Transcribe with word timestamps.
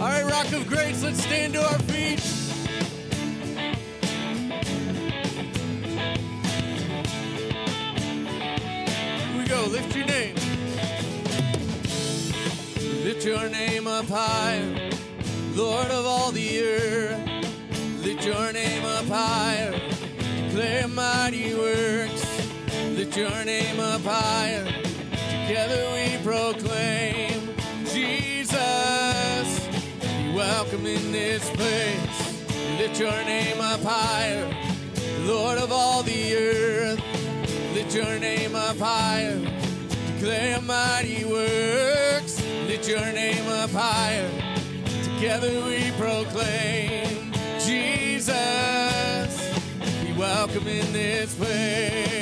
All 0.00 0.06
right, 0.06 0.24
Rock 0.24 0.52
of 0.52 0.66
Grace, 0.66 1.02
let's 1.02 1.22
stand 1.22 1.54
to 1.54 1.62
our 1.62 1.78
feet. 1.80 2.20
Here 9.20 9.38
we 9.38 9.44
go, 9.48 9.64
lift 9.66 9.94
your 9.96 10.06
name. 10.06 10.34
Lift 13.04 13.24
your 13.26 13.48
name 13.50 13.86
up 13.86 14.06
higher, 14.06 14.90
Lord 15.54 15.90
of 15.90 16.06
all 16.06 16.30
the 16.30 16.62
earth. 16.62 17.20
Lift 18.04 18.24
your 18.24 18.52
name 18.52 18.84
up 18.84 19.06
higher, 19.06 19.72
declare 20.48 20.86
mighty 20.88 21.54
works. 21.54 22.07
Lift 23.08 23.20
your 23.20 23.44
name 23.46 23.80
up 23.80 24.02
higher, 24.02 24.66
together 24.66 25.90
we 25.94 26.22
proclaim 26.22 27.56
Jesus. 27.86 29.68
Be 29.98 30.34
welcome 30.34 30.84
in 30.84 31.10
this 31.10 31.48
place. 31.48 32.46
Lift 32.76 33.00
your 33.00 33.24
name 33.24 33.62
up 33.62 33.80
higher, 33.82 34.54
Lord 35.20 35.56
of 35.56 35.72
all 35.72 36.02
the 36.02 36.36
earth. 36.36 37.02
Lift 37.72 37.94
your 37.94 38.18
name 38.18 38.54
up 38.54 38.76
higher, 38.76 39.40
declare 40.18 40.60
mighty 40.60 41.24
works. 41.24 42.42
Lift 42.66 42.86
your 42.86 43.10
name 43.12 43.48
up 43.48 43.70
higher, 43.70 44.30
together 45.14 45.64
we 45.64 45.90
proclaim 45.92 47.32
Jesus. 47.58 48.36
Be 50.04 50.12
welcome 50.12 50.68
in 50.68 50.92
this 50.92 51.34
place. 51.34 52.17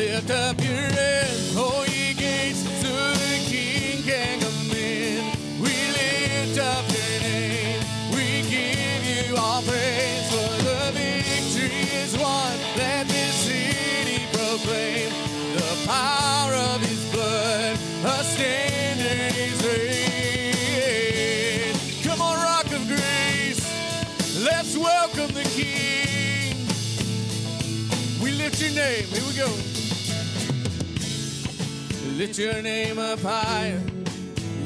Lift 0.00 0.30
up 0.30 0.58
your 0.62 0.72
head, 0.72 1.28
oh 1.56 1.84
ye 1.86 2.14
gates, 2.14 2.62
so 2.80 2.88
the 2.88 3.36
King 3.50 4.02
can 4.02 4.40
come 4.40 4.70
in. 4.74 5.36
We 5.60 5.74
lift 5.92 6.58
up 6.58 6.88
your 6.88 7.20
name, 7.20 7.84
we 8.10 8.40
give 8.48 9.04
you 9.04 9.36
all 9.36 9.60
praise, 9.60 10.26
for 10.32 10.62
the 10.64 10.92
victory 10.94 11.84
is 12.00 12.16
won. 12.16 12.56
Let 12.78 13.08
this 13.08 13.34
city 13.44 14.24
proclaim 14.32 15.12
the 15.52 15.70
power 15.86 16.54
of 16.54 16.80
His 16.80 17.04
blood. 17.12 17.76
A 18.02 18.24
standard 18.24 19.36
is 19.36 19.62
raised. 20.82 22.04
Come 22.08 22.22
on, 22.22 22.38
Rock 22.38 22.72
of 22.72 22.86
Grace, 22.88 23.60
let's 24.42 24.74
welcome 24.78 25.34
the 25.34 25.44
King. 25.50 26.56
We 28.22 28.32
lift 28.32 28.62
your 28.62 28.72
name. 28.72 29.04
Here 29.04 29.24
we 29.28 29.34
go. 29.36 29.69
Lift 32.20 32.38
your 32.38 32.60
name 32.60 32.98
up 32.98 33.20
higher, 33.20 33.80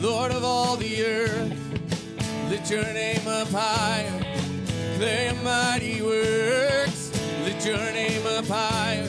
Lord 0.00 0.32
of 0.32 0.42
all 0.42 0.74
the 0.74 1.04
earth. 1.04 1.52
Lift 2.50 2.68
your 2.68 2.82
name 2.82 3.28
up 3.28 3.46
higher, 3.46 4.18
declare 4.94 5.34
mighty 5.34 6.02
works. 6.02 7.12
Lift 7.44 7.64
your 7.64 7.76
name 7.76 8.26
up 8.26 8.46
higher, 8.46 9.08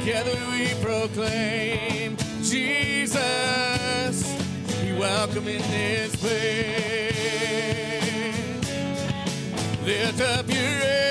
together 0.00 0.34
we 0.52 0.72
proclaim 0.82 2.16
Jesus. 2.42 3.18
Be 4.80 4.92
welcome 4.98 5.46
in 5.46 5.60
this 5.70 6.16
place. 6.16 7.12
Lift 9.84 10.22
up 10.22 10.48
your 10.48 10.56
head, 10.56 11.09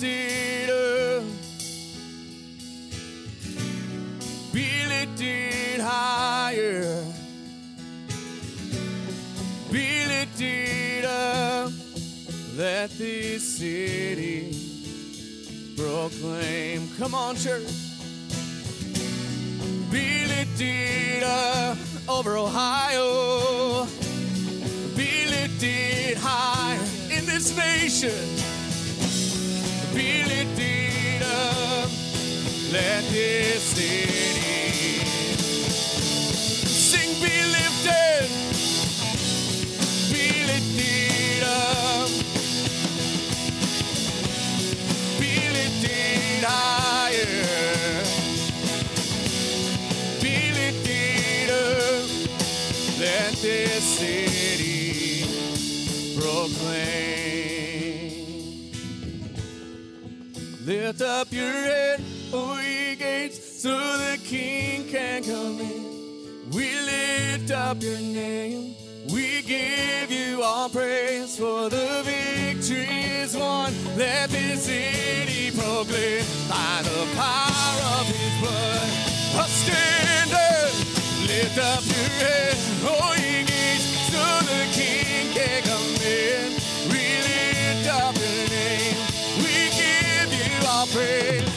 lifted 0.00 0.70
up. 0.70 1.24
Be 4.52 4.86
lifted 4.86 5.80
higher. 5.80 7.04
Be 9.72 10.06
lifted 10.06 11.04
up. 11.04 11.72
Let 12.56 12.90
this 12.90 13.58
city 13.58 14.54
proclaim. 15.76 16.88
Come 16.98 17.14
on, 17.14 17.36
church. 17.36 17.68
Be 19.90 20.26
lifted 20.26 21.22
up 21.24 21.78
over 22.08 22.36
Ohio. 22.36 23.86
Be 24.96 25.26
lifted 25.26 26.18
high 26.18 26.76
in 27.10 27.26
this 27.26 27.56
nation. 27.56 28.57
Be 29.98 30.22
lifted 30.22 31.22
up. 31.24 31.90
Let 32.72 33.02
this 33.10 33.62
city 33.74 35.02
sing. 36.68 37.14
Be 37.20 37.34
lifted. 37.56 38.30
Be 40.12 40.46
lifted 40.46 41.42
up. 41.42 42.10
Be 45.18 45.34
lifted 45.56 46.44
higher. 46.46 48.04
Be 50.22 50.52
lifted 50.60 51.50
up. 51.50 52.08
Let 53.00 53.32
this 53.42 53.82
city 53.82 55.26
proclaim. 56.16 57.07
Lift 60.88 61.02
up 61.02 61.30
your 61.30 61.52
head, 61.52 62.00
O 62.32 62.58
ye 62.60 62.96
gates, 62.96 63.60
so 63.60 63.68
the 63.68 64.18
King 64.24 64.88
can 64.88 65.22
come 65.22 65.60
in. 65.60 66.48
We 66.50 66.80
lift 66.80 67.50
up 67.50 67.82
your 67.82 67.98
name. 67.98 68.74
We 69.12 69.42
give 69.42 70.10
you 70.10 70.42
all 70.42 70.70
praise 70.70 71.36
for 71.36 71.68
the 71.68 72.02
victory 72.06 72.86
is 73.20 73.36
won. 73.36 73.74
Let 73.98 74.30
this 74.30 74.64
city 74.64 75.50
proclaim 75.50 76.24
by 76.48 76.80
the 76.82 77.06
power 77.14 77.74
of 78.00 78.06
his 78.06 78.34
blood. 78.40 78.88
A 79.36 79.46
standard, 79.60 80.72
lift 81.28 81.58
up 81.58 81.84
your 81.84 82.08
head, 82.24 82.56
oh 82.88 83.14
ye 83.18 83.44
gates, 83.44 83.84
so 84.08 84.24
the 84.48 84.64
king 84.72 85.34
can 85.34 85.62
come 85.64 86.06
in. 86.06 86.67
You 90.94 91.47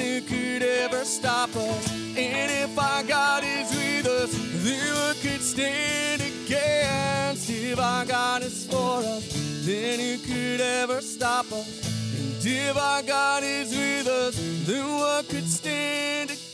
who 0.00 0.20
could 0.20 0.62
ever 0.62 1.04
stop 1.04 1.54
us? 1.56 1.90
And 1.90 2.50
if 2.50 2.78
our 2.78 3.02
God 3.02 3.44
is 3.44 3.70
with 3.74 4.06
us, 4.06 4.32
then 4.64 4.94
what 4.94 5.16
could 5.22 5.40
stand 5.40 6.20
against? 6.20 7.48
If 7.50 7.78
our 7.78 8.04
God 8.04 8.42
is 8.42 8.66
for 8.66 8.98
us, 8.98 9.64
then 9.64 9.98
who 9.98 10.18
could 10.18 10.60
ever 10.60 11.00
stop 11.00 11.50
us? 11.52 11.88
And 12.18 12.44
if 12.44 12.76
our 12.76 13.02
God 13.02 13.42
is 13.42 13.70
with 13.70 14.06
us, 14.06 14.36
then 14.66 14.86
what 14.98 15.28
could 15.28 15.48
stand 15.48 16.30
against? 16.30 16.48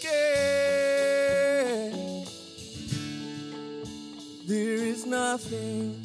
There 4.46 4.84
is 4.92 5.06
nothing, 5.06 6.02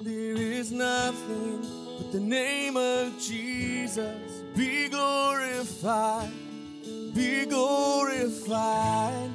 there 0.00 0.36
is 0.36 0.72
nothing 0.72 1.60
but 1.98 2.10
the 2.12 2.20
name 2.20 2.76
of 2.76 3.20
Jesus. 3.20 4.33
Be 4.56 4.88
glorified, 4.88 6.30
be 7.14 7.46
glorified. 7.46 9.30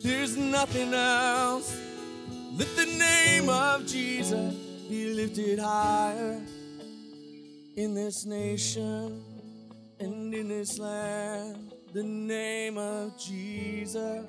There's 0.00 0.36
nothing 0.36 0.94
else. 0.94 1.76
Let 2.56 2.68
the 2.76 2.86
name 2.86 3.48
of 3.48 3.86
Jesus 3.86 4.54
be 4.88 5.14
lifted 5.14 5.58
higher 5.58 6.40
in 7.76 7.94
this 7.94 8.26
nation 8.26 9.22
and 9.98 10.34
in 10.34 10.48
this 10.48 10.78
land. 10.78 11.72
The 11.92 12.02
name 12.02 12.78
of 12.78 13.18
Jesus. 13.18 14.26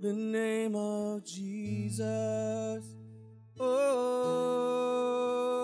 The 0.00 0.12
name 0.12 0.74
of 0.74 1.24
Jesus. 1.24 2.84
Oh, 3.58 5.63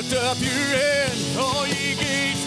Lift 0.00 0.14
up 0.14 0.40
your 0.40 0.48
head, 0.48 1.12
all 1.38 1.66
ye 1.66 1.94
gates, 1.94 2.39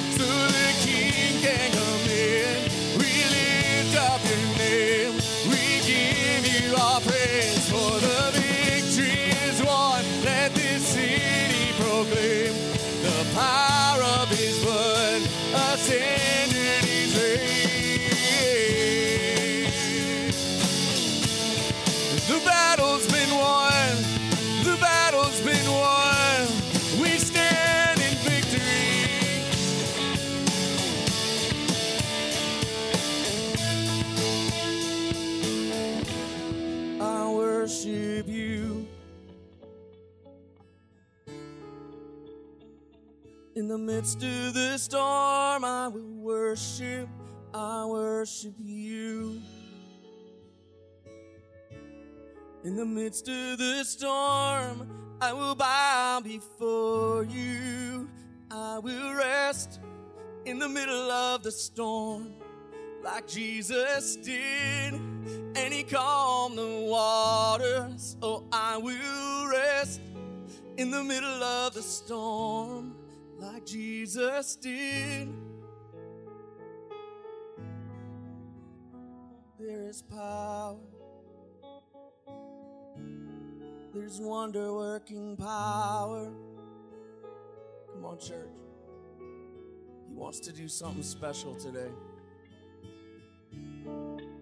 the 43.73 43.79
midst 43.79 44.17
of 44.17 44.53
the 44.53 44.77
storm, 44.77 45.65
I 45.65 45.87
will 45.87 46.13
worship. 46.21 47.09
I 47.55 47.83
worship 47.87 48.53
you. 48.59 49.41
In 52.63 52.75
the 52.75 52.85
midst 52.85 53.27
of 53.27 53.57
the 53.57 53.83
storm, 53.83 54.87
I 55.19 55.33
will 55.33 55.55
bow 55.55 56.21
before 56.23 57.23
you. 57.23 58.07
I 58.51 58.77
will 58.77 59.15
rest 59.15 59.79
in 60.45 60.59
the 60.59 60.69
middle 60.69 61.09
of 61.09 61.41
the 61.41 61.51
storm 61.51 62.31
like 63.03 63.27
Jesus 63.27 64.17
did, 64.17 64.93
and 64.93 65.73
he 65.73 65.81
calmed 65.81 66.59
the 66.59 66.85
waters. 66.91 68.17
Oh, 68.21 68.45
I 68.51 68.77
will 68.77 69.47
rest 69.47 69.99
in 70.77 70.91
the 70.91 71.03
middle 71.03 71.41
of 71.41 71.73
the 71.73 71.81
storm 71.81 72.97
like 73.43 73.65
Jesus 73.65 74.55
did. 74.55 75.27
There 79.59 79.89
is 79.89 80.01
power. 80.01 80.77
There's 83.93 84.19
wonder 84.19 84.73
working 84.73 85.35
power. 85.35 86.31
Come 87.93 88.05
on, 88.05 88.17
church. 88.17 88.49
He 90.07 90.15
wants 90.15 90.39
to 90.41 90.53
do 90.53 90.67
something 90.67 91.03
special 91.03 91.53
today. 91.55 91.91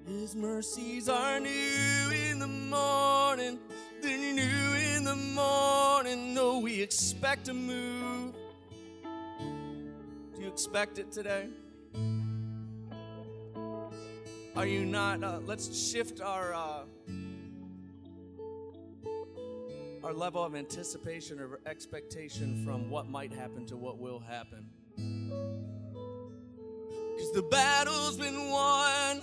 His 0.06 0.36
mercies 0.36 1.10
are 1.10 1.40
new 1.40 2.12
in 2.30 2.40
the 2.40 2.48
morning. 2.48 3.60
They're 4.02 4.18
new 4.18 4.76
in 4.96 5.04
the 5.04 5.16
morning. 5.16 6.34
No, 6.34 6.60
we 6.60 6.82
expect 6.82 7.48
a 7.48 7.54
move. 7.54 8.31
Expect 10.52 11.00
it 11.00 11.14
today? 11.14 11.48
Are 14.54 14.66
you 14.66 14.86
not? 14.86 15.24
Uh, 15.24 15.40
let's 15.46 15.74
shift 15.74 16.20
our. 16.20 16.54
Uh, 16.54 16.82
our 20.04 20.14
level 20.14 20.44
of 20.44 20.54
anticipation 20.56 21.40
or 21.40 21.62
expectation 21.66 22.66
from 22.66 22.90
what 22.90 23.08
might 23.08 23.32
happen 23.32 23.66
to 23.68 23.78
what 23.78 23.98
will 23.98 24.20
happen. 24.20 24.66
Because 27.16 27.32
the 27.32 27.44
battle's 27.44 28.18
been 28.18 28.50
won. 28.50 29.22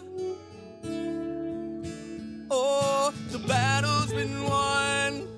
Oh, 2.51 3.13
the 3.31 3.41
battle's 3.41 4.13
been 4.15 4.45
won. 4.45 5.29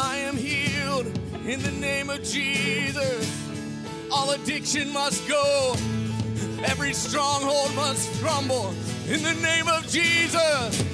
I 0.00 0.16
am 0.16 0.36
healed 0.36 1.27
in 1.48 1.62
the 1.62 1.70
name 1.70 2.10
of 2.10 2.22
Jesus. 2.22 3.26
All 4.12 4.32
addiction 4.32 4.92
must 4.92 5.26
go. 5.26 5.74
Every 6.62 6.92
stronghold 6.92 7.74
must 7.74 8.22
crumble 8.22 8.74
in 9.08 9.22
the 9.22 9.32
name 9.32 9.66
of 9.66 9.88
Jesus. 9.88 10.84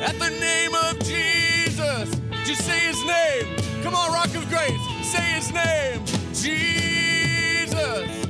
At 0.00 0.16
the 0.20 0.30
name 0.30 0.74
of 0.76 0.98
Jesus. 1.00 2.14
Just 2.44 2.64
say 2.66 2.78
his 2.78 3.04
name. 3.04 3.56
Come 3.82 3.96
on, 3.96 4.12
Rock 4.12 4.32
of 4.36 4.48
Grace. 4.48 4.80
Say 5.02 5.22
his 5.32 5.52
name. 5.52 6.04
Jesus. 6.32 8.23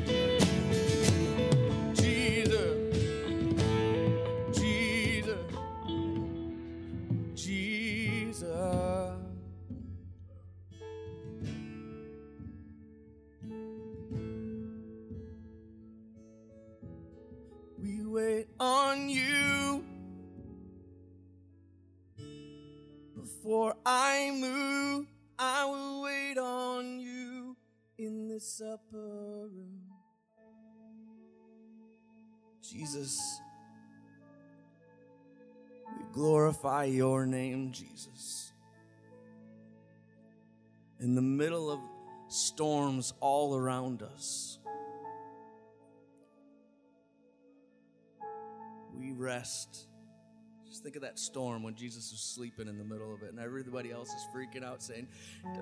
Wait 18.14 18.46
on 18.60 19.08
you. 19.08 19.84
Before 23.16 23.74
I 23.84 24.30
move, 24.32 25.06
I 25.36 25.64
will 25.64 26.02
wait 26.02 26.38
on 26.38 27.00
you 27.00 27.56
in 27.98 28.28
this 28.28 28.62
upper 28.64 29.48
room. 29.48 29.80
Jesus, 32.62 33.40
we 35.98 36.04
glorify 36.12 36.84
your 36.84 37.26
name, 37.26 37.72
Jesus. 37.72 38.52
In 41.00 41.16
the 41.16 41.22
middle 41.22 41.68
of 41.68 41.80
storms 42.28 43.12
all 43.18 43.56
around 43.56 44.02
us, 44.02 44.58
rest 49.16 49.86
Just 50.68 50.82
think 50.82 50.96
of 50.96 51.02
that 51.02 51.18
storm 51.18 51.62
when 51.62 51.74
Jesus 51.74 52.10
was 52.10 52.20
sleeping 52.20 52.68
in 52.68 52.78
the 52.78 52.84
middle 52.84 53.14
of 53.14 53.22
it, 53.22 53.30
and 53.30 53.38
everybody 53.38 53.92
else 53.92 54.08
is 54.08 54.26
freaking 54.34 54.64
out, 54.64 54.82
saying, 54.82 55.06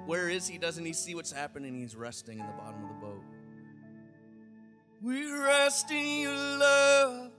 Where 0.06 0.28
is 0.28 0.46
he? 0.48 0.58
Doesn't 0.58 0.84
he 0.84 0.92
see 0.94 1.14
what's 1.14 1.32
happening? 1.32 1.74
He's 1.74 1.94
resting 1.94 2.38
in 2.38 2.46
the 2.46 2.52
bottom 2.54 2.82
of 2.82 2.88
the 2.88 3.06
boat. 3.06 3.22
We 5.02 5.30
rest 5.32 5.90
in 5.90 6.20
your 6.22 6.36
love. 6.36 7.30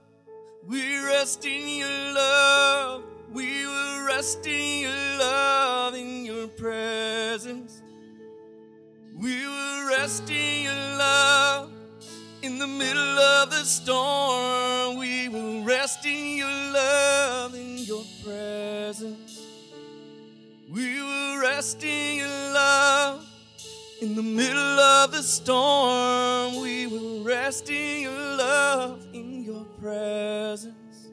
We 0.66 0.98
rest 1.04 1.44
in 1.46 1.78
your 1.78 1.88
love. 1.88 3.04
We 3.32 3.66
will 3.66 4.06
rest 4.06 4.46
in 4.46 4.82
your 4.82 5.18
love, 5.18 5.94
in 5.94 6.24
your 6.24 6.46
presence. 6.48 7.82
We 9.16 9.46
will 9.46 9.88
rest 9.88 10.30
in 10.30 10.64
your 10.64 10.72
love. 10.72 11.73
In 12.44 12.58
the 12.58 12.66
middle 12.66 13.18
of 13.18 13.48
the 13.48 13.64
storm, 13.64 14.98
we 14.98 15.30
will 15.30 15.64
rest 15.64 16.04
in 16.04 16.36
your 16.36 16.46
love, 16.46 17.54
in 17.54 17.78
your 17.78 18.04
presence. 18.22 19.40
We 20.70 21.00
will 21.00 21.38
rest 21.38 21.82
in 21.82 22.18
your 22.18 22.28
love. 22.28 23.26
In 24.02 24.14
the 24.14 24.22
middle 24.22 24.78
of 24.78 25.10
the 25.10 25.22
storm, 25.22 26.60
we 26.60 26.86
will 26.86 27.24
rest 27.24 27.70
in 27.70 28.02
your 28.02 28.36
love, 28.36 29.06
in 29.14 29.42
your 29.42 29.64
presence. 29.80 31.08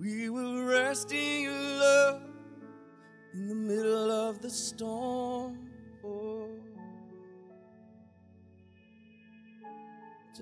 We 0.00 0.30
will 0.30 0.64
rest 0.64 1.12
in 1.12 1.42
your 1.42 1.52
love 1.52 2.22
in 3.34 3.46
the 3.46 3.54
middle 3.54 4.10
of 4.10 4.42
the 4.42 4.50
storm. 4.50 5.61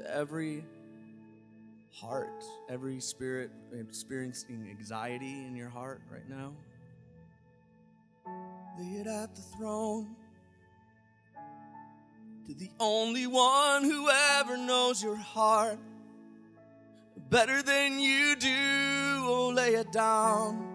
To 0.00 0.16
every 0.16 0.64
heart, 1.92 2.42
every 2.71 3.00
spirit 3.00 3.50
experiencing 3.78 4.66
anxiety 4.71 5.45
in 5.45 5.54
your 5.54 5.69
heart 5.69 6.00
right 6.11 6.26
now, 6.26 6.54
lay 8.78 9.00
it 9.00 9.07
at 9.07 9.35
the 9.37 9.42
throne. 9.59 10.16
To 12.47 12.54
the 12.54 12.71
only 12.80 13.26
one 13.26 13.85
who 13.85 14.09
ever 14.09 14.57
knows 14.57 15.02
your 15.02 15.16
heart 15.16 15.78
better 17.28 17.62
than 17.62 18.00
you 18.00 18.37
do, 18.37 18.49
oh, 18.49 19.52
lay 19.54 19.75
it 19.75 19.92
down. 19.92 20.66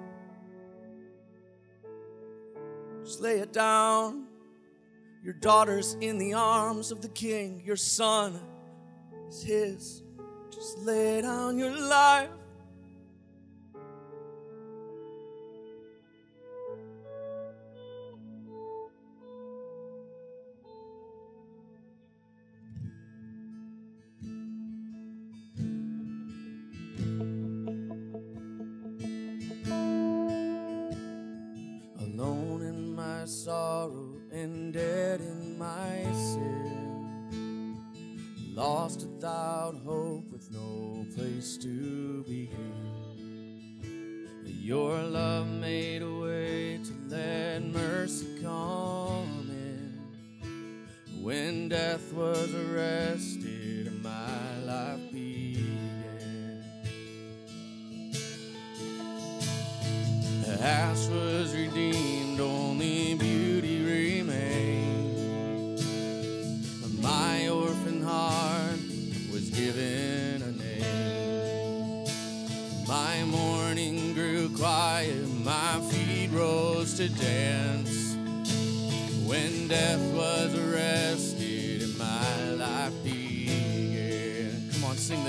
Just 3.04 3.22
lay 3.22 3.40
it 3.40 3.52
down. 3.52 4.28
Your 5.24 5.34
daughter's 5.34 5.98
in 6.00 6.20
the 6.20 6.36
arms 6.36 6.92
of 6.92 7.02
the 7.02 7.10
king, 7.10 7.64
your 7.66 7.76
son 7.76 8.40
is 9.36 9.44
his. 9.44 10.04
Just 10.50 10.80
lay 10.80 11.22
down 11.22 11.58
your 11.58 11.72
life. 11.72 12.30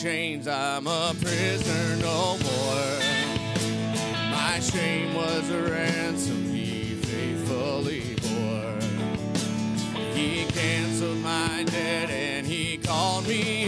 chains, 0.02 0.48
I'm 0.48 0.88
a 0.88 1.14
prisoner 1.20 1.98
no 1.98 2.38
more. 2.38 3.00
My 4.32 4.58
shame 4.62 5.14
was 5.14 5.50
a 5.50 5.62
ransom 5.62 6.46
he 6.54 6.96
faithfully 6.96 8.16
bore. 8.22 8.80
He 10.14 10.46
canceled 10.46 11.18
my 11.18 11.66
debt 11.66 12.10
and 12.10 12.48
he 12.48 12.78
called 12.78 13.28
me 13.28 13.59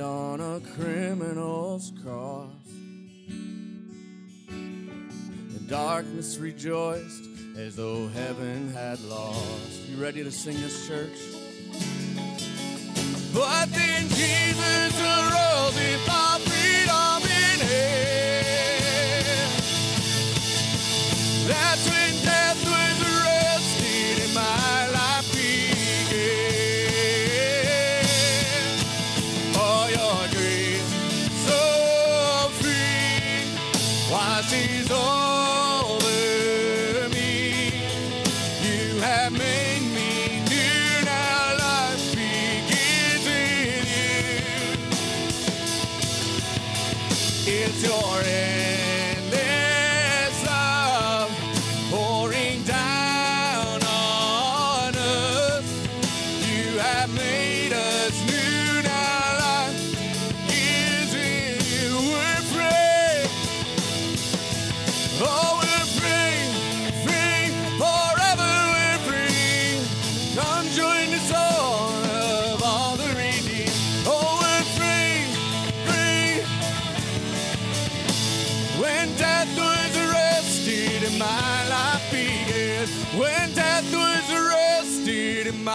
on 0.00 0.40
a 0.40 0.60
criminal's 0.76 1.92
cross. 2.04 2.48
The 4.46 5.60
darkness 5.66 6.38
rejoiced 6.38 7.24
as 7.56 7.74
though 7.74 8.06
heaven 8.06 8.72
had 8.72 9.00
lost. 9.00 9.88
You 9.88 9.96
ready 10.00 10.22
to 10.22 10.30
sing 10.30 10.60
this, 10.60 10.86
church? 10.86 11.18
But 13.34 13.66
then 13.72 14.08
Jesus 14.10 15.00
arose 15.00 15.76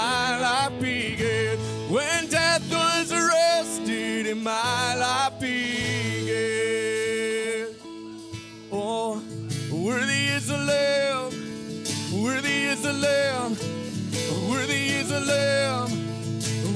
my 0.07 0.27
life 0.47 0.75
began. 0.79 1.55
When 1.95 2.19
death 2.37 2.65
was 2.71 3.07
arrested 3.11 4.23
and 4.31 4.41
my 4.43 4.85
life 5.05 5.35
began. 5.39 6.47
Oh, 8.71 9.21
worthy 9.85 10.23
is 10.37 10.45
the 10.53 10.59
Lamb, 10.71 11.29
worthy 12.23 12.57
is 12.73 12.79
the 12.87 12.95
Lamb, 13.05 13.51
worthy 14.49 14.83
is 14.99 15.07
the 15.15 15.21
Lamb, 15.33 15.89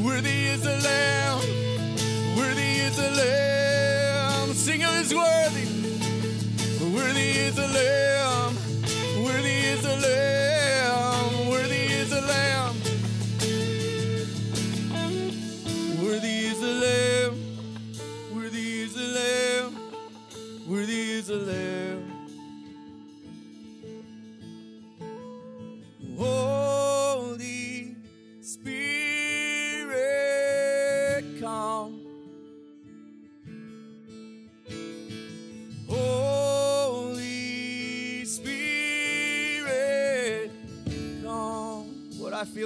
worthy 0.06 0.38
is 0.54 0.62
the 0.70 0.78
Lamb, 0.90 1.40
worthy 2.38 2.72
is 2.88 2.96
the 3.02 3.10
Lamb. 3.22 4.48
Sing 4.66 4.82
of 4.84 4.94
His 5.00 5.12
worthy, 5.22 5.66
worthy 6.96 7.30
is 7.48 7.56
the 7.62 7.68
Lamb, 7.78 8.31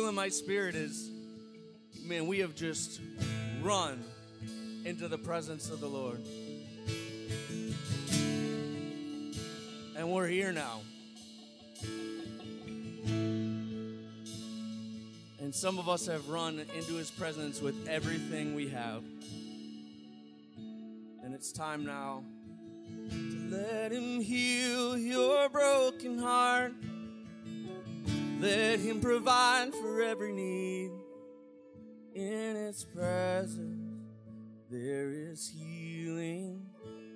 feel 0.06 0.10
in 0.10 0.16
my 0.16 0.30
spirit 0.30 0.76
is, 0.76 1.10
man, 2.04 2.28
we 2.28 2.38
have 2.38 2.54
just 2.54 3.02
run 3.64 4.04
into 4.84 5.08
the 5.08 5.18
presence 5.18 5.72
of 5.72 5.80
the 5.80 5.88
Lord. 5.88 6.20
And 9.98 10.12
we're 10.12 10.28
here 10.28 10.52
now. 10.52 10.82
And 15.39 15.56
some 15.56 15.80
of 15.80 15.89
us 15.89 16.06
have 16.06 16.30
run 16.30 16.60
into 16.76 16.94
his 16.94 17.10
presence 17.10 17.60
with 17.60 17.88
everything 17.88 18.54
we 18.54 18.70
have. 18.70 19.02
And 21.24 21.34
it's 21.34 21.52
time 21.52 21.84
now 21.84 22.24
to 23.10 23.48
let 23.50 23.91
him 23.91 24.22
heal 24.22 25.00
your 25.00 25.50
broken 25.50 26.20
heart. 26.20 26.74
Let 28.39 28.80
him 28.80 29.00
provide 29.00 29.74
for 29.74 30.02
every 30.02 30.34
need. 30.34 30.91
In 32.13 32.56
his 32.56 32.86
presence, 32.86 34.04
there 34.69 35.12
is 35.12 35.48
healing, 35.48 36.65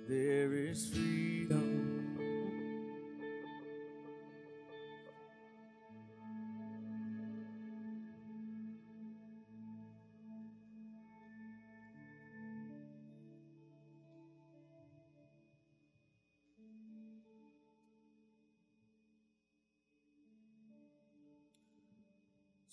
there 0.08 0.52
is 0.52 0.88
freedom. 0.90 1.69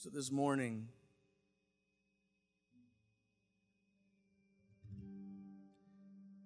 So 0.08 0.12
this 0.16 0.32
morning, 0.32 0.88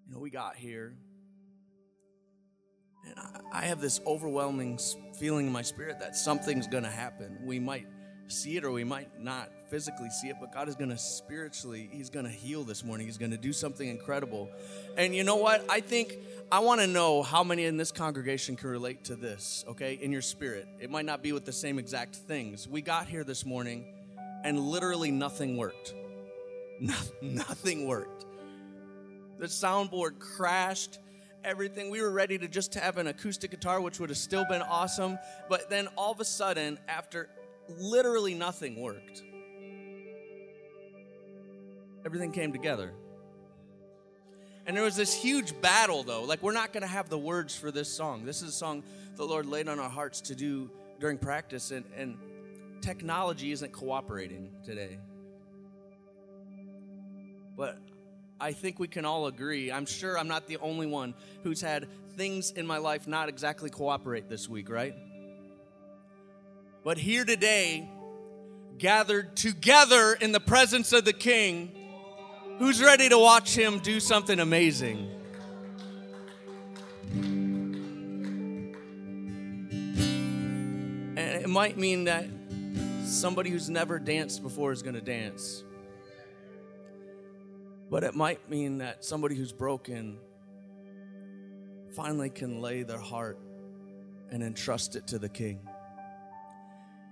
you 0.07 0.11
know, 0.11 0.17
we 0.17 0.31
got 0.31 0.55
here, 0.55 0.95
and 3.05 3.19
I, 3.19 3.59
I 3.59 3.65
have 3.65 3.79
this 3.79 3.99
overwhelming 4.07 4.79
feeling 5.19 5.45
in 5.45 5.53
my 5.53 5.61
spirit 5.61 5.99
that 5.99 6.15
something's 6.15 6.65
going 6.65 6.85
to 6.85 6.89
happen. 6.89 7.37
We 7.45 7.59
might 7.59 7.85
see 8.29 8.57
it 8.57 8.63
or 8.63 8.71
we 8.71 8.83
might 8.83 9.21
not 9.21 9.51
physically 9.71 10.09
see 10.09 10.27
it, 10.27 10.35
but 10.39 10.51
God 10.53 10.67
is 10.67 10.75
going 10.75 10.89
to 10.89 10.97
spiritually, 10.97 11.89
He's 11.91 12.09
going 12.09 12.25
to 12.25 12.31
heal 12.31 12.63
this 12.63 12.83
morning. 12.83 13.07
He's 13.07 13.17
going 13.17 13.31
to 13.31 13.37
do 13.37 13.53
something 13.53 13.87
incredible. 13.87 14.49
And 14.97 15.15
you 15.15 15.23
know 15.23 15.37
what? 15.37 15.65
I 15.69 15.79
think 15.79 16.17
I 16.51 16.59
want 16.59 16.81
to 16.81 16.87
know 16.87 17.23
how 17.23 17.43
many 17.43 17.63
in 17.63 17.77
this 17.77 17.91
congregation 17.91 18.57
can 18.57 18.69
relate 18.69 19.05
to 19.05 19.15
this, 19.15 19.63
okay, 19.69 19.97
in 19.99 20.11
your 20.11 20.21
spirit. 20.21 20.67
It 20.81 20.91
might 20.91 21.05
not 21.05 21.23
be 21.23 21.31
with 21.31 21.45
the 21.45 21.53
same 21.53 21.79
exact 21.79 22.17
things. 22.17 22.67
We 22.67 22.81
got 22.81 23.07
here 23.07 23.23
this 23.23 23.45
morning 23.45 23.85
and 24.43 24.59
literally 24.59 25.09
nothing 25.09 25.55
worked. 25.55 25.93
No, 26.81 26.95
nothing 27.21 27.87
worked. 27.87 28.25
The 29.39 29.47
soundboard 29.47 30.19
crashed. 30.19 30.99
Everything. 31.43 31.89
We 31.89 32.01
were 32.01 32.11
ready 32.11 32.37
to 32.37 32.47
just 32.47 32.75
have 32.75 32.99
an 32.99 33.07
acoustic 33.07 33.49
guitar, 33.49 33.81
which 33.81 33.99
would 33.99 34.09
have 34.09 34.17
still 34.17 34.45
been 34.45 34.61
awesome. 34.61 35.17
But 35.49 35.71
then 35.71 35.87
all 35.97 36.11
of 36.11 36.19
a 36.19 36.25
sudden, 36.25 36.77
after 36.87 37.29
literally 37.79 38.35
nothing 38.35 38.79
worked, 38.79 39.23
everything 42.05 42.31
came 42.31 42.51
together. 42.51 42.91
And 44.65 44.77
there 44.77 44.83
was 44.83 44.95
this 44.95 45.13
huge 45.13 45.59
battle, 45.61 46.03
though. 46.03 46.23
Like, 46.23 46.43
we're 46.43 46.53
not 46.53 46.71
going 46.71 46.81
to 46.81 46.87
have 46.87 47.09
the 47.09 47.17
words 47.17 47.55
for 47.55 47.71
this 47.71 47.89
song. 47.89 48.25
This 48.25 48.41
is 48.41 48.49
a 48.49 48.53
song 48.53 48.83
the 49.15 49.25
Lord 49.25 49.45
laid 49.45 49.67
on 49.67 49.79
our 49.79 49.89
hearts 49.89 50.21
to 50.21 50.35
do 50.35 50.69
during 50.99 51.17
practice, 51.17 51.71
and, 51.71 51.83
and 51.97 52.17
technology 52.81 53.51
isn't 53.51 53.71
cooperating 53.71 54.51
today. 54.63 54.99
But 57.57 57.79
I 58.39 58.53
think 58.53 58.79
we 58.79 58.87
can 58.87 59.05
all 59.05 59.27
agree. 59.27 59.71
I'm 59.71 59.85
sure 59.85 60.17
I'm 60.17 60.27
not 60.27 60.47
the 60.47 60.57
only 60.57 60.87
one 60.87 61.13
who's 61.43 61.61
had 61.61 61.87
things 62.15 62.51
in 62.51 62.65
my 62.67 62.77
life 62.77 63.07
not 63.07 63.29
exactly 63.29 63.69
cooperate 63.69 64.29
this 64.29 64.47
week, 64.47 64.69
right? 64.69 64.95
But 66.83 66.97
here 66.97 67.25
today, 67.25 67.87
gathered 68.77 69.35
together 69.35 70.17
in 70.19 70.31
the 70.31 70.39
presence 70.39 70.91
of 70.93 71.05
the 71.05 71.13
King, 71.13 71.71
who's 72.61 72.79
ready 72.79 73.09
to 73.09 73.17
watch 73.17 73.55
him 73.57 73.79
do 73.79 73.99
something 73.99 74.39
amazing? 74.39 75.09
And 81.17 81.17
it 81.17 81.49
might 81.49 81.75
mean 81.75 82.03
that 82.03 82.27
somebody 83.03 83.49
who's 83.49 83.67
never 83.67 83.97
danced 83.97 84.43
before 84.43 84.71
is 84.71 84.83
going 84.83 84.93
to 84.93 85.01
dance. 85.01 85.63
But 87.89 88.03
it 88.03 88.13
might 88.13 88.47
mean 88.47 88.77
that 88.77 89.03
somebody 89.03 89.33
who's 89.33 89.51
broken 89.51 90.19
finally 91.95 92.29
can 92.29 92.61
lay 92.61 92.83
their 92.83 92.99
heart 92.99 93.39
and 94.29 94.43
entrust 94.43 94.95
it 94.95 95.07
to 95.07 95.17
the 95.17 95.29
King. 95.29 95.67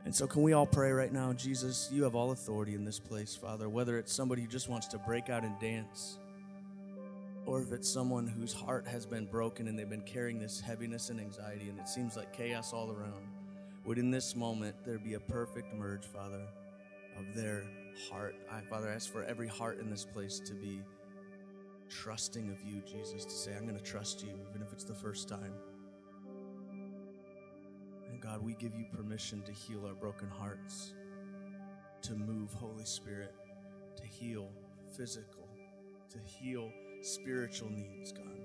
And 0.06 0.16
so, 0.16 0.26
can 0.28 0.42
we 0.42 0.54
all 0.54 0.66
pray 0.66 0.92
right 0.92 1.12
now? 1.12 1.34
Jesus, 1.34 1.90
you 1.92 2.04
have 2.04 2.16
all 2.16 2.32
authority 2.32 2.74
in 2.74 2.86
this 2.86 3.00
place, 3.00 3.36
Father, 3.36 3.68
whether 3.68 3.98
it's 3.98 4.14
somebody 4.14 4.42
who 4.42 4.48
just 4.48 4.70
wants 4.70 4.88
to 4.88 4.98
break 4.98 5.30
out 5.30 5.44
and 5.44 5.60
dance, 5.60 6.18
or 7.46 7.62
if 7.62 7.72
it's 7.72 7.90
someone 7.90 8.28
whose 8.28 8.54
heart 8.54 8.88
has 8.88 9.06
been 9.06 9.26
broken 9.26 9.68
and 9.68 9.78
they've 9.78 9.90
been 9.90 10.02
carrying 10.02 10.40
this 10.40 10.62
heaviness 10.62 11.10
and 11.10 11.20
anxiety, 11.20 11.70
and 11.70 11.80
it 11.80 11.88
seems 11.88 12.16
like 12.16 12.32
chaos 12.32 12.74
all 12.74 12.92
around. 12.92 13.28
Would 13.86 13.98
in 13.98 14.12
this 14.12 14.36
moment 14.36 14.76
there 14.86 15.00
be 15.00 15.16
a 15.16 15.20
perfect 15.20 15.74
merge, 15.74 16.06
Father, 16.06 16.46
of 17.18 17.36
their 17.36 17.64
heart? 18.10 18.36
I, 18.52 18.62
Father, 18.62 18.90
I 18.90 18.94
ask 18.94 19.12
for 19.12 19.24
every 19.24 19.48
heart 19.48 19.80
in 19.80 19.90
this 19.90 20.06
place 20.06 20.40
to 20.42 20.54
be 20.54 20.82
trusting 21.90 22.50
of 22.50 22.62
you, 22.64 22.82
Jesus, 22.86 23.26
to 23.26 23.32
say, 23.32 23.56
I'm 23.56 23.64
going 23.64 23.78
to 23.78 23.84
trust 23.84 24.24
you, 24.24 24.30
even 24.50 24.62
if 24.62 24.72
it's 24.72 24.84
the 24.84 24.94
first 24.94 25.28
time. 25.28 25.54
And 28.10 28.22
God, 28.22 28.44
we 28.44 28.54
give 28.56 28.76
you 28.76 28.86
permission 28.92 29.42
to 29.44 29.52
heal 29.52 29.86
our 29.86 29.94
broken 29.94 30.30
hearts, 30.30 30.94
to 32.02 32.16
move, 32.16 32.54
Holy 32.54 32.86
Spirit, 32.86 33.34
to 33.96 34.04
heal 34.06 34.50
physical, 34.96 35.48
to 36.10 36.18
heal 36.20 36.72
spiritual 37.02 37.70
needs, 37.70 38.12
God. 38.12 38.39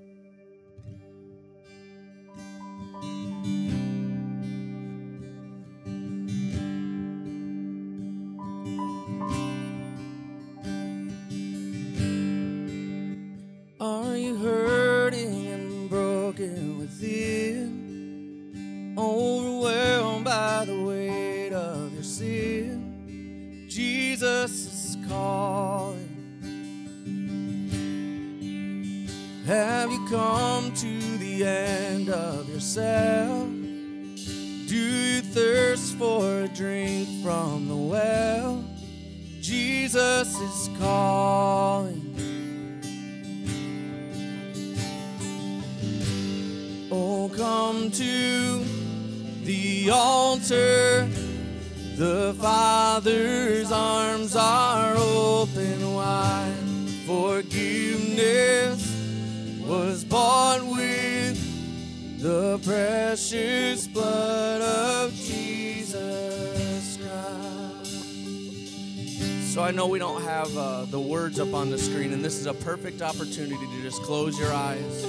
Is 72.45 72.51
a 72.51 72.55
perfect 72.63 73.01
opportunity 73.01 73.57
to 73.57 73.83
just 73.83 74.03
close 74.03 74.39
your 74.39 74.53
eyes, 74.53 75.03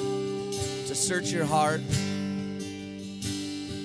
to 0.87 0.95
search 0.95 1.33
your 1.33 1.43
heart, 1.43 1.81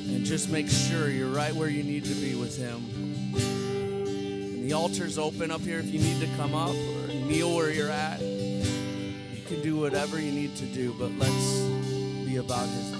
and 0.06 0.24
just 0.24 0.48
make 0.50 0.68
sure 0.68 1.10
you're 1.10 1.34
right 1.34 1.52
where 1.52 1.68
you 1.68 1.82
need 1.82 2.04
to 2.04 2.14
be 2.14 2.36
with 2.36 2.56
Him. 2.56 2.76
And 3.34 4.64
the 4.64 4.72
altar's 4.72 5.18
open 5.18 5.50
up 5.50 5.62
here 5.62 5.80
if 5.80 5.86
you 5.86 5.98
need 5.98 6.20
to 6.20 6.28
come 6.36 6.54
up 6.54 6.70
or 6.70 7.08
kneel 7.08 7.56
where 7.56 7.72
you're 7.72 7.90
at. 7.90 8.20
You 8.20 9.42
can 9.48 9.60
do 9.62 9.76
whatever 9.80 10.20
you 10.20 10.30
need 10.30 10.54
to 10.54 10.66
do, 10.66 10.94
but 10.96 11.10
let's 11.18 11.58
be 12.24 12.36
about 12.36 12.68
His 12.68 12.99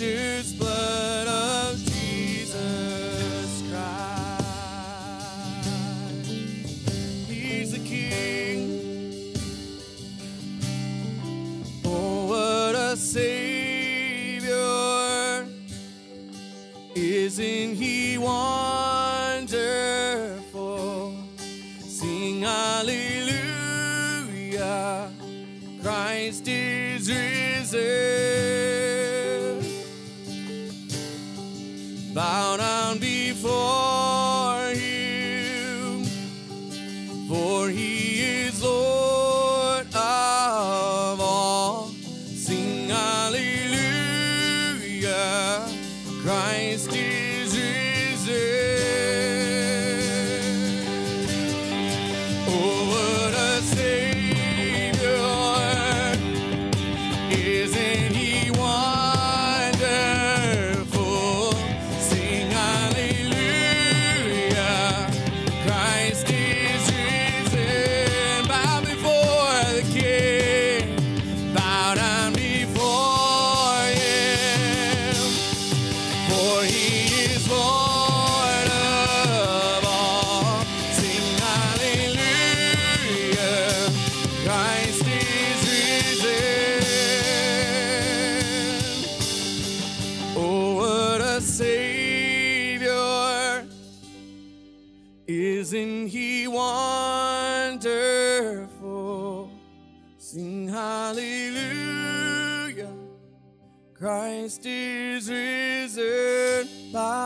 Precious 0.00 0.59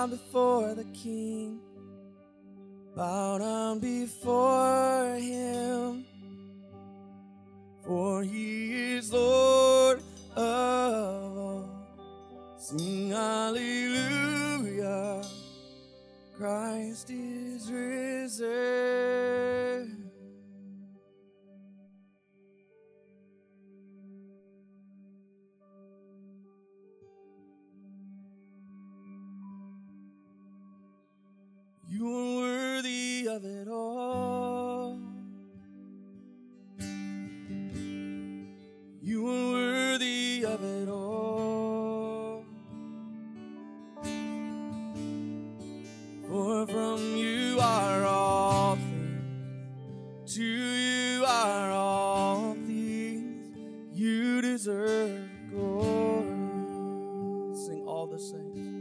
Bow 0.04 0.10
before 0.10 0.74
the 0.74 0.84
King. 0.92 1.60
Bow 2.94 3.38
down 3.38 3.78
before 3.78 5.16
him. 5.16 6.04
For 7.86 8.22
he 8.22 8.96
is 8.96 9.10
Lord 9.10 10.02
of 10.36 11.38
all. 11.38 11.70
Sing 12.58 13.12
hallelujah. 13.12 13.62
Christ 16.36 17.08
is 17.08 17.72
risen. 17.72 19.03
You 32.04 32.10
are 32.10 32.36
worthy 32.36 33.26
of 33.28 33.44
it 33.46 33.66
all. 33.66 34.98
You 39.00 39.26
are 39.26 39.52
worthy 39.52 40.44
of 40.44 40.62
it 40.62 40.88
all. 40.90 42.44
For 46.28 46.66
from 46.66 47.16
you 47.16 47.58
are 47.58 48.04
all 48.04 48.76
things, 48.76 50.34
to 50.34 50.44
you 50.44 51.24
are 51.24 51.70
all 51.70 52.52
things. 52.66 53.56
You 53.94 54.42
deserve 54.42 55.26
glory. 55.50 56.26
Sing 57.56 57.82
all 57.86 58.06
the 58.06 58.18
saints. 58.18 58.73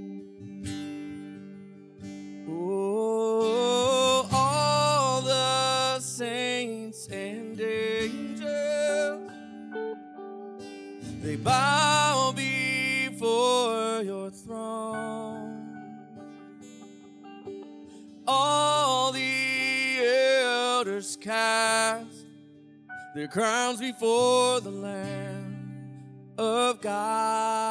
Their 23.24 23.30
crowns 23.30 23.80
before 23.80 24.60
the 24.60 24.70
Lamb 24.70 26.36
of 26.38 26.82
God 26.82 27.63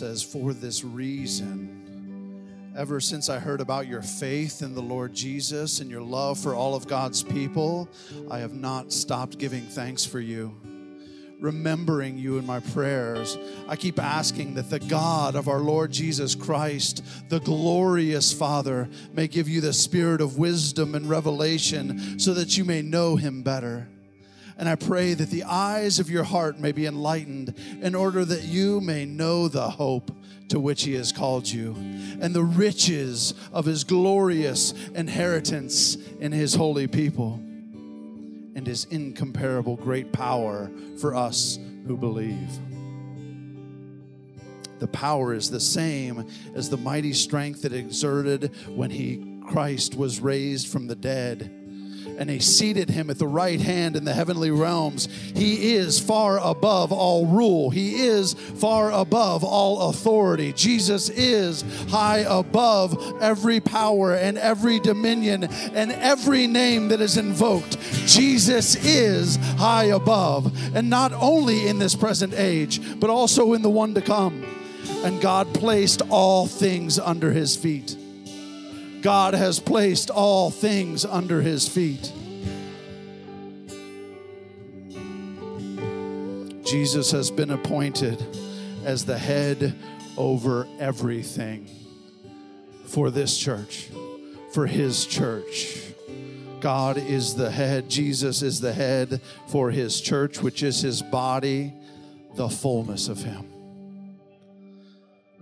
says, 0.00 0.22
For 0.22 0.54
this 0.54 0.82
reason, 0.82 1.76
Ever 2.74 3.00
since 3.00 3.28
I 3.28 3.38
heard 3.38 3.60
about 3.60 3.88
your 3.88 4.00
faith 4.00 4.62
in 4.62 4.74
the 4.74 4.80
Lord 4.80 5.12
Jesus 5.12 5.80
and 5.80 5.90
your 5.90 6.00
love 6.00 6.38
for 6.38 6.54
all 6.54 6.74
of 6.74 6.86
God's 6.86 7.22
people, 7.22 7.88
I 8.30 8.38
have 8.38 8.54
not 8.54 8.92
stopped 8.92 9.38
giving 9.38 9.64
thanks 9.64 10.06
for 10.06 10.20
you. 10.20 10.54
Remembering 11.40 12.16
you 12.16 12.38
in 12.38 12.46
my 12.46 12.60
prayers, 12.60 13.36
I 13.68 13.74
keep 13.74 13.98
asking 13.98 14.54
that 14.54 14.70
the 14.70 14.78
God 14.78 15.34
of 15.34 15.48
our 15.48 15.58
Lord 15.58 15.90
Jesus 15.90 16.34
Christ, 16.34 17.04
the 17.28 17.40
glorious 17.40 18.32
Father, 18.32 18.88
may 19.12 19.26
give 19.26 19.48
you 19.48 19.60
the 19.60 19.72
spirit 19.72 20.20
of 20.20 20.38
wisdom 20.38 20.94
and 20.94 21.10
revelation 21.10 22.18
so 22.18 22.32
that 22.34 22.56
you 22.56 22.64
may 22.64 22.82
know 22.82 23.16
him 23.16 23.42
better. 23.42 23.88
And 24.60 24.68
I 24.68 24.74
pray 24.74 25.14
that 25.14 25.30
the 25.30 25.44
eyes 25.44 25.98
of 25.98 26.10
your 26.10 26.22
heart 26.22 26.60
may 26.60 26.72
be 26.72 26.84
enlightened 26.84 27.54
in 27.80 27.94
order 27.94 28.26
that 28.26 28.44
you 28.44 28.82
may 28.82 29.06
know 29.06 29.48
the 29.48 29.70
hope 29.70 30.14
to 30.48 30.60
which 30.60 30.82
he 30.82 30.92
has 30.94 31.12
called 31.12 31.48
you 31.48 31.74
and 32.20 32.34
the 32.34 32.44
riches 32.44 33.32
of 33.54 33.64
his 33.64 33.84
glorious 33.84 34.74
inheritance 34.94 35.96
in 36.20 36.30
his 36.30 36.54
holy 36.54 36.86
people 36.86 37.36
and 38.54 38.66
his 38.66 38.84
incomparable 38.84 39.76
great 39.76 40.12
power 40.12 40.70
for 41.00 41.14
us 41.16 41.58
who 41.86 41.96
believe. 41.96 42.50
The 44.78 44.88
power 44.88 45.32
is 45.32 45.50
the 45.50 45.58
same 45.58 46.28
as 46.54 46.68
the 46.68 46.76
mighty 46.76 47.14
strength 47.14 47.62
that 47.62 47.72
exerted 47.72 48.54
when 48.68 48.90
he 48.90 49.40
Christ 49.48 49.94
was 49.94 50.20
raised 50.20 50.68
from 50.68 50.86
the 50.86 50.94
dead 50.94 51.59
and 52.20 52.28
he 52.28 52.38
seated 52.38 52.90
him 52.90 53.08
at 53.08 53.18
the 53.18 53.26
right 53.26 53.62
hand 53.62 53.96
in 53.96 54.04
the 54.04 54.12
heavenly 54.12 54.50
realms. 54.50 55.08
He 55.34 55.72
is 55.72 55.98
far 55.98 56.38
above 56.38 56.92
all 56.92 57.26
rule, 57.26 57.70
he 57.70 58.02
is 58.06 58.34
far 58.34 58.92
above 58.92 59.42
all 59.42 59.88
authority. 59.88 60.52
Jesus 60.52 61.08
is 61.08 61.64
high 61.88 62.18
above 62.18 63.22
every 63.22 63.58
power 63.58 64.14
and 64.14 64.36
every 64.36 64.78
dominion 64.80 65.44
and 65.44 65.92
every 65.92 66.46
name 66.46 66.88
that 66.88 67.00
is 67.00 67.16
invoked. 67.16 67.80
Jesus 68.06 68.76
is 68.84 69.36
high 69.56 69.84
above, 69.84 70.76
and 70.76 70.90
not 70.90 71.14
only 71.14 71.68
in 71.68 71.78
this 71.78 71.94
present 71.94 72.34
age, 72.34 73.00
but 73.00 73.08
also 73.08 73.54
in 73.54 73.62
the 73.62 73.70
one 73.70 73.94
to 73.94 74.02
come. 74.02 74.44
And 75.04 75.22
God 75.22 75.54
placed 75.54 76.02
all 76.10 76.46
things 76.46 76.98
under 76.98 77.32
his 77.32 77.56
feet. 77.56 77.96
God 79.02 79.34
has 79.34 79.58
placed 79.60 80.10
all 80.10 80.50
things 80.50 81.04
under 81.04 81.40
his 81.40 81.66
feet. 81.68 82.12
Jesus 86.64 87.10
has 87.10 87.30
been 87.30 87.50
appointed 87.50 88.24
as 88.84 89.04
the 89.04 89.18
head 89.18 89.74
over 90.16 90.68
everything 90.78 91.68
for 92.86 93.10
this 93.10 93.36
church, 93.36 93.88
for 94.52 94.66
his 94.66 95.06
church. 95.06 95.82
God 96.60 96.98
is 96.98 97.34
the 97.34 97.50
head, 97.50 97.88
Jesus 97.88 98.42
is 98.42 98.60
the 98.60 98.72
head 98.72 99.20
for 99.48 99.70
his 99.70 100.00
church, 100.00 100.42
which 100.42 100.62
is 100.62 100.82
his 100.82 101.00
body, 101.02 101.72
the 102.34 102.48
fullness 102.48 103.08
of 103.08 103.18
him. 103.22 103.46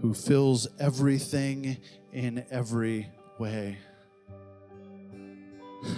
who 0.00 0.14
fills 0.14 0.68
everything 0.78 1.76
in 2.12 2.44
every 2.50 3.08
way. 3.38 3.78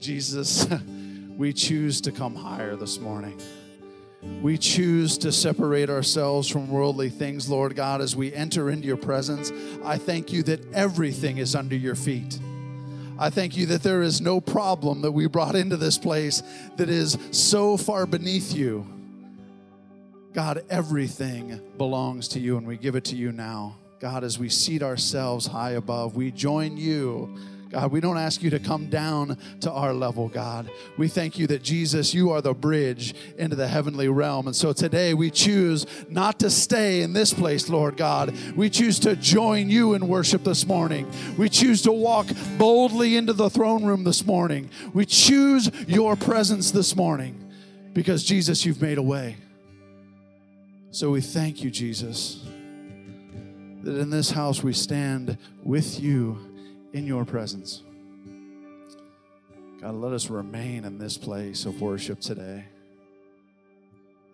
Jesus, 0.00 0.66
we 1.36 1.52
choose 1.52 2.00
to 2.02 2.12
come 2.12 2.34
higher 2.34 2.76
this 2.76 2.98
morning. 2.98 3.40
We 4.40 4.56
choose 4.56 5.18
to 5.18 5.32
separate 5.32 5.90
ourselves 5.90 6.48
from 6.48 6.70
worldly 6.70 7.10
things, 7.10 7.48
Lord 7.48 7.76
God, 7.76 8.00
as 8.00 8.16
we 8.16 8.32
enter 8.32 8.70
into 8.70 8.86
your 8.86 8.96
presence. 8.96 9.52
I 9.84 9.98
thank 9.98 10.32
you 10.32 10.42
that 10.44 10.72
everything 10.72 11.38
is 11.38 11.54
under 11.54 11.76
your 11.76 11.94
feet. 11.94 12.38
I 13.18 13.30
thank 13.30 13.56
you 13.56 13.66
that 13.66 13.82
there 13.82 14.02
is 14.02 14.20
no 14.20 14.40
problem 14.40 15.02
that 15.02 15.12
we 15.12 15.26
brought 15.26 15.54
into 15.54 15.76
this 15.76 15.98
place 15.98 16.42
that 16.76 16.88
is 16.88 17.16
so 17.30 17.76
far 17.76 18.06
beneath 18.06 18.54
you. 18.54 18.86
God, 20.32 20.64
everything 20.68 21.60
belongs 21.78 22.28
to 22.28 22.40
you, 22.40 22.56
and 22.56 22.66
we 22.66 22.76
give 22.76 22.96
it 22.96 23.04
to 23.06 23.16
you 23.16 23.30
now. 23.30 23.76
God, 24.04 24.22
as 24.22 24.38
we 24.38 24.50
seat 24.50 24.82
ourselves 24.82 25.46
high 25.46 25.70
above, 25.70 26.14
we 26.14 26.30
join 26.30 26.76
you 26.76 27.34
God, 27.70 27.90
we 27.90 28.00
don't 28.00 28.18
ask 28.18 28.40
you 28.40 28.50
to 28.50 28.60
come 28.60 28.88
down 28.88 29.36
to 29.62 29.72
our 29.72 29.92
level, 29.92 30.28
God. 30.28 30.70
We 30.96 31.08
thank 31.08 31.40
you 31.40 31.48
that 31.48 31.64
Jesus, 31.64 32.14
you 32.14 32.30
are 32.30 32.40
the 32.40 32.54
bridge 32.54 33.16
into 33.36 33.56
the 33.56 33.66
heavenly 33.66 34.06
realm. 34.06 34.46
And 34.46 34.54
so 34.54 34.72
today 34.72 35.12
we 35.12 35.28
choose 35.28 35.84
not 36.08 36.38
to 36.38 36.50
stay 36.50 37.02
in 37.02 37.14
this 37.14 37.34
place, 37.34 37.68
Lord 37.68 37.96
God. 37.96 38.32
We 38.54 38.70
choose 38.70 39.00
to 39.00 39.16
join 39.16 39.70
you 39.70 39.94
in 39.94 40.06
worship 40.06 40.44
this 40.44 40.64
morning. 40.64 41.10
We 41.36 41.48
choose 41.48 41.82
to 41.82 41.90
walk 41.90 42.28
boldly 42.58 43.16
into 43.16 43.32
the 43.32 43.50
throne 43.50 43.84
room 43.84 44.04
this 44.04 44.24
morning. 44.24 44.70
We 44.92 45.04
choose 45.04 45.68
your 45.88 46.14
presence 46.14 46.70
this 46.70 46.94
morning 46.94 47.52
because, 47.92 48.22
Jesus, 48.22 48.64
you've 48.64 48.80
made 48.80 48.98
a 48.98 49.02
way. 49.02 49.36
So 50.92 51.10
we 51.10 51.22
thank 51.22 51.64
you, 51.64 51.72
Jesus, 51.72 52.43
that 53.84 53.98
in 53.98 54.10
this 54.10 54.30
house 54.30 54.62
we 54.62 54.72
stand 54.72 55.38
with 55.62 56.00
you 56.00 56.38
in 56.92 57.06
your 57.06 57.24
presence. 57.24 57.82
God, 59.80 59.94
let 59.96 60.12
us 60.12 60.30
remain 60.30 60.84
in 60.84 60.98
this 60.98 61.18
place 61.18 61.66
of 61.66 61.80
worship 61.80 62.20
today. 62.20 62.64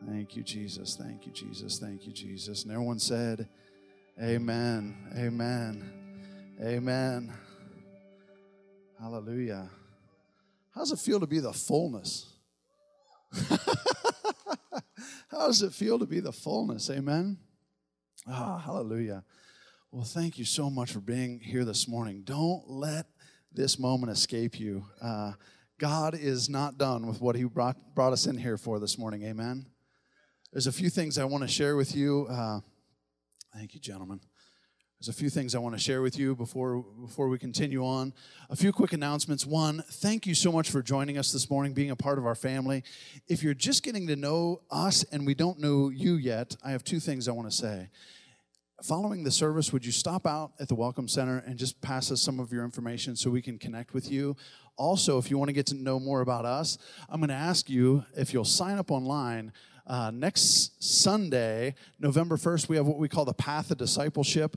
Thank 0.08 0.36
you, 0.36 0.42
Jesus. 0.42 0.96
Thank 0.96 1.26
you, 1.26 1.32
Jesus. 1.32 1.78
Thank 1.78 2.06
you, 2.06 2.12
Jesus. 2.12 2.62
And 2.62 2.72
everyone 2.72 2.98
said, 2.98 3.48
Amen. 4.22 4.96
Amen. 5.16 5.92
Amen. 6.62 7.32
Hallelujah. 9.00 9.68
How 10.74 10.82
does 10.82 10.92
it 10.92 10.98
feel 10.98 11.18
to 11.20 11.26
be 11.26 11.40
the 11.40 11.52
fullness? 11.52 12.26
How 15.30 15.46
does 15.46 15.62
it 15.62 15.72
feel 15.72 15.98
to 15.98 16.06
be 16.06 16.20
the 16.20 16.32
fullness? 16.32 16.90
Amen. 16.90 17.38
Ah, 18.26 18.58
hallelujah. 18.58 19.24
Well, 19.92 20.04
thank 20.04 20.38
you 20.38 20.44
so 20.44 20.70
much 20.70 20.92
for 20.92 21.00
being 21.00 21.40
here 21.40 21.64
this 21.64 21.88
morning. 21.88 22.22
Don't 22.22 22.70
let 22.70 23.06
this 23.52 23.76
moment 23.76 24.12
escape 24.12 24.60
you. 24.60 24.84
Uh, 25.02 25.32
God 25.78 26.14
is 26.14 26.48
not 26.48 26.78
done 26.78 27.08
with 27.08 27.20
what 27.20 27.34
He 27.34 27.42
brought, 27.42 27.76
brought 27.92 28.12
us 28.12 28.26
in 28.26 28.38
here 28.38 28.56
for 28.56 28.78
this 28.78 28.96
morning. 28.98 29.24
Amen. 29.24 29.66
There's 30.52 30.68
a 30.68 30.72
few 30.72 30.90
things 30.90 31.18
I 31.18 31.24
want 31.24 31.42
to 31.42 31.48
share 31.48 31.74
with 31.74 31.96
you. 31.96 32.28
Uh, 32.30 32.60
thank 33.52 33.74
you, 33.74 33.80
gentlemen. 33.80 34.20
There's 35.00 35.08
a 35.08 35.12
few 35.12 35.28
things 35.28 35.56
I 35.56 35.58
want 35.58 35.74
to 35.74 35.80
share 35.80 36.02
with 36.02 36.16
you 36.16 36.36
before, 36.36 36.84
before 37.00 37.28
we 37.28 37.36
continue 37.40 37.84
on. 37.84 38.12
A 38.48 38.54
few 38.54 38.72
quick 38.72 38.92
announcements. 38.92 39.44
One, 39.44 39.82
thank 39.90 40.24
you 40.24 40.36
so 40.36 40.52
much 40.52 40.70
for 40.70 40.82
joining 40.82 41.18
us 41.18 41.32
this 41.32 41.50
morning, 41.50 41.72
being 41.72 41.90
a 41.90 41.96
part 41.96 42.18
of 42.18 42.26
our 42.26 42.36
family. 42.36 42.84
If 43.26 43.42
you're 43.42 43.54
just 43.54 43.82
getting 43.82 44.06
to 44.06 44.14
know 44.14 44.60
us 44.70 45.02
and 45.10 45.26
we 45.26 45.34
don't 45.34 45.58
know 45.58 45.88
you 45.88 46.14
yet, 46.14 46.54
I 46.62 46.70
have 46.70 46.84
two 46.84 47.00
things 47.00 47.26
I 47.26 47.32
want 47.32 47.50
to 47.50 47.56
say 47.56 47.88
following 48.82 49.24
the 49.24 49.30
service, 49.30 49.72
would 49.72 49.84
you 49.84 49.92
stop 49.92 50.26
out 50.26 50.52
at 50.58 50.68
the 50.68 50.74
Welcome 50.74 51.06
Center 51.06 51.42
and 51.46 51.58
just 51.58 51.80
pass 51.80 52.10
us 52.10 52.20
some 52.20 52.40
of 52.40 52.52
your 52.52 52.64
information 52.64 53.14
so 53.14 53.30
we 53.30 53.42
can 53.42 53.58
connect 53.58 53.92
with 53.92 54.10
you? 54.10 54.36
Also, 54.76 55.18
if 55.18 55.30
you 55.30 55.36
want 55.36 55.48
to 55.48 55.52
get 55.52 55.66
to 55.66 55.74
know 55.74 56.00
more 56.00 56.22
about 56.22 56.44
us, 56.44 56.78
I'm 57.08 57.20
going 57.20 57.28
to 57.28 57.34
ask 57.34 57.68
you 57.68 58.04
if 58.16 58.32
you'll 58.32 58.44
sign 58.44 58.78
up 58.78 58.90
online. 58.90 59.52
Uh, 59.86 60.10
next 60.10 60.82
Sunday, 60.82 61.74
November 61.98 62.36
1st, 62.36 62.68
we 62.68 62.76
have 62.76 62.86
what 62.86 62.98
we 62.98 63.08
call 63.08 63.24
the 63.24 63.34
Path 63.34 63.70
of 63.70 63.78
Discipleship. 63.78 64.56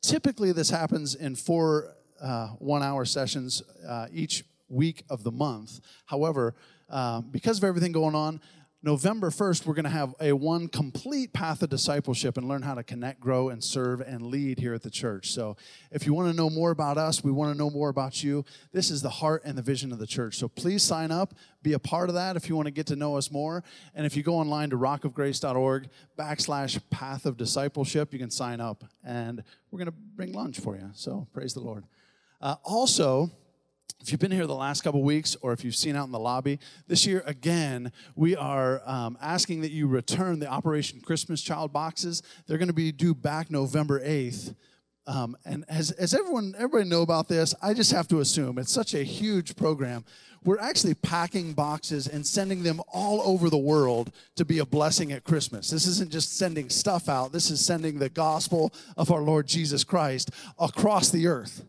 Typically, 0.00 0.52
this 0.52 0.70
happens 0.70 1.14
in 1.14 1.36
four 1.36 1.94
uh, 2.20 2.48
one 2.58 2.82
hour 2.82 3.04
sessions 3.04 3.62
uh, 3.86 4.06
each 4.12 4.44
week 4.68 5.04
of 5.10 5.22
the 5.22 5.32
month. 5.32 5.80
However, 6.06 6.54
uh, 6.88 7.20
because 7.20 7.58
of 7.58 7.64
everything 7.64 7.92
going 7.92 8.14
on, 8.14 8.40
November 8.82 9.28
1st, 9.28 9.66
we're 9.66 9.74
going 9.74 9.84
to 9.84 9.90
have 9.90 10.14
a 10.20 10.32
one 10.32 10.66
complete 10.66 11.34
path 11.34 11.62
of 11.62 11.68
discipleship 11.68 12.38
and 12.38 12.48
learn 12.48 12.62
how 12.62 12.74
to 12.74 12.82
connect, 12.82 13.20
grow, 13.20 13.50
and 13.50 13.62
serve 13.62 14.00
and 14.00 14.28
lead 14.28 14.58
here 14.58 14.72
at 14.72 14.82
the 14.82 14.90
church. 14.90 15.32
So, 15.32 15.58
if 15.90 16.06
you 16.06 16.14
want 16.14 16.30
to 16.30 16.36
know 16.36 16.48
more 16.48 16.70
about 16.70 16.96
us, 16.96 17.22
we 17.22 17.30
want 17.30 17.52
to 17.52 17.58
know 17.58 17.68
more 17.68 17.90
about 17.90 18.24
you. 18.24 18.42
This 18.72 18.90
is 18.90 19.02
the 19.02 19.10
heart 19.10 19.42
and 19.44 19.58
the 19.58 19.62
vision 19.62 19.92
of 19.92 19.98
the 19.98 20.06
church. 20.06 20.36
So, 20.38 20.48
please 20.48 20.82
sign 20.82 21.10
up, 21.10 21.34
be 21.62 21.74
a 21.74 21.78
part 21.78 22.08
of 22.08 22.14
that 22.14 22.36
if 22.36 22.48
you 22.48 22.56
want 22.56 22.66
to 22.66 22.72
get 22.72 22.86
to 22.86 22.96
know 22.96 23.16
us 23.16 23.30
more. 23.30 23.62
And 23.94 24.06
if 24.06 24.16
you 24.16 24.22
go 24.22 24.36
online 24.36 24.70
to 24.70 24.78
rockofgrace.org 24.78 25.88
backslash 26.18 26.80
path 26.88 27.26
of 27.26 27.36
discipleship, 27.36 28.14
you 28.14 28.18
can 28.18 28.30
sign 28.30 28.62
up. 28.62 28.84
And 29.04 29.44
we're 29.70 29.78
going 29.78 29.92
to 29.92 29.98
bring 30.16 30.32
lunch 30.32 30.58
for 30.58 30.74
you. 30.76 30.88
So, 30.94 31.28
praise 31.34 31.52
the 31.52 31.60
Lord. 31.60 31.84
Uh, 32.40 32.56
also, 32.64 33.30
if 34.00 34.10
you've 34.10 34.20
been 34.20 34.30
here 34.30 34.46
the 34.46 34.54
last 34.54 34.82
couple 34.82 35.02
weeks 35.02 35.36
or 35.42 35.52
if 35.52 35.64
you've 35.64 35.76
seen 35.76 35.94
out 35.94 36.06
in 36.06 36.12
the 36.12 36.18
lobby, 36.18 36.58
this 36.88 37.06
year 37.06 37.22
again, 37.26 37.92
we 38.14 38.34
are 38.34 38.80
um, 38.86 39.18
asking 39.20 39.60
that 39.60 39.72
you 39.72 39.86
return 39.86 40.38
the 40.38 40.48
Operation 40.48 41.00
Christmas 41.00 41.42
Child 41.42 41.72
boxes. 41.72 42.22
They're 42.46 42.58
going 42.58 42.68
to 42.68 42.74
be 42.74 42.92
due 42.92 43.14
back 43.14 43.50
November 43.50 44.00
8th. 44.00 44.54
Um, 45.06 45.36
and 45.44 45.64
as, 45.68 45.90
as 45.92 46.14
everyone 46.14 46.54
everybody 46.56 46.88
know 46.88 47.02
about 47.02 47.28
this, 47.28 47.54
I 47.62 47.74
just 47.74 47.92
have 47.92 48.08
to 48.08 48.20
assume 48.20 48.58
it's 48.58 48.72
such 48.72 48.94
a 48.94 49.02
huge 49.02 49.56
program. 49.56 50.04
We're 50.44 50.60
actually 50.60 50.94
packing 50.94 51.52
boxes 51.52 52.06
and 52.06 52.26
sending 52.26 52.62
them 52.62 52.80
all 52.92 53.20
over 53.22 53.50
the 53.50 53.58
world 53.58 54.12
to 54.36 54.44
be 54.46 54.60
a 54.60 54.64
blessing 54.66 55.12
at 55.12 55.24
Christmas. 55.24 55.68
This 55.68 55.86
isn't 55.86 56.10
just 56.10 56.38
sending 56.38 56.70
stuff 56.70 57.08
out. 57.10 57.32
This 57.32 57.50
is 57.50 57.64
sending 57.64 57.98
the 57.98 58.08
gospel 58.08 58.72
of 58.96 59.10
our 59.10 59.20
Lord 59.20 59.46
Jesus 59.46 59.84
Christ 59.84 60.30
across 60.58 61.10
the 61.10 61.26
earth 61.26 61.64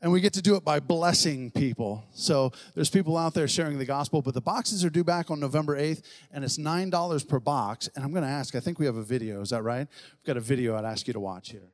and 0.00 0.12
we 0.12 0.20
get 0.20 0.32
to 0.34 0.42
do 0.42 0.54
it 0.56 0.64
by 0.64 0.80
blessing 0.80 1.50
people. 1.50 2.04
So 2.12 2.52
there's 2.74 2.90
people 2.90 3.16
out 3.16 3.34
there 3.34 3.48
sharing 3.48 3.78
the 3.78 3.84
gospel, 3.84 4.22
but 4.22 4.34
the 4.34 4.40
boxes 4.40 4.84
are 4.84 4.90
due 4.90 5.04
back 5.04 5.30
on 5.30 5.40
November 5.40 5.76
8th, 5.78 6.02
and 6.32 6.44
it's 6.44 6.58
$9 6.58 7.28
per 7.28 7.40
box. 7.40 7.88
And 7.94 8.04
I'm 8.04 8.12
going 8.12 8.24
to 8.24 8.28
ask, 8.28 8.54
I 8.54 8.60
think 8.60 8.78
we 8.78 8.86
have 8.86 8.96
a 8.96 9.02
video, 9.02 9.40
is 9.40 9.50
that 9.50 9.62
right? 9.62 9.88
We've 9.88 10.24
got 10.26 10.36
a 10.36 10.40
video 10.40 10.76
I'd 10.76 10.84
ask 10.84 11.06
you 11.06 11.12
to 11.14 11.20
watch 11.20 11.50
here. 11.50 11.72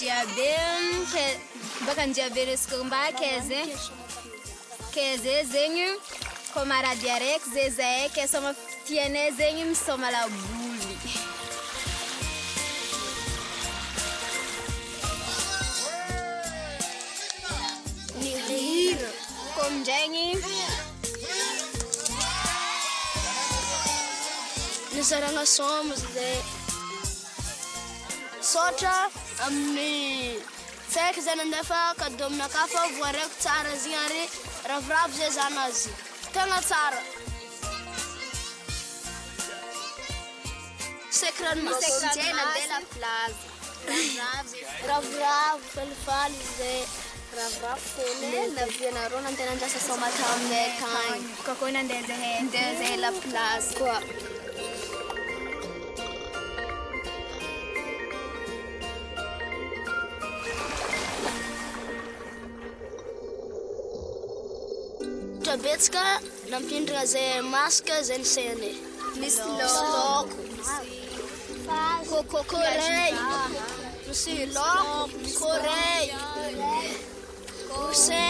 Jiaby 0.00 0.48
baka 1.86 2.06
ny 2.06 2.14
jiaby 2.16 2.44
resaka 2.48 2.76
mba 2.84 3.12
ke 3.12 3.30
zegny 3.48 3.76
ke 4.94 5.04
ze 5.20 5.36
zegny 5.52 5.92
ko 6.54 6.64
marady 6.64 7.10
araiky 7.16 7.50
ze 7.52 7.64
zahay 7.76 8.08
ke 8.08 8.24
soma 8.24 8.56
tianay 8.88 9.28
zegny 9.36 9.64
misoma 9.68 10.08
laboly 10.08 10.96
ny 18.20 18.32
hira 18.48 19.10
ko 19.54 19.60
amindraigny 19.68 20.40
nizaragna 24.96 25.44
soma 25.56 25.94
zay 26.14 26.40
sotra 28.52 28.96
amin'ny 29.46 30.36
tsaiky 30.92 31.20
zany 31.26 31.40
andefa 31.44 31.80
kado 32.00 32.24
aminaka 32.26 32.62
fa 32.72 32.82
voaraiko 32.96 33.36
tsara 33.42 33.72
zegny 33.82 33.96
ary 34.04 34.22
ravoravo 34.70 35.14
zay 35.18 35.30
zany 35.38 35.58
azy. 35.66 35.90
Tegna 36.34 36.58
tsara. 36.68 37.00
Ravoravo. 44.88 45.64
Falifaly 45.74 46.40
zay. 46.58 46.82
Ravoravonavianareo 47.38 49.20
nandeha 49.24 49.48
nandrasa 49.50 49.80
somata 49.88 50.24
aminay 50.34 50.68
tagny. 50.80 51.24
Kako 51.46 51.64
nandeha 51.76 52.72
zahay 52.78 53.68
koa. 53.78 53.98
trabetsaka 65.44 66.04
nampindrina 66.50 67.04
zay 67.12 67.40
maska 67.54 68.02
zay 68.02 68.18
nisainay 68.18 68.76
misy 69.20 69.40
loko 71.68 72.22
coco 72.30 72.58
misy 74.08 74.34
loko 74.56 75.08
corey 75.40 76.04
ourse 77.76 78.22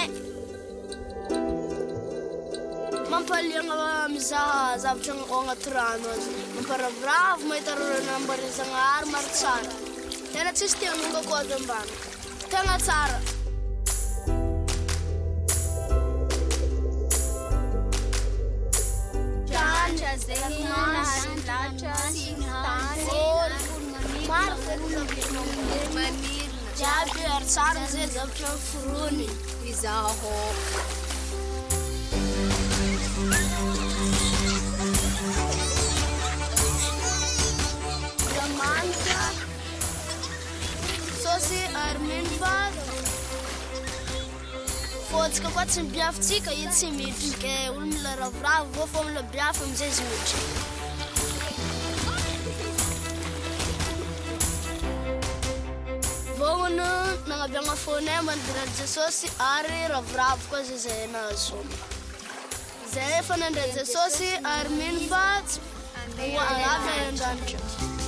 mampaliagna 3.11 4.09
mizaha 4.09 4.79
zavatra 4.79 5.15
ao 5.15 5.41
agnaty 5.41 5.71
rano 5.75 6.09
azy. 6.15 6.31
Mamparavoravo 6.55 7.43
mahita 7.49 7.75
rnambarezagnahary 7.75 9.07
maro 9.11 9.31
tsara. 9.39 9.73
Tena 10.33 10.53
tsisy 10.53 10.77
tianonako 10.79 11.35
azy 11.41 11.53
ambany. 11.59 11.91
Tsara. 12.79 13.40
እግዚአብሔር 26.71 27.43
ሳርዜ 27.55 27.95
ዘብቸው 28.15 28.55
ፍሩን 28.69 29.19
ይዛሆ 29.69 30.23
Sosi 41.23 41.61
Armin 41.85 42.27
Vago 42.41 43.10
fôtsika 45.11 45.49
koa 45.55 45.67
tsy 45.67 45.83
mibiafitsika 45.83 46.53
i 46.53 46.67
tsy 46.71 46.91
mitrike 46.91 47.55
olo 47.71 47.87
mila 47.87 48.17
ravoravo 48.17 48.69
vao 48.77 48.87
fô 48.93 49.05
mila 49.05 49.23
biafy 49.23 49.65
am'izay 49.65 49.89
izy 49.89 50.05
mitry 50.11 50.41
vaoana 56.39 56.89
nagnabiagna 57.29 57.77
fonay 57.85 58.21
mandirany 58.29 58.73
jesosy 58.81 59.27
ary 59.53 59.81
ravoravo 59.95 60.45
koa 60.51 60.63
zay 60.69 60.79
zay 60.85 61.07
nahazoma 61.15 61.77
zay 62.95 63.19
efa 63.19 63.37
nandray 63.37 63.73
jesosy 63.79 64.31
ary 64.55 64.71
mino 64.79 65.01
fa 65.11 65.25
tsy 65.47 65.61
ho 66.35 66.41
any 66.51 66.65
an-danitra 67.09 68.00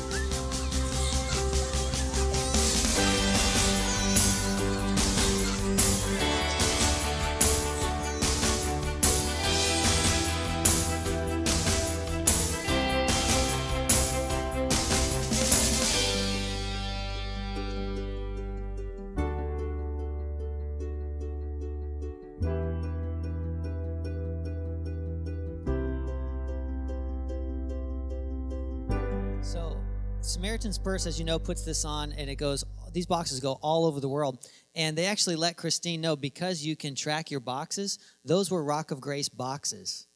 Samaritan's 30.52 30.76
Purse, 30.76 31.06
as 31.06 31.18
you 31.18 31.24
know, 31.24 31.38
puts 31.38 31.64
this 31.64 31.82
on 31.82 32.12
and 32.12 32.28
it 32.28 32.34
goes, 32.34 32.62
these 32.92 33.06
boxes 33.06 33.40
go 33.40 33.58
all 33.62 33.86
over 33.86 34.00
the 34.00 34.08
world. 34.08 34.46
And 34.74 34.98
they 34.98 35.06
actually 35.06 35.36
let 35.36 35.56
Christine 35.56 36.02
know 36.02 36.14
because 36.14 36.62
you 36.62 36.76
can 36.76 36.94
track 36.94 37.30
your 37.30 37.40
boxes, 37.40 37.98
those 38.22 38.50
were 38.50 38.62
Rock 38.62 38.90
of 38.90 39.00
Grace 39.00 39.30
boxes. 39.30 40.06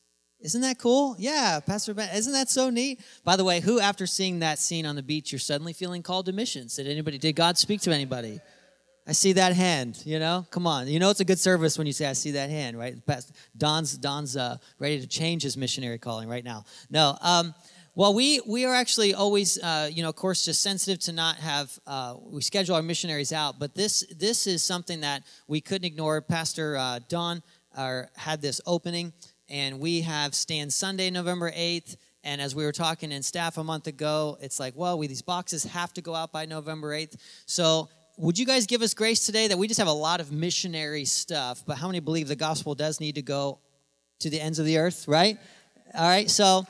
Isn't 0.40 0.60
that 0.60 0.78
cool? 0.78 1.16
Yeah, 1.18 1.60
Pastor 1.64 1.94
Ben, 1.94 2.14
isn't 2.14 2.34
that 2.34 2.50
so 2.50 2.68
neat? 2.68 3.00
By 3.24 3.36
the 3.36 3.44
way, 3.44 3.60
who 3.60 3.80
after 3.80 4.06
seeing 4.06 4.40
that 4.40 4.58
scene 4.58 4.84
on 4.84 4.94
the 4.94 5.02
beach, 5.02 5.32
you're 5.32 5.38
suddenly 5.38 5.72
feeling 5.72 6.02
called 6.02 6.26
to 6.26 6.34
missions? 6.34 6.76
Did 6.76 6.86
anybody, 6.86 7.16
did 7.16 7.34
God 7.34 7.56
speak 7.56 7.80
to 7.82 7.90
anybody? 7.90 8.38
I 9.08 9.12
see 9.12 9.32
that 9.34 9.54
hand, 9.54 10.02
you 10.04 10.18
know? 10.18 10.46
Come 10.50 10.66
on. 10.66 10.86
You 10.86 10.98
know 10.98 11.08
it's 11.08 11.20
a 11.20 11.24
good 11.24 11.38
service 11.38 11.78
when 11.78 11.86
you 11.86 11.94
say 11.94 12.06
I 12.06 12.12
see 12.12 12.32
that 12.32 12.50
hand, 12.50 12.76
right? 12.76 12.94
Don's 13.56 13.96
Don's 13.96 14.36
uh, 14.36 14.58
ready 14.80 15.00
to 15.00 15.06
change 15.06 15.44
his 15.44 15.56
missionary 15.56 15.98
calling 15.98 16.28
right 16.28 16.44
now. 16.44 16.64
No. 16.90 17.16
Um, 17.22 17.54
well, 17.96 18.12
we 18.12 18.40
we 18.46 18.66
are 18.66 18.74
actually 18.74 19.14
always, 19.14 19.58
uh, 19.58 19.88
you 19.90 20.02
know, 20.02 20.10
of 20.10 20.16
course, 20.16 20.44
just 20.44 20.60
sensitive 20.60 21.00
to 21.04 21.12
not 21.12 21.36
have. 21.36 21.76
Uh, 21.86 22.16
we 22.30 22.42
schedule 22.42 22.76
our 22.76 22.82
missionaries 22.82 23.32
out, 23.32 23.58
but 23.58 23.74
this 23.74 24.04
this 24.14 24.46
is 24.46 24.62
something 24.62 25.00
that 25.00 25.22
we 25.48 25.62
couldn't 25.62 25.86
ignore. 25.86 26.20
Pastor 26.20 26.76
uh, 26.76 27.00
Don 27.08 27.42
had 28.16 28.42
this 28.42 28.60
opening, 28.66 29.14
and 29.48 29.80
we 29.80 30.02
have 30.02 30.34
Stand 30.34 30.74
Sunday, 30.74 31.10
November 31.10 31.50
eighth. 31.54 31.96
And 32.22 32.40
as 32.40 32.54
we 32.54 32.64
were 32.64 32.72
talking 32.72 33.12
in 33.12 33.22
staff 33.22 33.56
a 33.56 33.64
month 33.64 33.86
ago, 33.86 34.36
it's 34.42 34.60
like, 34.60 34.74
well, 34.76 34.98
we 34.98 35.06
these 35.06 35.22
boxes 35.22 35.64
have 35.64 35.94
to 35.94 36.02
go 36.02 36.14
out 36.14 36.32
by 36.32 36.44
November 36.44 36.92
eighth. 36.92 37.16
So 37.46 37.88
would 38.18 38.38
you 38.38 38.44
guys 38.44 38.66
give 38.66 38.82
us 38.82 38.92
grace 38.92 39.24
today 39.24 39.48
that 39.48 39.56
we 39.56 39.68
just 39.68 39.78
have 39.78 39.88
a 39.88 39.92
lot 39.92 40.20
of 40.20 40.32
missionary 40.32 41.06
stuff, 41.06 41.62
but 41.66 41.78
how 41.78 41.86
many 41.86 42.00
believe 42.00 42.28
the 42.28 42.36
gospel 42.36 42.74
does 42.74 43.00
need 43.00 43.14
to 43.14 43.22
go 43.22 43.60
to 44.18 44.28
the 44.28 44.40
ends 44.40 44.58
of 44.58 44.66
the 44.66 44.76
earth, 44.76 45.06
right? 45.08 45.38
All 45.94 46.06
right, 46.06 46.28
so 46.28 46.66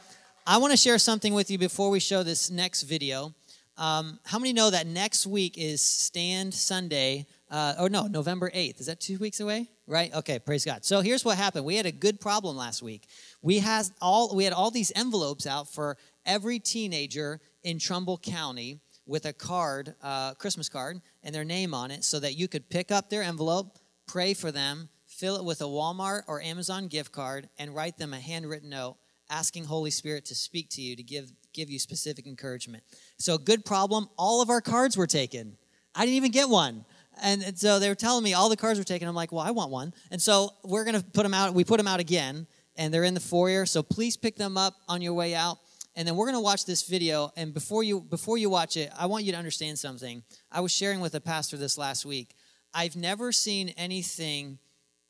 I 0.49 0.59
want 0.59 0.71
to 0.71 0.77
share 0.77 0.97
something 0.99 1.35
with 1.35 1.51
you 1.51 1.59
before 1.59 1.91
we 1.91 1.99
show 1.99 2.23
this 2.23 2.53
next 2.53 2.85
video. 2.85 3.35
Um, 3.77 4.21
how 4.25 4.39
many 4.39 4.53
know 4.53 4.71
that 4.71 4.87
next 4.87 5.27
week 5.27 5.59
is 5.59 5.83
Stand 5.83 6.55
Sunday? 6.55 7.27
Uh, 7.51 7.75
or 7.81 7.89
no, 7.89 8.07
November 8.07 8.49
8th. 8.51 8.79
Is 8.79 8.87
that 8.87 9.01
two 9.01 9.19
weeks 9.19 9.41
away? 9.41 9.69
Right? 9.89 10.15
Okay, 10.15 10.39
praise 10.39 10.65
God. 10.65 10.85
So 10.85 11.01
here's 11.01 11.25
what 11.25 11.37
happened. 11.37 11.65
We 11.65 11.75
had 11.75 11.87
a 11.87 11.91
good 11.91 12.21
problem 12.21 12.57
last 12.57 12.81
week. 12.81 13.09
We 13.43 13.59
had 13.59 13.89
all, 14.01 14.37
we 14.37 14.45
had 14.45 14.53
all 14.53 14.71
these 14.71 14.93
envelopes 14.95 15.49
out 15.49 15.69
for 15.69 15.97
every 16.25 16.61
teenager 16.61 17.41
in 17.65 17.81
Trumbull 17.81 18.19
County 18.19 18.79
with 19.05 19.27
a 19.27 19.33
card, 19.33 19.97
uh, 20.01 20.35
Christmas 20.35 20.69
card, 20.69 21.01
and 21.25 21.35
their 21.35 21.45
name 21.45 21.75
on 21.75 21.91
it 21.91 22.05
so 22.05 22.21
that 22.21 22.37
you 22.37 22.47
could 22.47 22.71
pick 22.71 22.93
up 22.93 23.11
their 23.11 23.25
envelope, 23.25 23.81
pray 24.07 24.33
for 24.33 24.53
them, 24.53 24.91
fill 25.07 25.35
it 25.39 25.45
with 25.45 25.61
a 25.61 25.65
Walmart 25.65 26.23
or 26.29 26.41
Amazon 26.41 26.87
gift 26.87 27.11
card, 27.11 27.49
and 27.59 27.75
write 27.75 27.99
them 27.99 28.15
a 28.15 28.21
handwritten 28.21 28.71
note 28.71 28.97
asking 29.31 29.65
Holy 29.65 29.91
Spirit 29.91 30.25
to 30.27 30.35
speak 30.35 30.69
to 30.71 30.83
you 30.83 30.97
to 30.97 31.03
give 31.03 31.33
give 31.53 31.71
you 31.71 31.79
specific 31.79 32.27
encouragement. 32.27 32.85
So 33.19 33.39
good 33.39 33.65
problem. 33.65 34.09
All 34.19 34.43
of 34.43 34.51
our 34.51 34.61
cards 34.61 34.97
were 34.97 35.07
taken. 35.07 35.57
I 35.95 36.01
didn't 36.01 36.17
even 36.17 36.31
get 36.31 36.49
one. 36.49 36.85
And, 37.23 37.43
and 37.43 37.59
so 37.59 37.79
they 37.79 37.89
were 37.89 37.95
telling 37.95 38.23
me 38.23 38.35
all 38.35 38.51
the 38.51 38.57
cards 38.57 38.79
were 38.79 38.85
taken. 38.85 39.09
I'm 39.09 39.15
like, 39.15 39.33
well, 39.33 39.41
I 39.41 39.51
want 39.51 39.71
one. 39.71 39.95
And 40.11 40.21
so 40.21 40.51
we're 40.63 40.85
gonna 40.85 41.03
put 41.03 41.23
them 41.23 41.33
out. 41.33 41.55
We 41.55 41.65
put 41.65 41.79
them 41.79 41.89
out 41.89 41.99
again, 41.99 42.47
and 42.77 42.93
they're 42.93 43.05
in 43.05 43.15
the 43.15 43.21
foyer. 43.21 43.65
So 43.65 43.83
please 43.83 44.17
pick 44.17 44.37
them 44.37 44.59
up 44.59 44.75
on 44.89 45.01
your 45.01 45.15
way 45.15 45.35
out. 45.35 45.59
And 45.95 46.07
then 46.07 46.15
we're 46.15 46.27
gonna 46.27 46.43
watch 46.43 46.67
this 46.67 46.87
video. 46.87 47.33
And 47.37 47.55
before 47.55 47.83
you 47.83 48.03
before 48.03 48.37
you 48.37 48.51
watch 48.51 48.77
it, 48.77 48.93
I 48.99 49.07
want 49.07 49.25
you 49.25 49.33
to 49.33 49.39
understand 49.39 49.79
something. 49.79 50.23
I 50.53 50.61
was 50.61 50.73
sharing 50.73 51.01
with 51.01 51.15
a 51.15 51.21
pastor 51.21 51.57
this 51.57 51.79
last 51.79 52.05
week. 52.05 52.35
I've 52.75 52.97
never 52.97 53.33
seen 53.33 53.71
anything 53.71 54.59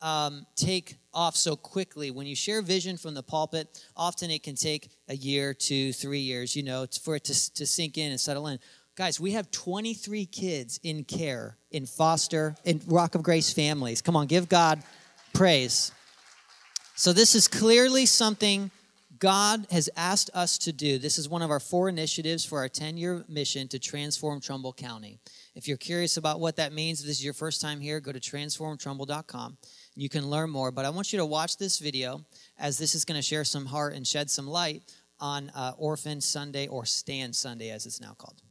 um, 0.02 0.46
take 0.56 0.96
off 1.12 1.36
so 1.36 1.56
quickly. 1.56 2.10
When 2.10 2.26
you 2.26 2.36
share 2.36 2.62
vision 2.62 2.96
from 2.96 3.14
the 3.14 3.22
pulpit, 3.22 3.84
often 3.96 4.30
it 4.30 4.42
can 4.42 4.54
take 4.54 4.90
a 5.08 5.16
year, 5.16 5.54
two, 5.54 5.92
three 5.92 6.20
years, 6.20 6.54
you 6.54 6.62
know, 6.62 6.86
for 7.02 7.16
it 7.16 7.24
to, 7.24 7.54
to 7.54 7.66
sink 7.66 7.98
in 7.98 8.10
and 8.10 8.20
settle 8.20 8.46
in. 8.48 8.58
Guys, 8.96 9.20
we 9.20 9.32
have 9.32 9.50
23 9.50 10.24
kids 10.26 10.80
in 10.82 11.04
care, 11.04 11.58
in 11.70 11.84
foster, 11.84 12.56
in 12.64 12.80
Rock 12.86 13.14
of 13.14 13.22
Grace 13.22 13.52
families. 13.52 14.00
Come 14.00 14.16
on, 14.16 14.26
give 14.26 14.48
God 14.48 14.82
praise. 15.34 15.92
So, 16.94 17.12
this 17.12 17.34
is 17.34 17.46
clearly 17.46 18.06
something 18.06 18.70
God 19.18 19.66
has 19.70 19.88
asked 19.96 20.30
us 20.34 20.58
to 20.58 20.72
do. 20.72 20.98
This 20.98 21.18
is 21.18 21.28
one 21.28 21.42
of 21.42 21.50
our 21.50 21.60
four 21.60 21.88
initiatives 21.88 22.44
for 22.44 22.58
our 22.58 22.68
10 22.68 22.96
year 22.96 23.24
mission 23.28 23.68
to 23.68 23.78
transform 23.78 24.40
Trumbull 24.40 24.72
County. 24.72 25.18
If 25.54 25.68
you're 25.68 25.76
curious 25.76 26.16
about 26.16 26.40
what 26.40 26.56
that 26.56 26.72
means, 26.72 27.00
if 27.00 27.06
this 27.06 27.18
is 27.18 27.24
your 27.24 27.34
first 27.34 27.60
time 27.60 27.80
here, 27.80 28.00
go 28.00 28.12
to 28.12 28.20
transformtrumbull.com. 28.20 29.56
You 29.96 30.10
can 30.10 30.28
learn 30.28 30.50
more. 30.50 30.70
But 30.70 30.84
I 30.84 30.90
want 30.90 31.12
you 31.12 31.18
to 31.18 31.26
watch 31.26 31.56
this 31.56 31.78
video 31.78 32.24
as 32.58 32.76
this 32.78 32.94
is 32.94 33.04
going 33.04 33.16
to 33.16 33.22
share 33.22 33.44
some 33.44 33.64
heart 33.64 33.94
and 33.94 34.06
shed 34.06 34.30
some 34.30 34.46
light 34.46 34.82
on 35.18 35.50
uh, 35.54 35.72
Orphan 35.78 36.20
Sunday 36.20 36.68
or 36.68 36.84
Stand 36.84 37.34
Sunday, 37.34 37.70
as 37.70 37.86
it's 37.86 38.00
now 38.00 38.14
called. 38.18 38.42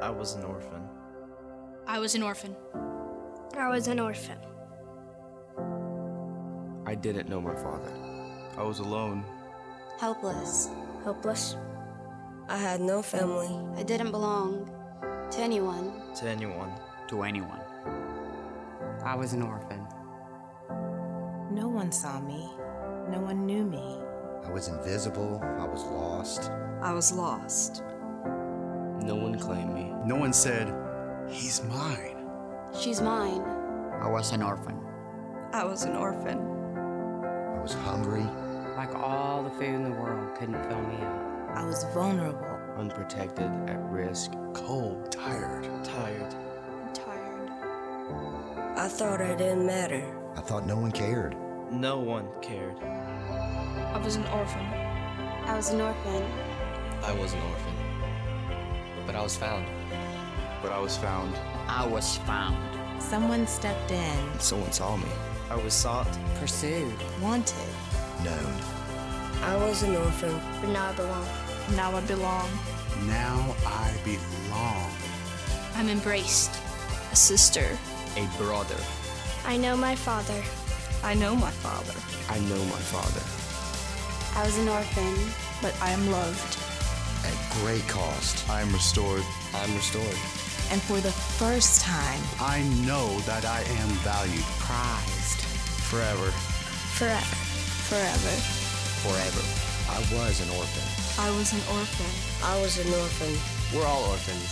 I 0.00 0.08
was 0.08 0.34
an 0.34 0.44
orphan. 0.44 0.82
I 1.86 1.98
was 1.98 2.14
an 2.14 2.22
orphan. 2.22 2.56
I 3.56 3.68
was 3.68 3.88
an 3.88 3.98
orphan. 3.98 4.38
I 6.86 6.94
didn't 6.94 7.28
know 7.28 7.40
my 7.40 7.54
father. 7.54 7.99
I 8.60 8.62
was 8.62 8.80
alone. 8.80 9.24
helpless. 9.98 10.68
Helpless. 11.02 11.56
I 12.46 12.58
had 12.58 12.82
no 12.82 13.00
family. 13.00 13.48
I 13.78 13.82
didn't 13.82 14.10
belong 14.10 14.68
to 15.30 15.38
anyone. 15.40 15.94
To 16.16 16.28
anyone. 16.28 16.70
to 17.08 17.22
anyone. 17.22 17.60
I 19.02 19.14
was 19.16 19.32
an 19.32 19.40
orphan. 19.40 19.86
No 21.50 21.68
one 21.68 21.90
saw 21.90 22.20
me. 22.20 22.50
No 23.08 23.20
one 23.20 23.46
knew 23.46 23.64
me. 23.64 23.96
I 24.44 24.50
was 24.50 24.68
invisible. 24.68 25.40
I 25.42 25.64
was 25.64 25.82
lost. 25.84 26.50
I 26.82 26.92
was 26.92 27.12
lost. 27.12 27.82
No 29.00 29.14
one 29.14 29.38
claimed 29.38 29.72
me. 29.72 29.90
No 30.04 30.16
one 30.16 30.34
said, 30.34 30.68
He's 31.30 31.64
mine. 31.64 32.28
She's 32.78 33.00
mine. 33.00 33.40
I 34.02 34.06
was 34.06 34.32
an 34.32 34.42
orphan. 34.42 34.78
I 35.54 35.64
was 35.64 35.84
an 35.84 35.96
orphan. 35.96 36.38
I 37.56 37.62
was 37.62 37.72
hungry. 37.72 38.26
Like 38.80 38.94
all 38.94 39.42
the 39.42 39.50
food 39.50 39.74
in 39.74 39.84
the 39.84 39.90
world 39.90 40.34
couldn't 40.38 40.54
fill 40.64 40.80
me 40.80 40.96
up. 41.04 41.50
I 41.54 41.66
was 41.66 41.84
vulnerable. 41.92 42.58
Unprotected, 42.78 43.50
at 43.68 43.78
risk, 43.90 44.32
Cold, 44.54 45.12
tired. 45.12 45.64
tired. 45.84 46.34
Tired. 46.94 47.50
I 48.78 48.88
thought 48.88 49.20
I 49.20 49.34
didn't 49.34 49.66
matter. 49.66 50.02
I 50.34 50.40
thought 50.40 50.64
no 50.64 50.78
one 50.78 50.92
cared. 50.92 51.36
No 51.70 51.98
one 51.98 52.26
cared. 52.40 52.82
I 52.82 54.00
was 54.02 54.16
an 54.16 54.24
orphan. 54.28 54.64
I 54.64 55.54
was 55.54 55.68
an 55.68 55.82
orphan. 55.82 56.24
I 57.02 57.12
was 57.12 57.34
an 57.34 57.42
orphan. 57.42 57.74
But 59.04 59.14
I 59.14 59.22
was 59.22 59.36
found. 59.36 59.66
But 60.62 60.72
I 60.72 60.78
was 60.78 60.96
found. 60.96 61.36
I 61.68 61.86
was 61.86 62.16
found. 62.16 62.56
Someone 63.02 63.46
stepped 63.46 63.90
in, 63.90 64.38
Someone 64.38 64.72
saw 64.72 64.96
me. 64.96 65.10
I 65.50 65.56
was 65.56 65.74
sought. 65.74 66.08
Pursued. 66.36 66.94
wanted. 67.20 67.68
Known. 68.24 68.52
I 69.42 69.56
was 69.56 69.82
an 69.82 69.96
orphan. 69.96 70.38
But 70.60 70.68
now 70.70 70.90
I 70.90 70.92
belong. 70.92 71.26
Now 71.74 71.96
I 71.96 72.00
belong. 72.02 72.50
Now 73.06 73.56
I 73.64 73.94
belong. 74.04 74.90
I'm 75.74 75.88
embraced. 75.88 76.50
A 77.12 77.16
sister. 77.16 77.78
A 78.16 78.26
brother. 78.36 78.76
I 79.46 79.56
know 79.56 79.74
my 79.76 79.94
father. 79.94 80.42
I 81.02 81.14
know 81.14 81.34
my 81.34 81.50
father. 81.50 81.98
I 82.28 82.38
know 82.40 82.62
my 82.66 82.82
father. 82.92 83.22
I 84.38 84.44
was 84.44 84.58
an 84.58 84.68
orphan. 84.68 85.14
But 85.62 85.74
I 85.80 85.90
am 85.90 86.10
loved. 86.10 86.58
At 87.24 87.62
great 87.62 87.86
cost. 87.88 88.48
I 88.50 88.60
am 88.60 88.70
restored. 88.72 89.24
I'm 89.54 89.74
restored. 89.74 90.18
And 90.70 90.82
for 90.82 91.00
the 91.00 91.12
first 91.12 91.80
time, 91.80 92.20
I 92.38 92.62
know 92.86 93.18
that 93.20 93.46
I 93.46 93.60
am 93.80 93.88
valued. 94.04 94.44
Prized. 94.58 95.40
Forever. 95.88 96.30
Forever. 96.98 97.49
Forever. 97.90 98.34
Forever. 99.02 99.42
I 99.90 99.98
was 100.14 100.38
an 100.40 100.48
orphan. 100.56 100.86
I 101.18 101.28
was 101.36 101.52
an 101.52 101.58
orphan. 101.76 102.06
I 102.46 102.60
was 102.62 102.78
an 102.78 102.86
orphan. 102.86 103.76
We're 103.76 103.84
all 103.84 104.04
orphans. 104.04 104.48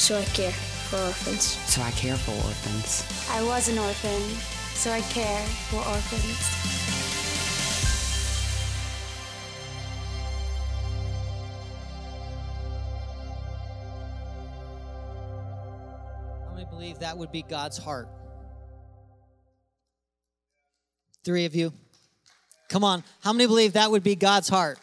So 0.00 0.16
I 0.16 0.22
care 0.26 0.52
for 0.52 0.96
orphans. 0.96 1.42
So 1.42 1.82
I 1.82 1.90
care 1.90 2.14
for 2.14 2.30
orphans. 2.30 3.02
I 3.32 3.42
was 3.42 3.68
an 3.68 3.78
orphan. 3.78 4.22
So 4.76 4.92
I 4.92 5.00
care 5.00 5.42
for 5.70 5.78
orphans. 5.78 6.38
How 16.46 16.54
many 16.54 16.66
believe 16.66 17.00
that 17.00 17.18
would 17.18 17.32
be 17.32 17.42
God's 17.42 17.76
heart? 17.76 18.08
Three 21.24 21.44
of 21.44 21.56
you. 21.56 21.72
Come 22.68 22.82
on. 22.82 23.04
How 23.20 23.32
many 23.32 23.46
believe 23.46 23.74
that 23.74 23.90
would 23.90 24.02
be 24.02 24.16
God's 24.16 24.48
heart? 24.48 24.78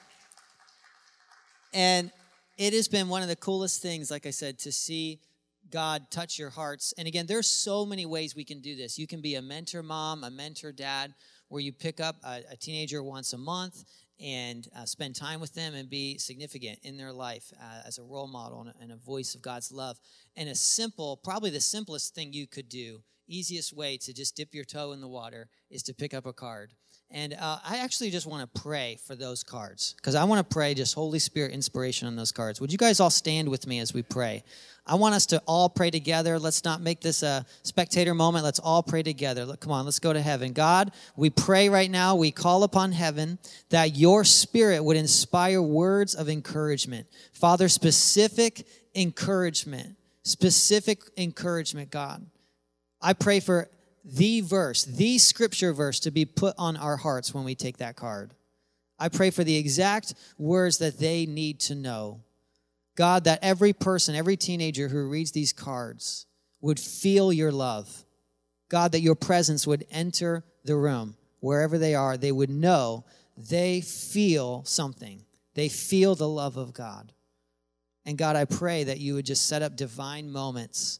And 1.73 2.11
it 2.57 2.73
has 2.73 2.87
been 2.87 3.09
one 3.09 3.21
of 3.21 3.27
the 3.27 3.35
coolest 3.35 3.81
things, 3.81 4.09
like 4.09 4.25
I 4.25 4.29
said, 4.29 4.59
to 4.59 4.71
see 4.71 5.19
God 5.69 6.03
touch 6.11 6.37
your 6.37 6.49
hearts. 6.49 6.93
And 6.97 7.07
again, 7.07 7.25
there's 7.25 7.47
so 7.47 7.85
many 7.85 8.05
ways 8.05 8.35
we 8.35 8.45
can 8.45 8.61
do 8.61 8.75
this. 8.75 8.97
You 8.97 9.07
can 9.07 9.21
be 9.21 9.35
a 9.35 9.41
mentor 9.41 9.83
mom, 9.83 10.23
a 10.23 10.29
mentor 10.29 10.71
dad, 10.71 11.13
where 11.49 11.61
you 11.61 11.73
pick 11.73 11.99
up 11.99 12.15
a, 12.23 12.41
a 12.51 12.55
teenager 12.55 13.03
once 13.03 13.33
a 13.33 13.37
month 13.37 13.83
and 14.23 14.67
uh, 14.77 14.85
spend 14.85 15.15
time 15.15 15.41
with 15.41 15.53
them 15.53 15.73
and 15.73 15.89
be 15.89 16.17
significant 16.17 16.79
in 16.83 16.95
their 16.95 17.11
life 17.11 17.51
uh, 17.59 17.81
as 17.87 17.97
a 17.97 18.03
role 18.03 18.27
model 18.27 18.61
and 18.61 18.69
a, 18.69 18.73
and 18.81 18.91
a 18.91 18.95
voice 18.95 19.35
of 19.35 19.41
God's 19.41 19.71
love. 19.71 19.97
And 20.37 20.47
a 20.47 20.55
simple, 20.55 21.17
probably 21.17 21.49
the 21.49 21.59
simplest 21.59 22.15
thing 22.15 22.31
you 22.31 22.47
could 22.47 22.69
do, 22.69 23.01
easiest 23.27 23.73
way 23.75 23.97
to 23.97 24.13
just 24.13 24.35
dip 24.35 24.53
your 24.53 24.63
toe 24.63 24.91
in 24.91 25.01
the 25.01 25.07
water 25.07 25.49
is 25.69 25.83
to 25.83 25.93
pick 25.93 26.13
up 26.13 26.25
a 26.25 26.33
card. 26.33 26.71
And 27.13 27.35
uh, 27.39 27.59
I 27.63 27.77
actually 27.77 28.09
just 28.09 28.25
want 28.25 28.41
to 28.53 28.61
pray 28.61 28.97
for 29.05 29.13
those 29.13 29.43
cards 29.43 29.93
because 29.97 30.15
I 30.15 30.23
want 30.23 30.39
to 30.39 30.53
pray 30.53 30.73
just 30.73 30.95
Holy 30.95 31.19
Spirit 31.19 31.51
inspiration 31.51 32.07
on 32.07 32.15
those 32.15 32.31
cards. 32.31 32.59
Would 32.59 32.71
you 32.71 32.77
guys 32.79 32.99
all 32.99 33.11
stand 33.11 33.49
with 33.49 33.67
me 33.67 33.77
as 33.79 33.93
we 33.93 34.01
pray? 34.01 34.43
I 34.87 34.95
want 34.95 35.13
us 35.13 35.27
to 35.27 35.41
all 35.45 35.69
pray 35.69 35.91
together. 35.91 36.39
Let's 36.39 36.63
not 36.63 36.81
make 36.81 37.01
this 37.01 37.21
a 37.21 37.45
spectator 37.61 38.15
moment. 38.15 38.43
Let's 38.43 38.57
all 38.57 38.81
pray 38.81 39.03
together. 39.03 39.45
Look, 39.45 39.59
come 39.59 39.71
on, 39.71 39.85
let's 39.85 39.99
go 39.99 40.11
to 40.11 40.21
heaven. 40.21 40.53
God, 40.53 40.91
we 41.15 41.29
pray 41.29 41.69
right 41.69 41.89
now. 41.89 42.15
We 42.15 42.31
call 42.31 42.63
upon 42.63 42.91
heaven 42.91 43.37
that 43.69 43.95
your 43.95 44.23
spirit 44.23 44.83
would 44.83 44.97
inspire 44.97 45.61
words 45.61 46.15
of 46.15 46.27
encouragement. 46.29 47.05
Father, 47.31 47.69
specific 47.69 48.65
encouragement, 48.95 49.97
specific 50.23 51.03
encouragement, 51.15 51.91
God. 51.91 52.25
I 52.99 53.13
pray 53.13 53.39
for 53.39 53.69
the 54.03 54.41
verse, 54.41 54.83
the 54.83 55.17
scripture 55.17 55.73
verse 55.73 55.99
to 56.01 56.11
be 56.11 56.25
put 56.25 56.55
on 56.57 56.77
our 56.77 56.97
hearts 56.97 57.33
when 57.33 57.43
we 57.43 57.55
take 57.55 57.77
that 57.77 57.95
card. 57.95 58.33
I 58.99 59.09
pray 59.09 59.31
for 59.31 59.43
the 59.43 59.55
exact 59.55 60.13
words 60.37 60.77
that 60.79 60.99
they 60.99 61.25
need 61.25 61.59
to 61.61 61.75
know. 61.75 62.21
God, 62.95 63.23
that 63.23 63.39
every 63.41 63.73
person, 63.73 64.15
every 64.15 64.37
teenager 64.37 64.87
who 64.87 65.09
reads 65.09 65.31
these 65.31 65.53
cards 65.53 66.25
would 66.61 66.79
feel 66.79 67.33
your 67.33 67.51
love. 67.51 68.05
God, 68.69 68.91
that 68.91 69.01
your 69.01 69.15
presence 69.15 69.65
would 69.65 69.85
enter 69.91 70.43
the 70.63 70.75
room 70.75 71.15
wherever 71.39 71.77
they 71.77 71.95
are. 71.95 72.17
They 72.17 72.31
would 72.31 72.49
know 72.49 73.05
they 73.35 73.81
feel 73.81 74.63
something, 74.63 75.25
they 75.55 75.69
feel 75.69 76.15
the 76.15 76.27
love 76.27 76.57
of 76.57 76.73
God. 76.73 77.11
And 78.05 78.17
God, 78.17 78.35
I 78.35 78.45
pray 78.45 78.83
that 78.83 78.99
you 78.99 79.15
would 79.15 79.25
just 79.25 79.47
set 79.47 79.61
up 79.61 79.75
divine 79.75 80.29
moments 80.29 80.99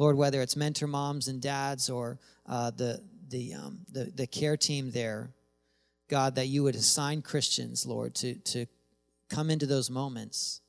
Lord, 0.00 0.16
whether 0.16 0.40
it's 0.40 0.56
mentor 0.56 0.86
moms 0.86 1.28
and 1.28 1.42
dads 1.42 1.90
or 1.90 2.18
uh, 2.46 2.70
the, 2.70 3.02
the, 3.28 3.52
um, 3.52 3.80
the, 3.92 4.04
the 4.04 4.26
care 4.26 4.56
team 4.56 4.90
there, 4.92 5.28
God, 6.08 6.36
that 6.36 6.46
you 6.46 6.62
would 6.62 6.74
assign 6.74 7.20
Christians, 7.20 7.84
Lord, 7.84 8.14
to, 8.14 8.34
to 8.36 8.64
come 9.28 9.50
into 9.50 9.66
those 9.66 9.90
moments 9.90 10.62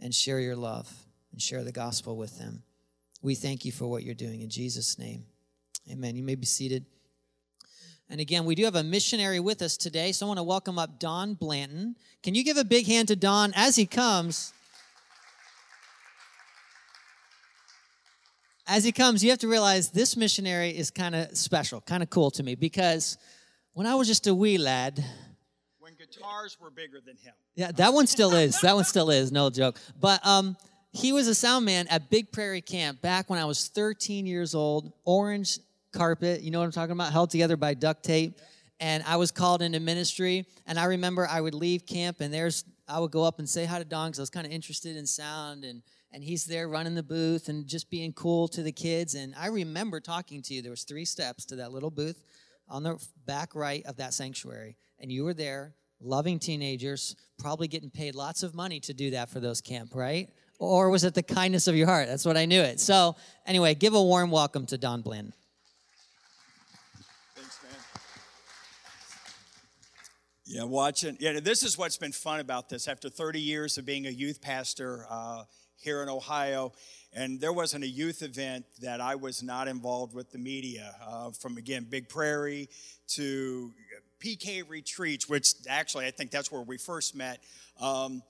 and 0.00 0.14
share 0.14 0.40
your 0.40 0.56
love 0.56 0.90
and 1.32 1.42
share 1.42 1.64
the 1.64 1.70
gospel 1.70 2.16
with 2.16 2.38
them. 2.38 2.62
We 3.20 3.34
thank 3.34 3.66
you 3.66 3.72
for 3.72 3.86
what 3.86 4.04
you're 4.04 4.14
doing 4.14 4.40
in 4.40 4.48
Jesus' 4.48 4.98
name. 4.98 5.24
Amen. 5.92 6.16
You 6.16 6.22
may 6.22 6.34
be 6.34 6.46
seated. 6.46 6.86
And 8.08 8.22
again, 8.22 8.46
we 8.46 8.54
do 8.54 8.64
have 8.64 8.74
a 8.74 8.82
missionary 8.82 9.38
with 9.38 9.60
us 9.60 9.76
today, 9.76 10.12
so 10.12 10.24
I 10.24 10.28
want 10.28 10.38
to 10.38 10.44
welcome 10.44 10.78
up 10.78 10.98
Don 10.98 11.34
Blanton. 11.34 11.94
Can 12.22 12.34
you 12.34 12.42
give 12.42 12.56
a 12.56 12.64
big 12.64 12.86
hand 12.86 13.08
to 13.08 13.16
Don 13.16 13.52
as 13.54 13.76
he 13.76 13.84
comes? 13.84 14.54
As 18.68 18.84
he 18.84 18.92
comes, 18.92 19.24
you 19.24 19.30
have 19.30 19.38
to 19.40 19.48
realize 19.48 19.90
this 19.90 20.16
missionary 20.16 20.76
is 20.76 20.90
kind 20.90 21.14
of 21.14 21.36
special, 21.36 21.80
kind 21.80 22.02
of 22.02 22.10
cool 22.10 22.30
to 22.32 22.42
me 22.42 22.54
because 22.54 23.16
when 23.72 23.86
I 23.86 23.94
was 23.94 24.06
just 24.06 24.26
a 24.26 24.34
wee 24.34 24.58
lad, 24.58 25.02
when 25.78 25.94
guitars 25.94 26.58
were 26.60 26.70
bigger 26.70 27.00
than 27.04 27.16
him. 27.16 27.32
yeah, 27.54 27.72
that 27.72 27.94
one 27.94 28.06
still 28.06 28.34
is. 28.34 28.60
That 28.60 28.74
one 28.74 28.84
still 28.84 29.10
is. 29.10 29.32
No 29.32 29.48
joke. 29.48 29.78
But 29.98 30.24
um, 30.24 30.56
he 30.92 31.12
was 31.12 31.28
a 31.28 31.34
sound 31.34 31.64
man 31.64 31.88
at 31.88 32.10
Big 32.10 32.30
Prairie 32.30 32.60
Camp 32.60 33.00
back 33.00 33.30
when 33.30 33.38
I 33.38 33.46
was 33.46 33.68
13 33.68 34.26
years 34.26 34.54
old. 34.54 34.92
Orange 35.06 35.58
carpet, 35.92 36.42
you 36.42 36.50
know 36.50 36.58
what 36.58 36.66
I'm 36.66 36.72
talking 36.72 36.92
about, 36.92 37.10
held 37.10 37.30
together 37.30 37.56
by 37.56 37.72
duct 37.72 38.04
tape. 38.04 38.38
And 38.80 39.02
I 39.06 39.16
was 39.16 39.30
called 39.30 39.62
into 39.62 39.80
ministry. 39.80 40.46
And 40.66 40.78
I 40.78 40.84
remember 40.84 41.26
I 41.26 41.40
would 41.40 41.54
leave 41.54 41.86
camp, 41.86 42.20
and 42.20 42.32
there's 42.32 42.64
I 42.86 43.00
would 43.00 43.10
go 43.10 43.22
up 43.22 43.38
and 43.38 43.48
say 43.48 43.64
hi 43.64 43.78
to 43.78 43.84
Don 43.84 44.08
because 44.08 44.18
I 44.18 44.22
was 44.22 44.30
kind 44.30 44.46
of 44.46 44.52
interested 44.52 44.96
in 44.96 45.06
sound 45.06 45.64
and 45.64 45.82
and 46.12 46.24
he's 46.24 46.44
there 46.44 46.68
running 46.68 46.94
the 46.94 47.02
booth 47.02 47.48
and 47.48 47.66
just 47.66 47.90
being 47.90 48.12
cool 48.12 48.48
to 48.48 48.62
the 48.62 48.72
kids 48.72 49.14
and 49.14 49.34
i 49.38 49.46
remember 49.46 50.00
talking 50.00 50.42
to 50.42 50.54
you 50.54 50.62
there 50.62 50.70
was 50.70 50.84
three 50.84 51.04
steps 51.04 51.44
to 51.44 51.56
that 51.56 51.72
little 51.72 51.90
booth 51.90 52.22
on 52.68 52.82
the 52.82 52.98
back 53.26 53.54
right 53.54 53.84
of 53.86 53.96
that 53.96 54.14
sanctuary 54.14 54.76
and 54.98 55.12
you 55.12 55.24
were 55.24 55.34
there 55.34 55.74
loving 56.00 56.38
teenagers 56.38 57.16
probably 57.38 57.68
getting 57.68 57.90
paid 57.90 58.14
lots 58.14 58.42
of 58.42 58.54
money 58.54 58.80
to 58.80 58.94
do 58.94 59.10
that 59.10 59.28
for 59.28 59.40
those 59.40 59.60
camp 59.60 59.94
right 59.94 60.28
or 60.58 60.90
was 60.90 61.04
it 61.04 61.14
the 61.14 61.22
kindness 61.22 61.66
of 61.68 61.76
your 61.76 61.86
heart 61.86 62.08
that's 62.08 62.24
what 62.24 62.36
i 62.36 62.44
knew 62.44 62.60
it 62.60 62.80
so 62.80 63.16
anyway 63.46 63.74
give 63.74 63.94
a 63.94 64.02
warm 64.02 64.30
welcome 64.30 64.66
to 64.66 64.78
don 64.78 65.02
Blinn. 65.02 65.32
Thanks, 67.34 67.58
man. 67.62 67.72
Yeah, 70.44 70.64
watching. 70.64 71.16
Yeah, 71.20 71.40
this 71.40 71.62
is 71.62 71.76
what's 71.76 71.96
been 71.98 72.12
fun 72.12 72.40
about 72.40 72.68
this. 72.68 72.88
After 72.88 73.08
30 73.08 73.40
years 73.40 73.76
of 73.76 73.84
being 73.84 74.06
a 74.06 74.10
youth 74.10 74.40
pastor, 74.40 75.06
uh, 75.10 75.44
here 75.78 76.02
in 76.02 76.08
Ohio. 76.08 76.72
And 77.12 77.40
there 77.40 77.52
wasn't 77.52 77.84
a 77.84 77.88
youth 77.88 78.22
event 78.22 78.66
that 78.80 79.00
I 79.00 79.14
was 79.14 79.42
not 79.42 79.66
involved 79.68 80.14
with 80.14 80.30
the 80.30 80.38
media, 80.38 80.94
uh, 81.06 81.30
from 81.30 81.56
again, 81.56 81.86
Big 81.88 82.08
Prairie 82.08 82.68
to 83.14 83.72
PK 84.22 84.68
retreats, 84.68 85.28
which 85.28 85.54
actually 85.68 86.06
I 86.06 86.10
think 86.10 86.30
that's 86.30 86.52
where 86.52 86.62
we 86.62 86.76
first 86.76 87.16
met. 87.16 87.42
Um, 87.80 88.22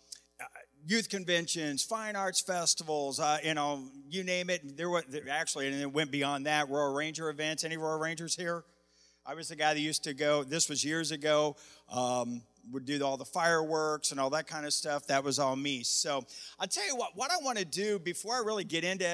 youth 0.86 1.08
conventions, 1.08 1.82
fine 1.82 2.16
arts 2.16 2.40
festivals, 2.40 3.20
uh, 3.20 3.38
you 3.42 3.54
know, 3.54 3.90
you 4.08 4.24
name 4.24 4.50
it. 4.50 4.76
There 4.76 4.88
was 4.88 5.04
actually, 5.30 5.68
and 5.68 5.80
it 5.80 5.92
went 5.92 6.10
beyond 6.10 6.46
that. 6.46 6.70
Royal 6.70 6.94
Ranger 6.94 7.28
events. 7.28 7.64
Any 7.64 7.76
Royal 7.76 7.98
Rangers 7.98 8.34
here? 8.34 8.64
I 9.26 9.34
was 9.34 9.48
the 9.48 9.56
guy 9.56 9.74
that 9.74 9.80
used 9.80 10.04
to 10.04 10.14
go. 10.14 10.44
This 10.44 10.68
was 10.68 10.84
years 10.84 11.10
ago. 11.10 11.56
Um, 11.90 12.42
would 12.72 12.84
do 12.84 13.02
all 13.04 13.16
the 13.16 13.24
fireworks 13.24 14.10
and 14.10 14.20
all 14.20 14.30
that 14.30 14.46
kind 14.46 14.66
of 14.66 14.72
stuff. 14.72 15.06
That 15.06 15.24
was 15.24 15.38
all 15.38 15.56
me. 15.56 15.82
So 15.82 16.24
I'll 16.58 16.66
tell 16.66 16.86
you 16.86 16.96
what, 16.96 17.16
what 17.16 17.30
I 17.30 17.36
want 17.42 17.58
to 17.58 17.64
do 17.64 17.98
before 17.98 18.34
I 18.34 18.40
really 18.40 18.64
get 18.64 18.84
into, 18.84 19.08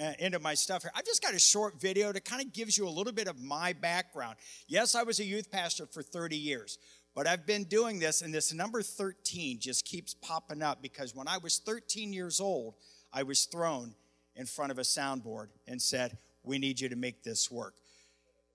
uh, 0.00 0.12
into 0.18 0.38
my 0.38 0.54
stuff 0.54 0.82
here, 0.82 0.92
I've 0.94 1.04
just 1.04 1.22
got 1.22 1.34
a 1.34 1.38
short 1.38 1.80
video 1.80 2.12
that 2.12 2.24
kind 2.24 2.42
of 2.42 2.52
gives 2.52 2.76
you 2.76 2.86
a 2.86 2.90
little 2.90 3.12
bit 3.12 3.28
of 3.28 3.40
my 3.40 3.72
background. 3.72 4.36
Yes, 4.66 4.94
I 4.94 5.02
was 5.02 5.20
a 5.20 5.24
youth 5.24 5.50
pastor 5.50 5.86
for 5.86 6.02
30 6.02 6.36
years. 6.36 6.78
But 7.14 7.26
I've 7.26 7.44
been 7.44 7.64
doing 7.64 7.98
this, 7.98 8.22
and 8.22 8.32
this 8.32 8.52
number 8.52 8.82
13 8.82 9.58
just 9.58 9.84
keeps 9.84 10.14
popping 10.14 10.62
up 10.62 10.80
because 10.80 11.14
when 11.14 11.26
I 11.26 11.38
was 11.38 11.58
13 11.58 12.12
years 12.12 12.40
old, 12.40 12.74
I 13.12 13.24
was 13.24 13.46
thrown 13.46 13.94
in 14.36 14.46
front 14.46 14.70
of 14.70 14.78
a 14.78 14.82
soundboard 14.82 15.48
and 15.66 15.82
said, 15.82 16.18
We 16.44 16.58
need 16.58 16.80
you 16.80 16.88
to 16.88 16.96
make 16.96 17.24
this 17.24 17.50
work. 17.50 17.74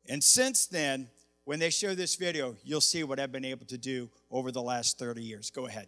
And 0.08 0.24
since 0.24 0.68
then, 0.68 1.10
when 1.46 1.60
they 1.60 1.70
show 1.70 1.96
this 1.96 2.16
video, 2.16 2.56
you'll 2.64 2.82
see 2.82 3.04
what 3.04 3.20
I've 3.20 3.32
been 3.32 3.46
able 3.46 3.66
to 3.68 3.78
do 3.78 4.10
over 4.30 4.52
the 4.52 4.62
last 4.62 5.00
30 5.00 5.22
years. 5.24 5.50
Go 5.52 5.68
ahead. 5.68 5.88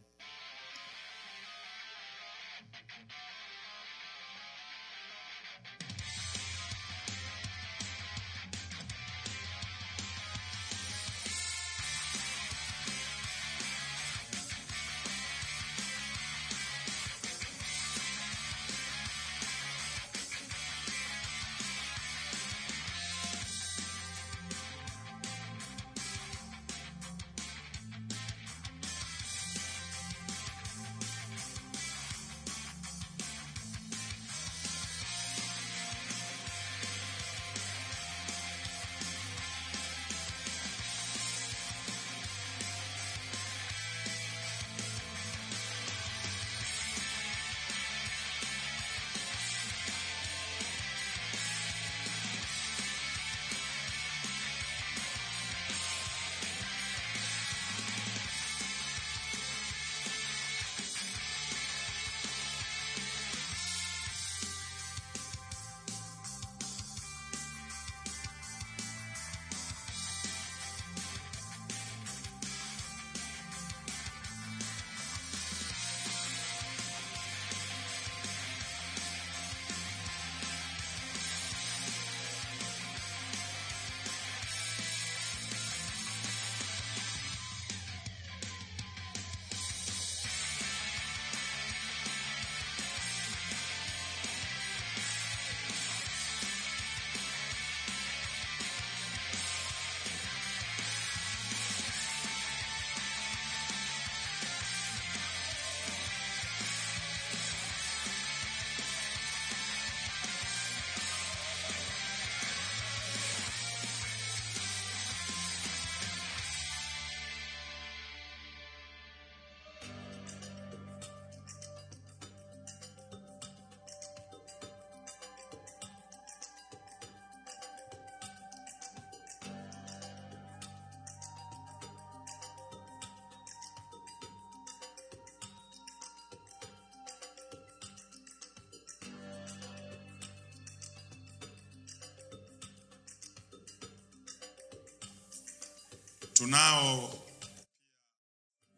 Tunao 146.38 147.20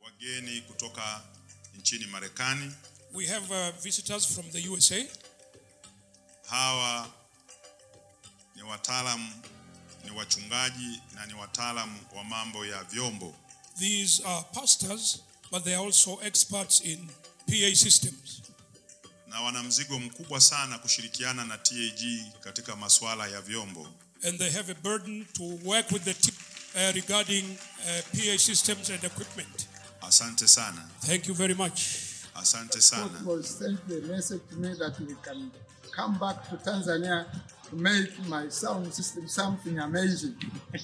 wageni 0.01 0.61
kutoka 0.61 1.21
nchini 1.79 2.05
Marekani. 2.05 2.71
We 3.13 3.25
have 3.27 3.53
uh, 3.53 3.81
visitors 3.83 4.25
from 4.33 4.51
the 4.51 4.69
USA. 4.69 5.05
Hawa 6.49 7.09
ni 8.55 8.63
wataalamu, 8.63 9.33
ni 10.03 10.11
wachungaji 10.11 11.01
na 11.15 11.25
ni 11.25 11.33
wataalamu 11.33 11.99
wa 12.15 12.23
mambo 12.23 12.65
ya 12.65 12.83
vyombo. 12.83 13.35
These 13.79 14.23
are 14.25 14.45
pastors, 14.53 15.19
but 15.51 15.63
they 15.63 15.75
are 15.75 15.85
also 15.85 16.19
experts 16.23 16.81
in 16.81 17.07
PA 17.47 17.75
systems. 17.75 18.41
na 19.27 19.41
wana 19.41 19.63
mzigo 19.63 19.99
mkubwa 19.99 20.41
sana 20.41 20.79
kushirikiana 20.79 21.45
na 21.45 21.57
TAG 21.57 22.33
katika 22.39 22.75
masuala 22.75 23.27
ya 23.27 23.41
vyombo. 23.41 23.87
And 24.23 24.37
they 24.39 24.49
have 24.51 24.71
a 24.71 24.75
burden 24.75 25.25
to 25.33 25.43
work 25.63 25.91
with 25.91 26.03
the 26.03 26.13
uh, 26.79 26.91
regarding 26.95 27.45
uh, 27.87 28.01
PA 28.13 28.37
systems 28.37 28.89
and 28.89 29.03
equipment. 29.03 29.67
Asante 30.01 30.47
sana, 30.47 30.81
Thank 31.01 31.27
you 31.27 31.33
very 31.33 31.53
much. 31.53 32.25
asante 32.35 32.81
sana. 32.81 33.09
was 33.25 33.49
sent 33.49 33.85
the 33.87 34.01
message 34.01 34.41
to 34.49 34.55
me 34.55 34.73
that 34.79 34.97
we 34.99 35.13
can 35.21 35.51
come 35.91 36.17
back 36.17 36.47
to 36.49 36.55
Tanzania 36.55 37.25
to 37.69 37.75
make 37.75 38.11
my 38.27 38.47
sound 38.47 38.93
system 38.93 39.27
something 39.27 39.77
amazing. 39.79 40.35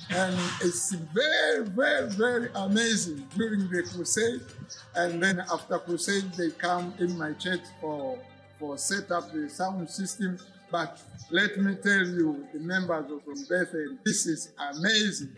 and 0.09 0.37
it's 0.61 0.91
very, 1.13 1.65
very, 1.69 2.09
very 2.09 2.49
amazing 2.55 3.25
during 3.37 3.69
the 3.69 3.83
crusade. 3.83 4.41
And 4.95 5.23
then 5.23 5.39
after 5.51 5.79
crusade, 5.79 6.31
they 6.33 6.51
come 6.51 6.93
in 6.99 7.17
my 7.17 7.33
church 7.33 7.61
for, 7.79 8.19
for 8.59 8.77
set 8.77 9.11
up 9.11 9.31
the 9.31 9.49
sound 9.49 9.89
system. 9.89 10.37
But 10.71 10.99
let 11.31 11.57
me 11.57 11.75
tell 11.75 12.05
you, 12.05 12.45
the 12.53 12.59
members 12.59 13.09
of 13.11 13.23
from 13.23 13.41
Bethel, 13.49 13.97
this 14.05 14.25
is 14.25 14.51
amazing. 14.73 15.35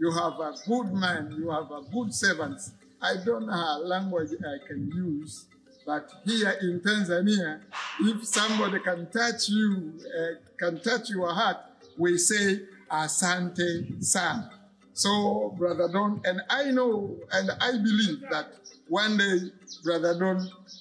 You 0.00 0.10
have 0.12 0.40
a 0.40 0.54
good 0.66 0.94
man, 0.94 1.36
you 1.38 1.50
have 1.50 1.70
a 1.70 1.82
good 1.92 2.14
servant. 2.14 2.58
I 3.02 3.16
don't 3.22 3.46
know 3.46 3.52
how 3.52 3.82
language 3.84 4.30
I 4.40 4.66
can 4.66 4.90
use, 4.94 5.44
but 5.84 6.10
here 6.24 6.56
in 6.62 6.80
Tanzania, 6.80 7.60
if 8.00 8.24
somebody 8.24 8.80
can 8.80 9.10
touch 9.10 9.50
you, 9.50 9.92
uh, 10.18 10.40
can 10.58 10.80
touch 10.80 11.10
your 11.10 11.30
heart, 11.34 11.58
we 11.98 12.16
say 12.16 12.60
Asante 12.90 14.02
Sana. 14.02 14.50
So, 14.94 15.54
Brother 15.58 15.90
Don, 15.92 16.22
and 16.24 16.40
I 16.48 16.70
know 16.70 17.16
and 17.32 17.50
I 17.60 17.72
believe 17.72 18.22
that 18.30 18.46
one 18.88 19.18
day, 19.18 19.52
Brother 19.84 20.18
Don, 20.18 20.38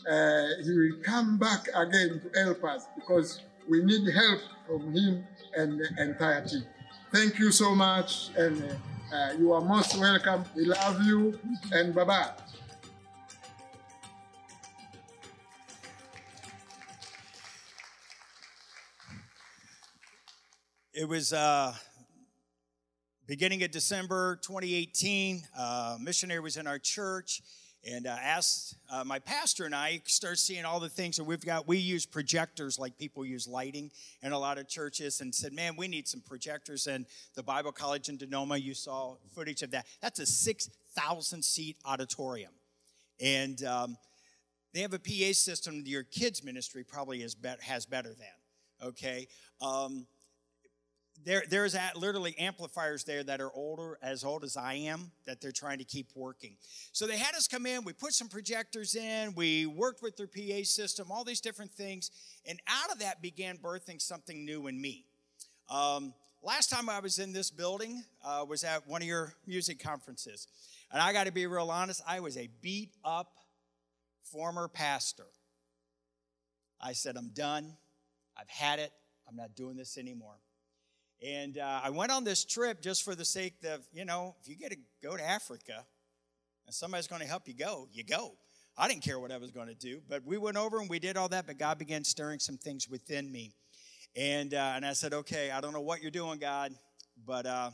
uh, 0.09 0.63
he 0.63 0.71
will 0.71 1.03
come 1.03 1.37
back 1.37 1.67
again 1.75 2.21
to 2.21 2.39
help 2.41 2.63
us 2.63 2.85
because 2.95 3.41
we 3.69 3.83
need 3.83 4.07
help 4.13 4.39
from 4.65 4.93
him 4.93 5.25
and 5.57 5.77
the 5.77 5.89
entire 6.01 6.47
team. 6.47 6.63
Thank 7.11 7.37
you 7.37 7.51
so 7.51 7.75
much, 7.75 8.29
and 8.37 8.63
uh, 8.63 8.75
uh, 9.13 9.33
you 9.37 9.53
are 9.53 9.61
most 9.61 9.97
welcome. 9.97 10.43
We 10.55 10.65
love 10.65 11.03
you, 11.03 11.39
and 11.71 11.93
bye 11.93 12.03
bye. 12.03 12.31
It 20.93 21.07
was 21.07 21.31
uh, 21.31 21.73
beginning 23.25 23.63
of 23.63 23.71
December 23.71 24.37
2018. 24.43 25.43
Uh, 25.57 25.97
missionary 26.01 26.41
was 26.41 26.57
in 26.57 26.67
our 26.67 26.77
church, 26.79 27.41
And 27.87 28.07
uh, 28.07 28.17
asked 28.21 28.75
uh, 28.91 29.05
my 29.05 29.19
pastor 29.19 29.63
and 29.65 29.73
I 29.73 30.01
start 30.05 30.37
seeing 30.37 30.65
all 30.65 30.81
the 30.81 30.89
things 30.89 31.15
that 31.15 31.23
we've 31.23 31.43
got. 31.43 31.65
We 31.65 31.77
use 31.77 32.05
projectors 32.05 32.77
like 32.77 32.97
people 32.97 33.25
use 33.25 33.47
lighting 33.47 33.89
in 34.21 34.33
a 34.33 34.37
lot 34.37 34.57
of 34.57 34.67
churches, 34.67 35.21
and 35.21 35.33
said, 35.33 35.53
"Man, 35.53 35.77
we 35.77 35.87
need 35.87 36.05
some 36.05 36.19
projectors." 36.19 36.87
And 36.87 37.05
the 37.35 37.43
Bible 37.43 37.71
College 37.71 38.09
in 38.09 38.17
Dodoma, 38.17 38.61
you 38.61 38.73
saw 38.73 39.15
footage 39.33 39.61
of 39.61 39.71
that. 39.71 39.85
That's 40.01 40.19
a 40.19 40.25
six 40.25 40.69
thousand 40.93 41.43
seat 41.45 41.77
auditorium, 41.85 42.51
and 43.21 43.63
um, 43.63 43.97
they 44.73 44.81
have 44.81 44.93
a 44.93 44.99
PA 44.99 45.31
system. 45.31 45.83
Your 45.85 46.03
kids 46.03 46.43
ministry 46.43 46.83
probably 46.83 47.23
is 47.23 47.33
bet- 47.33 47.61
has 47.61 47.85
better 47.85 48.09
than. 48.09 48.89
Okay. 48.89 49.27
Um, 49.61 50.05
there, 51.25 51.43
there's 51.49 51.75
literally 51.95 52.37
amplifiers 52.37 53.03
there 53.03 53.23
that 53.23 53.41
are 53.41 53.51
older, 53.53 53.97
as 54.01 54.23
old 54.23 54.43
as 54.43 54.55
I 54.57 54.75
am, 54.75 55.11
that 55.25 55.41
they're 55.41 55.51
trying 55.51 55.79
to 55.79 55.83
keep 55.83 56.07
working. 56.15 56.55
So 56.91 57.07
they 57.07 57.17
had 57.17 57.35
us 57.35 57.47
come 57.47 57.65
in, 57.65 57.83
we 57.83 57.93
put 57.93 58.13
some 58.13 58.29
projectors 58.29 58.95
in, 58.95 59.33
we 59.35 59.65
worked 59.65 60.01
with 60.01 60.17
their 60.17 60.27
PA 60.27 60.63
system, 60.63 61.11
all 61.11 61.23
these 61.23 61.41
different 61.41 61.71
things, 61.71 62.11
and 62.45 62.59
out 62.67 62.91
of 62.91 62.99
that 62.99 63.21
began 63.21 63.57
birthing 63.57 64.01
something 64.01 64.45
new 64.45 64.67
in 64.67 64.79
me. 64.79 65.05
Um, 65.69 66.13
last 66.41 66.69
time 66.69 66.89
I 66.89 66.99
was 66.99 67.19
in 67.19 67.33
this 67.33 67.51
building 67.51 68.03
uh, 68.23 68.45
was 68.47 68.63
at 68.63 68.87
one 68.87 69.01
of 69.01 69.07
your 69.07 69.33
music 69.45 69.79
conferences, 69.79 70.47
and 70.91 71.01
I 71.01 71.13
got 71.13 71.25
to 71.25 71.33
be 71.33 71.45
real 71.47 71.69
honest, 71.69 72.01
I 72.07 72.21
was 72.21 72.37
a 72.37 72.49
beat 72.61 72.91
up 73.03 73.33
former 74.23 74.67
pastor. 74.67 75.27
I 76.81 76.93
said, 76.93 77.17
I'm 77.17 77.29
done, 77.29 77.73
I've 78.37 78.49
had 78.49 78.79
it, 78.79 78.91
I'm 79.27 79.35
not 79.35 79.55
doing 79.55 79.75
this 79.75 79.97
anymore. 79.97 80.37
And 81.25 81.57
uh, 81.57 81.81
I 81.83 81.89
went 81.89 82.11
on 82.11 82.23
this 82.23 82.45
trip 82.45 82.81
just 82.81 83.03
for 83.03 83.13
the 83.13 83.25
sake 83.25 83.55
of, 83.65 83.85
you 83.91 84.05
know, 84.05 84.35
if 84.41 84.47
you 84.47 84.55
get 84.55 84.71
to 84.71 84.77
go 85.03 85.17
to 85.17 85.23
Africa 85.23 85.85
and 86.65 86.73
somebody's 86.73 87.07
going 87.07 87.21
to 87.21 87.27
help 87.27 87.47
you 87.47 87.53
go, 87.53 87.87
you 87.91 88.03
go. 88.03 88.33
I 88.77 88.87
didn't 88.87 89.03
care 89.03 89.19
what 89.19 89.31
I 89.31 89.37
was 89.37 89.51
going 89.51 89.67
to 89.67 89.75
do, 89.75 90.01
but 90.07 90.25
we 90.25 90.37
went 90.37 90.55
over 90.55 90.79
and 90.79 90.89
we 90.89 90.99
did 90.99 91.17
all 91.17 91.27
that, 91.29 91.45
but 91.45 91.57
God 91.57 91.77
began 91.77 92.05
stirring 92.05 92.39
some 92.39 92.57
things 92.57 92.87
within 92.87 93.29
me. 93.29 93.51
And, 94.15 94.53
uh, 94.53 94.73
and 94.75 94.85
I 94.85 94.93
said, 94.93 95.13
okay, 95.13 95.51
I 95.51 95.59
don't 95.59 95.73
know 95.73 95.81
what 95.81 96.01
you're 96.01 96.11
doing, 96.11 96.39
God, 96.39 96.73
but 97.25 97.45
uh, 97.45 97.71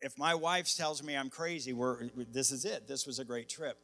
if 0.00 0.18
my 0.18 0.34
wife 0.34 0.74
tells 0.76 1.02
me 1.02 1.16
I'm 1.16 1.30
crazy, 1.30 1.72
we're, 1.72 2.08
this 2.32 2.50
is 2.50 2.64
it. 2.64 2.88
This 2.88 3.06
was 3.06 3.20
a 3.20 3.24
great 3.24 3.48
trip. 3.48 3.78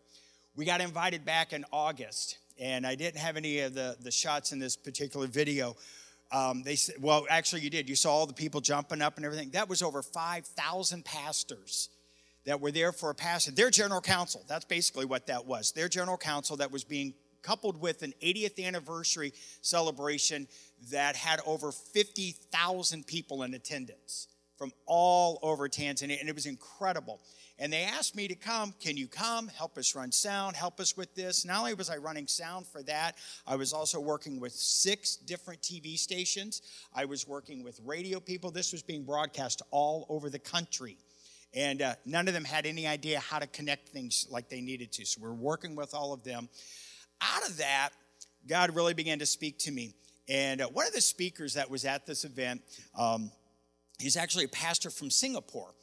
We 0.56 0.64
got 0.64 0.80
invited 0.80 1.24
back 1.24 1.52
in 1.52 1.64
August, 1.72 2.38
and 2.58 2.84
I 2.84 2.96
didn't 2.96 3.20
have 3.20 3.36
any 3.36 3.60
of 3.60 3.74
the, 3.74 3.96
the 4.00 4.10
shots 4.10 4.50
in 4.50 4.58
this 4.58 4.76
particular 4.76 5.28
video, 5.28 5.76
um, 6.30 6.62
they 6.62 6.76
said, 6.76 6.96
well, 7.00 7.26
actually, 7.30 7.62
you 7.62 7.70
did. 7.70 7.88
You 7.88 7.96
saw 7.96 8.12
all 8.12 8.26
the 8.26 8.34
people 8.34 8.60
jumping 8.60 9.00
up 9.00 9.16
and 9.16 9.24
everything. 9.24 9.50
That 9.50 9.68
was 9.68 9.82
over 9.82 10.02
5,000 10.02 11.04
pastors 11.04 11.88
that 12.44 12.60
were 12.60 12.70
there 12.70 12.92
for 12.92 13.10
a 13.10 13.14
pastor. 13.14 13.50
Their 13.50 13.70
general 13.70 14.00
council, 14.00 14.44
that's 14.48 14.64
basically 14.64 15.06
what 15.06 15.26
that 15.26 15.46
was. 15.46 15.72
Their 15.72 15.88
general 15.88 16.18
council 16.18 16.56
that 16.58 16.70
was 16.70 16.84
being 16.84 17.14
coupled 17.42 17.80
with 17.80 18.02
an 18.02 18.12
80th 18.22 18.62
anniversary 18.62 19.32
celebration 19.62 20.48
that 20.90 21.16
had 21.16 21.40
over 21.46 21.72
50,000 21.72 23.06
people 23.06 23.42
in 23.42 23.54
attendance 23.54 24.28
from 24.58 24.72
all 24.86 25.38
over 25.42 25.68
Tanzania, 25.68 26.18
and 26.20 26.28
it 26.28 26.34
was 26.34 26.46
incredible. 26.46 27.20
And 27.60 27.72
they 27.72 27.84
asked 27.84 28.14
me 28.14 28.28
to 28.28 28.34
come. 28.34 28.74
Can 28.80 28.96
you 28.96 29.08
come? 29.08 29.48
Help 29.48 29.78
us 29.78 29.94
run 29.94 30.12
sound, 30.12 30.56
help 30.56 30.78
us 30.80 30.96
with 30.96 31.14
this. 31.14 31.44
Not 31.44 31.60
only 31.60 31.74
was 31.74 31.90
I 31.90 31.96
running 31.96 32.26
sound 32.26 32.66
for 32.66 32.82
that, 32.84 33.16
I 33.46 33.56
was 33.56 33.72
also 33.72 34.00
working 34.00 34.38
with 34.38 34.52
six 34.52 35.16
different 35.16 35.60
TV 35.62 35.98
stations. 35.98 36.62
I 36.94 37.04
was 37.04 37.26
working 37.26 37.64
with 37.64 37.80
radio 37.84 38.20
people. 38.20 38.50
This 38.50 38.72
was 38.72 38.82
being 38.82 39.04
broadcast 39.04 39.62
all 39.70 40.06
over 40.08 40.30
the 40.30 40.38
country. 40.38 40.98
And 41.54 41.80
uh, 41.80 41.94
none 42.04 42.28
of 42.28 42.34
them 42.34 42.44
had 42.44 42.66
any 42.66 42.86
idea 42.86 43.20
how 43.20 43.38
to 43.38 43.46
connect 43.46 43.88
things 43.88 44.26
like 44.30 44.48
they 44.48 44.60
needed 44.60 44.92
to. 44.92 45.06
So 45.06 45.20
we're 45.22 45.32
working 45.32 45.74
with 45.74 45.94
all 45.94 46.12
of 46.12 46.22
them. 46.22 46.48
Out 47.20 47.48
of 47.48 47.56
that, 47.56 47.90
God 48.46 48.74
really 48.76 48.94
began 48.94 49.18
to 49.18 49.26
speak 49.26 49.58
to 49.60 49.72
me. 49.72 49.94
And 50.28 50.60
uh, 50.60 50.66
one 50.68 50.86
of 50.86 50.92
the 50.92 51.00
speakers 51.00 51.54
that 51.54 51.70
was 51.70 51.84
at 51.84 52.06
this 52.06 52.24
event, 52.24 52.60
um, 52.96 53.32
he's 53.98 54.16
actually 54.16 54.44
a 54.44 54.48
pastor 54.48 54.90
from 54.90 55.10
Singapore. 55.10 55.74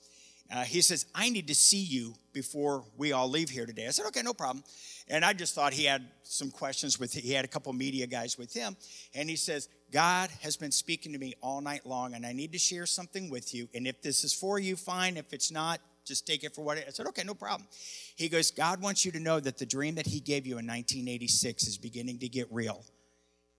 Uh, 0.51 0.63
he 0.63 0.81
says, 0.81 1.07
I 1.15 1.29
need 1.29 1.47
to 1.47 1.55
see 1.55 1.81
you 1.81 2.13
before 2.31 2.83
we 2.97 3.13
all 3.13 3.27
leave 3.27 3.49
here 3.49 3.65
today. 3.65 3.87
I 3.87 3.89
said, 3.89 4.05
okay, 4.07 4.21
no 4.21 4.33
problem. 4.33 4.63
And 5.07 5.25
I 5.25 5.33
just 5.33 5.55
thought 5.55 5.73
he 5.73 5.85
had 5.85 6.07
some 6.23 6.51
questions 6.51 6.99
with, 6.99 7.13
he 7.13 7.33
had 7.33 7.45
a 7.45 7.47
couple 7.47 7.73
media 7.73 8.05
guys 8.05 8.37
with 8.37 8.53
him. 8.53 8.77
And 9.15 9.27
he 9.27 9.35
says, 9.35 9.69
God 9.91 10.29
has 10.41 10.55
been 10.55 10.71
speaking 10.71 11.13
to 11.13 11.17
me 11.17 11.33
all 11.41 11.61
night 11.61 11.85
long, 11.85 12.13
and 12.13 12.25
I 12.25 12.33
need 12.33 12.51
to 12.51 12.59
share 12.59 12.85
something 12.85 13.29
with 13.29 13.55
you. 13.55 13.67
And 13.73 13.87
if 13.87 14.01
this 14.01 14.23
is 14.23 14.33
for 14.33 14.59
you, 14.59 14.75
fine. 14.75 15.17
If 15.17 15.33
it's 15.33 15.51
not, 15.51 15.79
just 16.05 16.27
take 16.27 16.43
it 16.43 16.53
for 16.53 16.63
what 16.63 16.77
it. 16.77 16.85
I 16.87 16.91
said, 16.91 17.07
okay, 17.07 17.23
no 17.23 17.33
problem. 17.33 17.67
He 18.15 18.29
goes, 18.29 18.51
God 18.51 18.81
wants 18.81 19.03
you 19.03 19.11
to 19.13 19.19
know 19.19 19.39
that 19.39 19.57
the 19.57 19.65
dream 19.65 19.95
that 19.95 20.05
he 20.05 20.19
gave 20.19 20.45
you 20.45 20.53
in 20.53 20.67
1986 20.67 21.67
is 21.67 21.77
beginning 21.77 22.19
to 22.19 22.29
get 22.29 22.47
real 22.51 22.83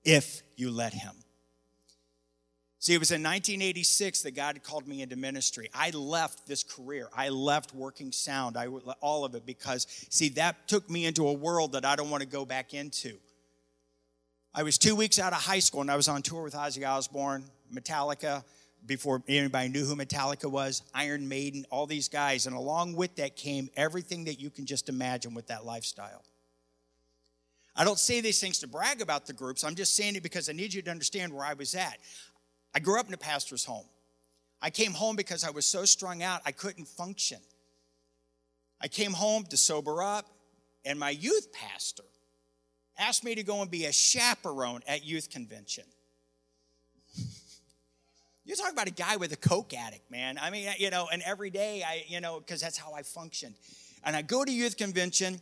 if 0.05 0.43
you 0.57 0.71
let 0.71 0.95
him. 0.95 1.15
See, 2.79 2.95
it 2.95 2.99
was 2.99 3.11
in 3.11 3.23
1986 3.23 4.23
that 4.23 4.37
God 4.37 4.63
called 4.63 4.87
me 4.87 5.03
into 5.03 5.17
ministry. 5.17 5.71
I 5.75 5.91
left 5.91 6.47
this 6.47 6.63
career. 6.63 7.09
I 7.17 7.31
left 7.31 7.75
working 7.75 8.13
sound, 8.13 8.57
I, 8.57 8.67
all 9.01 9.25
of 9.25 9.35
it, 9.35 9.47
because, 9.47 9.87
see, 10.11 10.29
that 10.31 10.69
took 10.69 10.89
me 10.91 11.07
into 11.07 11.27
a 11.27 11.33
world 11.33 11.73
that 11.73 11.85
I 11.85 11.97
don't 11.97 12.11
want 12.11 12.23
to 12.23 12.29
go 12.29 12.45
back 12.45 12.75
into. 12.75 13.17
I 14.55 14.63
was 14.63 14.79
two 14.79 14.95
weeks 14.95 15.19
out 15.19 15.33
of 15.33 15.39
high 15.39 15.59
school 15.59 15.81
and 15.81 15.91
I 15.91 15.97
was 15.97 16.09
on 16.09 16.23
tour 16.23 16.43
with 16.43 16.55
Ozzy 16.55 16.87
Osbourne, 16.87 17.45
Metallica, 17.73 18.45
before 18.87 19.23
anybody 19.27 19.69
knew 19.69 19.85
who 19.85 19.97
Metallica 19.97 20.51
was, 20.51 20.83
Iron 20.95 21.29
Maiden, 21.29 21.67
all 21.71 21.87
these 21.87 22.09
guys. 22.09 22.47
And 22.47 22.55
along 22.55 22.95
with 22.95 23.17
that 23.17 23.37
came 23.37 23.69
everything 23.77 24.25
that 24.25 24.41
you 24.41 24.49
can 24.49 24.65
just 24.65 24.89
imagine 24.89 25.35
with 25.35 25.49
that 25.49 25.65
lifestyle. 25.65 26.23
I 27.75 27.85
don't 27.85 27.99
say 27.99 28.21
these 28.21 28.41
things 28.41 28.61
to 28.61 28.69
brag 28.69 29.03
about 29.03 29.27
the 29.27 29.33
groups. 29.33 29.65
I'm 29.65 29.75
just 29.75 29.95
saying 29.97 30.17
it 30.17 30.23
because 30.23 30.49
I 30.49 30.53
need 30.53 30.73
you 30.73 30.81
to 30.83 30.91
understand 30.91 31.33
where 31.33 31.45
I 31.45 31.53
was 31.55 31.75
at. 31.75 31.99
I 32.77 32.79
grew 32.79 33.01
up 33.01 33.09
in 33.09 33.15
a 33.15 33.17
pastor's 33.17 33.65
home. 33.65 33.87
I 34.61 34.69
came 34.69 34.93
home 34.93 35.17
because 35.17 35.45
I 35.45 35.51
was 35.51 35.65
so 35.65 35.87
strung 35.87 36.23
out, 36.23 36.43
I 36.45 36.53
couldn't 36.53 36.87
function. 36.87 37.39
I 38.83 38.89
came 38.89 39.15
home 39.15 39.45
to 39.45 39.57
sober 39.57 40.03
up, 40.03 40.27
and 40.85 40.99
my 40.99 41.09
youth 41.09 41.55
pastor 41.55 42.03
asked 42.99 43.25
me 43.25 43.35
to 43.35 43.43
go 43.43 43.63
and 43.63 43.71
be 43.71 43.87
a 43.87 43.93
chaperone 43.93 44.83
at 44.87 45.07
youth 45.07 45.31
convention. 45.31 45.85
You're 48.45 48.57
talking 48.57 48.75
about 48.75 48.89
a 48.89 48.93
guy 48.93 49.17
with 49.17 49.33
a 49.33 49.37
coke 49.37 49.73
addict, 49.73 50.11
man. 50.11 50.37
I 50.39 50.51
mean, 50.51 50.69
you 50.77 50.91
know, 50.91 51.09
and 51.11 51.23
every 51.23 51.49
day 51.49 51.83
I, 51.83 52.05
you 52.09 52.21
know, 52.21 52.41
because 52.41 52.61
that's 52.61 52.77
how 52.77 52.93
I 52.93 53.05
functioned. 53.05 53.55
And 54.05 54.15
I 54.15 54.21
go 54.21 54.45
to 54.45 54.53
youth 54.53 54.77
convention, 54.77 55.41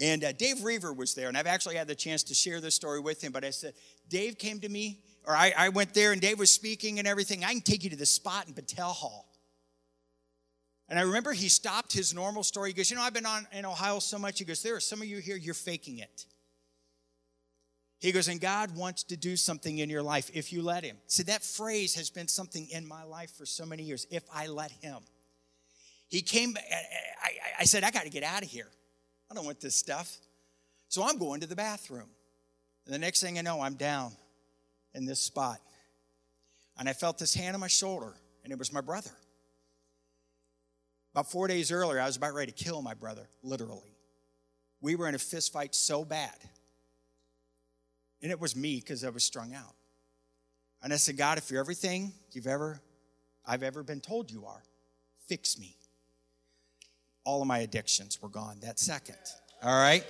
and 0.00 0.22
uh, 0.22 0.30
Dave 0.30 0.62
Roever 0.62 0.92
was 0.92 1.16
there, 1.16 1.26
and 1.26 1.36
I've 1.36 1.48
actually 1.48 1.74
had 1.74 1.88
the 1.88 1.96
chance 1.96 2.22
to 2.22 2.34
share 2.34 2.60
this 2.60 2.76
story 2.76 3.00
with 3.00 3.24
him. 3.24 3.32
But 3.32 3.44
I 3.44 3.50
said, 3.50 3.74
Dave 4.08 4.38
came 4.38 4.60
to 4.60 4.68
me 4.68 5.00
or 5.26 5.34
I, 5.34 5.52
I 5.56 5.68
went 5.70 5.92
there 5.92 6.12
and 6.12 6.20
Dave 6.20 6.38
was 6.38 6.50
speaking 6.50 6.98
and 6.98 7.08
everything. 7.08 7.44
I 7.44 7.52
can 7.52 7.60
take 7.60 7.82
you 7.82 7.90
to 7.90 7.96
the 7.96 8.06
spot 8.06 8.46
in 8.46 8.54
Battelle 8.54 8.92
Hall. 8.92 9.26
And 10.88 10.98
I 10.98 11.02
remember 11.02 11.32
he 11.32 11.48
stopped 11.48 11.92
his 11.92 12.14
normal 12.14 12.44
story. 12.44 12.70
He 12.70 12.74
goes, 12.74 12.90
You 12.90 12.96
know, 12.96 13.02
I've 13.02 13.12
been 13.12 13.26
on 13.26 13.46
in 13.52 13.64
Ohio 13.64 13.98
so 13.98 14.18
much. 14.18 14.38
He 14.38 14.44
goes, 14.44 14.62
There 14.62 14.76
are 14.76 14.80
some 14.80 15.02
of 15.02 15.08
you 15.08 15.18
here, 15.18 15.36
you're 15.36 15.52
faking 15.52 15.98
it. 15.98 16.26
He 17.98 18.12
goes, 18.12 18.28
And 18.28 18.40
God 18.40 18.76
wants 18.76 19.02
to 19.04 19.16
do 19.16 19.36
something 19.36 19.78
in 19.78 19.90
your 19.90 20.02
life 20.02 20.30
if 20.32 20.52
you 20.52 20.62
let 20.62 20.84
Him. 20.84 20.96
See, 21.08 21.24
that 21.24 21.42
phrase 21.42 21.96
has 21.96 22.08
been 22.08 22.28
something 22.28 22.68
in 22.70 22.86
my 22.86 23.02
life 23.02 23.32
for 23.36 23.46
so 23.46 23.66
many 23.66 23.82
years 23.82 24.06
if 24.12 24.22
I 24.32 24.46
let 24.46 24.70
Him. 24.70 24.98
He 26.08 26.22
came, 26.22 26.54
I, 26.56 27.30
I 27.60 27.64
said, 27.64 27.82
I 27.82 27.90
got 27.90 28.04
to 28.04 28.10
get 28.10 28.22
out 28.22 28.44
of 28.44 28.48
here. 28.48 28.68
I 29.28 29.34
don't 29.34 29.44
want 29.44 29.60
this 29.60 29.74
stuff. 29.74 30.18
So 30.88 31.02
I'm 31.02 31.18
going 31.18 31.40
to 31.40 31.48
the 31.48 31.56
bathroom. 31.56 32.08
And 32.84 32.94
the 32.94 32.98
next 33.00 33.20
thing 33.20 33.38
I 33.38 33.42
know, 33.42 33.60
I'm 33.60 33.74
down 33.74 34.12
in 34.96 35.04
this 35.04 35.20
spot. 35.20 35.60
And 36.78 36.88
I 36.88 36.92
felt 36.92 37.18
this 37.18 37.34
hand 37.34 37.54
on 37.54 37.60
my 37.60 37.68
shoulder, 37.68 38.14
and 38.42 38.52
it 38.52 38.58
was 38.58 38.72
my 38.72 38.80
brother. 38.80 39.10
About 41.14 41.30
four 41.30 41.48
days 41.48 41.72
earlier, 41.72 42.00
I 42.00 42.06
was 42.06 42.16
about 42.16 42.34
ready 42.34 42.52
to 42.52 42.64
kill 42.64 42.82
my 42.82 42.94
brother, 42.94 43.28
literally. 43.42 43.96
We 44.80 44.96
were 44.96 45.08
in 45.08 45.14
a 45.14 45.18
fist 45.18 45.52
fight 45.52 45.74
so 45.74 46.04
bad. 46.04 46.34
And 48.22 48.30
it 48.30 48.40
was 48.40 48.54
me 48.54 48.76
because 48.76 49.04
I 49.04 49.08
was 49.08 49.24
strung 49.24 49.54
out. 49.54 49.74
And 50.82 50.92
I 50.92 50.96
said, 50.96 51.16
God, 51.16 51.38
if 51.38 51.50
you're 51.50 51.60
everything 51.60 52.12
you've 52.32 52.46
ever, 52.46 52.80
I've 53.46 53.62
ever 53.62 53.82
been 53.82 54.00
told 54.00 54.30
you 54.30 54.44
are, 54.44 54.62
fix 55.26 55.58
me. 55.58 55.76
All 57.24 57.40
of 57.40 57.48
my 57.48 57.60
addictions 57.60 58.20
were 58.20 58.28
gone 58.28 58.58
that 58.60 58.78
second. 58.78 59.16
All 59.62 59.80
right? 59.80 60.04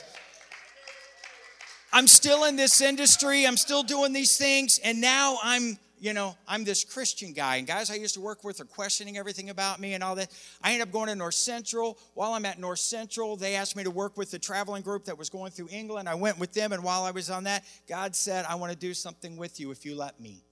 I'm 1.93 2.07
still 2.07 2.45
in 2.45 2.57
this 2.57 2.81
industry, 2.81 3.47
I'm 3.47 3.57
still 3.57 3.83
doing 3.83 4.13
these 4.13 4.37
things, 4.37 4.79
and 4.83 5.01
now 5.01 5.39
I'm, 5.43 5.79
you 5.99 6.13
know, 6.13 6.37
I'm 6.47 6.65
this 6.65 6.85
Christian 6.85 7.33
guy. 7.33 7.57
And 7.57 7.67
guys 7.67 7.91
I 7.91 7.95
used 7.95 8.15
to 8.15 8.21
work 8.21 8.45
with 8.45 8.61
are 8.61 8.67
questioning 8.67 9.17
everything 9.17 9.51
about 9.51 9.81
me 9.81 9.95
and 9.95 10.05
all 10.05 10.15
that. 10.17 10.31
I 10.63 10.73
end 10.73 10.83
up 10.83 10.93
going 10.93 11.09
to 11.09 11.15
North 11.15 11.35
Central. 11.35 11.99
While 12.15 12.35
I'm 12.35 12.45
at 12.45 12.59
North 12.59 12.81
Central, 12.81 13.37
they 13.37 13.55
asked 13.55 13.77
me 13.77 13.85
to 13.85 13.91
work 13.91 14.17
with 14.17 14.31
the 14.31 14.39
traveling 14.39 14.83
group 14.83 15.07
that 15.07 15.17
was 15.17 15.31
going 15.31 15.53
through 15.53 15.69
England. 15.71 16.09
I 16.09 16.15
went 16.17 16.39
with 16.39 16.53
them, 16.53 16.73
and 16.73 16.85
while 16.85 17.05
I 17.05 17.13
was 17.13 17.31
on 17.31 17.45
that, 17.45 17.65
God 17.89 18.15
said, 18.15 18.45
I 18.47 18.57
want 18.57 18.73
to 18.73 18.79
do 18.79 18.93
something 18.93 19.37
with 19.37 19.59
you 19.59 19.71
if 19.71 19.87
you 19.87 19.95
let 19.95 20.21
me. 20.21 20.43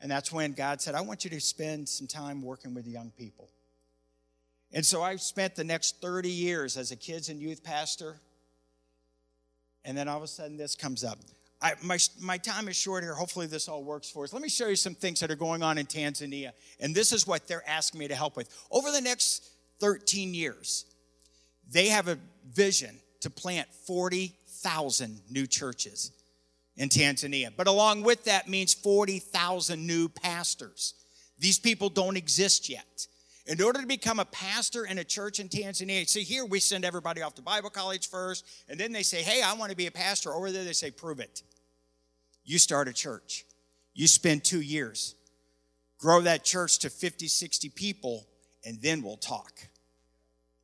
And 0.00 0.10
that's 0.10 0.32
when 0.32 0.52
God 0.52 0.80
said, 0.80 0.96
I 0.96 1.00
want 1.00 1.22
you 1.22 1.30
to 1.30 1.40
spend 1.40 1.88
some 1.88 2.08
time 2.08 2.42
working 2.42 2.74
with 2.74 2.88
young 2.88 3.12
people. 3.16 3.50
And 4.72 4.84
so 4.84 5.00
I 5.02 5.14
spent 5.16 5.54
the 5.54 5.64
next 5.64 6.00
30 6.00 6.28
years 6.28 6.76
as 6.76 6.90
a 6.90 6.96
kids 6.96 7.28
and 7.28 7.40
youth 7.40 7.62
pastor. 7.62 8.16
And 9.84 9.96
then 9.96 10.08
all 10.08 10.18
of 10.18 10.22
a 10.22 10.28
sudden, 10.28 10.56
this 10.56 10.74
comes 10.74 11.04
up. 11.04 11.18
I, 11.60 11.74
my, 11.82 11.98
my 12.20 12.38
time 12.38 12.68
is 12.68 12.76
short 12.76 13.04
here. 13.04 13.14
Hopefully, 13.14 13.46
this 13.46 13.68
all 13.68 13.84
works 13.84 14.10
for 14.10 14.24
us. 14.24 14.32
Let 14.32 14.42
me 14.42 14.48
show 14.48 14.68
you 14.68 14.76
some 14.76 14.94
things 14.94 15.20
that 15.20 15.30
are 15.30 15.36
going 15.36 15.62
on 15.62 15.78
in 15.78 15.86
Tanzania. 15.86 16.50
And 16.80 16.94
this 16.94 17.12
is 17.12 17.26
what 17.26 17.46
they're 17.46 17.66
asking 17.68 18.00
me 18.00 18.08
to 18.08 18.14
help 18.14 18.36
with. 18.36 18.48
Over 18.70 18.90
the 18.90 19.00
next 19.00 19.48
13 19.80 20.34
years, 20.34 20.86
they 21.70 21.88
have 21.88 22.08
a 22.08 22.18
vision 22.52 22.98
to 23.20 23.30
plant 23.30 23.68
40,000 23.86 25.20
new 25.30 25.46
churches 25.46 26.10
in 26.76 26.88
Tanzania. 26.88 27.50
But 27.56 27.68
along 27.68 28.02
with 28.02 28.24
that 28.24 28.48
means 28.48 28.74
40,000 28.74 29.86
new 29.86 30.08
pastors. 30.08 30.94
These 31.38 31.58
people 31.58 31.88
don't 31.88 32.16
exist 32.16 32.68
yet. 32.68 33.06
In 33.52 33.60
order 33.60 33.82
to 33.82 33.86
become 33.86 34.18
a 34.18 34.24
pastor 34.24 34.86
in 34.86 34.96
a 34.96 35.04
church 35.04 35.38
in 35.38 35.50
Tanzania, 35.50 36.08
see 36.08 36.22
here 36.22 36.46
we 36.46 36.58
send 36.58 36.86
everybody 36.86 37.20
off 37.20 37.34
to 37.34 37.42
Bible 37.42 37.68
college 37.68 38.08
first, 38.08 38.46
and 38.66 38.80
then 38.80 38.92
they 38.92 39.02
say, 39.02 39.20
Hey, 39.20 39.42
I 39.42 39.52
want 39.52 39.68
to 39.68 39.76
be 39.76 39.86
a 39.86 39.90
pastor. 39.90 40.32
Over 40.32 40.50
there, 40.50 40.64
they 40.64 40.72
say, 40.72 40.90
Prove 40.90 41.20
it. 41.20 41.42
You 42.44 42.58
start 42.58 42.88
a 42.88 42.94
church. 42.94 43.44
You 43.92 44.08
spend 44.08 44.42
two 44.42 44.62
years. 44.62 45.14
Grow 45.98 46.22
that 46.22 46.44
church 46.44 46.78
to 46.78 46.88
50, 46.88 47.28
60 47.28 47.68
people, 47.68 48.26
and 48.64 48.80
then 48.80 49.02
we'll 49.02 49.18
talk. 49.18 49.52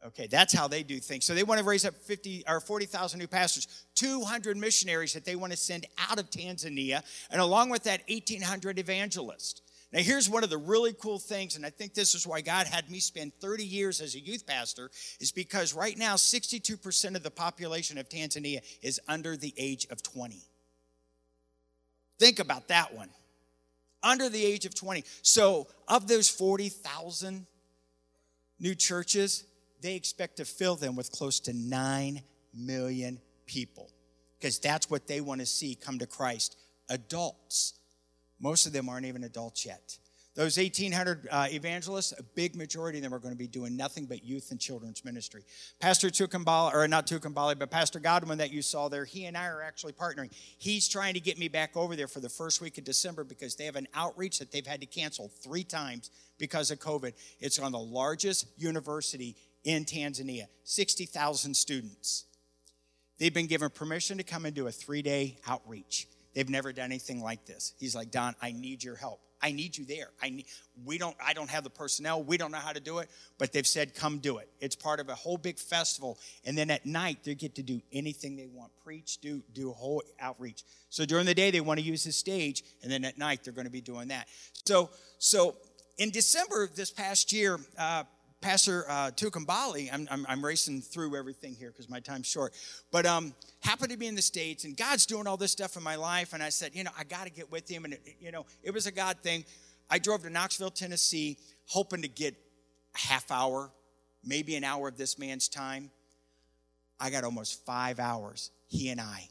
Okay, 0.07 0.27
that's 0.27 0.55
how 0.55 0.67
they 0.67 0.83
do 0.83 0.99
things. 0.99 1.27
So 1.27 1.35
they 1.35 1.43
want 1.43 1.59
to 1.59 1.67
raise 1.67 1.85
up 1.85 1.95
50 1.95 2.45
or 2.49 2.59
40,000 2.59 3.19
new 3.19 3.27
pastors, 3.27 3.85
200 3.97 4.57
missionaries 4.57 5.13
that 5.13 5.27
they 5.27 5.37
want 5.37 5.53
to 5.53 5.59
send 5.59 5.85
out 6.11 6.19
of 6.19 6.31
Tanzania, 6.31 7.03
and 7.31 7.43
along 7.43 7.69
with 7.69 7.85
that, 7.85 8.01
1,800 8.09 8.79
evangelists. 8.79 9.61
Now, 9.93 10.01
here's 10.01 10.29
one 10.29 10.45
of 10.45 10.51
the 10.51 10.59
really 10.59 10.93
cool 10.93 11.19
things, 11.19 11.57
and 11.57 11.65
I 11.65 11.71
think 11.71 11.95
this 11.95 12.15
is 12.15 12.27
why 12.27 12.43
God 12.43 12.67
had 12.67 12.91
me 12.91 13.01
spend 13.01 13.33
30 13.41 13.65
years 13.65 14.03
as 14.03 14.15
a 14.15 14.21
youth 14.21 14.47
pastor, 14.47 14.91
is 15.19 15.33
because 15.33 15.73
right 15.73 15.97
now, 15.97 16.17
62% 16.17 17.17
of 17.17 17.23
the 17.23 17.31
population 17.31 17.97
of 17.97 18.09
Tanzania 18.09 18.61
is 18.83 19.01
under 19.09 19.37
the 19.37 19.55
age 19.57 19.87
of 19.91 20.03
20. 20.03 20.43
Think 22.19 22.39
about 22.39 22.69
that 22.69 22.95
one. 22.95 23.09
Under 24.03 24.29
the 24.29 24.45
age 24.45 24.67
of 24.67 24.75
20. 24.75 25.05
So, 25.23 25.69
of 25.89 26.07
those 26.07 26.29
40,000 26.29 27.47
new 28.61 28.75
churches, 28.75 29.45
they 29.81 29.95
expect 29.95 30.37
to 30.37 30.45
fill 30.45 30.77
them 30.77 30.97
with 30.97 31.11
close 31.11 31.41
to 31.41 31.53
9 31.55 32.23
million 32.55 33.21
people 33.47 33.91
because 34.39 34.59
that's 34.59 34.91
what 34.91 35.07
they 35.07 35.21
want 35.21 35.41
to 35.41 35.47
see 35.47 35.75
come 35.75 35.99
to 35.99 36.07
Christ. 36.07 36.57
Adults. 36.89 37.78
Most 38.41 38.67
of 38.67 38.73
them 38.73 38.89
aren't 38.89 39.07
even 39.07 39.25
adults 39.25 39.67
yet. 39.67 39.99
Those 40.39 40.57
1,800 40.57 41.27
uh, 41.33 41.47
evangelists, 41.51 42.15
a 42.17 42.23
big 42.23 42.55
majority 42.55 42.99
of 42.99 43.03
them 43.03 43.13
are 43.13 43.19
going 43.19 43.35
to 43.35 43.39
be 43.39 43.49
doing 43.49 43.77
nothing 43.77 44.07
but 44.07 44.25
youth 44.25 44.53
and 44.53 44.61
children's 44.61 45.05
ministry. 45.05 45.43
Pastor 45.81 46.11
Tukambali, 46.11 46.73
or 46.75 46.87
not 46.87 47.09
Tukambali, 47.09 47.59
but 47.59 47.73
Pastor 47.73 47.99
Godwin 47.99 48.39
that 48.39 48.53
you 48.53 48.63
saw 48.63 48.89
there, 48.89 49.05
he 49.05 49.25
and 49.25 49.37
I 49.37 49.47
are 49.47 49.63
actually 49.63 49.95
partnering. 49.95 50.31
He's 50.59 50.87
trying 50.87 51.15
to 51.15 51.21
get 51.21 51.41
me 51.41 51.49
back 51.49 51.77
over 51.77 51.97
there 51.97 52.07
for 52.07 52.21
the 52.21 52.29
first 52.29 52.61
week 52.61 52.79
of 52.79 52.85
December 52.85 53.25
because 53.25 53.57
they 53.57 53.65
have 53.65 53.75
an 53.75 53.89
outreach 53.95 54.39
that 54.39 54.53
they've 54.53 54.65
had 54.65 54.81
to 54.81 54.87
cancel 54.87 55.29
three 55.43 55.65
times 55.65 56.09
because 56.39 56.71
of 56.71 56.79
COVID. 56.79 57.15
It's 57.41 57.59
on 57.59 57.73
the 57.73 57.79
largest 57.81 58.47
university 58.57 59.35
in 59.65 59.85
Tanzania, 59.85 60.47
60,000 60.63 61.53
students. 61.53 62.27
They've 63.19 63.35
been 63.35 63.49
given 63.49 63.71
permission 63.71 64.19
to 64.19 64.23
come 64.23 64.45
and 64.45 64.55
do 64.55 64.69
a 64.69 64.71
three 64.71 65.03
day 65.03 65.41
outreach. 65.49 66.07
They've 66.39 66.49
never 66.49 66.73
done 66.73 66.85
anything 66.85 67.21
like 67.21 67.47
this. 67.47 67.75
He's 67.81 67.97
like, 67.97 68.13
Don, 68.13 68.33
I 68.41 68.53
need 68.53 68.85
your 68.85 68.95
help. 68.95 69.19
I 69.43 69.51
need 69.51 69.77
you 69.77 69.85
there. 69.85 70.11
I 70.23 70.31
need, 70.31 70.47
we 70.85 70.97
don't, 70.97 71.17
I 71.21 71.33
don't 71.33 71.51
have 71.51 71.65
the 71.65 71.71
personnel. 71.71 72.23
We 72.23 72.37
don't 72.37 72.53
know 72.53 72.59
how 72.59 72.71
to 72.71 72.79
do 72.79 72.99
it, 72.99 73.11
but 73.39 73.53
they've 73.53 73.67
said, 73.67 73.93
come 73.93 74.19
do 74.19 74.39
it. 74.39 74.49
It's 74.61 74.77
part 74.77 75.01
of 75.01 75.09
a 75.09 75.17
whole 75.17 75.37
big 75.37 75.59
festival. 75.59 76.17
And 76.45 76.57
then 76.57 76.71
at 76.71 76.87
night, 76.87 77.25
they 77.25 77.35
get 77.35 77.57
to 77.57 77.65
do 77.65 77.83
anything 77.93 78.37
they 78.37 78.47
want 78.47 78.71
preach, 78.85 79.19
do, 79.19 79.43
do 79.53 79.73
whole 79.73 80.01
outreach. 80.21 80.63
So 80.91 81.05
during 81.05 81.27
the 81.27 81.35
day, 81.35 81.51
they 81.51 81.61
want 81.61 81.81
to 81.81 81.85
use 81.85 82.05
the 82.05 82.13
stage. 82.13 82.63
And 82.85 82.93
then 82.93 83.05
at 83.05 83.19
night, 83.19 83.41
they're 83.43 83.53
going 83.53 83.67
to 83.67 83.73
be 83.73 83.81
doing 83.81 84.07
that. 84.07 84.29
So, 84.65 84.91
so 85.19 85.57
in 85.97 86.11
December 86.11 86.63
of 86.63 86.77
this 86.77 86.93
past 86.93 87.33
year, 87.33 87.59
uh, 87.77 88.05
Pastor 88.41 88.85
uh, 88.89 89.11
Tukambali, 89.11 89.93
I'm, 89.93 90.07
I'm, 90.11 90.25
I'm, 90.29 90.45
racing 90.45 90.81
through 90.81 91.17
everything 91.17 91.55
here 91.55 91.71
because 91.71 91.91
my 91.91 91.99
time's 91.99 92.27
short, 92.29 92.55
but 92.93 93.05
um, 93.05 93.35
happened 93.61 93.91
to 93.91 93.99
be 93.99 94.07
in 94.07 94.15
the 94.15 94.23
States 94.23 94.63
and 94.63 94.77
God's 94.77 95.07
doing 95.07 95.27
all 95.27 95.37
this 95.37 95.51
stuff 95.51 95.77
in 95.77 95.83
my 95.83 95.97
life. 95.97 96.35
And 96.35 96.43
I 96.43 96.51
said, 96.51 96.75
you 96.75 96.85
know, 96.85 96.93
I 96.97 97.03
got 97.03 97.25
to 97.25 97.31
get 97.31 97.51
with 97.51 97.69
him. 97.69 97.85
And, 97.85 97.95
it, 97.95 98.17
you 98.21 98.31
know, 98.31 98.47
it 98.63 98.73
was 98.73 98.87
a 98.87 98.93
God 98.93 99.17
thing. 99.25 99.45
I 99.91 99.99
drove 99.99 100.23
to 100.23 100.31
Knoxville, 100.31 100.71
Tennessee, 100.71 101.37
hoping 101.67 102.03
to 102.03 102.09
get 102.09 102.35
a 102.95 102.99
half 102.99 103.31
hour, 103.33 103.73
maybe 104.25 104.55
an 104.55 104.63
hour 104.63 104.89
of 104.89 104.97
this 104.97 105.19
man's 105.19 105.49
time. 105.49 105.91
I 107.01 107.11
got 107.11 107.25
almost 107.25 107.65
five 107.67 107.99
hours, 107.99 108.51
he 108.69 108.91
and 108.91 109.01
I, 109.01 109.29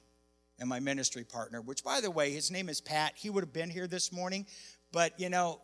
and 0.60 0.68
my 0.68 0.80
ministry 0.80 1.24
partner, 1.24 1.62
which, 1.62 1.84
by 1.84 2.02
the 2.02 2.10
way, 2.12 2.32
his 2.32 2.50
name 2.50 2.70
is 2.70 2.82
Pat. 2.82 3.14
He 3.16 3.30
would 3.30 3.44
have 3.44 3.54
been 3.54 3.70
here 3.70 3.88
this 3.88 4.12
morning, 4.12 4.46
but, 4.92 5.20
you 5.20 5.30
know, 5.30 5.60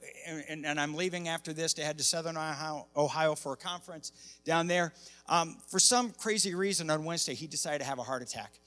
and, 0.49 0.65
and, 0.65 0.79
I'm 0.79 0.95
leaving 0.95 1.27
after 1.27 1.53
this 1.53 1.73
to 1.75 1.83
head 1.83 1.97
to 1.97 2.03
Southern 2.03 2.35
Ohio, 2.35 2.87
Ohio 2.95 3.35
for 3.35 3.53
a 3.53 3.57
conference 3.57 4.11
down 4.43 4.67
there. 4.67 4.93
Um, 5.29 5.57
for 5.69 5.79
some 5.79 6.11
crazy 6.11 6.55
reason 6.55 6.89
on 6.89 7.05
Wednesday, 7.05 7.33
he 7.33 7.47
decided 7.47 7.79
to 7.79 7.85
have 7.85 7.99
a 7.99 8.03
heart 8.03 8.21
attack. 8.21 8.59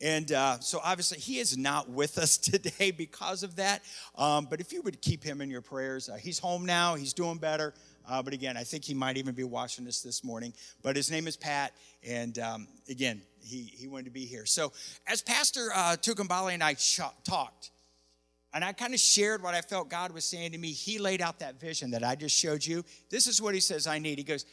And 0.00 0.30
uh, 0.32 0.60
so 0.60 0.80
obviously, 0.84 1.18
he 1.18 1.38
is 1.38 1.56
not 1.56 1.88
with 1.88 2.18
us 2.18 2.36
today 2.38 2.90
because 2.90 3.42
of 3.42 3.56
that. 3.56 3.82
Um, 4.16 4.46
but 4.48 4.60
if 4.60 4.72
you 4.72 4.82
would 4.82 5.00
keep 5.00 5.24
him 5.24 5.40
in 5.40 5.50
your 5.50 5.62
prayers, 5.62 6.08
uh, 6.08 6.14
he's 6.14 6.38
home 6.38 6.64
now, 6.66 6.94
he's 6.94 7.12
doing 7.12 7.38
better. 7.38 7.74
Uh, 8.06 8.22
but 8.22 8.34
again, 8.34 8.56
I 8.56 8.64
think 8.64 8.84
he 8.84 8.92
might 8.92 9.16
even 9.16 9.34
be 9.34 9.44
watching 9.44 9.84
this 9.84 10.02
this 10.02 10.22
morning. 10.22 10.52
But 10.82 10.94
his 10.94 11.10
name 11.10 11.26
is 11.26 11.36
Pat. 11.36 11.72
And 12.06 12.38
um, 12.38 12.68
again, 12.88 13.22
he, 13.42 13.62
he 13.62 13.88
wanted 13.88 14.06
to 14.06 14.10
be 14.10 14.26
here. 14.26 14.46
So 14.46 14.72
as 15.06 15.22
Pastor 15.22 15.70
uh, 15.74 15.96
Tukambali 16.00 16.52
and 16.52 16.62
I 16.62 16.74
ch- 16.74 17.00
talked, 17.24 17.70
and 18.54 18.64
I 18.64 18.72
kind 18.72 18.94
of 18.94 19.00
shared 19.00 19.42
what 19.42 19.54
I 19.54 19.60
felt 19.60 19.88
God 19.88 20.12
was 20.12 20.24
saying 20.24 20.52
to 20.52 20.58
me. 20.58 20.70
He 20.70 20.98
laid 20.98 21.20
out 21.20 21.40
that 21.40 21.60
vision 21.60 21.90
that 21.90 22.04
I 22.04 22.14
just 22.14 22.36
showed 22.36 22.64
you. 22.64 22.84
This 23.10 23.26
is 23.26 23.42
what 23.42 23.52
he 23.52 23.60
says 23.60 23.88
I 23.88 23.98
need. 23.98 24.16
He 24.16 24.24
goes, 24.24 24.46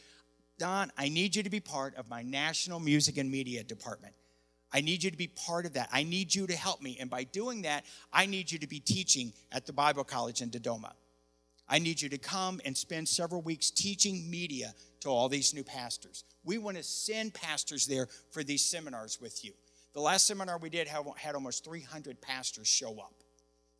Don, 0.58 0.90
I 0.98 1.08
need 1.08 1.36
you 1.36 1.42
to 1.44 1.50
be 1.50 1.60
part 1.60 1.94
of 1.96 2.10
my 2.10 2.22
national 2.22 2.80
music 2.80 3.16
and 3.16 3.30
media 3.30 3.62
department. 3.62 4.14
I 4.72 4.80
need 4.80 5.04
you 5.04 5.10
to 5.10 5.16
be 5.16 5.28
part 5.28 5.66
of 5.66 5.74
that. 5.74 5.88
I 5.92 6.02
need 6.02 6.34
you 6.34 6.46
to 6.46 6.56
help 6.56 6.82
me. 6.82 6.96
And 7.00 7.08
by 7.08 7.24
doing 7.24 7.62
that, 7.62 7.84
I 8.12 8.26
need 8.26 8.50
you 8.50 8.58
to 8.58 8.66
be 8.66 8.80
teaching 8.80 9.32
at 9.52 9.66
the 9.66 9.72
Bible 9.72 10.02
College 10.02 10.42
in 10.42 10.50
Dodoma. 10.50 10.92
I 11.68 11.78
need 11.78 12.02
you 12.02 12.08
to 12.08 12.18
come 12.18 12.60
and 12.64 12.76
spend 12.76 13.08
several 13.08 13.40
weeks 13.40 13.70
teaching 13.70 14.28
media 14.28 14.74
to 15.00 15.10
all 15.10 15.28
these 15.28 15.54
new 15.54 15.62
pastors. 15.62 16.24
We 16.44 16.58
want 16.58 16.76
to 16.76 16.82
send 16.82 17.34
pastors 17.34 17.86
there 17.86 18.08
for 18.30 18.42
these 18.42 18.64
seminars 18.64 19.20
with 19.20 19.44
you. 19.44 19.52
The 19.94 20.00
last 20.00 20.26
seminar 20.26 20.58
we 20.58 20.70
did 20.70 20.88
had 20.88 21.34
almost 21.34 21.64
300 21.64 22.20
pastors 22.20 22.66
show 22.66 22.98
up. 22.98 23.21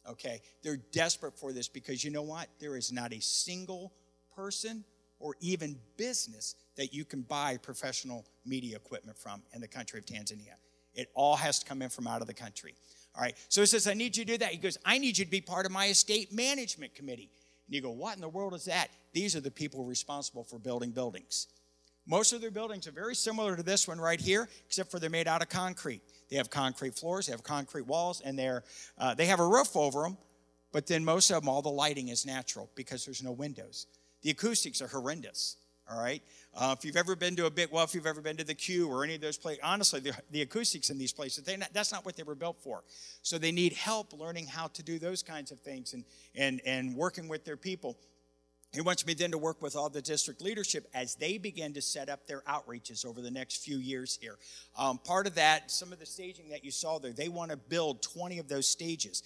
Okay? 0.09 0.41
They're 0.63 0.79
desperate 0.93 1.39
for 1.39 1.53
this 1.53 1.69
because 1.69 2.03
you 2.05 2.11
know 2.11 2.23
what? 2.23 2.49
There 2.59 2.77
is 2.77 2.93
not 2.93 3.13
a 3.13 3.21
single 3.21 3.93
person 4.35 4.85
or 5.19 5.37
even 5.41 5.79
business 5.97 6.57
that 6.77 6.93
you 6.93 7.05
can 7.05 7.23
buy 7.23 7.57
professional 7.57 8.27
media 8.45 8.77
equipment 8.77 9.17
from 9.17 9.43
in 9.55 9.61
the 9.61 9.69
country 9.69 9.99
of 9.99 10.05
Tanzania. 10.05 10.55
It 10.95 11.11
all 11.15 11.37
has 11.37 11.61
to 11.61 11.67
come 11.67 11.81
in 11.81 11.89
from 11.89 12.07
out 12.07 12.21
of 12.21 12.27
the 12.27 12.35
country. 12.35 12.75
All 13.15 13.23
right. 13.23 13.37
So 13.49 13.61
he 13.61 13.67
says, 13.67 13.87
I 13.87 13.95
need 13.95 14.17
you 14.17 14.25
to 14.25 14.33
do 14.33 14.39
that. 14.39 14.53
He 14.53 14.59
goes, 14.59 14.79
I 14.85 14.99
need 14.99 15.19
you 15.19 15.25
to 15.25 15.31
be 15.31 15.41
part 15.41 15.67
of 15.67 15.73
my 15.73 15.87
estate 15.87 16.33
management 16.33 16.95
committee. 16.95 17.31
And 17.67 17.75
you 17.75 17.81
go, 17.81 17.91
What 17.91 18.17
in 18.17 18.21
the 18.21 18.29
world 18.29 18.55
is 18.55 18.65
that? 18.67 18.89
These 19.13 19.37
are 19.37 19.41
the 19.41 19.51
people 19.51 19.85
responsible 19.85 20.45
for 20.45 20.59
building 20.59 20.91
buildings. 20.91 21.47
Most 22.07 22.33
of 22.33 22.41
their 22.41 22.51
buildings 22.51 22.87
are 22.89 22.93
very 22.93 23.15
similar 23.15 23.55
to 23.57 23.63
this 23.63 23.87
one 23.87 24.01
right 24.01 24.21
here, 24.21 24.49
except 24.67 24.91
for 24.91 24.99
they're 24.99 25.11
made 25.11 25.29
out 25.29 25.41
of 25.41 25.49
concrete. 25.49 26.03
They 26.31 26.37
have 26.37 26.51
concrete 26.51 26.95
floors, 26.95 27.27
they 27.27 27.33
have 27.33 27.45
concrete 27.45 27.87
walls, 27.87 28.23
and 28.25 28.39
they're, 28.39 28.65
uh, 28.99 29.15
they 29.15 29.27
have 29.27 29.39
a 29.39 29.47
roof 29.47 29.77
over 29.77 30.03
them, 30.03 30.17
but 30.73 30.87
then 30.87 31.05
most 31.05 31.31
of 31.31 31.43
them, 31.43 31.49
all 31.49 31.63
the 31.63 31.69
lighting 31.69 32.09
is 32.09 32.27
natural 32.27 32.71
because 32.75 33.05
there's 33.05 33.23
no 33.23 33.33
windows. 33.33 33.87
The 34.23 34.31
acoustics 34.31 34.81
are 34.83 34.89
horrendous, 34.89 35.57
all 35.91 36.03
right? 36.03 36.23
Uh, 36.55 36.75
if 36.77 36.85
you've 36.85 36.97
ever 36.97 37.15
been 37.15 37.37
to 37.37 37.47
a 37.47 37.51
big, 37.51 37.71
well, 37.71 37.85
if 37.85 37.95
you've 37.95 38.07
ever 38.07 38.21
been 38.21 38.37
to 38.37 38.45
the 38.45 38.55
Q 38.55 38.89
or 38.89 39.05
any 39.05 39.15
of 39.15 39.21
those 39.21 39.39
places, 39.39 39.61
honestly, 39.63 40.01
the, 40.01 40.13
the 40.31 40.43
acoustics 40.43 40.91
in 40.91 40.99
these 40.99 41.13
places, 41.13 41.47
not, 41.47 41.69
that's 41.73 41.93
not 41.93 42.05
what 42.05 42.17
they 42.17 42.23
were 42.23 42.35
built 42.35 42.61
for. 42.63 42.83
So 43.23 43.39
they 43.39 43.53
need 43.53 43.75
help 43.75 44.13
learning 44.13 44.47
how 44.47 44.69
to 44.69 44.83
do 44.83 44.99
those 44.99 45.23
kinds 45.23 45.51
of 45.51 45.61
things 45.61 45.93
and, 45.93 46.05
and, 46.35 46.61
and 46.67 46.97
working 46.97 47.29
with 47.29 47.45
their 47.45 47.57
people. 47.57 47.97
He 48.73 48.81
wants 48.81 49.07
me 49.07 49.13
then 49.13 49.31
to 49.33 49.39
work 49.39 49.61
with 49.61 49.77
all 49.77 49.91
the 49.91 50.01
district 50.01 50.41
leadership 50.41 50.89
as 50.95 51.15
they 51.15 51.37
begin 51.37 51.75
to 51.75 51.83
set 51.83 52.09
up 52.09 52.27
their 52.27 52.41
outreaches 52.43 53.05
over 53.05 53.21
the 53.21 53.31
next 53.31 53.63
few 53.63 53.77
years 53.77 54.19
here. 54.21 54.39
Um, 54.79 54.99
part 54.99 55.27
of 55.27 55.35
that, 55.35 55.71
some 55.71 55.93
of 55.93 55.99
the 55.99 56.07
staging 56.07 56.49
that 56.49 56.65
you 56.65 56.71
saw 56.71 56.99
there, 56.99 57.13
they 57.13 57.29
want 57.29 57.51
to 57.51 57.59
build 57.59 58.03
20 58.03 58.39
of 58.39 58.49
those 58.49 58.67
stages. 58.67 59.23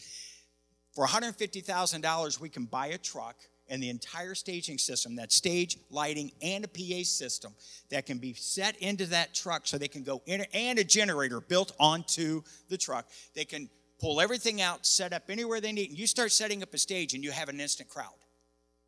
For 0.94 1.07
$150,000, 1.07 2.40
we 2.40 2.49
can 2.49 2.64
buy 2.64 2.88
a 2.88 2.99
truck 2.99 3.36
and 3.68 3.82
the 3.82 3.88
entire 3.88 4.34
staging 4.34 4.78
system, 4.78 5.16
that 5.16 5.32
stage, 5.32 5.76
lighting, 5.90 6.32
and 6.42 6.64
a 6.64 6.68
PA 6.68 7.03
system 7.05 7.53
that 7.90 8.07
can 8.07 8.18
be 8.18 8.32
set 8.34 8.76
into 8.78 9.07
that 9.07 9.34
truck 9.34 9.66
so 9.66 9.78
they 9.78 9.88
can 9.88 10.03
go 10.03 10.22
in, 10.26 10.44
and 10.55 10.78
a 10.78 10.84
generator 10.84 11.40
built 11.40 11.72
onto 11.78 12.42
the 12.68 12.78
truck. 12.78 13.09
They 13.34 13.44
can 13.44 13.68
pull 14.01 14.20
everything 14.20 14.61
out, 14.61 14.86
set 14.86 15.12
up 15.12 15.24
anywhere 15.28 15.61
they 15.61 15.72
need. 15.72 15.90
And 15.90 15.99
you 15.99 16.07
start 16.07 16.32
setting 16.32 16.62
up 16.62 16.74
a 16.74 16.78
stage 16.78 17.14
and 17.14 17.24
you 17.24 17.30
have 17.30 17.49
an 17.49 17.61
instant 17.61 17.88
crowd. 17.88 18.14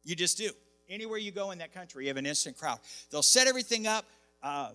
You 0.08 0.16
just 0.16 0.38
do. 0.38 0.48
Anywhere 0.88 1.18
you 1.18 1.30
go 1.30 1.50
in 1.50 1.58
that 1.58 1.74
country, 1.74 2.04
you 2.04 2.08
have 2.08 2.16
an 2.16 2.24
instant 2.24 2.56
crowd. 2.56 2.78
They'll 3.10 3.22
set 3.22 3.46
everything 3.46 3.86
up. 3.86 4.06
Uh, 4.42 4.70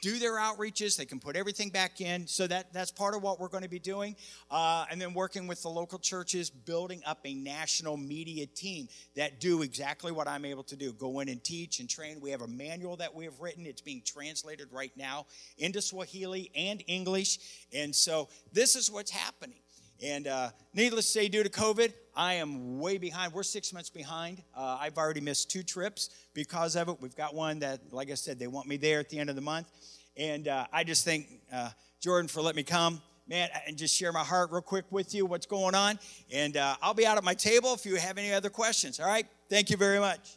do 0.00 0.20
their 0.20 0.34
outreaches. 0.34 0.96
They 0.96 1.06
can 1.06 1.18
put 1.18 1.34
everything 1.34 1.70
back 1.70 2.00
in. 2.00 2.28
So 2.28 2.46
that 2.46 2.72
that's 2.72 2.92
part 2.92 3.16
of 3.16 3.22
what 3.22 3.40
we're 3.40 3.48
going 3.48 3.64
to 3.64 3.68
be 3.68 3.80
doing, 3.80 4.14
uh, 4.48 4.84
and 4.88 5.00
then 5.00 5.12
working 5.12 5.48
with 5.48 5.60
the 5.62 5.70
local 5.70 5.98
churches, 5.98 6.50
building 6.50 7.02
up 7.04 7.18
a 7.24 7.34
national 7.34 7.96
media 7.96 8.46
team 8.46 8.86
that 9.16 9.40
do 9.40 9.62
exactly 9.62 10.12
what 10.12 10.28
I'm 10.28 10.44
able 10.44 10.62
to 10.64 10.76
do: 10.76 10.92
go 10.92 11.18
in 11.18 11.28
and 11.30 11.42
teach 11.42 11.80
and 11.80 11.90
train. 11.90 12.20
We 12.20 12.30
have 12.30 12.42
a 12.42 12.46
manual 12.46 12.96
that 12.98 13.12
we 13.12 13.24
have 13.24 13.40
written. 13.40 13.66
It's 13.66 13.82
being 13.82 14.02
translated 14.06 14.68
right 14.70 14.92
now 14.96 15.26
into 15.58 15.82
Swahili 15.82 16.52
and 16.54 16.84
English, 16.86 17.40
and 17.74 17.92
so 17.92 18.28
this 18.52 18.76
is 18.76 18.88
what's 18.88 19.10
happening. 19.10 19.58
And 20.02 20.26
uh, 20.26 20.50
needless 20.74 21.06
to 21.06 21.10
say, 21.12 21.28
due 21.28 21.42
to 21.42 21.48
COVID, 21.48 21.92
I 22.14 22.34
am 22.34 22.78
way 22.78 22.98
behind. 22.98 23.32
We're 23.32 23.42
six 23.42 23.72
months 23.72 23.90
behind. 23.90 24.42
Uh, 24.54 24.78
I've 24.80 24.98
already 24.98 25.20
missed 25.20 25.50
two 25.50 25.62
trips 25.62 26.10
because 26.34 26.76
of 26.76 26.88
it. 26.88 27.00
We've 27.00 27.16
got 27.16 27.34
one 27.34 27.58
that, 27.60 27.80
like 27.92 28.10
I 28.10 28.14
said, 28.14 28.38
they 28.38 28.46
want 28.46 28.66
me 28.66 28.76
there 28.76 29.00
at 29.00 29.08
the 29.08 29.18
end 29.18 29.30
of 29.30 29.36
the 29.36 29.42
month. 29.42 29.68
And 30.16 30.48
uh, 30.48 30.66
I 30.72 30.84
just 30.84 31.04
thank 31.04 31.28
uh, 31.52 31.70
Jordan 32.00 32.28
for 32.28 32.40
letting 32.40 32.56
me 32.56 32.62
come, 32.62 33.02
man, 33.26 33.48
and 33.66 33.76
just 33.76 33.94
share 33.94 34.12
my 34.12 34.24
heart 34.24 34.50
real 34.50 34.62
quick 34.62 34.84
with 34.90 35.14
you, 35.14 35.26
what's 35.26 35.46
going 35.46 35.74
on. 35.74 35.98
And 36.32 36.56
uh, 36.56 36.76
I'll 36.82 36.94
be 36.94 37.06
out 37.06 37.18
at 37.18 37.24
my 37.24 37.34
table 37.34 37.74
if 37.74 37.84
you 37.84 37.96
have 37.96 38.18
any 38.18 38.32
other 38.32 38.50
questions. 38.50 39.00
All 39.00 39.06
right? 39.06 39.26
Thank 39.48 39.70
you 39.70 39.76
very 39.76 39.98
much. 39.98 40.36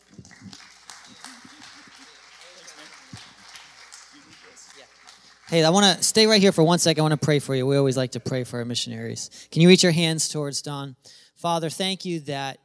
Hey, 5.49 5.63
I 5.63 5.71
want 5.71 5.97
to 5.97 6.03
stay 6.03 6.27
right 6.27 6.39
here 6.39 6.51
for 6.51 6.63
one 6.63 6.77
second. 6.77 7.01
I 7.01 7.09
want 7.09 7.19
to 7.19 7.25
pray 7.25 7.39
for 7.39 7.55
you. 7.55 7.65
We 7.65 7.75
always 7.75 7.97
like 7.97 8.11
to 8.11 8.19
pray 8.19 8.43
for 8.43 8.59
our 8.59 8.65
missionaries. 8.65 9.47
Can 9.49 9.63
you 9.63 9.67
reach 9.67 9.81
your 9.81 9.91
hands 9.91 10.29
towards 10.29 10.61
Don? 10.61 10.95
Father, 11.37 11.71
thank 11.71 12.05
you 12.05 12.19
that 12.21 12.59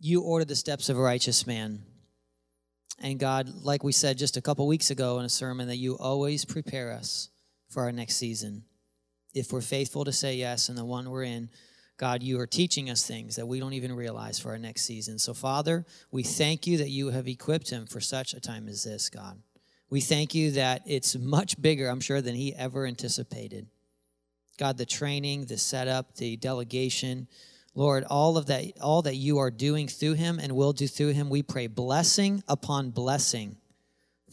you 0.00 0.22
ordered 0.22 0.48
the 0.48 0.56
steps 0.56 0.88
of 0.88 0.96
a 0.96 1.02
righteous 1.02 1.46
man. 1.46 1.82
And 2.98 3.18
God, 3.18 3.50
like 3.62 3.84
we 3.84 3.92
said 3.92 4.16
just 4.16 4.38
a 4.38 4.40
couple 4.40 4.66
weeks 4.66 4.90
ago 4.90 5.18
in 5.18 5.26
a 5.26 5.28
sermon, 5.28 5.68
that 5.68 5.76
you 5.76 5.98
always 5.98 6.46
prepare 6.46 6.92
us 6.92 7.28
for 7.68 7.82
our 7.82 7.92
next 7.92 8.16
season. 8.16 8.64
If 9.34 9.52
we're 9.52 9.60
faithful 9.60 10.06
to 10.06 10.12
say 10.12 10.36
yes 10.36 10.70
in 10.70 10.76
the 10.76 10.84
one 10.86 11.10
we're 11.10 11.24
in, 11.24 11.50
God, 11.98 12.22
you 12.22 12.40
are 12.40 12.46
teaching 12.46 12.88
us 12.88 13.06
things 13.06 13.36
that 13.36 13.44
we 13.44 13.60
don't 13.60 13.74
even 13.74 13.94
realize 13.94 14.38
for 14.38 14.48
our 14.48 14.58
next 14.58 14.86
season. 14.86 15.18
So, 15.18 15.34
Father, 15.34 15.84
we 16.10 16.22
thank 16.22 16.66
you 16.66 16.78
that 16.78 16.88
you 16.88 17.10
have 17.10 17.28
equipped 17.28 17.68
him 17.68 17.84
for 17.84 18.00
such 18.00 18.32
a 18.32 18.40
time 18.40 18.66
as 18.66 18.82
this, 18.82 19.10
God. 19.10 19.42
We 19.94 20.00
thank 20.00 20.34
you 20.34 20.50
that 20.50 20.82
it's 20.86 21.14
much 21.14 21.62
bigger, 21.62 21.86
I'm 21.86 22.00
sure, 22.00 22.20
than 22.20 22.34
he 22.34 22.52
ever 22.52 22.84
anticipated. 22.84 23.68
God, 24.58 24.76
the 24.76 24.84
training, 24.84 25.44
the 25.44 25.56
setup, 25.56 26.16
the 26.16 26.36
delegation, 26.36 27.28
Lord, 27.76 28.02
all 28.02 28.36
of 28.36 28.46
that, 28.46 28.72
all 28.80 29.02
that 29.02 29.14
you 29.14 29.38
are 29.38 29.52
doing 29.52 29.86
through 29.86 30.14
him 30.14 30.40
and 30.40 30.56
will 30.56 30.72
do 30.72 30.88
through 30.88 31.12
him, 31.12 31.30
we 31.30 31.44
pray 31.44 31.68
blessing 31.68 32.42
upon 32.48 32.90
blessing. 32.90 33.56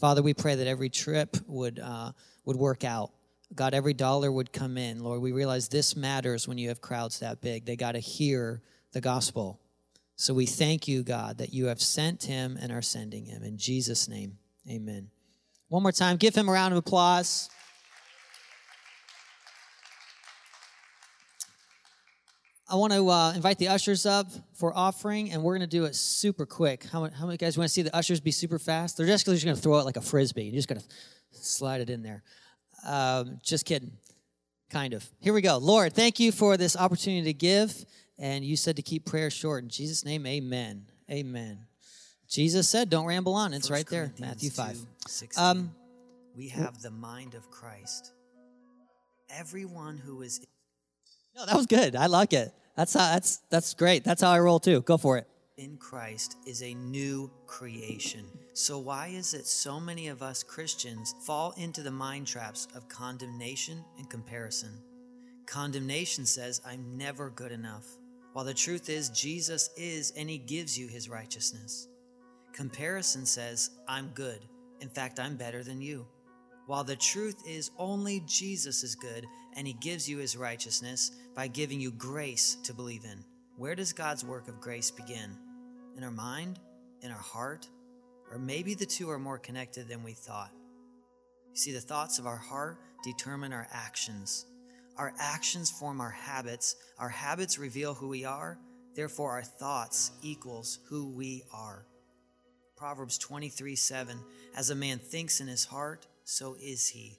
Father, 0.00 0.20
we 0.20 0.34
pray 0.34 0.56
that 0.56 0.66
every 0.66 0.90
trip 0.90 1.36
would 1.46 1.78
uh, 1.78 2.10
would 2.44 2.56
work 2.56 2.82
out. 2.82 3.12
God, 3.54 3.72
every 3.72 3.94
dollar 3.94 4.32
would 4.32 4.52
come 4.52 4.76
in. 4.76 4.98
Lord, 4.98 5.22
we 5.22 5.30
realize 5.30 5.68
this 5.68 5.94
matters 5.94 6.48
when 6.48 6.58
you 6.58 6.70
have 6.70 6.80
crowds 6.80 7.20
that 7.20 7.40
big. 7.40 7.66
They 7.66 7.76
got 7.76 7.92
to 7.92 8.00
hear 8.00 8.62
the 8.90 9.00
gospel. 9.00 9.60
So 10.16 10.34
we 10.34 10.46
thank 10.46 10.88
you, 10.88 11.04
God, 11.04 11.38
that 11.38 11.54
you 11.54 11.66
have 11.66 11.80
sent 11.80 12.24
him 12.24 12.58
and 12.60 12.72
are 12.72 12.82
sending 12.82 13.26
him. 13.26 13.44
In 13.44 13.58
Jesus' 13.58 14.08
name, 14.08 14.38
amen. 14.68 15.11
One 15.72 15.82
more 15.82 15.90
time, 15.90 16.18
give 16.18 16.34
him 16.34 16.50
a 16.50 16.52
round 16.52 16.74
of 16.74 16.78
applause. 16.78 17.48
I 22.70 22.74
want 22.74 22.92
to 22.92 23.08
uh, 23.08 23.32
invite 23.32 23.56
the 23.56 23.68
ushers 23.68 24.04
up 24.04 24.26
for 24.52 24.76
offering, 24.76 25.32
and 25.32 25.42
we're 25.42 25.56
going 25.56 25.66
to 25.66 25.76
do 25.76 25.86
it 25.86 25.94
super 25.94 26.44
quick. 26.44 26.84
How 26.84 27.00
many, 27.00 27.14
how 27.14 27.24
many 27.24 27.38
guys 27.38 27.56
want 27.56 27.68
to 27.68 27.72
see 27.72 27.80
the 27.80 27.96
ushers 27.96 28.20
be 28.20 28.32
super 28.32 28.58
fast? 28.58 28.98
They're 28.98 29.06
just, 29.06 29.24
just 29.24 29.46
going 29.46 29.56
to 29.56 29.62
throw 29.62 29.78
it 29.78 29.86
like 29.86 29.96
a 29.96 30.02
frisbee. 30.02 30.44
You're 30.44 30.56
just 30.56 30.68
going 30.68 30.82
to 30.82 30.86
slide 31.30 31.80
it 31.80 31.88
in 31.88 32.02
there. 32.02 32.22
Um, 32.86 33.38
just 33.42 33.64
kidding. 33.64 33.92
Kind 34.68 34.92
of. 34.92 35.08
Here 35.20 35.32
we 35.32 35.40
go. 35.40 35.56
Lord, 35.56 35.94
thank 35.94 36.20
you 36.20 36.32
for 36.32 36.58
this 36.58 36.76
opportunity 36.76 37.32
to 37.32 37.32
give. 37.32 37.74
And 38.18 38.44
you 38.44 38.58
said 38.58 38.76
to 38.76 38.82
keep 38.82 39.06
prayer 39.06 39.30
short. 39.30 39.64
In 39.64 39.70
Jesus' 39.70 40.04
name, 40.04 40.26
amen. 40.26 40.84
Amen. 41.10 41.64
Jesus 42.32 42.66
said, 42.66 42.88
don't 42.88 43.04
ramble 43.04 43.34
on. 43.34 43.52
It's 43.52 43.70
right 43.70 43.86
there, 43.86 44.10
Matthew 44.18 44.48
5. 44.48 44.78
16, 45.06 45.44
um, 45.44 45.74
we 46.34 46.48
have 46.48 46.80
the 46.80 46.90
mind 46.90 47.34
of 47.34 47.50
Christ. 47.50 48.14
Everyone 49.28 49.98
who 49.98 50.22
is. 50.22 50.40
No, 51.36 51.44
that 51.44 51.54
was 51.54 51.66
good. 51.66 51.94
I 51.94 52.06
like 52.06 52.32
it. 52.32 52.54
That's 52.74 52.94
how, 52.94 53.12
that's 53.12 53.42
that's 53.50 53.74
great. 53.74 54.02
That's 54.02 54.22
how 54.22 54.30
I 54.30 54.38
roll 54.38 54.58
too. 54.60 54.80
Go 54.80 54.96
for 54.96 55.18
it. 55.18 55.26
In 55.58 55.76
Christ 55.76 56.38
is 56.46 56.62
a 56.62 56.72
new 56.72 57.30
creation. 57.46 58.24
So 58.54 58.78
why 58.78 59.08
is 59.08 59.34
it 59.34 59.46
so 59.46 59.78
many 59.78 60.08
of 60.08 60.22
us 60.22 60.42
Christians 60.42 61.14
fall 61.26 61.52
into 61.58 61.82
the 61.82 61.90
mind 61.90 62.26
traps 62.26 62.66
of 62.74 62.88
condemnation 62.88 63.84
and 63.98 64.08
comparison? 64.08 64.70
Condemnation 65.46 66.24
says 66.24 66.62
I'm 66.66 66.96
never 66.96 67.28
good 67.28 67.52
enough, 67.52 67.86
while 68.32 68.46
the 68.46 68.54
truth 68.54 68.88
is 68.88 69.10
Jesus 69.10 69.68
is 69.76 70.14
and 70.16 70.30
he 70.30 70.38
gives 70.38 70.78
you 70.78 70.88
his 70.88 71.10
righteousness. 71.10 71.88
Comparison 72.52 73.24
says 73.24 73.70
I'm 73.88 74.08
good. 74.14 74.40
In 74.80 74.88
fact, 74.88 75.18
I'm 75.18 75.36
better 75.36 75.62
than 75.62 75.80
you. 75.80 76.06
While 76.66 76.84
the 76.84 76.96
truth 76.96 77.42
is 77.46 77.70
only 77.78 78.22
Jesus 78.26 78.82
is 78.82 78.94
good 78.94 79.26
and 79.56 79.66
he 79.66 79.74
gives 79.74 80.08
you 80.08 80.18
his 80.18 80.36
righteousness 80.36 81.12
by 81.34 81.48
giving 81.48 81.80
you 81.80 81.90
grace 81.90 82.56
to 82.64 82.74
believe 82.74 83.04
in. 83.04 83.24
Where 83.56 83.74
does 83.74 83.92
God's 83.92 84.24
work 84.24 84.48
of 84.48 84.60
grace 84.60 84.90
begin? 84.90 85.36
In 85.96 86.04
our 86.04 86.10
mind? 86.10 86.58
In 87.02 87.10
our 87.10 87.16
heart? 87.16 87.68
Or 88.30 88.38
maybe 88.38 88.74
the 88.74 88.86
two 88.86 89.10
are 89.10 89.18
more 89.18 89.38
connected 89.38 89.88
than 89.88 90.02
we 90.02 90.12
thought. 90.12 90.50
You 91.50 91.56
see, 91.56 91.72
the 91.72 91.80
thoughts 91.80 92.18
of 92.18 92.26
our 92.26 92.36
heart 92.36 92.78
determine 93.04 93.52
our 93.52 93.68
actions. 93.72 94.46
Our 94.96 95.12
actions 95.18 95.70
form 95.70 96.00
our 96.00 96.10
habits. 96.10 96.76
Our 96.98 97.08
habits 97.08 97.58
reveal 97.58 97.94
who 97.94 98.08
we 98.08 98.24
are. 98.24 98.58
Therefore, 98.94 99.32
our 99.32 99.42
thoughts 99.42 100.12
equals 100.22 100.78
who 100.88 101.10
we 101.10 101.42
are. 101.52 101.86
Proverbs 102.82 103.16
23 103.16 103.76
7 103.76 104.18
As 104.56 104.70
a 104.70 104.74
man 104.74 104.98
thinks 104.98 105.40
in 105.40 105.46
his 105.46 105.64
heart, 105.64 106.08
so 106.24 106.56
is 106.60 106.88
he. 106.88 107.16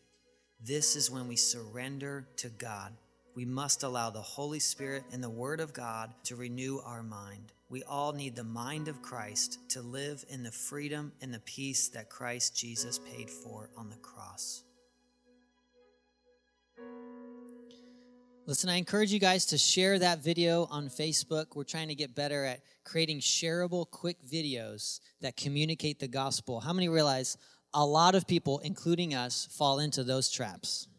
This 0.61 0.97
is 0.97 1.09
when 1.09 1.29
we 1.29 1.37
surrender 1.37 2.27
to 2.35 2.49
God. 2.49 2.91
We 3.33 3.45
must 3.45 3.83
allow 3.83 4.09
the 4.09 4.19
Holy 4.19 4.59
Spirit 4.59 5.05
and 5.13 5.23
the 5.23 5.29
Word 5.29 5.61
of 5.61 5.71
God 5.71 6.11
to 6.25 6.35
renew 6.35 6.81
our 6.83 7.01
mind. 7.01 7.53
We 7.69 7.81
all 7.83 8.11
need 8.11 8.35
the 8.35 8.43
mind 8.43 8.89
of 8.89 9.01
Christ 9.01 9.57
to 9.69 9.81
live 9.81 10.25
in 10.27 10.43
the 10.43 10.51
freedom 10.51 11.13
and 11.21 11.33
the 11.33 11.39
peace 11.39 11.87
that 11.87 12.09
Christ 12.09 12.57
Jesus 12.57 12.99
paid 12.99 13.29
for 13.29 13.69
on 13.77 13.89
the 13.89 13.95
cross. 13.95 14.63
Listen, 18.45 18.69
I 18.69 18.75
encourage 18.75 19.13
you 19.13 19.19
guys 19.19 19.45
to 19.47 19.57
share 19.57 19.97
that 19.99 20.21
video 20.21 20.67
on 20.69 20.89
Facebook. 20.89 21.55
We're 21.55 21.63
trying 21.63 21.87
to 21.87 21.95
get 21.95 22.13
better 22.13 22.43
at 22.43 22.59
creating 22.83 23.21
shareable, 23.21 23.89
quick 23.89 24.17
videos 24.29 24.99
that 25.21 25.37
communicate 25.37 25.97
the 25.97 26.09
gospel. 26.09 26.59
How 26.59 26.73
many 26.73 26.89
realize 26.89 27.37
a 27.73 27.85
lot 27.85 28.15
of 28.15 28.27
people, 28.27 28.59
including 28.59 29.13
us, 29.13 29.47
fall 29.57 29.79
into 29.79 30.03
those 30.03 30.29
traps, 30.29 30.89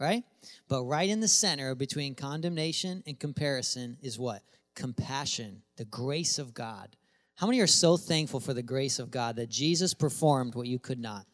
right? 0.00 0.24
But 0.66 0.84
right 0.84 1.10
in 1.10 1.20
the 1.20 1.28
center 1.28 1.74
between 1.74 2.14
condemnation 2.14 3.02
and 3.06 3.20
comparison 3.20 3.98
is 4.00 4.18
what? 4.18 4.42
Compassion, 4.74 5.60
the 5.76 5.84
grace 5.84 6.38
of 6.38 6.54
God. 6.54 6.96
How 7.34 7.46
many 7.46 7.60
are 7.60 7.66
so 7.66 7.98
thankful 7.98 8.40
for 8.40 8.54
the 8.54 8.62
grace 8.62 8.98
of 8.98 9.10
God 9.10 9.36
that 9.36 9.50
Jesus 9.50 9.92
performed 9.92 10.54
what 10.54 10.68
you 10.68 10.78
could 10.78 10.98
not, 10.98 11.26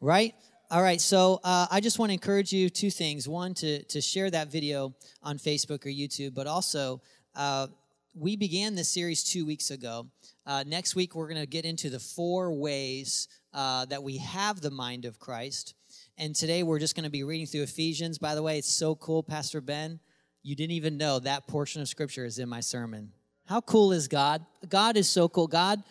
right? 0.00 0.36
All 0.68 0.82
right, 0.82 1.00
so 1.00 1.38
uh, 1.44 1.68
I 1.70 1.78
just 1.78 2.00
want 2.00 2.10
to 2.10 2.14
encourage 2.14 2.52
you 2.52 2.68
two 2.68 2.90
things. 2.90 3.28
One, 3.28 3.54
to, 3.54 3.84
to 3.84 4.00
share 4.00 4.28
that 4.32 4.50
video 4.50 4.96
on 5.22 5.38
Facebook 5.38 5.86
or 5.86 5.90
YouTube, 5.90 6.34
but 6.34 6.48
also, 6.48 7.00
uh, 7.36 7.68
we 8.16 8.34
began 8.34 8.74
this 8.74 8.88
series 8.88 9.22
two 9.22 9.46
weeks 9.46 9.70
ago. 9.70 10.08
Uh, 10.44 10.64
next 10.66 10.96
week, 10.96 11.14
we're 11.14 11.28
going 11.28 11.40
to 11.40 11.46
get 11.46 11.64
into 11.64 11.88
the 11.88 12.00
four 12.00 12.52
ways 12.52 13.28
uh, 13.54 13.84
that 13.84 14.02
we 14.02 14.16
have 14.16 14.60
the 14.60 14.72
mind 14.72 15.04
of 15.04 15.20
Christ. 15.20 15.74
And 16.18 16.34
today 16.34 16.64
we're 16.64 16.80
just 16.80 16.96
going 16.96 17.04
to 17.04 17.10
be 17.10 17.22
reading 17.22 17.46
through 17.46 17.62
Ephesians. 17.62 18.18
By 18.18 18.34
the 18.34 18.42
way, 18.42 18.58
it's 18.58 18.72
so 18.72 18.96
cool, 18.96 19.22
Pastor 19.22 19.60
Ben. 19.60 20.00
You 20.42 20.56
didn't 20.56 20.72
even 20.72 20.96
know 20.96 21.20
that 21.20 21.46
portion 21.46 21.80
of 21.80 21.86
scripture 21.86 22.24
is 22.24 22.40
in 22.40 22.48
my 22.48 22.60
sermon. 22.60 23.12
How 23.44 23.60
cool 23.60 23.92
is 23.92 24.08
God? 24.08 24.44
God 24.68 24.96
is 24.96 25.08
so 25.08 25.28
cool. 25.28 25.46
God, 25.46 25.84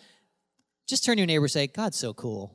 just 0.86 1.02
turn 1.02 1.16
to 1.16 1.20
your 1.20 1.26
neighbor 1.26 1.44
and 1.44 1.50
say, 1.50 1.66
God's 1.66 1.96
so 1.96 2.12
cool. 2.12 2.52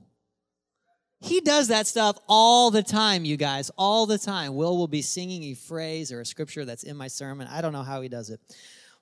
He 1.21 1.39
does 1.39 1.67
that 1.67 1.85
stuff 1.85 2.17
all 2.27 2.71
the 2.71 2.81
time, 2.81 3.25
you 3.25 3.37
guys, 3.37 3.69
all 3.77 4.07
the 4.07 4.17
time. 4.17 4.55
Will 4.55 4.75
will 4.75 4.87
be 4.87 5.03
singing 5.03 5.43
a 5.43 5.53
phrase 5.53 6.11
or 6.11 6.21
a 6.21 6.25
scripture 6.25 6.65
that's 6.65 6.83
in 6.83 6.97
my 6.97 7.07
sermon. 7.07 7.47
I 7.47 7.61
don't 7.61 7.73
know 7.73 7.83
how 7.83 8.01
he 8.01 8.09
does 8.09 8.31
it. 8.31 8.39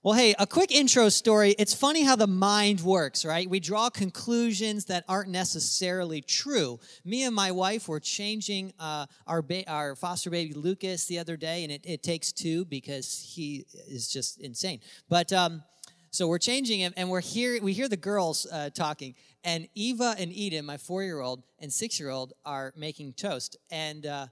Well, 0.04 0.14
hey, 0.14 0.34
a 0.40 0.48
quick 0.48 0.72
intro 0.72 1.10
story. 1.10 1.56
It's 1.60 1.74
funny 1.74 2.04
how 2.04 2.16
the 2.16 2.28
mind 2.28 2.80
works, 2.80 3.26
right? 3.26 3.50
We 3.50 3.60
draw 3.60 3.90
conclusions 3.90 4.86
that 4.86 5.04
aren't 5.10 5.30
necessarily 5.30 6.22
true. 6.22 6.80
Me 7.04 7.24
and 7.24 7.36
my 7.36 7.52
wife 7.52 7.90
were 7.90 8.00
changing 8.00 8.72
uh, 8.80 9.08
our, 9.28 9.42
ba- 9.42 9.70
our 9.70 9.96
foster 9.96 10.30
baby 10.30 10.54
Lucas 10.54 11.06
the 11.06 11.20
other 11.20 11.36
day, 11.36 11.64
and 11.64 11.72
it, 11.72 11.86
it, 11.86 12.02
takes 12.02 12.32
two 12.32 12.64
because 12.64 13.34
he 13.34 13.66
is 13.90 14.08
just 14.08 14.40
insane. 14.40 14.80
But 15.10 15.34
um, 15.34 15.64
So 16.12 16.28
we're 16.28 16.40
changing 16.40 16.80
him, 16.80 16.94
and 16.98 17.10
we're 17.10 17.22
here. 17.22 17.62
We 17.62 17.74
hear 17.74 17.88
the 17.88 17.98
girls 17.98 18.48
uh, 18.52 18.72
talking, 18.72 19.14
and 19.44 19.68
Eva 19.76 20.16
and 20.18 20.32
Eden, 20.34 20.66
my 20.66 20.78
four-year-old 20.78 21.44
and 21.60 21.72
six-year-old, 21.72 22.34
are 22.46 22.74
making 22.76 23.14
toast. 23.14 23.58
And 23.70 24.06
uh, 24.08 24.28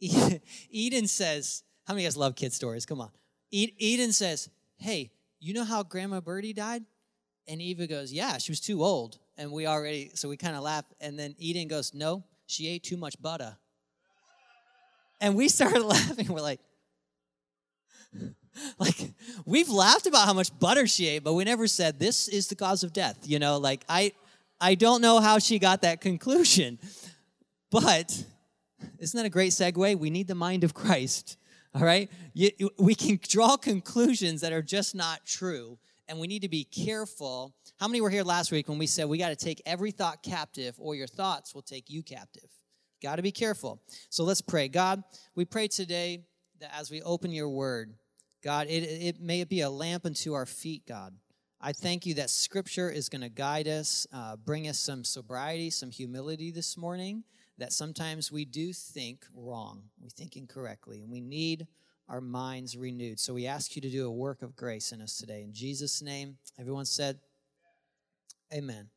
Eden 0.00 1.06
says, 1.06 1.62
"How 1.86 1.94
many 1.94 2.02
of 2.02 2.04
you 2.04 2.08
guys 2.08 2.16
love 2.16 2.34
kid 2.34 2.52
stories? 2.52 2.84
Come 2.84 3.00
on." 3.00 3.10
Eden 3.52 4.12
says, 4.12 4.48
"Hey, 4.76 5.12
you 5.38 5.54
know 5.54 5.64
how 5.64 5.84
Grandma 5.84 6.20
Birdie 6.20 6.52
died?" 6.52 6.84
And 7.46 7.62
Eva 7.62 7.86
goes, 7.86 8.12
"Yeah, 8.12 8.38
she 8.38 8.50
was 8.50 8.60
too 8.60 8.82
old." 8.82 9.18
And 9.38 9.52
we 9.52 9.66
already, 9.66 10.10
so 10.14 10.28
we 10.28 10.36
kind 10.36 10.56
of 10.56 10.62
laugh. 10.62 10.84
And 11.00 11.16
then 11.18 11.36
Eden 11.38 11.68
goes, 11.68 11.94
"No, 11.94 12.24
she 12.46 12.66
ate 12.68 12.82
too 12.82 12.96
much 12.96 13.20
butter." 13.22 13.56
And 15.20 15.36
we 15.36 15.48
started 15.48 15.82
laughing. 15.84 16.26
We're 16.26 16.40
like, 16.40 16.60
like 18.78 19.12
we've 19.44 19.68
laughed 19.68 20.06
about 20.06 20.26
how 20.26 20.32
much 20.32 20.56
butter 20.58 20.86
she 20.86 21.06
ate, 21.06 21.24
but 21.24 21.34
we 21.34 21.44
never 21.44 21.66
said 21.66 21.98
this 21.98 22.28
is 22.28 22.48
the 22.48 22.54
cause 22.54 22.82
of 22.82 22.92
death. 22.92 23.18
You 23.24 23.38
know, 23.38 23.58
like 23.58 23.84
I, 23.88 24.12
I 24.60 24.74
don't 24.74 25.00
know 25.00 25.20
how 25.20 25.38
she 25.38 25.58
got 25.58 25.82
that 25.82 26.00
conclusion, 26.00 26.78
but 27.70 28.24
isn't 28.98 29.16
that 29.16 29.26
a 29.26 29.30
great 29.30 29.52
segue? 29.52 29.98
We 29.98 30.10
need 30.10 30.28
the 30.28 30.34
mind 30.34 30.64
of 30.64 30.74
Christ. 30.74 31.36
All 31.74 31.84
right, 31.84 32.10
you, 32.34 32.50
we 32.78 32.96
can 32.96 33.20
draw 33.22 33.56
conclusions 33.56 34.40
that 34.40 34.52
are 34.52 34.62
just 34.62 34.94
not 34.94 35.24
true, 35.24 35.78
and 36.08 36.18
we 36.18 36.26
need 36.26 36.42
to 36.42 36.48
be 36.48 36.64
careful. 36.64 37.54
How 37.78 37.86
many 37.86 38.00
were 38.00 38.10
here 38.10 38.24
last 38.24 38.50
week 38.50 38.68
when 38.68 38.76
we 38.76 38.88
said 38.88 39.08
we 39.08 39.18
got 39.18 39.28
to 39.28 39.36
take 39.36 39.62
every 39.64 39.92
thought 39.92 40.22
captive, 40.24 40.74
or 40.78 40.96
your 40.96 41.06
thoughts 41.06 41.54
will 41.54 41.62
take 41.62 41.88
you 41.88 42.02
captive? 42.02 42.50
Got 43.00 43.16
to 43.16 43.22
be 43.22 43.30
careful. 43.30 43.80
So 44.10 44.24
let's 44.24 44.42
pray. 44.42 44.68
God, 44.68 45.02
we 45.36 45.44
pray 45.44 45.68
today 45.68 46.24
that 46.60 46.70
as 46.76 46.90
we 46.90 47.00
open 47.02 47.30
your 47.30 47.48
word, 47.48 47.94
God, 48.42 48.68
it, 48.68 48.84
it 48.84 49.20
may 49.20 49.44
be 49.44 49.60
a 49.60 49.70
lamp 49.70 50.06
unto 50.06 50.32
our 50.32 50.46
feet, 50.46 50.86
God. 50.86 51.14
I 51.60 51.72
thank 51.72 52.06
you 52.06 52.14
that 52.14 52.30
scripture 52.30 52.88
is 52.88 53.10
going 53.10 53.20
to 53.20 53.28
guide 53.28 53.68
us, 53.68 54.06
uh, 54.12 54.36
bring 54.36 54.66
us 54.66 54.78
some 54.78 55.04
sobriety, 55.04 55.68
some 55.68 55.90
humility 55.90 56.50
this 56.50 56.76
morning, 56.78 57.24
that 57.58 57.74
sometimes 57.74 58.32
we 58.32 58.46
do 58.46 58.72
think 58.72 59.26
wrong. 59.34 59.82
We 60.02 60.08
think 60.08 60.36
incorrectly, 60.36 61.02
and 61.02 61.10
we 61.10 61.20
need 61.20 61.66
our 62.08 62.22
minds 62.22 62.78
renewed. 62.78 63.20
So 63.20 63.34
we 63.34 63.46
ask 63.46 63.76
you 63.76 63.82
to 63.82 63.90
do 63.90 64.06
a 64.06 64.10
work 64.10 64.40
of 64.40 64.56
grace 64.56 64.90
in 64.90 65.02
us 65.02 65.18
today. 65.18 65.42
In 65.42 65.52
Jesus' 65.52 66.00
name, 66.00 66.38
everyone 66.58 66.86
said, 66.86 67.18
Amen. 68.52 68.88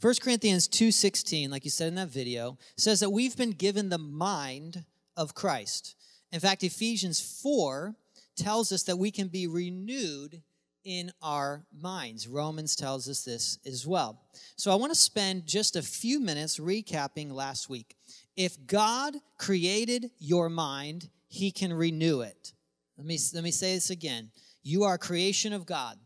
1 0.00 0.14
Corinthians 0.22 0.68
2:16, 0.68 1.50
like 1.50 1.66
you 1.66 1.70
said 1.70 1.88
in 1.88 1.96
that 1.96 2.08
video, 2.08 2.56
says 2.78 3.00
that 3.00 3.10
we've 3.10 3.36
been 3.36 3.50
given 3.50 3.90
the 3.90 3.98
mind 3.98 4.86
of 5.18 5.34
Christ. 5.34 5.96
In 6.30 6.40
fact, 6.40 6.62
Ephesians 6.64 7.20
4 7.20 7.94
tells 8.36 8.72
us 8.72 8.82
that 8.84 8.98
we 8.98 9.10
can 9.10 9.28
be 9.28 9.46
renewed 9.46 10.42
in 10.84 11.12
our 11.22 11.64
minds. 11.80 12.26
Romans 12.26 12.74
tells 12.74 13.08
us 13.08 13.24
this 13.24 13.58
as 13.64 13.86
well. 13.86 14.20
So 14.56 14.72
I 14.72 14.74
want 14.74 14.92
to 14.92 14.98
spend 14.98 15.46
just 15.46 15.76
a 15.76 15.82
few 15.82 16.18
minutes 16.20 16.58
recapping 16.58 17.30
last 17.30 17.68
week. 17.68 17.96
If 18.36 18.66
God 18.66 19.14
created 19.38 20.10
your 20.18 20.48
mind, 20.48 21.08
he 21.28 21.50
can 21.50 21.72
renew 21.72 22.22
it. 22.22 22.52
Let 22.96 23.06
me 23.06 23.18
let 23.34 23.44
me 23.44 23.50
say 23.50 23.74
this 23.74 23.90
again. 23.90 24.30
You 24.62 24.84
are 24.84 24.98
creation 24.98 25.52
of 25.52 25.66
God 25.66 25.98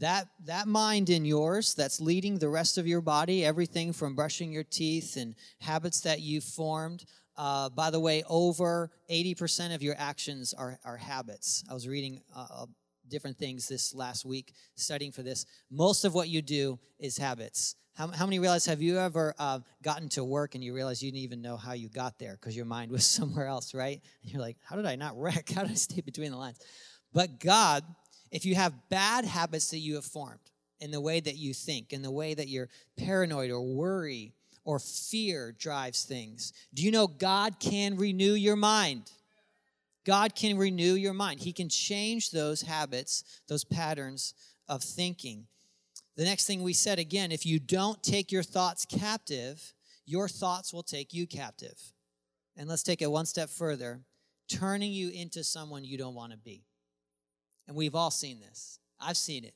that 0.00 0.28
that 0.46 0.66
mind 0.66 1.10
in 1.10 1.24
yours 1.24 1.74
that's 1.74 2.00
leading 2.00 2.38
the 2.38 2.48
rest 2.48 2.78
of 2.78 2.86
your 2.86 3.02
body 3.02 3.44
everything 3.44 3.92
from 3.92 4.14
brushing 4.14 4.50
your 4.50 4.64
teeth 4.64 5.16
and 5.16 5.34
habits 5.60 6.00
that 6.00 6.20
you 6.20 6.40
formed 6.40 7.04
uh, 7.40 7.70
by 7.70 7.88
the 7.88 7.98
way 7.98 8.22
over 8.28 8.90
80% 9.10 9.74
of 9.74 9.82
your 9.82 9.94
actions 9.96 10.52
are, 10.52 10.78
are 10.84 10.98
habits. 10.98 11.64
I 11.70 11.72
was 11.72 11.88
reading 11.88 12.20
uh, 12.36 12.46
uh, 12.54 12.66
different 13.08 13.38
things 13.38 13.66
this 13.66 13.94
last 13.94 14.26
week 14.26 14.52
studying 14.74 15.10
for 15.10 15.22
this. 15.22 15.46
Most 15.70 16.04
of 16.04 16.12
what 16.12 16.28
you 16.28 16.42
do 16.42 16.78
is 16.98 17.16
habits. 17.16 17.76
How, 17.94 18.08
how 18.08 18.26
many 18.26 18.38
realize 18.38 18.66
have 18.66 18.82
you 18.82 18.98
ever 18.98 19.34
uh, 19.38 19.60
gotten 19.82 20.10
to 20.10 20.22
work 20.22 20.54
and 20.54 20.62
you 20.62 20.74
realize 20.74 21.02
you 21.02 21.10
didn't 21.10 21.24
even 21.24 21.40
know 21.40 21.56
how 21.56 21.72
you 21.72 21.88
got 21.88 22.18
there 22.18 22.36
because 22.38 22.54
your 22.54 22.66
mind 22.66 22.92
was 22.92 23.06
somewhere 23.18 23.46
else 23.46 23.72
right? 23.72 24.02
And 24.22 24.30
you're 24.30 24.42
like 24.42 24.58
how 24.62 24.76
did 24.76 24.84
i 24.84 24.96
not 24.96 25.18
wreck? 25.18 25.50
How 25.54 25.62
did 25.62 25.70
i 25.70 25.74
stay 25.74 26.02
between 26.02 26.32
the 26.32 26.36
lines? 26.36 26.58
But 27.14 27.40
god 27.40 27.84
if 28.30 28.44
you 28.44 28.54
have 28.54 28.74
bad 28.90 29.24
habits 29.24 29.70
that 29.70 29.78
you 29.78 29.94
have 29.94 30.04
formed 30.04 30.38
in 30.78 30.90
the 30.90 31.00
way 31.00 31.20
that 31.20 31.36
you 31.36 31.52
think, 31.52 31.92
in 31.92 32.00
the 32.02 32.10
way 32.10 32.32
that 32.32 32.48
you're 32.48 32.68
paranoid 32.96 33.50
or 33.50 33.60
worry 33.60 34.34
or 34.70 34.78
fear 34.78 35.50
drives 35.50 36.04
things, 36.04 36.52
do 36.72 36.84
you 36.84 36.92
know 36.92 37.08
God 37.08 37.58
can 37.58 37.96
renew 37.96 38.34
your 38.34 38.54
mind? 38.54 39.10
God 40.06 40.36
can 40.36 40.56
renew 40.56 40.94
your 40.94 41.12
mind. 41.12 41.40
He 41.40 41.52
can 41.52 41.68
change 41.68 42.30
those 42.30 42.62
habits, 42.62 43.24
those 43.48 43.64
patterns 43.64 44.32
of 44.68 44.84
thinking. 44.84 45.48
The 46.16 46.24
next 46.24 46.46
thing 46.46 46.62
we 46.62 46.72
said 46.72 47.00
again 47.00 47.32
if 47.32 47.44
you 47.44 47.58
don't 47.58 48.00
take 48.00 48.30
your 48.30 48.44
thoughts 48.44 48.86
captive, 48.86 49.74
your 50.06 50.28
thoughts 50.28 50.72
will 50.72 50.84
take 50.84 51.12
you 51.12 51.26
captive. 51.26 51.78
And 52.56 52.68
let's 52.68 52.84
take 52.84 53.02
it 53.02 53.10
one 53.10 53.26
step 53.26 53.50
further 53.50 54.02
turning 54.48 54.92
you 54.92 55.10
into 55.10 55.42
someone 55.42 55.84
you 55.84 55.98
don't 55.98 56.14
want 56.14 56.30
to 56.30 56.38
be. 56.38 56.62
And 57.66 57.76
we've 57.76 57.96
all 57.96 58.12
seen 58.12 58.38
this. 58.38 58.78
I've 59.00 59.16
seen 59.16 59.44
it. 59.44 59.54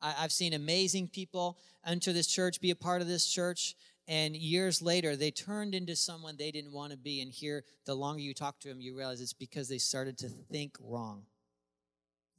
I, 0.00 0.10
have 0.12 0.32
seen 0.32 0.52
amazing 0.52 1.08
people 1.08 1.58
enter 1.86 2.12
this 2.12 2.26
church, 2.26 2.60
be 2.60 2.70
a 2.70 2.76
part 2.76 3.02
of 3.02 3.08
this 3.08 3.26
church, 3.26 3.74
and 4.08 4.34
years 4.34 4.80
later 4.80 5.14
they 5.14 5.30
turned 5.30 5.74
into 5.74 5.94
someone 5.94 6.36
they 6.36 6.50
didn't 6.50 6.72
want 6.72 6.92
to 6.92 6.98
be. 6.98 7.20
And 7.20 7.30
here, 7.30 7.62
the 7.84 7.94
longer 7.94 8.22
you 8.22 8.32
talk 8.32 8.58
to 8.60 8.68
them, 8.68 8.80
you 8.80 8.96
realize 8.96 9.20
it's 9.20 9.34
because 9.34 9.68
they 9.68 9.78
started 9.78 10.16
to 10.18 10.28
think 10.28 10.76
wrong. 10.80 11.24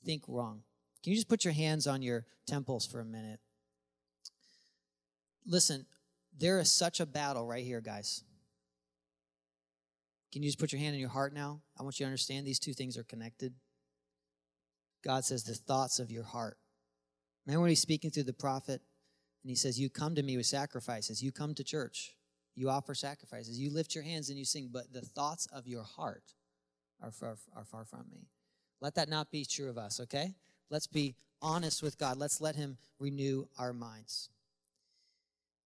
Think 0.04 0.24
wrong. 0.28 0.64
Can 1.04 1.12
you 1.12 1.18
just 1.18 1.30
put 1.30 1.46
your 1.46 1.54
hands 1.54 1.86
on 1.86 2.02
your 2.02 2.26
temples 2.48 2.88
for 2.88 3.00
a 3.00 3.06
minute? 3.06 3.40
Listen, 5.46 5.86
there 6.38 6.60
is 6.60 6.72
such 6.72 7.00
a 7.00 7.06
battle 7.06 7.46
right 7.46 7.64
here, 7.64 7.82
guys. 7.82 8.24
Can 10.32 10.42
you 10.42 10.50
just 10.50 10.60
put 10.60 10.72
your 10.72 10.80
hand 10.80 10.94
on 10.94 11.00
your 11.00 11.10
heart 11.10 11.34
now? 11.34 11.62
I 11.80 11.84
want 11.84 12.00
you 12.00 12.06
to 12.06 12.08
understand 12.08 12.46
these 12.46 12.60
two 12.60 12.74
things 12.74 12.98
are 12.98 13.04
connected. 13.04 13.54
God 15.04 15.24
says, 15.24 15.44
the 15.44 15.54
thoughts 15.54 16.00
of 16.00 16.12
your 16.12 16.24
heart. 16.24 16.58
Remember 17.46 17.62
when 17.62 17.70
he's 17.70 17.80
speaking 17.80 18.12
through 18.12 18.24
the 18.24 18.34
prophet 18.34 18.82
and 19.44 19.50
he 19.50 19.56
says, 19.56 19.80
You 19.80 19.90
come 19.90 20.16
to 20.16 20.24
me 20.24 20.38
with 20.38 20.46
sacrifices. 20.46 21.24
You 21.24 21.32
come 21.32 21.54
to 21.56 21.64
church. 21.64 22.16
You 22.56 22.70
offer 22.70 22.94
sacrifices. 22.94 23.60
You 23.60 23.70
lift 23.70 23.96
your 23.96 24.04
hands 24.04 24.30
and 24.30 24.38
you 24.38 24.46
sing, 24.46 24.70
but 24.72 24.92
the 24.92 25.02
thoughts 25.02 25.48
of 25.54 25.68
your 25.68 25.84
heart 25.84 26.34
are 27.02 27.12
far, 27.12 27.38
are 27.56 27.64
far 27.64 27.86
from 27.86 28.06
me. 28.12 28.28
Let 28.82 28.96
that 28.96 29.10
not 29.10 29.32
be 29.32 29.46
true 29.46 29.70
of 29.70 29.78
us, 29.78 30.00
okay? 30.02 30.36
Let's 30.70 30.88
be 30.88 31.16
honest 31.42 31.82
with 31.82 31.98
God. 31.98 32.18
Let's 32.18 32.42
let 32.42 32.56
him 32.56 32.78
renew 33.00 33.46
our 33.58 33.74
minds. 33.74 34.30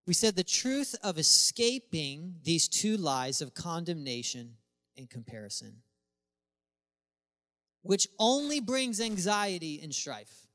We 0.06 0.14
said 0.14 0.36
the 0.36 0.44
truth 0.44 0.96
of 1.02 1.18
escaping 1.18 2.36
these 2.44 2.68
two 2.68 2.98
lies 2.98 3.42
of 3.42 3.54
condemnation 3.54 4.56
and 4.98 5.10
comparison 5.10 5.78
which 7.84 8.08
only 8.18 8.60
brings 8.60 9.00
anxiety 9.00 9.80
and 9.84 9.94
strife. 9.94 10.48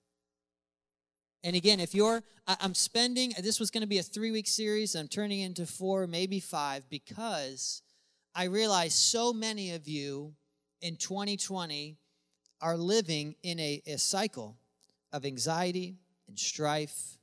And 1.45 1.55
again, 1.55 1.81
if 1.81 1.95
you're, 1.95 2.23
I'm 2.47 2.75
spending, 2.75 3.33
this 3.41 3.61
was 3.61 3.71
going 3.71 3.83
to 3.83 3.89
be 3.89 3.99
a 3.99 4.03
three 4.03 4.31
week 4.31 4.49
series, 4.49 4.97
I'm 4.97 5.09
turning 5.09 5.41
into 5.41 5.67
four, 5.67 6.07
maybe 6.07 6.41
five, 6.41 6.89
because 6.91 7.83
I 8.35 8.45
realize 8.45 8.95
so 8.95 9.33
many 9.33 9.73
of 9.73 9.87
you 9.87 10.35
in 10.81 10.97
2020 10.97 11.97
are 12.61 12.77
living 12.77 13.37
in 13.43 13.59
a, 13.61 13.83
a 13.87 13.99
cycle 13.99 14.57
of 15.13 15.25
anxiety 15.25 15.97
and 16.29 16.39
strife, 16.39 17.19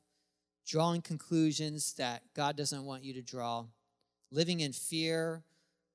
drawing 0.66 1.02
conclusions 1.02 1.94
that 1.94 2.24
God 2.34 2.56
doesn't 2.56 2.86
want 2.86 3.04
you 3.04 3.14
to 3.14 3.22
draw, 3.22 3.66
living 4.32 4.62
in 4.62 4.72
fear, 4.72 5.44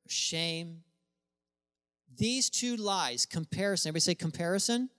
shame, 0.08 0.82
these 2.16 2.50
two 2.50 2.76
lies, 2.76 3.24
comparison, 3.24 3.88
everybody 3.88 4.00
say 4.00 4.14
comparison, 4.14 4.90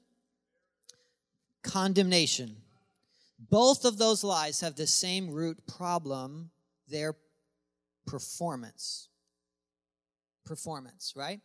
condemnation. 1.62 2.56
Both 3.50 3.86
of 3.86 3.98
those 3.98 4.24
lies 4.24 4.62
have 4.62 4.76
the 4.76 4.88
same 4.88 5.30
root 5.30 5.58
problem, 5.66 6.52
their 6.88 7.16
performance. 8.06 9.10
Performance, 10.46 11.14
right? 11.16 11.40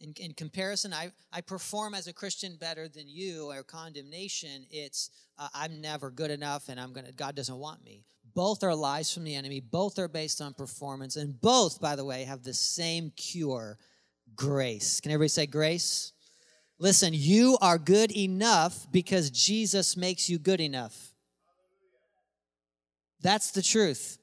In, 0.00 0.12
in, 0.20 0.32
comparison, 0.34 0.92
I, 0.92 1.10
I 1.32 1.40
perform 1.40 1.94
as 1.94 2.06
a 2.06 2.12
Christian 2.12 2.56
better 2.56 2.88
than 2.88 3.08
you, 3.08 3.50
or 3.50 3.62
condemnation, 3.62 4.66
it's 4.70 5.10
uh, 5.38 5.48
I'm 5.54 5.80
never 5.80 6.10
good 6.10 6.30
enough 6.30 6.68
and 6.68 6.78
I'm 6.78 6.92
gonna 6.92 7.12
God 7.12 7.34
doesn't 7.34 7.56
want 7.56 7.82
me. 7.82 8.04
Both 8.34 8.62
are 8.62 8.74
lies 8.74 9.12
from 9.12 9.24
the 9.24 9.34
enemy, 9.34 9.60
both 9.60 9.98
are 9.98 10.08
based 10.08 10.42
on 10.42 10.52
performance, 10.52 11.16
and 11.16 11.40
both, 11.40 11.80
by 11.80 11.96
the 11.96 12.04
way, 12.04 12.24
have 12.24 12.42
the 12.42 12.52
same 12.52 13.10
cure 13.16 13.78
grace. 14.34 15.00
Can 15.00 15.12
everybody 15.12 15.28
say 15.28 15.46
grace? 15.46 16.12
Listen, 16.78 17.12
you 17.14 17.56
are 17.62 17.78
good 17.78 18.14
enough 18.14 18.86
because 18.92 19.30
Jesus 19.30 19.96
makes 19.96 20.28
you 20.28 20.38
good 20.38 20.60
enough. 20.60 21.14
That's 23.26 23.50
the 23.50 23.60
truth. 23.60 24.18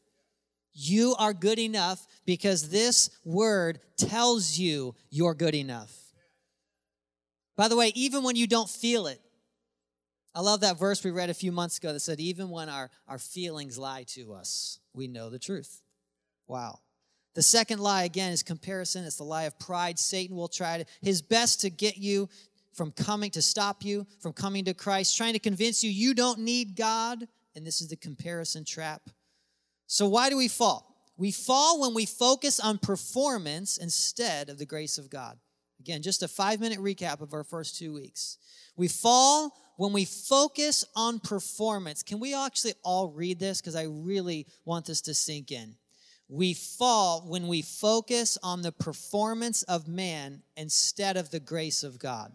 You 0.73 1.13
are 1.19 1.33
good 1.33 1.59
enough 1.59 2.07
because 2.25 2.69
this 2.69 3.09
word 3.25 3.81
tells 3.97 4.57
you 4.57 4.95
you're 5.09 5.33
good 5.33 5.55
enough. 5.55 5.93
By 7.57 7.67
the 7.67 7.75
way, 7.75 7.91
even 7.95 8.23
when 8.23 8.37
you 8.37 8.47
don't 8.47 8.69
feel 8.69 9.07
it, 9.07 9.19
I 10.33 10.39
love 10.39 10.61
that 10.61 10.79
verse 10.79 11.03
we 11.03 11.11
read 11.11 11.29
a 11.29 11.33
few 11.33 11.51
months 11.51 11.79
ago 11.79 11.91
that 11.91 11.99
said, 11.99 12.21
even 12.21 12.49
when 12.49 12.69
our, 12.69 12.89
our 13.09 13.19
feelings 13.19 13.77
lie 13.77 14.05
to 14.13 14.33
us, 14.35 14.79
we 14.93 15.09
know 15.09 15.29
the 15.29 15.37
truth. 15.37 15.81
Wow. 16.47 16.79
The 17.35 17.43
second 17.43 17.79
lie, 17.81 18.03
again, 18.03 18.31
is 18.31 18.41
comparison. 18.41 19.03
It's 19.03 19.17
the 19.17 19.25
lie 19.25 19.43
of 19.43 19.59
pride. 19.59 19.99
Satan 19.99 20.37
will 20.37 20.47
try 20.47 20.77
to, 20.77 20.85
his 21.01 21.21
best 21.21 21.59
to 21.59 21.69
get 21.69 21.97
you 21.97 22.29
from 22.73 22.93
coming, 22.93 23.31
to 23.31 23.41
stop 23.41 23.83
you 23.83 24.07
from 24.21 24.31
coming 24.31 24.63
to 24.63 24.73
Christ, 24.73 25.17
trying 25.17 25.33
to 25.33 25.39
convince 25.39 25.83
you 25.83 25.91
you 25.91 26.13
don't 26.13 26.39
need 26.39 26.77
God. 26.77 27.27
And 27.55 27.65
this 27.65 27.81
is 27.81 27.89
the 27.89 27.95
comparison 27.95 28.65
trap. 28.65 29.09
So, 29.87 30.07
why 30.07 30.29
do 30.29 30.37
we 30.37 30.47
fall? 30.47 30.93
We 31.17 31.31
fall 31.31 31.79
when 31.81 31.93
we 31.93 32.05
focus 32.05 32.59
on 32.59 32.79
performance 32.79 33.77
instead 33.77 34.49
of 34.49 34.57
the 34.57 34.65
grace 34.65 34.97
of 34.97 35.09
God. 35.09 35.37
Again, 35.79 36.01
just 36.01 36.23
a 36.23 36.27
five 36.27 36.59
minute 36.59 36.79
recap 36.79 37.21
of 37.21 37.33
our 37.33 37.43
first 37.43 37.77
two 37.77 37.93
weeks. 37.93 38.37
We 38.75 38.87
fall 38.87 39.53
when 39.77 39.93
we 39.93 40.05
focus 40.05 40.85
on 40.95 41.19
performance. 41.19 42.03
Can 42.03 42.19
we 42.19 42.33
actually 42.33 42.73
all 42.83 43.09
read 43.09 43.39
this? 43.39 43.61
Because 43.61 43.75
I 43.75 43.83
really 43.83 44.47
want 44.65 44.85
this 44.85 45.01
to 45.01 45.13
sink 45.13 45.51
in. 45.51 45.75
We 46.29 46.53
fall 46.53 47.25
when 47.27 47.47
we 47.47 47.61
focus 47.61 48.37
on 48.41 48.61
the 48.61 48.71
performance 48.71 49.63
of 49.63 49.87
man 49.87 50.41
instead 50.55 51.17
of 51.17 51.29
the 51.29 51.39
grace 51.39 51.83
of 51.83 51.99
God. 51.99 52.31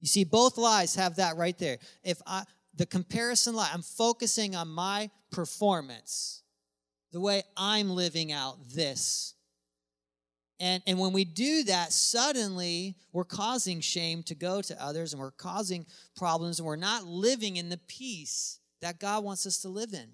You 0.00 0.08
see, 0.08 0.24
both 0.24 0.58
lies 0.58 0.94
have 0.96 1.16
that 1.16 1.36
right 1.36 1.58
there. 1.58 1.78
If 2.04 2.20
I, 2.26 2.44
the 2.76 2.86
comparison 2.86 3.54
lie, 3.54 3.70
I'm 3.72 3.82
focusing 3.82 4.54
on 4.54 4.68
my 4.68 5.10
performance, 5.30 6.42
the 7.12 7.20
way 7.20 7.42
I'm 7.56 7.90
living 7.90 8.32
out 8.32 8.56
this. 8.70 9.34
And, 10.58 10.82
and 10.86 10.98
when 10.98 11.12
we 11.12 11.24
do 11.24 11.64
that, 11.64 11.92
suddenly 11.92 12.96
we're 13.12 13.24
causing 13.24 13.80
shame 13.80 14.22
to 14.24 14.34
go 14.34 14.62
to 14.62 14.82
others 14.82 15.12
and 15.12 15.20
we're 15.20 15.30
causing 15.30 15.86
problems 16.16 16.58
and 16.58 16.66
we're 16.66 16.76
not 16.76 17.04
living 17.04 17.56
in 17.56 17.68
the 17.68 17.80
peace 17.88 18.58
that 18.80 18.98
God 18.98 19.22
wants 19.22 19.46
us 19.46 19.58
to 19.58 19.68
live 19.68 19.92
in. 19.92 20.08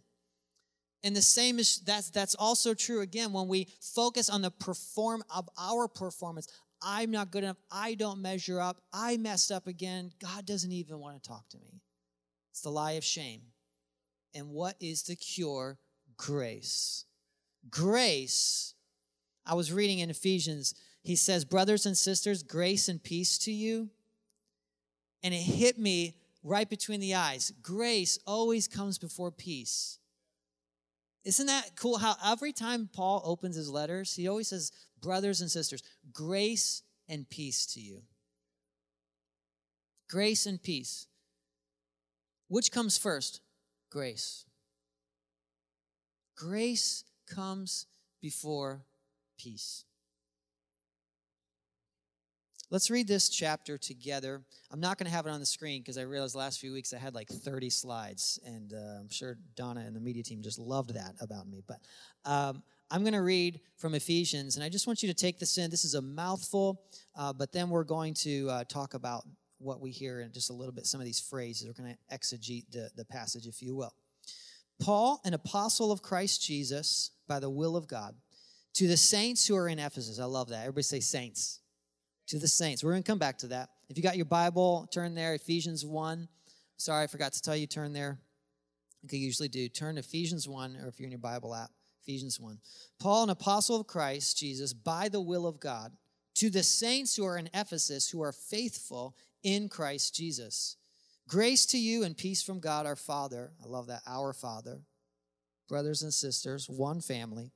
And 1.05 1.17
the 1.17 1.23
same 1.23 1.59
is 1.59 1.81
that's 1.81 2.11
that's 2.11 2.37
also 2.37 2.75
true 2.75 3.01
again 3.01 3.33
when 3.33 3.49
we 3.49 3.69
focus 3.81 4.31
on 4.31 4.43
the 4.43 4.53
perform 4.53 5.25
of 5.35 5.49
our 5.59 5.89
performance. 5.89 6.47
I'm 6.81 7.11
not 7.11 7.31
good 7.31 7.45
enough. 7.45 7.59
I 7.71 7.95
don't 7.95 8.23
measure 8.23 8.61
up. 8.61 8.81
I 8.93 9.17
messed 9.17 9.51
up 9.51 9.67
again. 9.67 10.13
God 10.21 10.47
doesn't 10.47 10.71
even 10.71 10.99
want 10.99 11.21
to 11.21 11.29
talk 11.29 11.49
to 11.51 11.59
me. 11.59 11.81
It's 12.53 12.61
the 12.61 12.71
lie 12.71 12.93
of 12.93 13.05
shame. 13.05 13.41
And 14.35 14.51
what 14.51 14.77
is 14.79 15.03
the 15.03 15.17
cure? 15.17 15.79
Grace. 16.19 17.07
Grace. 17.71 18.75
I 19.47 19.55
was 19.55 19.73
reading 19.73 20.01
in 20.01 20.11
Ephesians, 20.11 20.75
he 21.03 21.17
says, 21.17 21.47
Brothers 21.47 21.87
and 21.87 21.97
sisters, 21.97 22.43
grace 22.43 22.89
and 22.89 23.03
peace 23.03 23.39
to 23.39 23.53
you. 23.53 23.89
And 25.23 25.33
it 25.33 25.39
hit 25.39 25.79
me 25.79 26.15
right 26.45 26.69
between 26.69 27.01
the 27.01 27.15
eyes. 27.15 27.53
Grace 27.63 28.19
always 28.27 28.69
comes 28.69 28.99
before 28.99 29.31
peace. 29.31 29.99
Isn't 31.25 31.47
that 31.47 31.75
cool 31.77 31.99
how 31.99 32.17
every 32.25 32.53
time 32.53 32.91
Paul 32.93 33.23
opens 33.25 33.57
his 33.57 33.71
letters, 33.71 34.15
he 34.15 34.29
always 34.29 34.49
says, 34.49 34.73
Brothers 35.01 35.41
and 35.41 35.51
sisters, 35.51 35.83
grace 36.13 36.83
and 37.09 37.29
peace 37.29 37.67
to 37.75 37.81
you. 37.81 38.03
Grace 40.09 40.47
and 40.47 40.63
peace. 40.63 41.07
Which 42.53 42.71
comes 42.71 42.99
first? 42.99 43.41
Grace. 43.91 44.45
Grace 46.37 47.03
comes 47.27 47.87
before 48.21 48.85
peace. 49.39 49.87
Let's 52.69 52.91
read 52.91 53.09
this 53.09 53.31
chapter 53.31 53.79
together. 53.79 54.43
I'm 54.71 54.81
not 54.81 54.99
going 54.99 55.07
to 55.07 55.13
have 55.13 55.25
it 55.25 55.31
on 55.31 55.41
the 55.41 55.47
screen 55.47 55.81
because 55.81 55.97
I 55.97 56.03
realized 56.03 56.35
last 56.35 56.61
few 56.61 56.75
weeks 56.75 56.93
I 56.93 56.99
had 56.99 57.15
like 57.15 57.29
30 57.29 57.71
slides, 57.71 58.39
and 58.45 58.75
uh, 58.75 59.01
I'm 59.01 59.09
sure 59.09 59.39
Donna 59.57 59.81
and 59.87 59.97
the 59.97 60.01
media 60.01 60.23
team 60.23 60.43
just 60.43 60.59
loved 60.59 60.93
that 60.93 61.15
about 61.23 61.49
me. 61.49 61.63
But 61.67 61.79
um, 62.27 62.63
I'm 62.91 63.01
going 63.01 63.15
to 63.15 63.23
read 63.23 63.61
from 63.79 63.95
Ephesians, 63.95 64.57
and 64.57 64.65
I 64.65 64.69
just 64.69 64.87
want 64.87 65.03
you 65.03 65.09
to 65.09 65.15
take 65.15 65.39
this 65.39 65.57
in. 65.57 65.71
This 65.71 65.87
is 65.87 65.95
a 65.95 66.03
mouthful, 66.03 66.83
uh, 67.17 67.33
but 67.33 67.51
then 67.51 67.71
we're 67.71 67.83
going 67.83 68.13
to 68.17 68.51
uh, 68.51 68.65
talk 68.65 68.93
about 68.93 69.25
what 69.63 69.81
we 69.81 69.91
hear 69.91 70.21
in 70.21 70.33
just 70.33 70.51
a 70.51 70.53
little 70.53 70.73
bit, 70.73 70.87
some 70.87 71.01
of 71.01 71.07
these 71.07 71.21
phrases. 71.21 71.67
We're 71.67 71.83
going 71.83 71.97
to 71.97 72.17
exegete 72.17 72.71
the, 72.71 72.91
the 72.97 73.05
passage, 73.05 73.47
if 73.47 73.63
you 73.63 73.75
will. 73.75 73.95
Paul, 74.81 75.21
an 75.25 75.35
apostle 75.35 75.93
of 75.93 76.03
Christ 76.03 76.43
Jesus, 76.43 77.11
by 77.29 77.39
the 77.39 77.51
will 77.51 77.77
of 77.77 77.87
God, 77.87 78.15
to 78.75 78.89
the 78.89 78.97
saints 78.97 79.47
who 79.47 79.57
are 79.57 79.69
in 79.69 79.79
Ephesus. 79.79 80.19
I 80.19 80.25
love 80.25 80.49
that. 80.49 80.61
Everybody 80.61 80.83
say 80.83 81.01
saints 81.01 81.61
to 82.29 82.39
the 82.39 82.49
saints. 82.49 82.83
We're 82.83 82.93
going 82.93 83.03
to 83.03 83.11
come 83.11 83.19
back 83.19 83.39
to 83.39 83.49
that. 83.49 83.71
If 83.89 83.97
you 83.97 84.03
got 84.03 84.17
your 84.17 84.25
Bible, 84.25 84.89
turn 84.93 85.15
there, 85.15 85.35
Ephesians 85.35 85.85
1. 85.85 86.29
Sorry, 86.79 87.05
I 87.05 87.07
forgot 87.07 87.33
to 87.35 87.43
tell 87.43 87.57
you, 87.57 87.67
turn 87.67 87.93
there. 87.93 88.19
I 89.11 89.17
usually 89.17 89.49
do. 89.49 89.69
Turn 89.69 89.97
to 89.97 90.01
Ephesians 90.01 90.49
1, 90.49 90.77
or 90.77 90.89
if 90.89 90.99
you're 90.99 91.07
in 91.07 91.13
your 91.13 91.19
Bible 91.19 91.55
app, 91.55 91.71
Ephesians 92.03 92.41
1. 92.41 92.59
Paul, 92.99 93.25
an 93.25 93.31
apostle 93.31 93.81
of 93.81 93.87
Christ 93.87 94.39
Jesus, 94.39 94.73
by 94.73 95.09
the 95.09 95.21
will 95.21 95.47
of 95.47 95.61
God, 95.61 95.93
to 96.37 96.51
the 96.51 96.63
saints 96.63 97.15
who 97.15 97.25
are 97.25 97.37
in 97.37 97.51
Ephesus, 97.53 98.09
who 98.09 98.23
are 98.23 98.33
faithful 98.33 99.15
in 99.43 99.69
Christ 99.69 100.15
Jesus. 100.15 100.77
Grace 101.29 101.67
to 101.67 101.79
you 101.79 102.03
and 102.03 102.17
peace 102.17 102.43
from 102.43 102.61
God 102.61 102.87
our 102.87 102.97
Father. 102.97 103.53
I 103.65 103.69
love 103.69 103.87
that, 103.87 104.03
our 104.07 104.33
Father. 104.33 104.81
Brothers 105.69 106.03
and 106.03 106.13
sisters, 106.13 106.69
one 106.69 107.01
family 107.01 107.53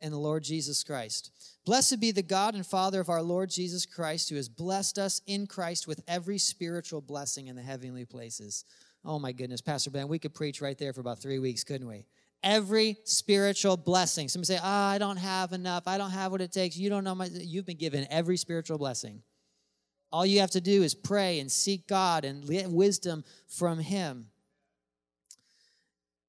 and 0.00 0.12
the 0.12 0.18
Lord 0.18 0.42
Jesus 0.42 0.82
Christ. 0.82 1.30
Blessed 1.64 2.00
be 2.00 2.10
the 2.10 2.22
God 2.22 2.54
and 2.54 2.66
Father 2.66 3.00
of 3.00 3.08
our 3.08 3.22
Lord 3.22 3.50
Jesus 3.50 3.86
Christ, 3.86 4.28
who 4.28 4.36
has 4.36 4.48
blessed 4.48 4.98
us 4.98 5.20
in 5.26 5.46
Christ 5.46 5.86
with 5.86 6.02
every 6.08 6.38
spiritual 6.38 7.00
blessing 7.00 7.46
in 7.46 7.56
the 7.56 7.62
heavenly 7.62 8.04
places. 8.04 8.64
Oh 9.04 9.18
my 9.18 9.32
goodness, 9.32 9.60
Pastor 9.60 9.90
Ben, 9.90 10.08
we 10.08 10.18
could 10.18 10.34
preach 10.34 10.60
right 10.60 10.76
there 10.76 10.92
for 10.92 11.00
about 11.00 11.20
three 11.20 11.38
weeks, 11.38 11.64
couldn't 11.64 11.86
we? 11.86 12.06
Every 12.42 12.98
spiritual 13.04 13.76
blessing. 13.76 14.28
Somebody 14.28 14.54
say, 14.54 14.60
"Ah, 14.60 14.90
oh, 14.90 14.94
I 14.94 14.98
don't 14.98 15.16
have 15.16 15.52
enough. 15.52 15.86
I 15.86 15.96
don't 15.96 16.10
have 16.10 16.32
what 16.32 16.40
it 16.40 16.50
takes. 16.50 16.76
You 16.76 16.90
don't 16.90 17.04
know 17.04 17.14
my." 17.14 17.26
You've 17.26 17.66
been 17.66 17.76
given 17.76 18.06
every 18.10 18.36
spiritual 18.36 18.78
blessing. 18.78 19.22
All 20.12 20.26
you 20.26 20.40
have 20.40 20.50
to 20.50 20.60
do 20.60 20.82
is 20.82 20.94
pray 20.94 21.40
and 21.40 21.50
seek 21.50 21.86
God 21.86 22.24
and 22.24 22.46
get 22.46 22.70
wisdom 22.70 23.24
from 23.48 23.78
Him. 23.78 24.26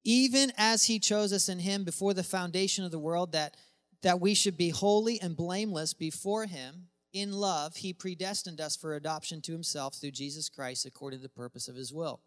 Even 0.03 0.51
as 0.57 0.83
he 0.83 0.99
chose 0.99 1.31
us 1.31 1.49
in 1.49 1.59
him 1.59 1.83
before 1.83 2.13
the 2.13 2.23
foundation 2.23 2.83
of 2.83 2.91
the 2.91 2.99
world 2.99 3.31
that 3.31 3.55
that 4.01 4.19
we 4.19 4.33
should 4.33 4.57
be 4.57 4.69
holy 4.69 5.19
and 5.21 5.37
blameless 5.37 5.93
before 5.93 6.45
him 6.45 6.87
in 7.13 7.31
love 7.31 7.77
he 7.77 7.93
predestined 7.93 8.59
us 8.59 8.75
for 8.75 8.95
adoption 8.95 9.41
to 9.41 9.53
himself 9.53 9.95
through 9.95 10.11
jesus 10.11 10.49
christ 10.49 10.85
according 10.85 11.19
to 11.19 11.23
the 11.23 11.29
purpose 11.29 11.67
of 11.67 11.75
his 11.75 11.93
will. 11.93 12.19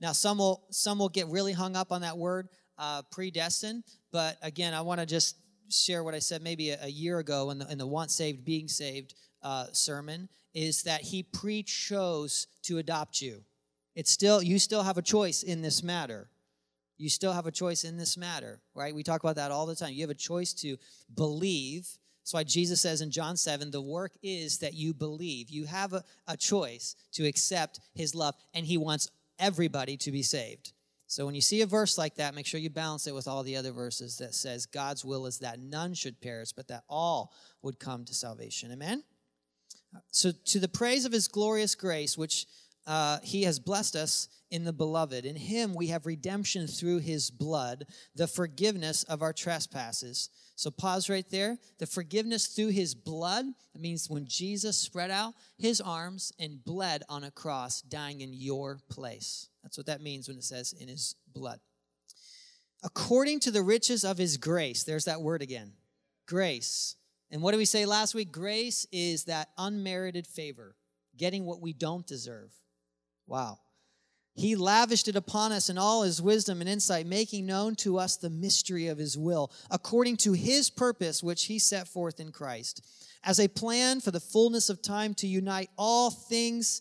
Now 0.00 0.12
some 0.12 0.38
will 0.38 0.66
some 0.70 0.98
will 0.98 1.08
get 1.08 1.26
really 1.26 1.52
hung 1.52 1.74
up 1.74 1.90
on 1.90 2.02
that 2.02 2.16
word 2.16 2.48
uh, 2.78 3.02
predestined 3.10 3.82
but 4.12 4.38
again 4.42 4.72
i 4.72 4.80
want 4.80 5.00
to 5.00 5.06
just 5.06 5.36
share 5.70 6.04
what 6.04 6.14
i 6.14 6.18
said 6.18 6.42
maybe 6.42 6.70
a, 6.70 6.78
a 6.84 6.88
year 6.88 7.18
ago 7.18 7.50
in 7.50 7.58
the, 7.58 7.70
in 7.70 7.78
the 7.78 7.86
once 7.86 8.14
saved 8.14 8.44
being 8.44 8.68
saved 8.68 9.14
uh, 9.42 9.66
sermon 9.72 10.28
is 10.52 10.82
that 10.82 11.00
he 11.00 11.22
pre-chose 11.22 12.46
to 12.62 12.78
adopt 12.78 13.22
you 13.22 13.42
it's 13.94 14.10
still 14.10 14.42
you 14.42 14.58
still 14.58 14.82
have 14.82 14.98
a 14.98 15.02
choice 15.02 15.42
in 15.42 15.62
this 15.62 15.82
matter 15.82 16.28
you 17.00 17.08
still 17.08 17.32
have 17.32 17.46
a 17.46 17.50
choice 17.50 17.84
in 17.84 17.96
this 17.96 18.18
matter, 18.18 18.60
right? 18.74 18.94
We 18.94 19.02
talk 19.02 19.22
about 19.22 19.36
that 19.36 19.50
all 19.50 19.64
the 19.64 19.74
time. 19.74 19.94
You 19.94 20.02
have 20.02 20.10
a 20.10 20.14
choice 20.14 20.52
to 20.54 20.76
believe. 21.14 21.88
That's 22.20 22.34
why 22.34 22.44
Jesus 22.44 22.82
says 22.82 23.00
in 23.00 23.10
John 23.10 23.38
7 23.38 23.70
the 23.70 23.80
work 23.80 24.12
is 24.22 24.58
that 24.58 24.74
you 24.74 24.92
believe. 24.92 25.48
You 25.48 25.64
have 25.64 25.94
a, 25.94 26.04
a 26.28 26.36
choice 26.36 26.94
to 27.12 27.26
accept 27.26 27.80
his 27.94 28.14
love, 28.14 28.34
and 28.52 28.66
he 28.66 28.76
wants 28.76 29.08
everybody 29.38 29.96
to 29.96 30.12
be 30.12 30.22
saved. 30.22 30.74
So 31.10 31.26
when 31.26 31.34
you 31.34 31.40
see 31.40 31.60
a 31.60 31.66
verse 31.66 31.98
like 31.98 32.14
that, 32.14 32.36
make 32.36 32.46
sure 32.46 32.60
you 32.60 32.70
balance 32.70 33.08
it 33.08 33.14
with 33.16 33.26
all 33.26 33.42
the 33.42 33.56
other 33.56 33.72
verses 33.72 34.18
that 34.18 34.32
says 34.32 34.64
God's 34.64 35.04
will 35.04 35.26
is 35.26 35.40
that 35.40 35.58
none 35.58 35.92
should 35.92 36.20
perish, 36.20 36.52
but 36.52 36.68
that 36.68 36.84
all 36.88 37.32
would 37.62 37.80
come 37.80 38.04
to 38.04 38.14
salvation. 38.14 38.70
Amen? 38.70 39.02
So 40.12 40.30
to 40.30 40.60
the 40.60 40.68
praise 40.68 41.04
of 41.04 41.10
his 41.10 41.26
glorious 41.26 41.74
grace, 41.74 42.16
which 42.16 42.46
uh, 42.86 43.18
he 43.24 43.42
has 43.42 43.58
blessed 43.58 43.96
us 43.96 44.28
in 44.52 44.62
the 44.62 44.72
beloved. 44.72 45.24
In 45.24 45.34
him 45.34 45.74
we 45.74 45.88
have 45.88 46.06
redemption 46.06 46.68
through 46.68 46.98
his 46.98 47.28
blood, 47.28 47.86
the 48.14 48.28
forgiveness 48.28 49.02
of 49.02 49.20
our 49.20 49.32
trespasses. 49.32 50.30
So 50.54 50.70
pause 50.70 51.10
right 51.10 51.28
there. 51.28 51.58
The 51.80 51.86
forgiveness 51.86 52.46
through 52.46 52.68
his 52.68 52.94
blood, 52.94 53.46
it 53.74 53.80
means 53.80 54.08
when 54.08 54.28
Jesus 54.28 54.78
spread 54.78 55.10
out 55.10 55.34
his 55.58 55.80
arms 55.80 56.32
and 56.38 56.64
bled 56.64 57.02
on 57.08 57.24
a 57.24 57.32
cross, 57.32 57.82
dying 57.82 58.20
in 58.20 58.32
your 58.32 58.78
place. 58.88 59.49
That's 59.62 59.76
what 59.76 59.86
that 59.86 60.00
means 60.00 60.28
when 60.28 60.38
it 60.38 60.44
says 60.44 60.72
in 60.72 60.88
his 60.88 61.14
blood. 61.32 61.60
According 62.82 63.40
to 63.40 63.50
the 63.50 63.62
riches 63.62 64.04
of 64.04 64.18
his 64.18 64.36
grace, 64.36 64.84
there's 64.84 65.04
that 65.04 65.20
word 65.20 65.42
again 65.42 65.72
grace. 66.26 66.96
And 67.30 67.42
what 67.42 67.52
did 67.52 67.58
we 67.58 67.64
say 67.64 67.86
last 67.86 68.14
week? 68.14 68.32
Grace 68.32 68.86
is 68.90 69.24
that 69.24 69.50
unmerited 69.58 70.26
favor, 70.26 70.76
getting 71.16 71.44
what 71.44 71.60
we 71.60 71.72
don't 71.72 72.06
deserve. 72.06 72.52
Wow. 73.26 73.58
He 74.40 74.56
lavished 74.56 75.06
it 75.06 75.16
upon 75.16 75.52
us 75.52 75.68
in 75.68 75.76
all 75.76 76.02
his 76.02 76.22
wisdom 76.22 76.62
and 76.62 76.70
insight, 76.70 77.04
making 77.04 77.44
known 77.44 77.74
to 77.76 77.98
us 77.98 78.16
the 78.16 78.30
mystery 78.30 78.86
of 78.86 78.96
his 78.96 79.18
will, 79.18 79.52
according 79.70 80.16
to 80.18 80.32
his 80.32 80.70
purpose, 80.70 81.22
which 81.22 81.44
he 81.44 81.58
set 81.58 81.86
forth 81.86 82.20
in 82.20 82.32
Christ, 82.32 82.82
as 83.22 83.38
a 83.38 83.48
plan 83.48 84.00
for 84.00 84.10
the 84.10 84.18
fullness 84.18 84.70
of 84.70 84.80
time 84.80 85.12
to 85.16 85.26
unite 85.26 85.68
all 85.76 86.10
things 86.10 86.80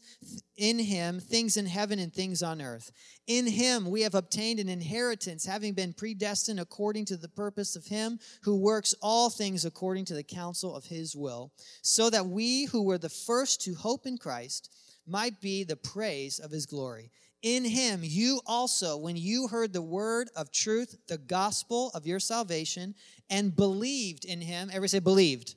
in 0.56 0.80
him, 0.80 1.20
things 1.20 1.58
in 1.58 1.66
heaven 1.66 2.00
and 2.00 2.14
things 2.14 2.42
on 2.42 2.62
earth. 2.62 2.94
In 3.28 3.46
him 3.46 3.90
we 3.90 4.04
have 4.04 4.16
obtained 4.16 4.62
an 4.62 4.70
inheritance, 4.70 5.46
having 5.46 5.74
been 5.74 5.92
predestined 5.92 6.62
according 6.62 7.04
to 7.08 7.18
the 7.18 7.28
purpose 7.28 7.76
of 7.76 7.88
him 7.88 8.20
who 8.44 8.56
works 8.56 8.96
all 9.02 9.30
things 9.30 9.66
according 9.66 10.06
to 10.06 10.14
the 10.14 10.24
counsel 10.24 10.74
of 10.74 10.86
his 10.86 11.14
will, 11.14 11.52
so 11.82 12.10
that 12.10 12.26
we 12.26 12.68
who 12.68 12.84
were 12.84 12.98
the 12.98 13.10
first 13.10 13.60
to 13.64 13.74
hope 13.74 14.06
in 14.06 14.18
Christ 14.18 14.74
might 15.06 15.42
be 15.42 15.66
the 15.66 15.76
praise 15.76 16.40
of 16.40 16.52
his 16.52 16.66
glory. 16.66 17.12
In 17.42 17.64
him, 17.64 18.02
you 18.04 18.42
also, 18.46 18.98
when 18.98 19.16
you 19.16 19.48
heard 19.48 19.72
the 19.72 19.82
word 19.82 20.30
of 20.36 20.52
truth, 20.52 20.98
the 21.08 21.18
gospel 21.18 21.90
of 21.94 22.06
your 22.06 22.20
salvation, 22.20 22.96
and 23.30 23.56
believed 23.56 24.26
in 24.26 24.42
him, 24.42 24.70
everybody 24.70 24.90
say 24.90 25.00
believed. 25.00 25.56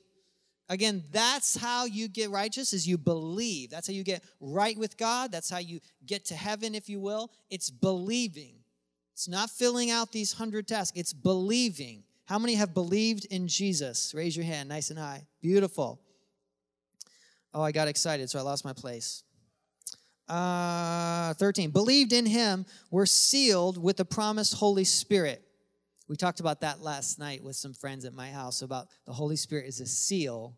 Again, 0.69 1.03
that's 1.11 1.57
how 1.57 1.85
you 1.85 2.07
get 2.07 2.29
righteous 2.29 2.71
is 2.71 2.87
you 2.87 2.97
believe. 2.97 3.69
That's 3.69 3.87
how 3.87 3.93
you 3.93 4.03
get 4.03 4.23
right 4.39 4.77
with 4.77 4.97
God. 4.97 5.31
That's 5.31 5.49
how 5.49 5.57
you 5.57 5.81
get 6.05 6.25
to 6.25 6.35
heaven, 6.35 6.73
if 6.73 6.87
you 6.87 7.01
will. 7.01 7.31
It's 7.49 7.69
believing. 7.69 8.55
It's 9.11 9.27
not 9.27 9.49
filling 9.49 9.91
out 9.91 10.11
these 10.11 10.31
hundred 10.33 10.67
tasks. 10.67 10.97
It's 10.97 11.13
believing. 11.13 12.03
How 12.25 12.39
many 12.39 12.55
have 12.55 12.73
believed 12.73 13.25
in 13.25 13.47
Jesus? 13.47 14.13
Raise 14.15 14.37
your 14.37 14.45
hand, 14.45 14.69
nice 14.69 14.89
and 14.89 14.97
high. 14.97 15.27
Beautiful. 15.41 15.99
Oh, 17.53 17.61
I 17.61 17.71
got 17.71 17.89
excited, 17.89 18.29
so 18.29 18.39
I 18.39 18.41
lost 18.41 18.63
my 18.63 18.73
place. 18.73 19.23
Uh, 20.27 21.33
13. 21.35 21.71
Believed 21.71 22.13
in 22.13 22.25
him, 22.25 22.65
were 22.91 23.05
sealed 23.05 23.81
with 23.81 23.97
the 23.97 24.05
promised 24.05 24.55
Holy 24.55 24.83
Spirit. 24.83 25.43
We 26.07 26.15
talked 26.15 26.39
about 26.39 26.61
that 26.61 26.81
last 26.81 27.19
night 27.19 27.43
with 27.43 27.55
some 27.55 27.73
friends 27.73 28.05
at 28.05 28.13
my 28.13 28.29
house 28.29 28.61
about 28.61 28.87
the 29.05 29.13
Holy 29.13 29.35
Spirit 29.35 29.67
is 29.67 29.79
a 29.79 29.85
seal 29.85 30.57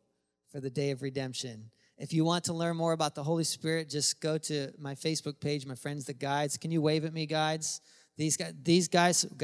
for 0.52 0.60
the 0.60 0.70
day 0.70 0.92
of 0.92 1.02
redemption. 1.02 1.70
If 1.98 2.14
you 2.14 2.26
want 2.26 2.46
to 2.46 2.54
learn 2.54 2.76
more 2.76 2.94
about 2.94 3.16
the 3.16 3.24
Holy 3.24 3.44
Spirit, 3.44 3.90
just 3.90 4.20
go 4.20 4.38
to 4.38 4.72
my 4.78 4.96
Facebook 4.96 5.40
page, 5.40 5.66
my 5.66 5.76
friends, 5.76 6.06
the 6.06 6.14
guides. 6.14 6.58
Can 6.58 6.72
you 6.72 6.82
wave 6.82 7.06
at 7.06 7.14
me, 7.14 7.26
guides? 7.26 7.82
These 8.18 8.38
guys, 8.38 8.54
these 8.64 8.88
guys, 8.88 9.26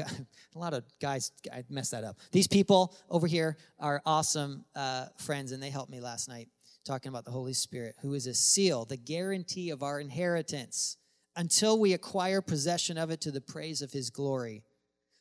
a 0.54 0.58
lot 0.58 0.74
of 0.74 0.84
guys, 1.00 1.32
I 1.52 1.64
messed 1.68 1.92
that 1.92 2.04
up. 2.04 2.18
These 2.30 2.48
people 2.48 2.94
over 3.10 3.26
here 3.26 3.56
are 3.78 4.02
awesome 4.04 4.64
uh, 4.74 5.06
friends, 5.18 5.52
and 5.52 5.62
they 5.62 5.70
helped 5.70 5.90
me 5.90 6.00
last 6.00 6.28
night 6.28 6.48
talking 6.84 7.10
about 7.10 7.24
the 7.24 7.30
Holy 7.30 7.52
Spirit, 7.52 7.96
who 8.02 8.14
is 8.14 8.26
a 8.26 8.34
seal, 8.34 8.84
the 8.84 8.96
guarantee 8.96 9.70
of 9.70 9.82
our 9.82 10.00
inheritance 10.00 10.96
until 11.36 11.78
we 11.78 11.92
acquire 11.92 12.42
possession 12.42 12.98
of 12.98 13.10
it 13.10 13.20
to 13.22 13.30
the 13.30 13.40
praise 13.40 13.82
of 13.82 13.92
his 13.92 14.10
glory. 14.10 14.62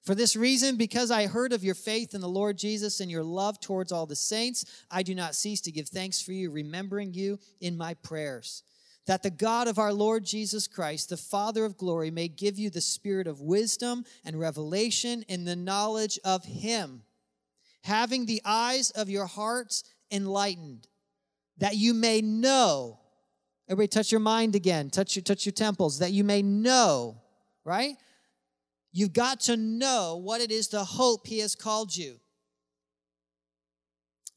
For 0.04 0.16
this 0.16 0.36
reason, 0.36 0.78
because 0.78 1.12
I 1.12 1.28
heard 1.28 1.54
of 1.54 1.64
your 1.64 1.76
faith 1.76 2.16
in 2.16 2.22
the 2.22 2.28
Lord 2.28 2.58
Jesus 2.58 3.00
and 3.00 3.12
your 3.12 3.24
love 3.24 3.60
towards 3.60 3.92
all 3.92 4.08
the 4.08 4.16
saints, 4.16 4.66
I 4.90 5.04
do 5.04 5.14
not 5.14 5.36
cease 5.36 5.62
to 5.62 5.72
give 5.72 5.90
thanks 5.90 6.20
for 6.22 6.32
you, 6.32 6.50
remembering 6.50 7.14
you 7.14 7.38
in 7.60 7.78
my 7.78 7.94
prayers. 7.94 8.64
That 9.06 9.22
the 9.22 9.30
God 9.30 9.68
of 9.68 9.78
our 9.78 9.94
Lord 9.94 10.26
Jesus 10.26 10.68
Christ, 10.68 11.10
the 11.10 11.18
Father 11.18 11.66
of 11.66 11.78
glory, 11.78 12.10
may 12.10 12.28
give 12.28 12.58
you 12.58 12.72
the 12.72 12.82
spirit 12.82 13.28
of 13.28 13.42
wisdom 13.42 14.04
and 14.26 14.40
revelation 14.40 15.24
in 15.28 15.46
the 15.46 15.56
knowledge 15.56 16.20
of 16.24 16.46
him, 16.46 17.04
having 17.84 18.26
the 18.26 18.42
eyes 18.44 18.90
of 18.92 19.10
your 19.10 19.28
hearts 19.28 19.84
enlightened, 20.12 20.88
that 21.58 21.76
you 21.76 21.94
may 21.94 22.22
know. 22.22 23.00
Everybody 23.68 23.88
touch 23.88 24.12
your 24.12 24.20
mind 24.20 24.56
again, 24.56 24.90
touch 24.90 25.16
your, 25.16 25.24
touch 25.24 25.46
your 25.46 25.54
temples, 25.54 26.00
that 26.00 26.12
you 26.12 26.24
may 26.24 26.42
know, 26.42 27.22
right? 27.64 27.96
You've 28.92 29.14
got 29.14 29.40
to 29.42 29.56
know 29.56 30.18
what 30.22 30.42
it 30.42 30.52
is 30.52 30.68
the 30.68 30.84
hope 30.84 31.28
He 31.28 31.40
has 31.40 31.56
called 31.56 31.96
you. 31.96 32.20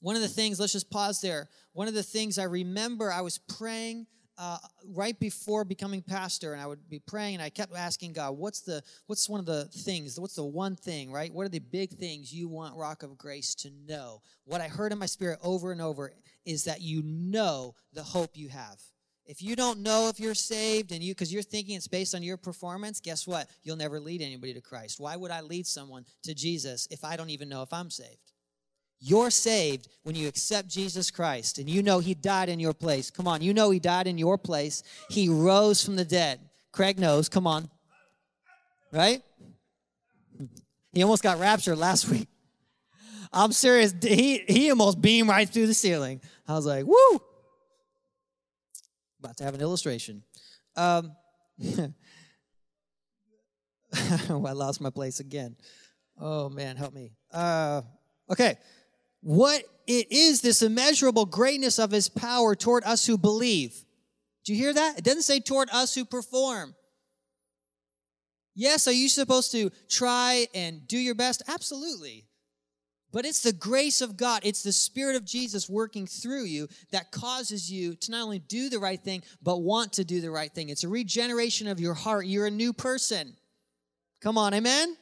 One 0.01 0.17
of 0.17 0.23
the 0.23 0.29
things, 0.29 0.61
let's 0.61 0.73
just 0.73 0.91
pause 0.91 1.21
there. 1.21 1.49
One 1.73 1.89
of 1.89 1.95
the 1.95 2.03
things 2.03 2.39
I 2.39 2.45
remember 2.45 3.11
I 3.11 3.23
was 3.23 3.39
praying 3.39 4.07
uh, 4.39 4.59
right 4.89 5.19
before 5.19 5.65
becoming 5.65 6.03
pastor, 6.03 6.53
and 6.53 6.61
I 6.61 6.67
would 6.67 6.89
be 6.89 6.99
praying, 6.99 7.35
and 7.35 7.43
I 7.43 7.51
kept 7.51 7.75
asking 7.75 8.15
God, 8.15 8.37
"What's 8.37 8.61
the 8.61 8.83
what's 9.07 9.29
one 9.29 9.41
of 9.41 9.47
the 9.47 9.67
things? 9.67 10.19
What's 10.19 10.35
the 10.35 10.45
one 10.45 10.77
thing? 10.77 11.13
Right? 11.13 11.33
What 11.33 11.47
are 11.47 11.51
the 11.51 11.61
big 11.61 11.91
things 11.91 12.33
you 12.33 12.49
want 12.49 12.77
Rock 12.77 13.03
of 13.03 13.17
Grace 13.17 13.55
to 13.57 13.71
know?" 13.87 14.23
What 14.45 14.61
I 14.61 14.69
heard 14.69 14.93
in 14.93 14.99
my 14.99 15.07
spirit 15.07 15.39
over 15.43 15.73
and 15.73 15.81
over 15.81 16.13
is 16.45 16.65
that 16.65 16.81
you 16.81 17.03
know 17.03 17.75
the 17.93 18.03
hope 18.03 18.37
you 18.37 18.49
have. 18.49 18.81
If 19.27 19.41
you 19.41 19.57
don't 19.57 19.81
know 19.81 20.09
if 20.09 20.21
you're 20.21 20.35
saved 20.35 20.93
and 20.93 21.03
you 21.03 21.15
because 21.15 21.33
you're 21.33 21.43
thinking 21.43 21.77
it's 21.77 21.89
based 21.89 22.15
on 22.15 22.23
your 22.23 22.37
performance, 22.37 23.01
guess 23.01 23.27
what? 23.27 23.49
You'll 23.63 23.77
never 23.77 23.99
lead 23.99 24.21
anybody 24.21 24.53
to 24.53 24.61
Christ. 24.61 25.01
Why 25.01 25.17
would 25.17 25.31
I 25.31 25.41
lead 25.41 25.67
someone 25.67 26.05
to 26.25 26.35
Jesus 26.35 26.87
if 26.91 27.05
I 27.05 27.17
don't 27.17 27.31
even 27.31 27.49
know 27.49 27.63
if 27.63 27.73
I'm 27.73 27.89
saved? 27.89 28.24
You're 29.07 29.31
saved 29.31 29.89
when 30.03 30.15
you 30.15 30.29
accept 30.29 30.67
Jesus 30.67 31.11
Christ 31.11 31.59
and 31.59 31.69
you 31.69 31.83
know 31.83 31.99
he 31.99 32.15
died 32.15 32.49
in 32.49 32.59
your 32.59 32.73
place. 32.73 33.11
Come 33.11 33.29
on, 33.29 33.43
you 33.43 33.53
know 33.53 33.71
he 33.71 33.79
died 33.79 34.07
in 34.07 34.17
your 34.17 34.39
place. 34.39 34.83
He 35.11 35.29
rose 35.29 35.85
from 35.85 35.97
the 35.97 36.07
dead. 36.07 36.41
Craig 36.73 36.99
knows, 36.99 37.29
come 37.29 37.47
on. 37.47 37.69
Right? 38.91 39.23
He 40.95 41.03
almost 41.03 41.23
got 41.23 41.39
raptured 41.39 41.77
last 41.77 42.09
week. 42.11 42.29
I'm 43.31 43.53
serious. 43.53 43.95
He 44.01 44.39
he 44.49 44.71
almost 44.71 45.03
beamed 45.03 45.29
right 45.29 45.47
through 45.47 45.67
the 45.67 45.75
ceiling. 45.75 46.23
I 46.49 46.55
was 46.55 46.65
like, 46.65 46.87
woo! 46.87 47.21
About 49.19 49.37
to 49.37 49.45
have 49.45 49.55
an 49.55 49.61
illustration. 49.61 50.23
Um, 50.77 51.15
oh, 54.31 54.47
I 54.47 54.53
lost 54.53 54.81
my 54.81 54.89
place 54.89 55.21
again. 55.21 55.57
Oh 56.19 56.49
man, 56.49 56.77
help 56.77 56.95
me. 56.95 57.13
Uh, 57.31 57.83
okay, 58.31 58.57
what 59.25 59.65
it 59.87 60.13
is 60.13 60.43
this 60.43 60.61
immeasurable 60.63 61.25
greatness 61.25 61.79
of 61.79 61.91
His 61.91 62.09
power 62.09 62.55
toward 62.55 62.85
us 62.85 63.07
who 63.07 63.19
believe. 63.19 63.75
Do 64.45 64.53
you 64.53 64.59
hear 64.59 64.75
that? 64.75 64.99
It 64.99 65.05
doesn't 65.05 65.23
say 65.23 65.41
toward 65.41 65.71
us 65.71 65.95
who 65.95 66.05
perform. 66.05 66.75
Yes, 68.55 68.87
are 68.87 68.93
you 68.93 69.09
supposed 69.09 69.51
to 69.53 69.71
try 69.89 70.47
and 70.55 70.87
do 70.87 70.99
your 70.99 71.15
best? 71.15 71.43
Absolutely. 71.49 72.27
But 73.13 73.25
it's 73.25 73.43
the 73.43 73.53
grace 73.53 74.01
of 74.01 74.17
God, 74.17 74.43
it's 74.45 74.63
the 74.63 74.73
Spirit 74.73 75.17
of 75.17 75.25
Jesus 75.25 75.71
working 75.71 76.07
through 76.07 76.45
you 76.45 76.69
that 76.91 77.11
causes 77.11 77.71
you 77.71 77.95
to 77.95 78.11
not 78.11 78.23
only 78.23 78.41
do 78.41 78.69
the 78.69 78.79
right 78.79 79.01
thing, 79.01 79.23
but 79.43 79.63
want 79.63 79.95
to 79.95 80.05
do 80.05 80.21
the 80.21 80.31
right 80.31 80.53
thing. 80.53 80.69
It's 80.69 80.85
a 80.85 80.89
regeneration 80.89 81.67
of 81.67 81.81
your 81.81 81.95
heart. 81.95 82.27
You're 82.27 82.47
a 82.47 82.51
new 82.51 82.73
person. 82.73 83.37
Come 84.21 84.37
on, 84.37 84.53
amen? 84.53 84.97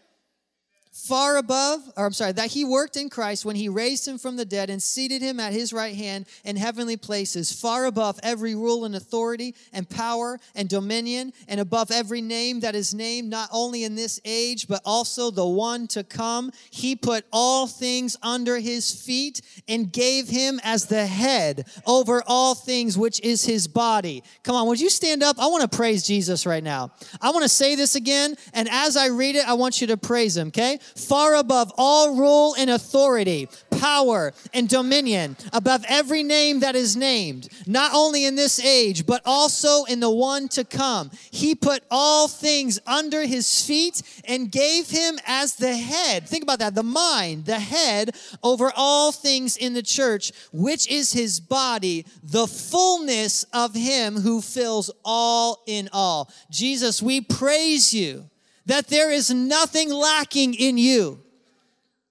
Far 0.92 1.38
above, 1.38 1.80
or 1.96 2.04
I'm 2.04 2.12
sorry, 2.12 2.32
that 2.32 2.50
he 2.50 2.66
worked 2.66 2.98
in 2.98 3.08
Christ 3.08 3.46
when 3.46 3.56
he 3.56 3.70
raised 3.70 4.06
him 4.06 4.18
from 4.18 4.36
the 4.36 4.44
dead 4.44 4.68
and 4.68 4.82
seated 4.82 5.22
him 5.22 5.40
at 5.40 5.54
his 5.54 5.72
right 5.72 5.94
hand 5.94 6.26
in 6.44 6.54
heavenly 6.56 6.98
places, 6.98 7.50
far 7.50 7.86
above 7.86 8.20
every 8.22 8.54
rule 8.54 8.84
and 8.84 8.94
authority 8.94 9.54
and 9.72 9.88
power 9.88 10.38
and 10.54 10.68
dominion, 10.68 11.32
and 11.48 11.60
above 11.60 11.90
every 11.90 12.20
name 12.20 12.60
that 12.60 12.74
is 12.74 12.92
named, 12.92 13.30
not 13.30 13.48
only 13.52 13.84
in 13.84 13.94
this 13.94 14.20
age, 14.26 14.68
but 14.68 14.82
also 14.84 15.30
the 15.30 15.46
one 15.46 15.86
to 15.88 16.04
come. 16.04 16.52
He 16.70 16.94
put 16.94 17.24
all 17.32 17.66
things 17.66 18.18
under 18.22 18.58
his 18.58 18.92
feet 18.92 19.40
and 19.66 19.90
gave 19.90 20.28
him 20.28 20.60
as 20.62 20.86
the 20.86 21.06
head 21.06 21.66
over 21.86 22.22
all 22.26 22.54
things, 22.54 22.98
which 22.98 23.18
is 23.22 23.46
his 23.46 23.66
body. 23.66 24.22
Come 24.42 24.56
on, 24.56 24.68
would 24.68 24.80
you 24.80 24.90
stand 24.90 25.22
up? 25.22 25.38
I 25.38 25.46
want 25.46 25.62
to 25.68 25.74
praise 25.74 26.06
Jesus 26.06 26.44
right 26.44 26.62
now. 26.62 26.92
I 27.20 27.30
want 27.30 27.44
to 27.44 27.48
say 27.48 27.76
this 27.76 27.94
again, 27.94 28.36
and 28.52 28.68
as 28.70 28.98
I 28.98 29.06
read 29.06 29.36
it, 29.36 29.48
I 29.48 29.54
want 29.54 29.80
you 29.80 29.86
to 29.86 29.96
praise 29.96 30.36
him, 30.36 30.48
okay? 30.48 30.80
Far 30.96 31.34
above 31.34 31.72
all 31.76 32.16
rule 32.16 32.54
and 32.58 32.70
authority, 32.70 33.48
power 33.82 34.32
and 34.54 34.68
dominion, 34.68 35.36
above 35.52 35.84
every 35.88 36.22
name 36.22 36.60
that 36.60 36.76
is 36.76 36.96
named, 36.96 37.48
not 37.66 37.92
only 37.92 38.24
in 38.24 38.36
this 38.36 38.60
age, 38.64 39.06
but 39.06 39.20
also 39.24 39.84
in 39.84 39.98
the 40.00 40.10
one 40.10 40.48
to 40.48 40.64
come. 40.64 41.10
He 41.30 41.54
put 41.54 41.82
all 41.90 42.28
things 42.28 42.78
under 42.86 43.26
his 43.26 43.66
feet 43.66 44.02
and 44.24 44.52
gave 44.52 44.88
him 44.88 45.18
as 45.26 45.56
the 45.56 45.76
head. 45.76 46.28
Think 46.28 46.44
about 46.44 46.60
that 46.60 46.74
the 46.74 46.82
mind, 46.82 47.46
the 47.46 47.58
head 47.58 48.14
over 48.42 48.72
all 48.76 49.10
things 49.10 49.56
in 49.56 49.74
the 49.74 49.82
church, 49.82 50.32
which 50.52 50.88
is 50.88 51.12
his 51.12 51.40
body, 51.40 52.06
the 52.22 52.46
fullness 52.46 53.44
of 53.52 53.74
him 53.74 54.14
who 54.14 54.40
fills 54.40 54.90
all 55.04 55.62
in 55.66 55.88
all. 55.92 56.30
Jesus, 56.50 57.02
we 57.02 57.20
praise 57.20 57.92
you 57.92 58.28
that 58.66 58.88
there 58.88 59.10
is 59.10 59.30
nothing 59.30 59.90
lacking 59.90 60.54
in 60.54 60.78
you. 60.78 61.20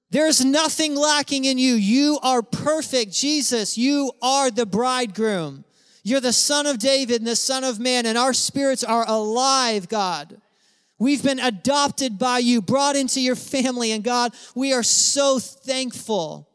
There's 0.10 0.44
nothing 0.44 0.96
lacking 0.96 1.46
in 1.46 1.58
you. 1.58 1.76
You 1.76 2.20
are 2.22 2.42
perfect. 2.42 3.14
Jesus, 3.14 3.78
you 3.78 4.12
are 4.22 4.52
the 4.52 4.66
bridegroom. 4.66 5.64
You're 6.04 6.20
the 6.20 6.34
son 6.34 6.66
of 6.66 6.80
David 6.80 7.22
and 7.22 7.28
the 7.28 7.36
son 7.36 7.64
of 7.64 7.80
man, 7.80 8.06
and 8.06 8.18
our 8.18 8.34
spirits 8.34 8.84
are 8.84 9.06
alive, 9.08 9.88
God. 9.88 10.42
We've 11.00 11.24
been 11.24 11.40
adopted 11.40 12.20
by 12.20 12.40
you, 12.40 12.62
brought 12.62 12.96
into 12.96 13.22
your 13.22 13.36
family, 13.36 13.92
and 13.92 14.04
God, 14.04 14.34
we 14.54 14.74
are 14.74 14.84
so 14.84 15.40
thankful 15.40 16.48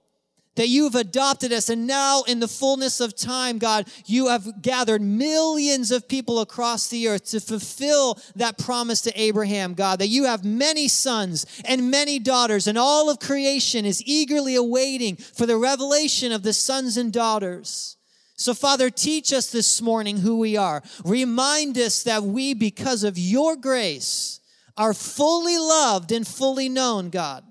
that 0.56 0.68
you've 0.68 0.94
adopted 0.94 1.52
us. 1.52 1.68
And 1.68 1.86
now, 1.86 2.22
in 2.22 2.40
the 2.40 2.48
fullness 2.48 3.00
of 3.00 3.16
time, 3.16 3.58
God, 3.58 3.88
you 4.06 4.28
have 4.28 4.62
gathered 4.62 5.00
millions 5.00 5.90
of 5.90 6.08
people 6.08 6.40
across 6.40 6.88
the 6.88 7.08
earth 7.08 7.30
to 7.30 7.40
fulfill 7.40 8.18
that 8.34 8.58
promise 8.58 9.02
to 9.02 9.20
Abraham, 9.20 9.74
God, 9.74 10.00
that 10.00 10.08
you 10.08 10.24
have 10.24 10.44
many 10.44 10.88
sons 10.88 11.46
and 11.64 11.90
many 11.90 12.18
daughters, 12.18 12.66
and 12.66 12.76
all 12.76 13.08
of 13.08 13.20
creation 13.20 13.84
is 13.86 14.02
eagerly 14.04 14.54
awaiting 14.54 15.16
for 15.16 15.46
the 15.46 15.56
revelation 15.56 16.32
of 16.32 16.42
the 16.42 16.52
sons 16.52 16.96
and 16.96 17.12
daughters. 17.12 17.96
So, 18.38 18.52
Father, 18.52 18.90
teach 18.90 19.32
us 19.32 19.50
this 19.50 19.80
morning 19.80 20.18
who 20.18 20.38
we 20.38 20.56
are. 20.56 20.82
Remind 21.04 21.78
us 21.78 22.02
that 22.02 22.22
we, 22.22 22.52
because 22.52 23.02
of 23.02 23.16
your 23.16 23.56
grace, 23.56 24.40
are 24.76 24.92
fully 24.92 25.56
loved 25.56 26.12
and 26.12 26.26
fully 26.26 26.68
known, 26.68 27.08
God, 27.08 27.44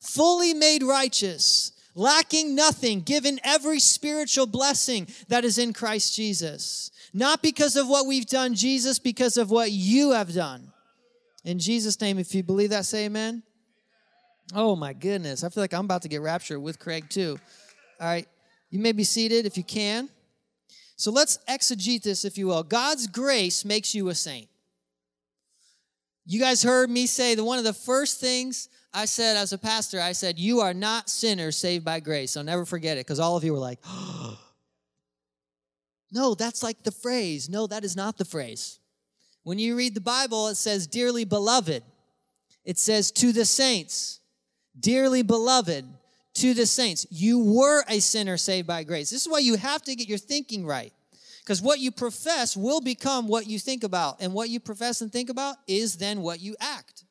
fully 0.00 0.52
made 0.52 0.82
righteous 0.82 1.72
lacking 1.94 2.54
nothing, 2.54 3.00
given 3.00 3.40
every 3.44 3.80
spiritual 3.80 4.46
blessing 4.46 5.06
that 5.28 5.44
is 5.44 5.58
in 5.58 5.72
Christ 5.72 6.14
Jesus. 6.16 6.90
Not 7.12 7.42
because 7.42 7.76
of 7.76 7.88
what 7.88 8.06
we've 8.06 8.26
done, 8.26 8.54
Jesus, 8.54 8.98
because 8.98 9.36
of 9.36 9.50
what 9.50 9.70
you 9.70 10.10
have 10.10 10.34
done. 10.34 10.72
In 11.44 11.58
Jesus' 11.58 12.00
name, 12.00 12.18
if 12.18 12.34
you 12.34 12.42
believe 12.42 12.70
that, 12.70 12.86
say 12.86 13.06
amen. 13.06 13.42
Oh 14.54 14.76
my 14.76 14.92
goodness. 14.92 15.44
I 15.44 15.48
feel 15.48 15.62
like 15.62 15.72
I'm 15.72 15.84
about 15.84 16.02
to 16.02 16.08
get 16.08 16.20
raptured 16.20 16.60
with 16.60 16.78
Craig 16.78 17.08
too. 17.08 17.38
All 18.00 18.06
right. 18.06 18.26
You 18.70 18.78
may 18.78 18.92
be 18.92 19.04
seated 19.04 19.46
if 19.46 19.56
you 19.56 19.64
can. 19.64 20.08
So 20.96 21.10
let's 21.10 21.38
exegete 21.48 22.02
this, 22.02 22.24
if 22.24 22.38
you 22.38 22.48
will. 22.48 22.62
God's 22.62 23.06
grace 23.06 23.64
makes 23.64 23.94
you 23.94 24.08
a 24.08 24.14
saint. 24.14 24.48
You 26.26 26.40
guys 26.40 26.62
heard 26.62 26.88
me 26.88 27.06
say 27.06 27.34
that 27.34 27.44
one 27.44 27.58
of 27.58 27.64
the 27.64 27.72
first 27.72 28.20
things 28.20 28.68
I 28.94 29.06
said 29.06 29.36
as 29.36 29.52
a 29.52 29.58
pastor, 29.58 30.00
I 30.00 30.12
said, 30.12 30.38
You 30.38 30.60
are 30.60 30.72
not 30.72 31.10
sinners 31.10 31.56
saved 31.56 31.84
by 31.84 31.98
grace. 31.98 32.36
I'll 32.36 32.44
never 32.44 32.64
forget 32.64 32.96
it 32.96 33.06
because 33.06 33.18
all 33.18 33.36
of 33.36 33.42
you 33.42 33.52
were 33.52 33.58
like, 33.58 33.80
No, 36.12 36.34
that's 36.36 36.62
like 36.62 36.84
the 36.84 36.92
phrase. 36.92 37.50
No, 37.50 37.66
that 37.66 37.84
is 37.84 37.96
not 37.96 38.18
the 38.18 38.24
phrase. 38.24 38.78
When 39.42 39.58
you 39.58 39.76
read 39.76 39.94
the 39.94 40.00
Bible, 40.00 40.46
it 40.46 40.54
says, 40.54 40.86
Dearly 40.86 41.24
beloved. 41.24 41.82
It 42.64 42.78
says, 42.78 43.10
To 43.12 43.32
the 43.32 43.44
saints. 43.44 44.20
Dearly 44.78 45.22
beloved, 45.22 45.84
to 46.34 46.54
the 46.54 46.66
saints. 46.66 47.06
You 47.10 47.38
were 47.38 47.84
a 47.88 48.00
sinner 48.00 48.36
saved 48.36 48.66
by 48.66 48.84
grace. 48.84 49.10
This 49.10 49.22
is 49.22 49.30
why 49.30 49.38
you 49.38 49.56
have 49.56 49.82
to 49.82 49.94
get 49.94 50.08
your 50.08 50.18
thinking 50.18 50.66
right. 50.66 50.92
Because 51.42 51.60
what 51.60 51.78
you 51.78 51.92
profess 51.92 52.56
will 52.56 52.80
become 52.80 53.28
what 53.28 53.46
you 53.46 53.58
think 53.58 53.84
about. 53.84 54.16
And 54.20 54.32
what 54.32 54.48
you 54.48 54.60
profess 54.60 55.00
and 55.00 55.12
think 55.12 55.30
about 55.30 55.56
is 55.68 55.96
then 55.96 56.22
what 56.22 56.40
you 56.40 56.56
act. 56.58 57.03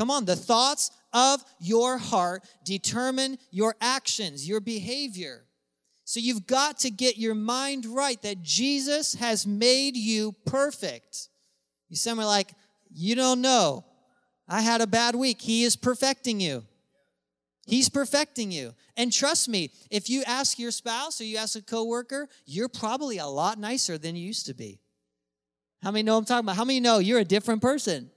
Come 0.00 0.10
on, 0.10 0.24
the 0.24 0.34
thoughts 0.34 0.90
of 1.12 1.44
your 1.58 1.98
heart 1.98 2.42
determine 2.64 3.36
your 3.50 3.74
actions, 3.82 4.48
your 4.48 4.60
behavior. 4.60 5.44
So 6.04 6.20
you've 6.20 6.46
got 6.46 6.78
to 6.78 6.90
get 6.90 7.18
your 7.18 7.34
mind 7.34 7.84
right 7.84 8.20
that 8.22 8.42
Jesus 8.42 9.12
has 9.16 9.46
made 9.46 9.98
you 9.98 10.34
perfect. 10.46 11.28
You 11.90 11.96
sound 11.96 12.18
like, 12.18 12.54
you 12.90 13.14
don't 13.14 13.42
know. 13.42 13.84
I 14.48 14.62
had 14.62 14.80
a 14.80 14.86
bad 14.86 15.16
week. 15.16 15.42
He 15.42 15.64
is 15.64 15.76
perfecting 15.76 16.40
you. 16.40 16.64
He's 17.66 17.90
perfecting 17.90 18.50
you. 18.50 18.72
And 18.96 19.12
trust 19.12 19.50
me, 19.50 19.70
if 19.90 20.08
you 20.08 20.22
ask 20.26 20.58
your 20.58 20.70
spouse 20.70 21.20
or 21.20 21.24
you 21.24 21.36
ask 21.36 21.58
a 21.58 21.62
coworker, 21.62 22.26
you're 22.46 22.70
probably 22.70 23.18
a 23.18 23.26
lot 23.26 23.58
nicer 23.58 23.98
than 23.98 24.16
you 24.16 24.26
used 24.26 24.46
to 24.46 24.54
be. 24.54 24.80
How 25.82 25.90
many 25.90 26.04
know 26.04 26.16
I'm 26.16 26.24
talking 26.24 26.46
about? 26.46 26.56
How 26.56 26.64
many 26.64 26.80
know 26.80 27.00
you're 27.00 27.20
a 27.20 27.24
different 27.24 27.60
person? 27.60 28.10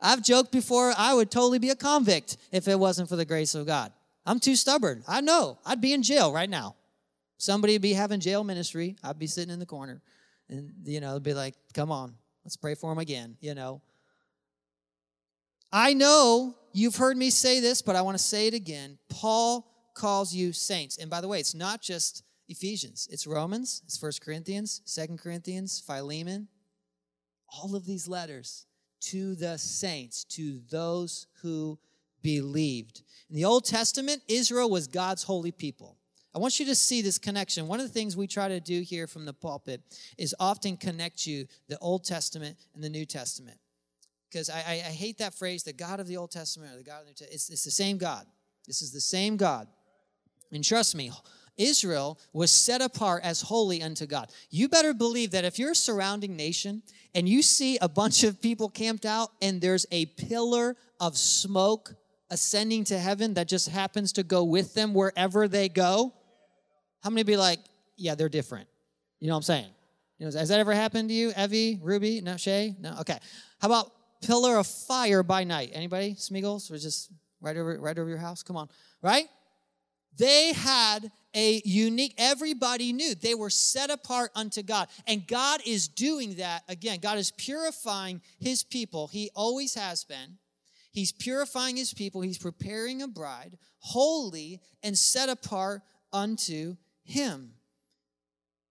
I've 0.00 0.22
joked 0.22 0.52
before, 0.52 0.92
I 0.96 1.14
would 1.14 1.30
totally 1.30 1.58
be 1.58 1.70
a 1.70 1.76
convict 1.76 2.36
if 2.52 2.68
it 2.68 2.78
wasn't 2.78 3.08
for 3.08 3.16
the 3.16 3.24
grace 3.24 3.54
of 3.54 3.66
God. 3.66 3.92
I'm 4.24 4.40
too 4.40 4.56
stubborn. 4.56 5.02
I 5.08 5.20
know. 5.20 5.58
I'd 5.64 5.80
be 5.80 5.92
in 5.92 6.02
jail 6.02 6.32
right 6.32 6.48
now. 6.48 6.76
Somebody 7.38 7.74
would 7.74 7.82
be 7.82 7.94
having 7.94 8.20
jail 8.20 8.44
ministry. 8.44 8.96
I'd 9.02 9.18
be 9.18 9.26
sitting 9.26 9.52
in 9.52 9.58
the 9.58 9.66
corner. 9.66 10.02
And, 10.48 10.72
you 10.84 11.00
know, 11.00 11.18
be 11.20 11.34
like, 11.34 11.54
come 11.74 11.90
on, 11.90 12.14
let's 12.44 12.56
pray 12.56 12.74
for 12.74 12.92
him 12.92 12.98
again, 12.98 13.36
you 13.40 13.54
know. 13.54 13.80
I 15.72 15.94
know 15.94 16.56
you've 16.72 16.96
heard 16.96 17.16
me 17.16 17.30
say 17.30 17.60
this, 17.60 17.82
but 17.82 17.96
I 17.96 18.02
want 18.02 18.16
to 18.16 18.22
say 18.22 18.46
it 18.46 18.54
again. 18.54 18.98
Paul 19.08 19.66
calls 19.94 20.34
you 20.34 20.52
saints. 20.52 20.96
And 20.96 21.10
by 21.10 21.20
the 21.20 21.28
way, 21.28 21.38
it's 21.40 21.54
not 21.54 21.82
just 21.82 22.22
Ephesians, 22.48 23.08
it's 23.10 23.26
Romans, 23.26 23.82
it's 23.84 23.98
First 23.98 24.22
Corinthians, 24.22 24.80
Second 24.84 25.18
Corinthians, 25.18 25.82
Philemon. 25.86 26.48
All 27.52 27.74
of 27.74 27.84
these 27.84 28.08
letters 28.08 28.66
to 29.00 29.34
the 29.34 29.58
saints, 29.58 30.24
to 30.24 30.60
those 30.70 31.26
who 31.42 31.78
believed. 32.22 33.02
In 33.30 33.36
the 33.36 33.44
Old 33.44 33.64
Testament, 33.64 34.22
Israel 34.28 34.70
was 34.70 34.86
God's 34.86 35.22
holy 35.22 35.52
people. 35.52 35.96
I 36.34 36.38
want 36.38 36.60
you 36.60 36.66
to 36.66 36.74
see 36.74 37.02
this 37.02 37.18
connection. 37.18 37.68
One 37.68 37.80
of 37.80 37.86
the 37.86 37.92
things 37.92 38.16
we 38.16 38.26
try 38.26 38.48
to 38.48 38.60
do 38.60 38.80
here 38.80 39.06
from 39.06 39.24
the 39.24 39.32
pulpit 39.32 39.80
is 40.18 40.34
often 40.38 40.76
connect 40.76 41.26
you 41.26 41.46
the 41.68 41.78
Old 41.78 42.04
Testament 42.04 42.56
and 42.74 42.84
the 42.84 42.90
New 42.90 43.06
Testament. 43.06 43.58
Because 44.30 44.50
I, 44.50 44.58
I, 44.58 44.72
I 44.72 44.92
hate 44.92 45.18
that 45.18 45.34
phrase, 45.34 45.62
the 45.62 45.72
God 45.72 46.00
of 46.00 46.06
the 46.06 46.16
Old 46.16 46.30
Testament 46.30 46.74
or 46.74 46.76
the 46.76 46.84
God 46.84 47.00
of 47.00 47.04
the 47.04 47.10
New 47.10 47.14
Testament. 47.14 47.34
It's, 47.34 47.50
it's 47.50 47.64
the 47.64 47.70
same 47.70 47.96
God. 47.96 48.26
This 48.66 48.82
is 48.82 48.92
the 48.92 49.00
same 49.00 49.36
God. 49.36 49.68
And 50.52 50.62
trust 50.62 50.94
me, 50.94 51.10
Israel 51.58 52.18
was 52.32 52.50
set 52.50 52.80
apart 52.80 53.22
as 53.24 53.42
holy 53.42 53.82
unto 53.82 54.06
God. 54.06 54.30
You 54.50 54.68
better 54.68 54.94
believe 54.94 55.32
that 55.32 55.44
if 55.44 55.58
you're 55.58 55.72
a 55.72 55.76
surrounding 55.76 56.36
nation 56.36 56.82
and 57.14 57.28
you 57.28 57.42
see 57.42 57.76
a 57.78 57.88
bunch 57.88 58.24
of 58.24 58.40
people 58.40 58.68
camped 58.68 59.04
out 59.04 59.30
and 59.42 59.60
there's 59.60 59.84
a 59.90 60.06
pillar 60.06 60.76
of 61.00 61.18
smoke 61.18 61.94
ascending 62.30 62.84
to 62.84 62.98
heaven 62.98 63.34
that 63.34 63.48
just 63.48 63.68
happens 63.68 64.12
to 64.12 64.22
go 64.22 64.44
with 64.44 64.74
them 64.74 64.94
wherever 64.94 65.48
they 65.48 65.68
go, 65.68 66.12
how 67.02 67.10
many 67.10 67.22
be 67.22 67.36
like, 67.36 67.60
yeah, 67.96 68.14
they're 68.14 68.28
different? 68.28 68.68
You 69.20 69.28
know 69.28 69.34
what 69.34 69.38
I'm 69.38 69.42
saying? 69.42 69.66
You 70.18 70.26
know, 70.26 70.38
has 70.38 70.48
that 70.48 70.58
ever 70.58 70.74
happened 70.74 71.08
to 71.10 71.14
you, 71.14 71.32
Evie, 71.38 71.78
Ruby, 71.82 72.20
no, 72.20 72.36
Shay? 72.36 72.74
No? 72.80 72.96
Okay. 73.00 73.18
How 73.60 73.68
about 73.68 73.92
pillar 74.20 74.56
of 74.56 74.66
fire 74.66 75.22
by 75.22 75.44
night? 75.44 75.70
Anybody? 75.72 76.14
Smeagol's? 76.14 76.70
Or 76.70 76.78
just 76.78 77.10
right 77.40 77.56
over, 77.56 77.78
right 77.80 77.96
over 77.98 78.08
your 78.08 78.18
house? 78.18 78.42
Come 78.42 78.56
on. 78.56 78.68
Right? 79.00 79.26
They 80.18 80.52
had 80.52 81.10
a 81.34 81.62
unique, 81.64 82.14
everybody 82.18 82.92
knew 82.92 83.14
they 83.14 83.34
were 83.34 83.50
set 83.50 83.90
apart 83.90 84.32
unto 84.34 84.62
God. 84.62 84.88
And 85.06 85.26
God 85.26 85.60
is 85.64 85.86
doing 85.86 86.34
that 86.36 86.64
again. 86.68 86.98
God 87.00 87.18
is 87.18 87.30
purifying 87.30 88.20
his 88.40 88.64
people. 88.64 89.06
He 89.06 89.30
always 89.34 89.74
has 89.74 90.04
been. 90.04 90.38
He's 90.90 91.12
purifying 91.12 91.76
his 91.76 91.94
people. 91.94 92.20
He's 92.20 92.38
preparing 92.38 93.02
a 93.02 93.08
bride, 93.08 93.56
holy 93.78 94.60
and 94.82 94.98
set 94.98 95.28
apart 95.28 95.82
unto 96.12 96.76
him. 97.04 97.52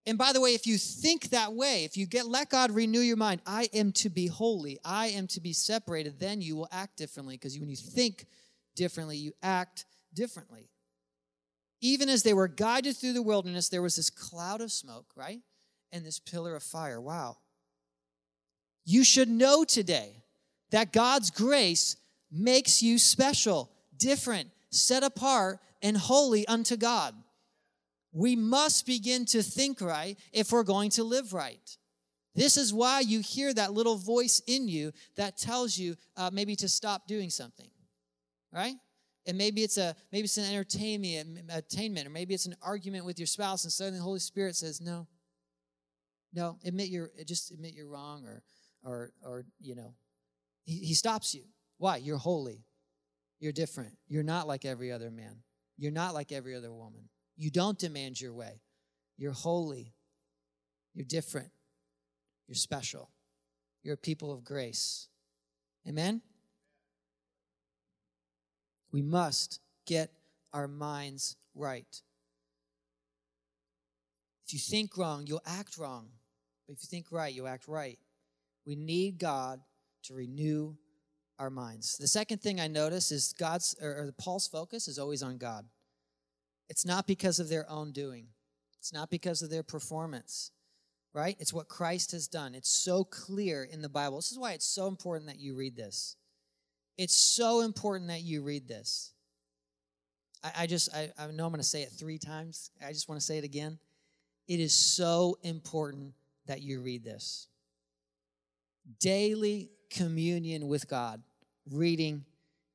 And 0.05 0.17
by 0.17 0.33
the 0.33 0.41
way, 0.41 0.53
if 0.53 0.65
you 0.67 0.77
think 0.77 1.29
that 1.29 1.53
way, 1.53 1.83
if 1.83 1.95
you 1.97 2.05
get 2.05 2.27
let 2.27 2.49
God 2.49 2.71
renew 2.71 2.99
your 3.01 3.17
mind, 3.17 3.41
I 3.45 3.69
am 3.73 3.91
to 3.93 4.09
be 4.09 4.27
holy, 4.27 4.79
I 4.83 5.07
am 5.07 5.27
to 5.27 5.41
be 5.41 5.53
separated, 5.53 6.19
then 6.19 6.41
you 6.41 6.55
will 6.55 6.69
act 6.71 6.97
differently 6.97 7.35
because 7.35 7.59
when 7.59 7.69
you 7.69 7.75
think 7.75 8.25
differently, 8.75 9.17
you 9.17 9.33
act 9.43 9.85
differently. 10.13 10.69
Even 11.81 12.09
as 12.09 12.23
they 12.23 12.33
were 12.33 12.47
guided 12.47 12.97
through 12.97 13.13
the 13.13 13.21
wilderness, 13.21 13.69
there 13.69 13.81
was 13.81 13.95
this 13.95 14.09
cloud 14.09 14.61
of 14.61 14.71
smoke, 14.71 15.11
right? 15.15 15.39
And 15.91 16.05
this 16.05 16.19
pillar 16.19 16.55
of 16.55 16.63
fire. 16.63 16.99
Wow. 16.99 17.37
You 18.85 19.03
should 19.03 19.29
know 19.29 19.63
today 19.63 20.23
that 20.71 20.93
God's 20.93 21.29
grace 21.29 21.97
makes 22.31 22.81
you 22.81 22.97
special, 22.97 23.69
different, 23.97 24.49
set 24.69 25.03
apart, 25.03 25.59
and 25.81 25.95
holy 25.95 26.47
unto 26.47 26.75
God. 26.77 27.13
We 28.11 28.35
must 28.35 28.85
begin 28.85 29.25
to 29.25 29.43
think 29.43 29.81
right 29.81 30.17
if 30.33 30.51
we're 30.51 30.63
going 30.63 30.89
to 30.91 31.03
live 31.03 31.33
right. 31.33 31.77
This 32.33 32.55
is 32.57 32.73
why 32.73 32.99
you 33.01 33.19
hear 33.19 33.53
that 33.53 33.73
little 33.73 33.97
voice 33.97 34.41
in 34.47 34.67
you 34.67 34.91
that 35.15 35.37
tells 35.37 35.77
you 35.77 35.95
uh, 36.15 36.29
maybe 36.31 36.55
to 36.57 36.69
stop 36.69 37.07
doing 37.07 37.29
something, 37.29 37.69
right? 38.53 38.75
And 39.27 39.37
maybe 39.37 39.61
it's 39.61 39.77
a 39.77 39.95
maybe 40.11 40.23
it's 40.23 40.37
an 40.37 40.45
entertainment, 40.45 41.51
attainment, 41.53 42.07
or 42.07 42.09
maybe 42.09 42.33
it's 42.33 42.45
an 42.45 42.55
argument 42.61 43.05
with 43.05 43.19
your 43.19 43.27
spouse, 43.27 43.65
and 43.65 43.73
suddenly 43.73 43.99
the 43.99 44.03
Holy 44.03 44.19
Spirit 44.19 44.55
says, 44.55 44.79
"No, 44.79 45.07
no, 46.33 46.57
admit 46.63 46.87
you're 46.87 47.11
just 47.25 47.51
admit 47.51 47.73
you're 47.73 47.89
wrong, 47.89 48.25
or 48.25 48.41
or 48.83 49.11
or 49.21 49.45
you 49.59 49.75
know, 49.75 49.93
he, 50.63 50.77
he 50.77 50.93
stops 50.93 51.35
you. 51.35 51.43
Why? 51.77 51.97
You're 51.97 52.17
holy. 52.17 52.63
You're 53.39 53.51
different. 53.51 53.97
You're 54.07 54.23
not 54.23 54.47
like 54.47 54.65
every 54.65 54.91
other 54.91 55.11
man. 55.11 55.43
You're 55.77 55.91
not 55.91 56.13
like 56.13 56.31
every 56.31 56.55
other 56.55 56.73
woman. 56.73 57.09
You 57.35 57.51
don't 57.51 57.77
demand 57.77 58.19
your 58.19 58.33
way. 58.33 58.61
You're 59.17 59.33
holy. 59.33 59.93
You're 60.93 61.05
different. 61.05 61.51
You're 62.47 62.55
special. 62.55 63.11
You're 63.83 63.93
a 63.93 63.97
people 63.97 64.31
of 64.31 64.43
grace. 64.43 65.07
Amen? 65.87 66.21
We 68.91 69.01
must 69.01 69.59
get 69.85 70.11
our 70.53 70.67
minds 70.67 71.35
right. 71.55 72.01
If 74.45 74.53
you 74.53 74.59
think 74.59 74.97
wrong, 74.97 75.25
you'll 75.27 75.41
act 75.45 75.77
wrong. 75.77 76.07
But 76.67 76.73
if 76.73 76.83
you 76.83 76.87
think 76.87 77.07
right, 77.11 77.33
you'll 77.33 77.47
act 77.47 77.67
right. 77.67 77.99
We 78.65 78.75
need 78.75 79.17
God 79.17 79.61
to 80.03 80.13
renew 80.13 80.75
our 81.39 81.49
minds. 81.49 81.97
The 81.97 82.07
second 82.07 82.41
thing 82.41 82.59
I 82.59 82.67
notice 82.67 83.11
is 83.11 83.33
God's 83.37 83.75
or, 83.81 83.89
or 83.89 84.13
Paul's 84.17 84.47
focus 84.47 84.87
is 84.87 84.99
always 84.99 85.21
on 85.21 85.37
God. 85.37 85.65
It's 86.69 86.85
not 86.85 87.07
because 87.07 87.39
of 87.39 87.49
their 87.49 87.69
own 87.69 87.91
doing, 87.91 88.27
it's 88.79 88.93
not 88.93 89.09
because 89.09 89.41
of 89.41 89.49
their 89.49 89.63
performance, 89.63 90.51
right? 91.13 91.35
It's 91.39 91.53
what 91.53 91.67
Christ 91.67 92.11
has 92.11 92.27
done. 92.27 92.55
It's 92.55 92.69
so 92.69 93.03
clear 93.03 93.63
in 93.63 93.81
the 93.81 93.89
Bible. 93.89 94.17
This 94.17 94.31
is 94.31 94.39
why 94.39 94.53
it's 94.53 94.67
so 94.67 94.87
important 94.87 95.27
that 95.27 95.39
you 95.39 95.55
read 95.55 95.75
this. 95.75 96.15
It's 96.97 97.15
so 97.15 97.61
important 97.61 98.09
that 98.09 98.21
you 98.21 98.41
read 98.41 98.67
this. 98.67 99.11
I, 100.43 100.63
I 100.63 100.67
just, 100.67 100.93
I, 100.93 101.11
I 101.17 101.27
know 101.27 101.45
I'm 101.45 101.51
going 101.51 101.57
to 101.57 101.63
say 101.63 101.83
it 101.83 101.89
three 101.91 102.17
times. 102.17 102.71
I 102.85 102.91
just 102.91 103.07
want 103.07 103.19
to 103.19 103.25
say 103.25 103.37
it 103.37 103.43
again. 103.43 103.77
It 104.47 104.59
is 104.59 104.73
so 104.73 105.37
important 105.43 106.13
that 106.47 106.61
you 106.61 106.81
read 106.81 107.03
this. 107.03 107.47
Daily 108.99 109.69
communion 109.89 110.67
with 110.67 110.87
God, 110.89 111.21
reading 111.69 112.23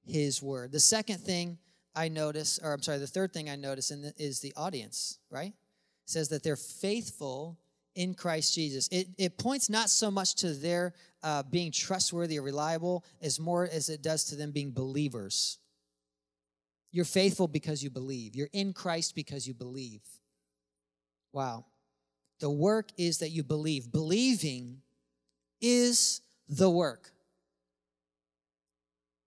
His 0.04 0.42
Word. 0.42 0.72
The 0.72 0.80
second 0.80 1.20
thing 1.20 1.58
I 1.94 2.08
notice, 2.08 2.60
or 2.62 2.72
I'm 2.72 2.82
sorry, 2.82 2.98
the 2.98 3.06
third 3.06 3.32
thing 3.32 3.50
I 3.50 3.56
notice 3.56 3.90
in 3.90 4.02
the, 4.02 4.14
is 4.18 4.40
the 4.40 4.52
audience, 4.56 5.18
right? 5.30 5.52
It 5.52 6.10
says 6.10 6.28
that 6.28 6.42
they're 6.42 6.56
faithful 6.56 7.58
in 7.94 8.14
Christ 8.14 8.54
Jesus. 8.54 8.88
It, 8.88 9.08
it 9.18 9.38
points 9.38 9.68
not 9.68 9.90
so 9.90 10.10
much 10.10 10.34
to 10.36 10.52
their 10.54 10.94
uh, 11.22 11.42
being 11.44 11.70
trustworthy 11.70 12.38
or 12.38 12.42
reliable 12.42 13.04
as 13.20 13.38
more 13.38 13.64
as 13.64 13.88
it 13.88 14.02
does 14.02 14.24
to 14.24 14.36
them 14.36 14.50
being 14.50 14.72
believers. 14.72 15.58
You're 16.90 17.04
faithful 17.04 17.48
because 17.48 17.82
you 17.82 17.90
believe. 17.90 18.34
You're 18.34 18.50
in 18.52 18.72
Christ 18.72 19.14
because 19.14 19.46
you 19.46 19.54
believe. 19.54 20.02
Wow. 21.32 21.64
The 22.40 22.50
work 22.50 22.90
is 22.98 23.18
that 23.18 23.30
you 23.30 23.42
believe. 23.42 23.90
Believing 23.90 24.82
is 25.60 26.20
the 26.48 26.68
work. 26.68 27.10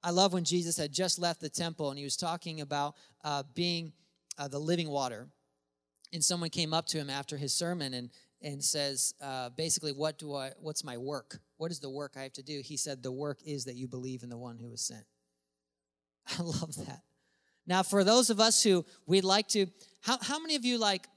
I 0.03 0.11
love 0.11 0.33
when 0.33 0.43
Jesus 0.43 0.77
had 0.77 0.91
just 0.91 1.17
left 1.17 1.41
the 1.41 1.49
temple 1.49 1.89
and 1.89 1.97
he 1.97 2.03
was 2.03 2.17
talking 2.17 2.61
about 2.61 2.93
uh, 3.23 3.41
being 3.55 3.91
uh, 4.37 4.47
the 4.47 4.59
living 4.59 4.89
water. 4.89 5.27
And 6.13 6.23
someone 6.23 6.51
came 6.51 6.73
up 6.73 6.85
to 6.87 6.99
him 6.99 7.09
after 7.09 7.35
his 7.37 7.53
sermon 7.53 7.95
and, 7.95 8.09
and 8.41 8.63
says, 8.63 9.13
uh, 9.21 9.49
basically, 9.49 9.91
what 9.91 10.17
do 10.17 10.35
I, 10.35 10.51
what's 10.59 10.83
my 10.83 10.97
work? 10.97 11.39
What 11.57 11.71
is 11.71 11.79
the 11.79 11.89
work 11.89 12.13
I 12.15 12.23
have 12.23 12.33
to 12.33 12.43
do? 12.43 12.61
He 12.63 12.77
said, 12.77 13.01
the 13.01 13.11
work 13.11 13.39
is 13.45 13.65
that 13.65 13.75
you 13.75 13.87
believe 13.87 14.23
in 14.23 14.29
the 14.29 14.37
one 14.37 14.57
who 14.57 14.69
was 14.69 14.81
sent. 14.81 15.05
I 16.39 16.41
love 16.41 16.75
that. 16.85 17.01
Now, 17.67 17.81
for 17.83 18.03
those 18.03 18.29
of 18.29 18.39
us 18.39 18.61
who 18.61 18.85
we'd 19.07 19.23
like 19.23 19.47
to, 19.49 19.67
how, 20.01 20.17
how 20.21 20.39
many 20.39 20.55
of 20.55 20.65
you 20.65 20.77
like, 20.77 21.07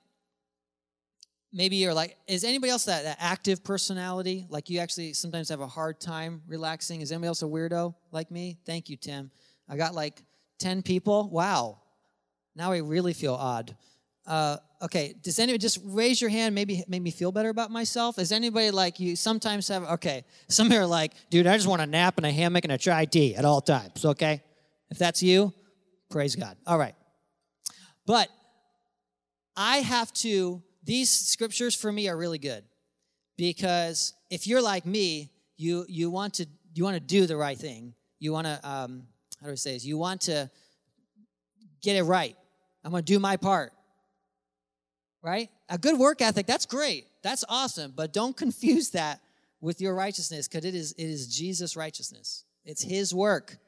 maybe 1.53 1.77
you're 1.77 1.95
like, 1.95 2.17
is 2.27 2.45
anybody 2.45 2.71
else 2.71 2.87
that, 2.87 3.05
that 3.05 3.19
active 3.21 3.63
personality? 3.63 4.47
Like 4.49 4.71
you 4.71 4.79
actually 4.79 5.13
sometimes 5.13 5.49
have 5.51 5.61
a 5.61 5.67
hard 5.67 6.01
time 6.01 6.43
relaxing? 6.47 7.01
Is 7.01 7.13
anybody 7.13 7.29
else 7.29 7.43
a 7.43 7.47
weirdo 7.47 7.95
like 8.13 8.31
me? 8.31 8.59
Thank 8.65 8.89
you, 8.89 8.97
Tim. 8.97 9.31
I 9.69 9.77
got 9.77 9.95
like 9.95 10.23
10 10.59 10.83
people. 10.83 11.29
Wow. 11.29 11.81
Now 12.57 12.73
I 12.73 12.79
really 12.79 13.13
feel 13.13 13.35
odd. 13.35 13.77
Uh, 14.27 14.57
okay, 14.81 15.15
does 15.23 15.39
anybody 15.39 15.59
just 15.59 15.79
raise 15.85 16.21
your 16.21 16.31
hand? 16.31 16.55
Maybe 16.55 16.85
make 16.89 17.03
me 17.03 17.11
feel 17.11 17.33
better 17.33 17.49
about 17.49 17.71
myself. 17.71 18.19
Is 18.19 18.33
anybody 18.33 18.71
like 18.71 19.01
you? 19.01 19.17
Sometimes 19.17 19.69
have 19.69 19.85
okay. 19.85 20.25
Some 20.49 20.73
are 20.73 20.87
like, 20.87 21.13
dude, 21.31 21.47
I 21.47 21.57
just 21.57 21.69
want 21.69 21.83
a 21.83 21.87
nap 21.87 22.17
and 22.17 22.27
a 22.27 22.33
hammock 22.33 22.65
and 22.65 22.73
a 22.73 22.79
chai 22.79 23.05
tea 23.05 23.35
at 23.35 23.45
all 23.45 23.61
times. 23.61 24.05
Okay, 24.05 24.43
if 24.91 24.99
that's 24.99 25.23
you, 25.23 25.53
praise 26.11 26.37
God. 26.37 26.57
All 26.67 26.79
right, 26.79 26.95
but 28.07 28.29
I 29.57 29.79
have 29.79 30.13
to. 30.15 30.63
These 30.85 31.11
scriptures 31.11 31.75
for 31.75 31.93
me 31.93 32.09
are 32.09 32.17
really 32.17 32.39
good 32.39 32.65
because 33.37 34.15
if 34.31 34.47
you're 34.47 34.63
like 34.63 34.87
me, 34.87 35.31
you 35.57 35.85
you 35.89 36.11
want 36.11 36.35
to 36.35 36.47
you 36.75 36.85
want 36.85 36.95
to 36.95 37.01
do 37.01 37.27
the 37.27 37.37
right 37.37 37.59
thing. 37.59 37.95
You 38.21 38.33
want 38.33 38.47
to 38.47 38.59
um, 38.69 39.03
how 39.41 39.47
do 39.47 39.53
I 39.53 39.57
say 39.57 39.75
this? 39.75 39.85
You 39.85 39.99
want 39.99 40.23
to 40.23 40.51
get 41.83 41.97
it 41.97 42.05
right. 42.05 42.37
I'm 42.85 42.91
going 42.91 43.05
to 43.05 43.13
do 43.13 43.19
my 43.19 43.37
part 43.37 43.73
right? 45.29 45.51
A 45.69 45.79
good 45.79 45.99
work 45.99 46.23
ethic, 46.23 46.47
that's 46.47 46.67
great. 46.67 47.07
That's 47.23 47.45
awesome. 47.49 47.93
But 47.95 48.13
don't 48.13 48.37
confuse 48.37 48.91
that 48.91 49.21
with 49.61 49.81
your 49.81 49.95
righteousness 49.95 50.49
because 50.49 50.65
it 50.65 50.75
is, 50.75 50.93
it 50.93 51.05
is 51.05 51.35
Jesus' 51.35 51.77
righteousness. 51.77 52.45
It's 52.65 52.83
his 52.83 53.15
work 53.15 53.59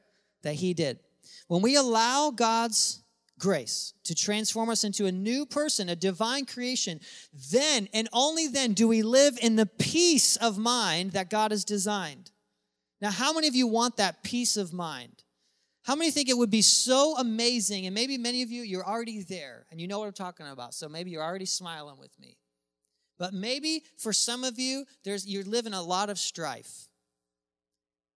that 0.43 0.55
he 0.55 0.73
did. 0.73 0.99
When 1.47 1.61
we 1.61 1.75
allow 1.75 2.31
God's 2.31 3.01
grace 3.41 3.93
to 4.03 4.15
transform 4.15 4.69
us 4.69 4.83
into 4.83 5.07
a 5.07 5.11
new 5.11 5.45
person, 5.45 5.89
a 5.89 5.95
divine 5.95 6.45
creation, 6.45 6.99
then 7.51 7.89
and 7.93 8.07
only 8.13 8.47
then 8.47 8.73
do 8.73 8.87
we 8.87 9.01
live 9.01 9.37
in 9.41 9.55
the 9.55 9.65
peace 9.65 10.37
of 10.37 10.57
mind 10.57 11.11
that 11.11 11.29
God 11.29 11.51
has 11.51 11.65
designed. 11.65 12.31
Now, 13.01 13.09
how 13.09 13.33
many 13.33 13.47
of 13.47 13.55
you 13.55 13.65
want 13.65 13.97
that 13.97 14.21
peace 14.23 14.57
of 14.57 14.71
mind? 14.71 15.23
How 15.83 15.95
many 15.95 16.11
think 16.11 16.29
it 16.29 16.37
would 16.37 16.51
be 16.51 16.61
so 16.61 17.17
amazing? 17.17 17.85
And 17.87 17.95
maybe 17.95 18.17
many 18.17 18.43
of 18.43 18.51
you, 18.51 18.61
you're 18.61 18.85
already 18.85 19.23
there 19.23 19.65
and 19.71 19.81
you 19.81 19.87
know 19.87 19.99
what 19.99 20.07
I'm 20.07 20.13
talking 20.13 20.47
about. 20.47 20.73
So 20.73 20.87
maybe 20.87 21.09
you're 21.09 21.23
already 21.23 21.45
smiling 21.45 21.97
with 21.97 22.17
me. 22.19 22.37
But 23.17 23.33
maybe 23.33 23.83
for 23.97 24.13
some 24.13 24.43
of 24.43 24.59
you, 24.59 24.85
there's, 25.03 25.27
you're 25.27 25.43
living 25.43 25.73
a 25.73 25.81
lot 25.81 26.09
of 26.09 26.19
strife. 26.19 26.87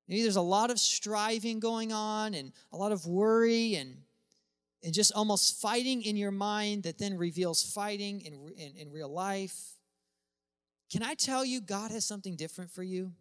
Maybe 0.08 0.22
there's 0.22 0.36
a 0.36 0.42
lot 0.42 0.70
of 0.70 0.80
striving 0.80 1.60
going 1.60 1.92
on 1.92 2.36
and 2.36 2.52
a 2.72 2.78
lot 2.78 2.92
of 2.92 3.08
worry 3.08 3.76
and, 3.76 3.98
and 4.84 4.94
just 4.94 5.12
almost 5.14 5.60
fighting 5.60 6.04
in 6.04 6.16
your 6.16 6.32
mind 6.32 6.84
that 6.84 7.00
then 7.00 7.18
reveals 7.18 7.64
fighting 7.64 8.22
in, 8.22 8.34
in, 8.58 8.76
in 8.78 8.92
real 8.92 9.10
life. 9.10 9.74
Can 10.92 11.02
I 11.02 11.16
tell 11.16 11.44
you, 11.44 11.62
God 11.62 11.90
has 11.90 12.06
something 12.06 12.36
different 12.36 12.70
for 12.70 12.84
you? 12.84 13.12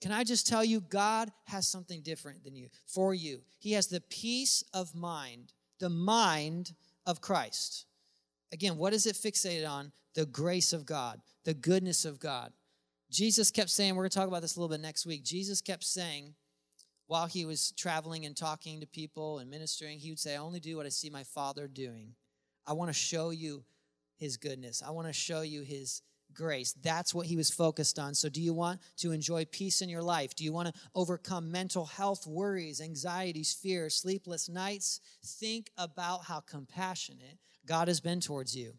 Can 0.00 0.12
I 0.12 0.24
just 0.24 0.46
tell 0.46 0.64
you, 0.64 0.80
God 0.80 1.30
has 1.44 1.66
something 1.66 2.02
different 2.02 2.44
than 2.44 2.54
you 2.54 2.68
for 2.86 3.14
you. 3.14 3.40
He 3.58 3.72
has 3.72 3.86
the 3.86 4.02
peace 4.02 4.62
of 4.74 4.94
mind, 4.94 5.52
the 5.80 5.88
mind 5.88 6.74
of 7.06 7.20
Christ. 7.20 7.86
Again, 8.52 8.76
what 8.76 8.92
is 8.92 9.06
it 9.06 9.16
fixated 9.16 9.68
on? 9.68 9.92
The 10.14 10.26
grace 10.26 10.72
of 10.72 10.86
God, 10.86 11.20
the 11.44 11.54
goodness 11.54 12.04
of 12.04 12.18
God. 12.18 12.52
Jesus 13.10 13.50
kept 13.50 13.70
saying, 13.70 13.94
we're 13.94 14.02
going 14.02 14.10
to 14.10 14.18
talk 14.18 14.28
about 14.28 14.42
this 14.42 14.56
a 14.56 14.60
little 14.60 14.74
bit 14.74 14.82
next 14.82 15.06
week. 15.06 15.24
Jesus 15.24 15.60
kept 15.60 15.84
saying, 15.84 16.34
while 17.06 17.26
he 17.26 17.44
was 17.44 17.72
traveling 17.72 18.26
and 18.26 18.36
talking 18.36 18.80
to 18.80 18.86
people 18.86 19.38
and 19.38 19.48
ministering, 19.48 19.98
he 19.98 20.10
would 20.10 20.18
say, 20.18 20.34
I 20.34 20.38
only 20.38 20.58
do 20.58 20.76
what 20.76 20.86
I 20.86 20.88
see 20.88 21.08
my 21.08 21.22
Father 21.22 21.68
doing. 21.68 22.14
I 22.66 22.72
want 22.72 22.88
to 22.88 22.94
show 22.94 23.30
you 23.30 23.62
his 24.16 24.36
goodness. 24.36 24.82
I 24.84 24.90
want 24.90 25.06
to 25.06 25.12
show 25.12 25.42
you 25.42 25.62
his 25.62 26.02
grace. 26.36 26.74
That's 26.82 27.14
what 27.14 27.26
he 27.26 27.36
was 27.36 27.50
focused 27.50 27.98
on. 27.98 28.14
So, 28.14 28.28
do 28.28 28.40
you 28.40 28.54
want 28.54 28.80
to 28.98 29.12
enjoy 29.12 29.44
peace 29.46 29.80
in 29.80 29.88
your 29.88 30.02
life? 30.02 30.34
Do 30.34 30.44
you 30.44 30.52
want 30.52 30.68
to 30.68 30.80
overcome 30.94 31.50
mental 31.50 31.86
health 31.86 32.26
worries, 32.26 32.80
anxieties, 32.80 33.52
fears, 33.52 33.96
sleepless 33.96 34.48
nights? 34.48 35.00
Think 35.24 35.70
about 35.76 36.24
how 36.24 36.40
compassionate 36.40 37.38
God 37.66 37.88
has 37.88 38.00
been 38.00 38.20
towards 38.20 38.56
you. 38.56 38.74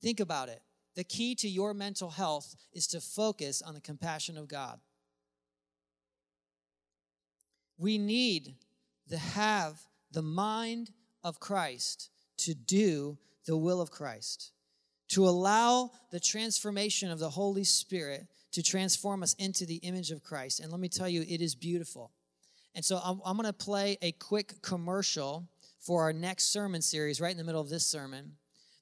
Think 0.00 0.20
about 0.20 0.48
it. 0.48 0.62
The 0.94 1.04
key 1.04 1.34
to 1.36 1.48
your 1.48 1.74
mental 1.74 2.10
health 2.10 2.56
is 2.72 2.86
to 2.88 3.00
focus 3.00 3.62
on 3.62 3.74
the 3.74 3.80
compassion 3.80 4.36
of 4.38 4.48
God. 4.48 4.80
We 7.76 7.98
need 7.98 8.56
to 9.10 9.18
have 9.18 9.80
the 10.10 10.22
mind 10.22 10.90
of 11.22 11.38
Christ 11.38 12.10
to 12.38 12.54
do 12.54 13.18
the 13.46 13.56
will 13.56 13.80
of 13.80 13.90
Christ 13.90 14.52
to 15.08 15.26
allow 15.26 15.90
the 16.10 16.20
transformation 16.20 17.10
of 17.10 17.18
the 17.18 17.30
Holy 17.30 17.64
Spirit 17.64 18.26
to 18.52 18.62
transform 18.62 19.22
us 19.22 19.34
into 19.34 19.66
the 19.66 19.76
image 19.76 20.10
of 20.10 20.22
Christ. 20.22 20.60
And 20.60 20.70
let 20.70 20.80
me 20.80 20.88
tell 20.88 21.08
you, 21.08 21.24
it 21.28 21.40
is 21.40 21.54
beautiful. 21.54 22.12
And 22.74 22.84
so 22.84 23.00
I'm, 23.02 23.20
I'm 23.24 23.36
going 23.36 23.46
to 23.46 23.52
play 23.52 23.98
a 24.02 24.12
quick 24.12 24.60
commercial 24.62 25.48
for 25.80 26.02
our 26.02 26.12
next 26.12 26.52
sermon 26.52 26.82
series 26.82 27.20
right 27.20 27.30
in 27.30 27.38
the 27.38 27.44
middle 27.44 27.60
of 27.60 27.68
this 27.68 27.86
sermon 27.86 28.32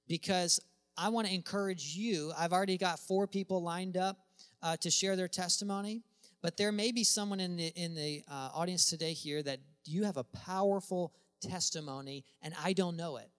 because 0.09 0.61
I 0.97 1.09
want 1.09 1.27
to 1.27 1.35
encourage 1.35 1.95
you. 1.95 2.33
I've 2.37 2.53
already 2.53 2.79
got 2.79 2.99
four 2.99 3.27
people 3.27 3.63
lined 3.63 3.97
up 3.97 4.19
uh, 4.63 4.77
to 4.79 4.91
share 4.91 5.15
their 5.15 5.29
testimony, 5.29 6.03
but 6.43 6.57
there 6.57 6.73
may 6.73 6.91
be 6.91 7.05
someone 7.05 7.41
in 7.41 7.57
the, 7.57 7.67
in 7.69 7.95
the 7.95 8.23
uh, 8.31 8.51
audience 8.55 8.89
today 8.89 9.13
here 9.13 9.43
that 9.43 9.61
you 9.85 10.05
have 10.05 10.17
a 10.17 10.25
powerful 10.25 11.13
testimony 11.41 12.25
and 12.43 12.55
I 12.63 12.73
don't 12.73 12.97
know 12.97 13.19
it 13.19 13.31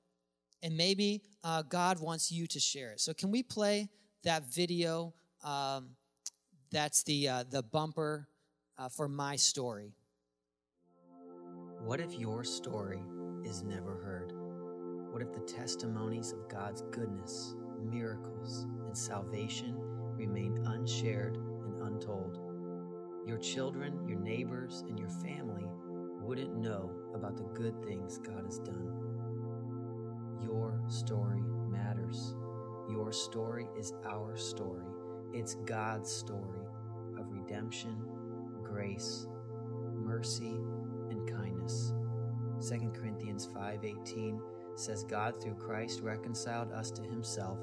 and 0.63 0.75
maybe 0.75 1.21
uh, 1.43 1.61
God 1.63 1.99
wants 1.99 2.31
you 2.31 2.47
to 2.47 2.59
share 2.59 2.91
it. 2.91 3.01
So, 3.01 3.13
can 3.13 3.31
we 3.31 3.43
play 3.43 3.89
that 4.23 4.51
video? 4.51 5.13
Um, 5.43 5.89
that's 6.71 7.03
the 7.03 7.29
uh, 7.29 7.43
the 7.49 7.63
bumper 7.63 8.27
uh, 8.77 8.89
for 8.89 9.07
my 9.07 9.35
story. 9.35 9.93
What 11.79 11.99
if 11.99 12.13
your 12.13 12.43
story 12.43 13.01
is 13.43 13.63
never 13.63 13.95
heard? 13.95 14.33
What 15.13 15.21
if 15.21 15.33
the 15.33 15.51
testimonies 15.51 16.31
of 16.31 16.49
God's 16.49 16.81
goodness, 16.91 17.55
miracles, 17.81 18.67
and 18.85 18.97
salvation 18.97 19.75
remain 20.17 20.65
unshared 20.65 21.37
and 21.37 21.81
untold? 21.83 22.39
Your 23.25 23.37
children, 23.37 24.07
your 24.07 24.19
neighbors, 24.19 24.83
and 24.87 24.99
your 24.99 25.09
family 25.09 25.65
wouldn't 26.21 26.57
know 26.57 26.91
about 27.13 27.37
the 27.37 27.43
good 27.43 27.81
things 27.85 28.17
God 28.17 28.43
has 28.45 28.59
done. 28.59 29.06
Your 30.41 30.79
story 30.87 31.41
matters. 31.69 32.35
Your 32.89 33.11
story 33.11 33.67
is 33.77 33.93
our 34.05 34.35
story. 34.37 34.85
It's 35.33 35.55
God's 35.65 36.11
story 36.11 36.65
of 37.19 37.31
redemption, 37.31 37.97
grace, 38.63 39.27
mercy, 39.93 40.59
and 41.09 41.27
kindness. 41.29 41.93
2 42.59 42.93
Corinthians 42.93 43.47
5:18 43.47 44.41
says 44.75 45.03
God 45.03 45.41
through 45.41 45.55
Christ 45.55 46.01
reconciled 46.01 46.71
us 46.71 46.91
to 46.91 47.01
himself 47.03 47.59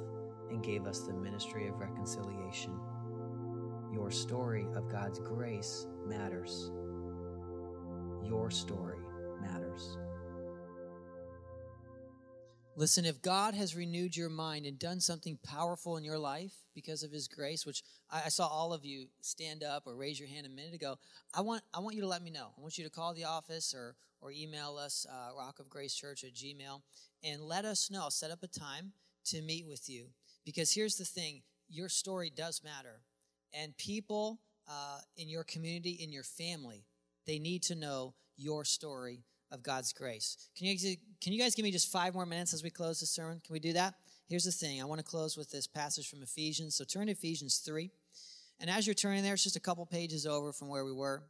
and 0.51 0.63
gave 0.63 0.87
us 0.87 1.01
the 1.01 1.15
ministry 1.15 1.69
of 1.69 1.81
reconciliation. 1.81 2.79
Your 3.93 4.11
story 4.11 4.67
of 4.75 4.89
God's 4.89 5.21
grace 5.21 5.87
matters. 6.07 6.71
Your 8.23 8.51
story 8.51 8.99
matters. 9.41 9.97
Listen, 12.77 13.05
if 13.05 13.23
God 13.23 13.55
has 13.55 13.77
renewed 13.77 14.17
your 14.17 14.29
mind 14.29 14.67
and 14.67 14.79
done 14.79 14.99
something 14.99 15.39
powerful 15.45 15.97
in 15.97 16.03
your 16.03 16.19
life 16.19 16.53
because 16.75 17.05
of 17.05 17.13
His 17.13 17.29
grace, 17.29 17.65
which 17.65 17.85
I, 18.11 18.29
saw 18.29 18.49
all 18.49 18.73
of 18.73 18.85
you 18.85 19.07
stand 19.21 19.63
up 19.63 19.85
or 19.87 19.95
raise 19.95 20.19
your 20.19 20.29
hand 20.29 20.45
a 20.45 20.51
minute 20.51 20.75
ago, 20.75 20.97
I 21.33 21.43
want 21.43 21.63
I 21.73 21.79
want 21.79 21.95
you 21.95 22.03
to 22.03 22.09
let 22.09 22.23
me 22.23 22.31
know. 22.31 22.49
I 22.59 22.61
want 22.61 22.77
you 22.77 22.85
to 22.85 22.91
call 22.91 23.15
the 23.15 23.25
office 23.25 23.75
or 23.75 23.95
or 24.21 24.33
email 24.33 24.77
us 24.77 25.07
uh, 25.09 25.37
Rock 25.37 25.61
of 25.61 25.71
Grace 25.71 25.95
Church 25.95 26.25
at 26.25 26.35
Gmail 26.35 26.83
and 27.23 27.43
let 27.43 27.65
us 27.65 27.91
know. 27.93 28.09
Set 28.09 28.33
up 28.33 28.43
a 28.43 28.49
time 28.49 28.93
to 29.27 29.41
meet 29.41 29.67
with 29.69 29.89
you 29.89 30.07
because 30.45 30.73
here's 30.73 30.97
the 30.97 31.05
thing: 31.05 31.43
your 31.69 31.89
story 31.89 32.33
does 32.35 32.63
matter, 32.65 33.03
and 33.53 33.77
people 33.77 34.41
uh, 34.69 34.99
in 35.17 35.29
your 35.29 35.45
community, 35.45 35.91
in 35.91 36.11
your 36.11 36.25
family, 36.25 36.87
they 37.25 37.39
need 37.39 37.63
to 37.65 37.77
know 37.77 38.15
your 38.37 38.65
story 38.65 39.23
of 39.51 39.63
God's 39.63 39.93
grace. 39.93 40.37
Can 40.57 40.67
you, 40.67 40.97
can 41.21 41.33
you 41.33 41.39
guys 41.39 41.55
give 41.55 41.65
me 41.65 41.71
just 41.71 41.91
five 41.91 42.15
more 42.15 42.27
minutes 42.27 42.53
as 42.53 42.63
we 42.63 42.71
close 42.71 43.01
this 43.01 43.11
sermon? 43.11 43.41
Can 43.45 43.53
we 43.53 43.61
do 43.61 43.73
that? 43.75 43.95
Here's 44.29 44.45
the 44.45 44.53
thing 44.53 44.81
I 44.81 44.85
want 44.85 45.01
to 45.01 45.05
close 45.05 45.37
with 45.37 45.51
this 45.51 45.67
passage 45.67 46.09
from 46.09 46.23
Ephesians. 46.23 46.77
So 46.77 46.85
turn 46.85 47.07
to 47.07 47.13
Ephesians 47.13 47.59
3. 47.59 47.91
And 48.61 48.71
as 48.71 48.87
you're 48.87 48.95
turning 48.95 49.23
there, 49.23 49.35
it's 49.35 49.45
just 49.45 49.57
a 49.57 49.61
couple 49.61 49.85
pages 49.87 50.27
over 50.27 50.53
from 50.53 50.69
where 50.69 50.85
we 50.85 50.93
were. 50.93 51.25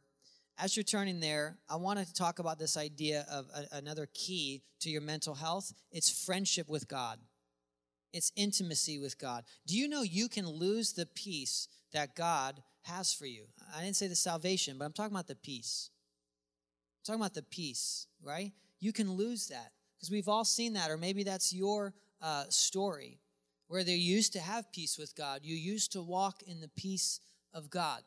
As 0.57 0.77
you're 0.77 0.83
turning 0.83 1.19
there, 1.19 1.57
I 1.69 1.75
want 1.75 1.99
to 1.99 2.13
talk 2.13 2.39
about 2.39 2.59
this 2.59 2.77
idea 2.77 3.25
of 3.29 3.47
a, 3.53 3.75
another 3.75 4.07
key 4.13 4.63
to 4.79 4.89
your 4.89 5.01
mental 5.01 5.35
health 5.35 5.73
it's 5.91 6.25
friendship 6.25 6.69
with 6.69 6.87
God, 6.87 7.19
it's 8.13 8.31
intimacy 8.37 8.97
with 8.97 9.19
God. 9.19 9.43
Do 9.67 9.77
you 9.77 9.89
know 9.89 10.01
you 10.01 10.29
can 10.29 10.47
lose 10.47 10.93
the 10.93 11.07
peace 11.07 11.67
that 11.91 12.15
God 12.15 12.63
has 12.83 13.11
for 13.13 13.25
you? 13.25 13.47
I 13.75 13.83
didn't 13.83 13.97
say 13.97 14.07
the 14.07 14.15
salvation, 14.15 14.77
but 14.77 14.85
I'm 14.85 14.93
talking 14.93 15.13
about 15.13 15.27
the 15.27 15.35
peace 15.35 15.89
talking 17.05 17.21
about 17.21 17.33
the 17.33 17.43
peace, 17.43 18.07
right? 18.21 18.51
You 18.79 18.91
can 18.91 19.13
lose 19.13 19.47
that 19.47 19.71
because 19.95 20.11
we've 20.11 20.27
all 20.27 20.43
seen 20.43 20.73
that, 20.73 20.91
or 20.91 20.97
maybe 20.97 21.23
that's 21.23 21.53
your 21.53 21.93
uh, 22.21 22.45
story 22.49 23.19
where 23.67 23.83
they 23.83 23.95
used 23.95 24.33
to 24.33 24.39
have 24.39 24.71
peace 24.71 24.97
with 24.97 25.15
God. 25.15 25.41
You 25.43 25.55
used 25.55 25.93
to 25.93 26.01
walk 26.01 26.43
in 26.43 26.59
the 26.59 26.69
peace 26.69 27.19
of 27.53 27.69
God, 27.69 28.01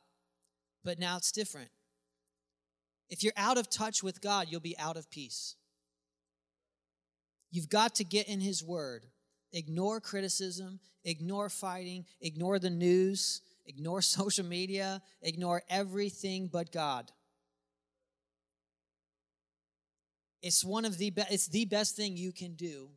but 0.84 0.98
now 0.98 1.16
it's 1.16 1.32
different. 1.32 1.70
If 3.08 3.22
you're 3.22 3.32
out 3.36 3.58
of 3.58 3.70
touch 3.70 4.02
with 4.02 4.20
God, 4.20 4.48
you'll 4.50 4.60
be 4.60 4.78
out 4.78 4.96
of 4.96 5.10
peace. 5.10 5.56
You've 7.50 7.70
got 7.70 7.94
to 7.96 8.04
get 8.04 8.28
in 8.28 8.40
His 8.40 8.62
Word. 8.62 9.06
Ignore 9.52 10.00
criticism, 10.00 10.78
ignore 11.04 11.48
fighting, 11.48 12.04
ignore 12.20 12.58
the 12.58 12.70
news, 12.70 13.40
ignore 13.64 14.02
social 14.02 14.44
media, 14.44 15.00
ignore 15.22 15.62
everything 15.70 16.48
but 16.52 16.70
God. 16.70 17.10
It's 20.42 20.64
one 20.64 20.84
of 20.84 20.98
the 20.98 21.10
best, 21.10 21.32
it's 21.32 21.48
the 21.48 21.64
best 21.64 21.96
thing 21.96 22.16
you 22.16 22.32
can 22.32 22.54
do 22.54 22.90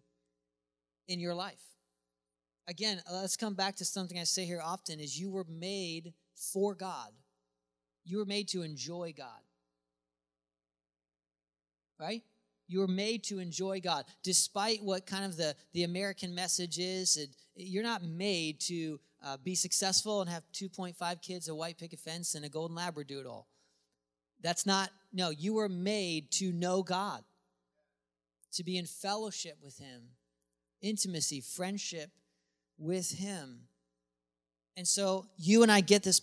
in 1.08 1.20
your 1.20 1.34
life. 1.34 1.62
Again, 2.68 3.02
let's 3.12 3.36
come 3.36 3.56
back 3.56 3.76
to 3.78 3.86
something 3.86 4.20
I 4.20 4.24
say 4.24 4.46
here 4.46 4.62
often 4.64 5.00
is 5.00 5.20
you 5.20 5.32
were 5.32 5.46
made 5.50 6.14
for 6.36 6.76
God. 6.76 7.10
You 8.06 8.20
were 8.20 8.26
made 8.26 8.48
to 8.50 8.62
enjoy 8.62 9.14
God. 9.18 9.42
Right? 12.00 12.24
You 12.68 12.80
were 12.80 12.88
made 12.88 13.24
to 13.26 13.40
enjoy 13.40 13.82
God. 13.82 14.06
Despite 14.24 14.82
what 14.84 15.06
kind 15.06 15.26
of 15.26 15.36
the, 15.36 15.56
the 15.74 15.84
American 15.84 16.34
message 16.34 16.80
is, 16.80 17.18
it, 17.18 17.30
you're 17.56 17.84
not 17.84 18.04
made 18.04 18.60
to 18.62 19.00
uh, 19.24 19.38
be 19.44 19.56
successful 19.56 20.22
and 20.22 20.30
have 20.30 20.44
2.5 20.54 21.22
kids, 21.22 21.50
a 21.50 21.56
white 21.56 21.78
picket 21.78 22.00
fence, 22.00 22.36
and 22.36 22.46
a 22.46 22.50
golden 22.50 22.78
labradoodle. 22.78 23.46
That's 24.42 24.66
not, 24.66 24.90
no, 25.12 25.30
you 25.30 25.56
were 25.56 25.70
made 25.70 26.32
to 26.34 26.52
know 26.52 26.82
God 26.82 27.24
to 28.54 28.64
be 28.64 28.78
in 28.78 28.86
fellowship 28.86 29.58
with 29.62 29.78
Him, 29.78 30.02
intimacy, 30.82 31.42
friendship 31.42 32.10
with 32.78 33.12
Him. 33.12 33.62
And 34.78 34.88
so 34.88 35.28
you 35.38 35.64
and 35.64 35.72
I 35.72 35.82
get 35.82 36.04
this 36.04 36.22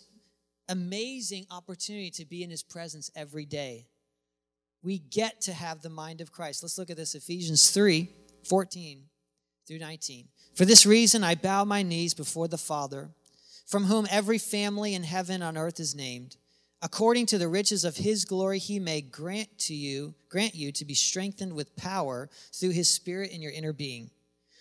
amazing 0.67 1.45
opportunity 1.49 2.11
to 2.11 2.25
be 2.25 2.43
in 2.43 2.49
His 2.49 2.63
presence 2.63 3.09
every 3.15 3.45
day. 3.45 3.87
We 4.81 4.99
get 4.99 5.41
to 5.41 5.53
have 5.53 5.81
the 5.81 5.89
mind 5.89 6.21
of 6.21 6.31
Christ. 6.31 6.63
Let's 6.63 6.77
look 6.77 6.89
at 6.89 6.97
this 6.97 7.15
Ephesians 7.15 7.71
3 7.71 8.09
14 8.47 9.03
through 9.67 9.79
19. 9.79 10.27
For 10.55 10.65
this 10.65 10.85
reason, 10.85 11.23
I 11.23 11.35
bow 11.35 11.65
my 11.65 11.83
knees 11.83 12.13
before 12.13 12.47
the 12.47 12.57
Father, 12.57 13.09
from 13.67 13.85
whom 13.85 14.07
every 14.09 14.37
family 14.37 14.95
in 14.95 15.03
heaven 15.03 15.41
on 15.41 15.57
earth 15.57 15.79
is 15.79 15.93
named 15.93 16.37
according 16.81 17.25
to 17.25 17.37
the 17.37 17.47
riches 17.47 17.83
of 17.83 17.97
his 17.97 18.25
glory 18.25 18.59
he 18.59 18.79
may 18.79 19.01
grant 19.01 19.57
to 19.57 19.73
you 19.73 20.13
grant 20.29 20.55
you 20.55 20.71
to 20.71 20.85
be 20.85 20.93
strengthened 20.93 21.53
with 21.53 21.75
power 21.75 22.29
through 22.53 22.71
his 22.71 22.89
spirit 22.89 23.31
in 23.31 23.41
your 23.41 23.51
inner 23.51 23.73
being 23.73 24.09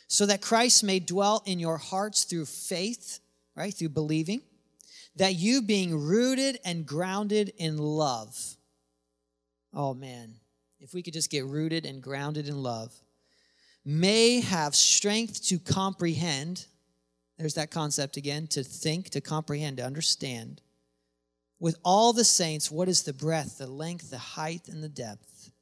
so 0.07 0.27
that 0.27 0.43
christ 0.43 0.83
may 0.83 0.99
dwell 0.99 1.43
in 1.47 1.59
your 1.59 1.77
hearts 1.77 2.25
through 2.25 2.45
faith 2.45 3.21
right 3.55 3.75
through 3.75 3.89
believing 3.89 4.41
that 5.19 5.35
you 5.35 5.61
being 5.61 6.01
rooted 6.01 6.59
and 6.65 6.87
grounded 6.87 7.53
in 7.59 7.77
love. 7.77 8.57
Oh 9.75 9.93
man. 9.93 10.35
If 10.81 10.95
we 10.95 11.03
could 11.03 11.13
just 11.13 11.31
get 11.31 11.45
rooted 11.45 11.85
and 11.85 12.01
grounded 12.01 12.49
in 12.49 12.63
love 12.63 12.95
may 13.85 14.41
have 14.41 14.75
strength 14.75 15.45
to 15.47 15.59
comprehend 15.59 16.67
there's 17.39 17.55
that 17.55 17.71
concept 17.71 18.17
again 18.17 18.47
to 18.49 18.63
think 18.63 19.09
to 19.09 19.21
comprehend 19.21 19.79
to 19.79 19.85
understand 19.85 20.61
with 21.61 21.77
all 21.85 22.13
the 22.13 22.25
saints 22.25 22.71
what 22.71 22.89
is 22.89 23.03
the 23.03 23.13
breadth, 23.13 23.59
the 23.59 23.67
length, 23.67 24.11
the 24.11 24.19
height, 24.19 24.69
and 24.69 24.83
the 24.83 24.89
depth. 24.89 25.53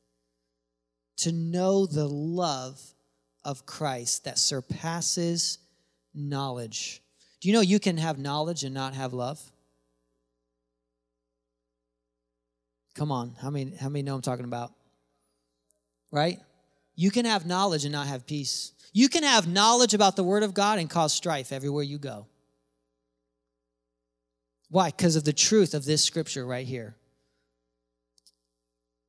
To 1.19 1.33
know 1.33 1.87
the 1.87 2.07
love 2.07 2.81
of 3.45 3.65
Christ 3.65 4.25
that 4.25 4.39
surpasses 4.39 5.59
knowledge. 6.15 7.01
Do 7.41 7.49
you 7.49 7.55
know 7.55 7.61
you 7.61 7.81
can 7.81 7.97
have 7.97 8.19
knowledge 8.19 8.65
and 8.65 8.75
not 8.75 8.95
have 8.95 9.15
love? 9.15 9.41
Come 12.95 13.13
on, 13.13 13.35
how 13.41 13.51
many, 13.51 13.75
how 13.77 13.89
many 13.89 14.03
know 14.03 14.15
I'm 14.15 14.23
talking 14.23 14.45
about? 14.45 14.73
Right? 16.11 16.41
You 16.95 17.11
can 17.11 17.27
have 17.27 17.47
knowledge 17.47 17.85
and 17.85 17.93
not 17.93 18.07
have 18.07 18.27
peace. 18.27 18.73
You 18.93 19.09
can 19.09 19.23
have 19.23 19.47
knowledge 19.47 19.93
about 19.93 20.17
the 20.17 20.25
Word 20.25 20.43
of 20.43 20.55
God 20.55 20.79
and 20.79 20.89
cause 20.89 21.13
strife 21.13 21.53
everywhere 21.53 21.83
you 21.83 21.99
go. 21.99 22.27
Why? 24.69 24.91
Because 24.91 25.17
of 25.17 25.25
the 25.25 25.33
truth 25.33 25.75
of 25.75 25.85
this 25.85 26.05
scripture 26.05 26.45
right 26.47 26.67
here. 26.67 26.97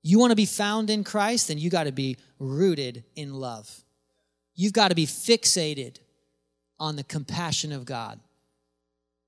You 0.04 0.20
want 0.20 0.32
to 0.32 0.36
be 0.36 0.46
found 0.46 0.90
in 0.90 1.04
Christ, 1.04 1.50
then 1.50 1.58
you 1.58 1.70
got 1.70 1.84
to 1.84 1.92
be 1.92 2.18
rooted 2.40 3.04
in 3.16 3.34
love. 3.34 3.70
You've 4.56 4.74
got 4.74 4.90
to 4.90 4.96
be 4.96 5.06
fixated 5.06 5.98
on 6.80 6.96
the 6.96 7.04
compassion 7.04 7.72
of 7.72 7.86
God. 7.86 8.20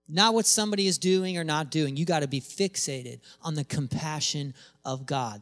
Not 0.07 0.33
what 0.33 0.45
somebody 0.45 0.87
is 0.87 0.97
doing 0.97 1.37
or 1.37 1.43
not 1.43 1.69
doing. 1.69 1.95
You 1.97 2.05
got 2.05 2.21
to 2.21 2.27
be 2.27 2.41
fixated 2.41 3.19
on 3.41 3.55
the 3.55 3.63
compassion 3.63 4.53
of 4.83 5.05
God. 5.05 5.41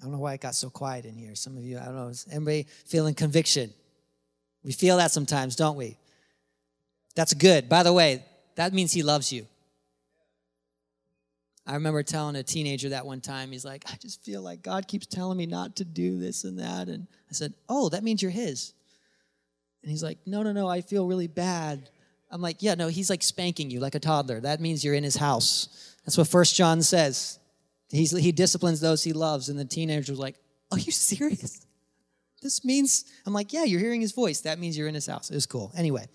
I 0.00 0.04
don't 0.04 0.12
know 0.12 0.18
why 0.18 0.34
it 0.34 0.40
got 0.40 0.56
so 0.56 0.68
quiet 0.68 1.04
in 1.04 1.14
here. 1.14 1.36
Some 1.36 1.56
of 1.56 1.62
you, 1.62 1.78
I 1.78 1.84
don't 1.84 1.94
know, 1.94 2.08
is 2.08 2.26
anybody 2.28 2.66
feeling 2.86 3.14
conviction? 3.14 3.72
We 4.64 4.72
feel 4.72 4.96
that 4.96 5.12
sometimes, 5.12 5.54
don't 5.54 5.76
we? 5.76 5.96
That's 7.14 7.34
good. 7.34 7.68
By 7.68 7.82
the 7.82 7.92
way, 7.92 8.24
that 8.56 8.72
means 8.72 8.92
he 8.92 9.02
loves 9.02 9.32
you. 9.32 9.46
I 11.66 11.74
remember 11.74 12.02
telling 12.02 12.34
a 12.36 12.42
teenager 12.42 12.88
that 12.88 13.06
one 13.06 13.20
time, 13.20 13.52
he's 13.52 13.64
like, 13.64 13.84
I 13.86 13.96
just 13.96 14.24
feel 14.24 14.42
like 14.42 14.62
God 14.62 14.88
keeps 14.88 15.06
telling 15.06 15.38
me 15.38 15.46
not 15.46 15.76
to 15.76 15.84
do 15.84 16.18
this 16.18 16.44
and 16.44 16.58
that. 16.58 16.88
And 16.88 17.06
I 17.30 17.34
said, 17.34 17.54
Oh, 17.68 17.88
that 17.90 18.02
means 18.02 18.20
you're 18.20 18.32
his. 18.32 18.74
And 19.82 19.90
he's 19.90 20.02
like, 20.02 20.18
No, 20.26 20.42
no, 20.42 20.52
no, 20.52 20.66
I 20.66 20.80
feel 20.80 21.06
really 21.06 21.28
bad. 21.28 21.88
I'm 22.30 22.42
like, 22.42 22.62
Yeah, 22.62 22.74
no, 22.74 22.88
he's 22.88 23.10
like 23.10 23.22
spanking 23.22 23.70
you 23.70 23.78
like 23.78 23.94
a 23.94 24.00
toddler. 24.00 24.40
That 24.40 24.60
means 24.60 24.84
you're 24.84 24.94
in 24.94 25.04
his 25.04 25.16
house. 25.16 25.94
That's 26.04 26.18
what 26.18 26.26
First 26.26 26.56
John 26.56 26.82
says. 26.82 27.38
He's, 27.90 28.10
he 28.10 28.32
disciplines 28.32 28.80
those 28.80 29.04
he 29.04 29.12
loves. 29.12 29.48
And 29.48 29.58
the 29.58 29.64
teenager 29.64 30.10
was 30.12 30.18
like, 30.18 30.36
Are 30.72 30.78
you 30.78 30.90
serious? 30.92 31.64
This 32.42 32.64
means, 32.64 33.04
I'm 33.24 33.32
like, 33.32 33.52
Yeah, 33.52 33.62
you're 33.62 33.78
hearing 33.78 34.00
his 34.00 34.10
voice. 34.10 34.40
That 34.40 34.58
means 34.58 34.76
you're 34.76 34.88
in 34.88 34.94
his 34.94 35.06
house. 35.06 35.30
It 35.30 35.34
was 35.34 35.46
cool. 35.46 35.70
Anyway. 35.76 36.08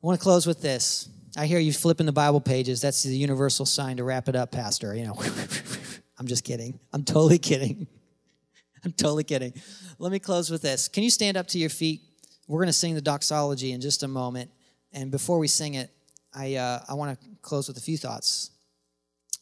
I 0.00 0.06
want 0.06 0.18
to 0.18 0.22
close 0.22 0.46
with 0.46 0.62
this. 0.62 1.08
I 1.36 1.46
hear 1.46 1.58
you 1.58 1.72
flipping 1.72 2.06
the 2.06 2.12
Bible 2.12 2.40
pages. 2.40 2.80
That's 2.80 3.02
the 3.02 3.16
universal 3.16 3.66
sign 3.66 3.96
to 3.96 4.04
wrap 4.04 4.28
it 4.28 4.36
up, 4.36 4.52
Pastor. 4.52 4.94
You 4.94 5.06
know, 5.06 5.20
I'm 6.18 6.26
just 6.28 6.44
kidding. 6.44 6.78
I'm 6.92 7.02
totally 7.02 7.38
kidding. 7.38 7.88
I'm 8.84 8.92
totally 8.92 9.24
kidding. 9.24 9.54
Let 9.98 10.12
me 10.12 10.20
close 10.20 10.50
with 10.50 10.62
this. 10.62 10.86
Can 10.86 11.02
you 11.02 11.10
stand 11.10 11.36
up 11.36 11.48
to 11.48 11.58
your 11.58 11.68
feet? 11.68 12.02
We're 12.46 12.60
going 12.60 12.68
to 12.68 12.72
sing 12.72 12.94
the 12.94 13.00
doxology 13.00 13.72
in 13.72 13.80
just 13.80 14.04
a 14.04 14.08
moment. 14.08 14.52
And 14.92 15.10
before 15.10 15.38
we 15.38 15.48
sing 15.48 15.74
it, 15.74 15.90
I, 16.32 16.54
uh, 16.54 16.84
I 16.88 16.94
want 16.94 17.20
to 17.20 17.26
close 17.42 17.66
with 17.66 17.76
a 17.76 17.80
few 17.80 17.98
thoughts. 17.98 18.52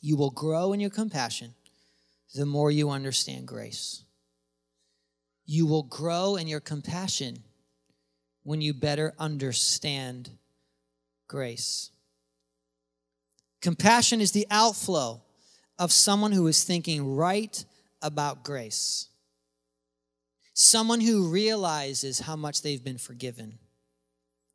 You 0.01 0.17
will 0.17 0.31
grow 0.31 0.73
in 0.73 0.81
your 0.81 0.91
compassion 0.91 1.55
the 2.35 2.47
more 2.47 2.71
you 2.71 2.91
understand 2.91 3.47
grace. 3.47 4.05
You 5.45 5.67
will 5.67 5.83
grow 5.83 6.37
in 6.37 6.49
your 6.49 6.61
compassion 6.61 7.43
when 8.43 8.61
you 8.61 8.73
better 8.73 9.13
understand 9.19 10.31
grace. 11.29 11.91
Compassion 13.61 14.21
is 14.21 14.33
the 14.33 14.47
outflow 14.51 15.23
of 15.79 15.93
someone 15.93 16.33
who 16.33 16.47
is 16.47 16.65
thinking 16.65 17.17
right 17.17 17.65
about 18.03 18.45
grace, 18.45 19.09
someone 20.55 21.01
who 21.01 21.29
realizes 21.29 22.21
how 22.21 22.37
much 22.37 22.63
they've 22.63 22.85
been 22.85 22.99
forgiven. 22.99 23.59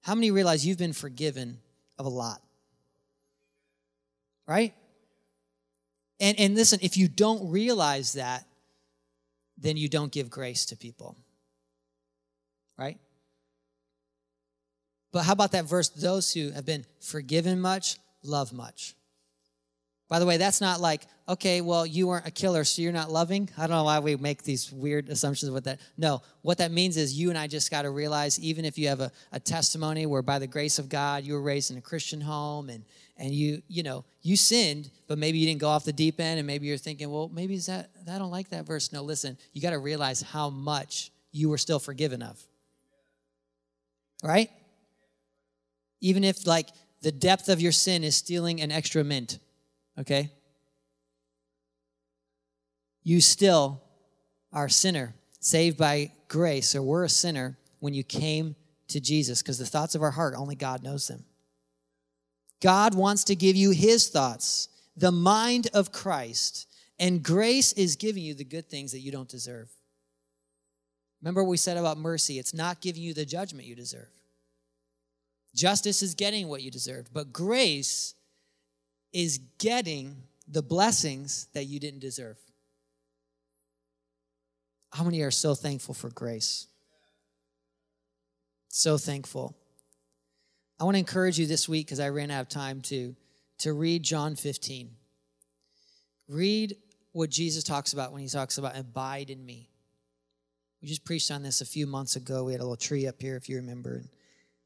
How 0.02 0.16
many 0.16 0.32
realize 0.32 0.66
you've 0.66 0.78
been 0.78 0.94
forgiven 0.94 1.60
of 2.00 2.06
a 2.06 2.10
lot? 2.10 2.42
Right? 4.48 4.74
And, 6.20 6.40
and 6.40 6.56
listen, 6.56 6.80
if 6.82 6.98
you 6.98 7.08
don't 7.08 7.52
realize 7.52 8.14
that, 8.14 8.46
then 9.58 9.78
you 9.78 9.90
don't 9.90 10.12
give 10.12 10.30
grace 10.30 10.66
to 10.68 10.76
people. 10.76 11.16
But 15.12 15.24
how 15.24 15.34
about 15.34 15.52
that 15.52 15.66
verse? 15.66 15.90
Those 15.90 16.34
who 16.34 16.52
have 16.52 16.66
been 16.66 16.86
forgiven 17.00 17.60
much, 17.60 17.98
love 18.24 18.54
much. 18.54 18.96
By 20.08 20.20
the 20.20 20.26
way, 20.26 20.36
that's 20.36 20.60
not 20.60 20.82
like, 20.82 21.04
okay, 21.30 21.62
well, 21.62 21.86
you 21.86 22.08
weren't 22.08 22.28
a 22.28 22.32
killer, 22.32 22.66
so 22.66 22.82
you're 22.82 22.92
not 22.92 23.10
loving. 23.10 23.50
I 23.58 23.62
don't 23.62 23.78
know 23.78 23.86
why 23.86 24.00
we 24.00 24.18
make 24.18 24.44
these 24.44 24.70
weird 24.70 25.08
assumptions 25.08 25.52
with 25.52 25.64
that. 25.64 25.80
No, 25.98 26.22
what 26.42 26.58
that 26.58 26.72
means 26.72 26.98
is 26.98 27.18
you 27.18 27.30
and 27.30 27.38
I 27.38 27.48
just 27.48 27.72
got 27.72 27.84
to 27.84 27.90
realize, 27.92 28.38
even 28.38 28.66
if 28.66 28.78
you 28.78 28.90
have 28.90 29.00
a, 29.00 29.10
a 29.32 29.40
testimony 29.40 30.06
where 30.06 30.22
by 30.22 30.38
the 30.38 30.48
grace 30.48 30.80
of 30.80 30.90
God 30.90 31.24
you 31.24 31.34
were 31.34 31.42
raised 31.42 31.72
in 31.72 31.78
a 31.78 31.82
Christian 31.82 32.20
home 32.20 32.70
and 32.70 32.84
and 33.22 33.32
you, 33.32 33.62
you 33.68 33.84
know, 33.84 34.04
you 34.24 34.36
sinned, 34.36 34.90
but 35.08 35.20
maybe 35.20 35.38
you 35.38 35.46
didn't 35.46 35.62
go 35.62 35.68
off 35.68 35.86
the 35.86 35.94
deep 35.94 36.20
end, 36.20 36.40
and 36.40 36.48
maybe 36.48 36.66
you're 36.66 36.78
thinking, 36.78 37.12
well, 37.12 37.30
maybe 37.32 37.54
is 37.54 37.68
that 37.68 37.92
I 38.12 38.18
don't 38.18 38.32
like 38.32 38.50
that 38.50 38.66
verse. 38.66 38.92
No, 38.92 39.04
listen, 39.04 39.38
you 39.54 39.62
got 39.62 39.70
to 39.70 39.80
realize 39.80 40.24
how 40.24 40.50
much 40.50 41.12
you 41.32 41.48
were 41.48 41.60
still 41.60 41.78
forgiven 41.78 42.24
of. 42.24 42.44
Right? 44.24 44.50
Even 46.02 46.24
if 46.24 46.46
like 46.46 46.70
the 47.02 47.12
depth 47.12 47.48
of 47.48 47.62
your 47.62 47.72
sin 47.72 48.04
is 48.04 48.16
stealing 48.16 48.60
an 48.62 48.72
extra 48.72 49.04
mint 49.04 49.40
okay? 50.00 50.32
You 53.04 53.22
still 53.22 53.82
are 54.54 54.66
a 54.66 54.70
sinner, 54.70 55.16
saved 55.40 55.78
by 55.78 56.12
grace, 56.28 56.76
or 56.76 56.82
we're 56.82 57.04
a 57.04 57.10
sinner 57.10 57.58
when 57.80 57.94
you 57.94 58.04
came 58.04 58.56
to 58.90 59.00
Jesus, 59.00 59.42
because 59.42 59.58
the 59.58 59.66
thoughts 59.66 59.96
of 59.96 60.04
our 60.04 60.12
heart, 60.12 60.36
only 60.38 60.56
God 60.56 60.84
knows 60.84 61.08
them. 61.08 61.24
God 62.62 62.94
wants 62.94 63.24
to 63.26 63.36
give 63.36 63.56
you 63.56 63.72
his 63.72 64.10
thoughts, 64.10 64.70
the 64.96 65.12
mind 65.12 65.70
of 65.74 65.92
Christ, 65.92 66.68
and 67.00 67.24
grace 67.24 67.74
is 67.74 67.96
giving 67.96 68.22
you 68.22 68.36
the 68.36 68.44
good 68.44 68.70
things 68.70 68.92
that 68.92 69.00
you 69.00 69.12
don't 69.12 69.30
deserve. 69.30 69.70
Remember 71.22 71.44
what 71.44 71.50
we 71.50 71.58
said 71.58 71.78
about 71.78 71.98
mercy 71.98 72.38
it's 72.38 72.54
not 72.54 72.82
giving 72.82 73.02
you 73.02 73.14
the 73.14 73.26
judgment 73.26 73.68
you 73.68 73.76
deserve. 73.76 74.10
Justice 75.54 76.02
is 76.02 76.16
getting 76.16 76.48
what 76.48 76.62
you 76.62 76.72
deserved, 76.72 77.10
but 77.14 77.34
grace 77.34 78.16
is 79.12 79.40
getting 79.58 80.24
the 80.48 80.62
blessings 80.62 81.48
that 81.54 81.66
you 81.66 81.80
didn't 81.80 82.00
deserve. 82.00 82.38
How 84.94 85.04
many 85.04 85.22
are 85.22 85.32
so 85.32 85.56
thankful 85.56 85.94
for 85.94 86.10
grace? 86.10 86.68
So 88.70 88.98
thankful. 88.98 89.56
I 90.80 90.84
want 90.84 90.96
to 90.96 91.00
encourage 91.00 91.38
you 91.38 91.46
this 91.46 91.70
week 91.70 91.88
because 91.88 92.00
I 92.00 92.10
ran 92.10 92.32
out 92.32 92.42
of 92.42 92.50
time 92.50 92.82
to, 92.84 93.16
to 93.60 93.74
read 93.74 94.04
John 94.04 94.36
15. 94.36 94.90
Read 96.28 96.76
what 97.12 97.30
Jesus 97.30 97.64
talks 97.64 97.94
about 97.94 98.12
when 98.12 98.22
he 98.22 98.28
talks 98.28 98.58
about 98.58 98.78
abide 98.78 99.30
in 99.30 99.46
me. 99.46 99.70
We 100.82 100.88
just 100.88 101.06
preached 101.06 101.30
on 101.30 101.44
this 101.44 101.62
a 101.62 101.66
few 101.66 101.86
months 101.86 102.16
ago. 102.16 102.46
We 102.46 102.54
had 102.54 102.62
a 102.62 102.64
little 102.64 102.78
tree 102.78 103.08
up 103.08 103.22
here, 103.22 103.36
if 103.36 103.48
you 103.48 103.58
remember. 103.58 104.02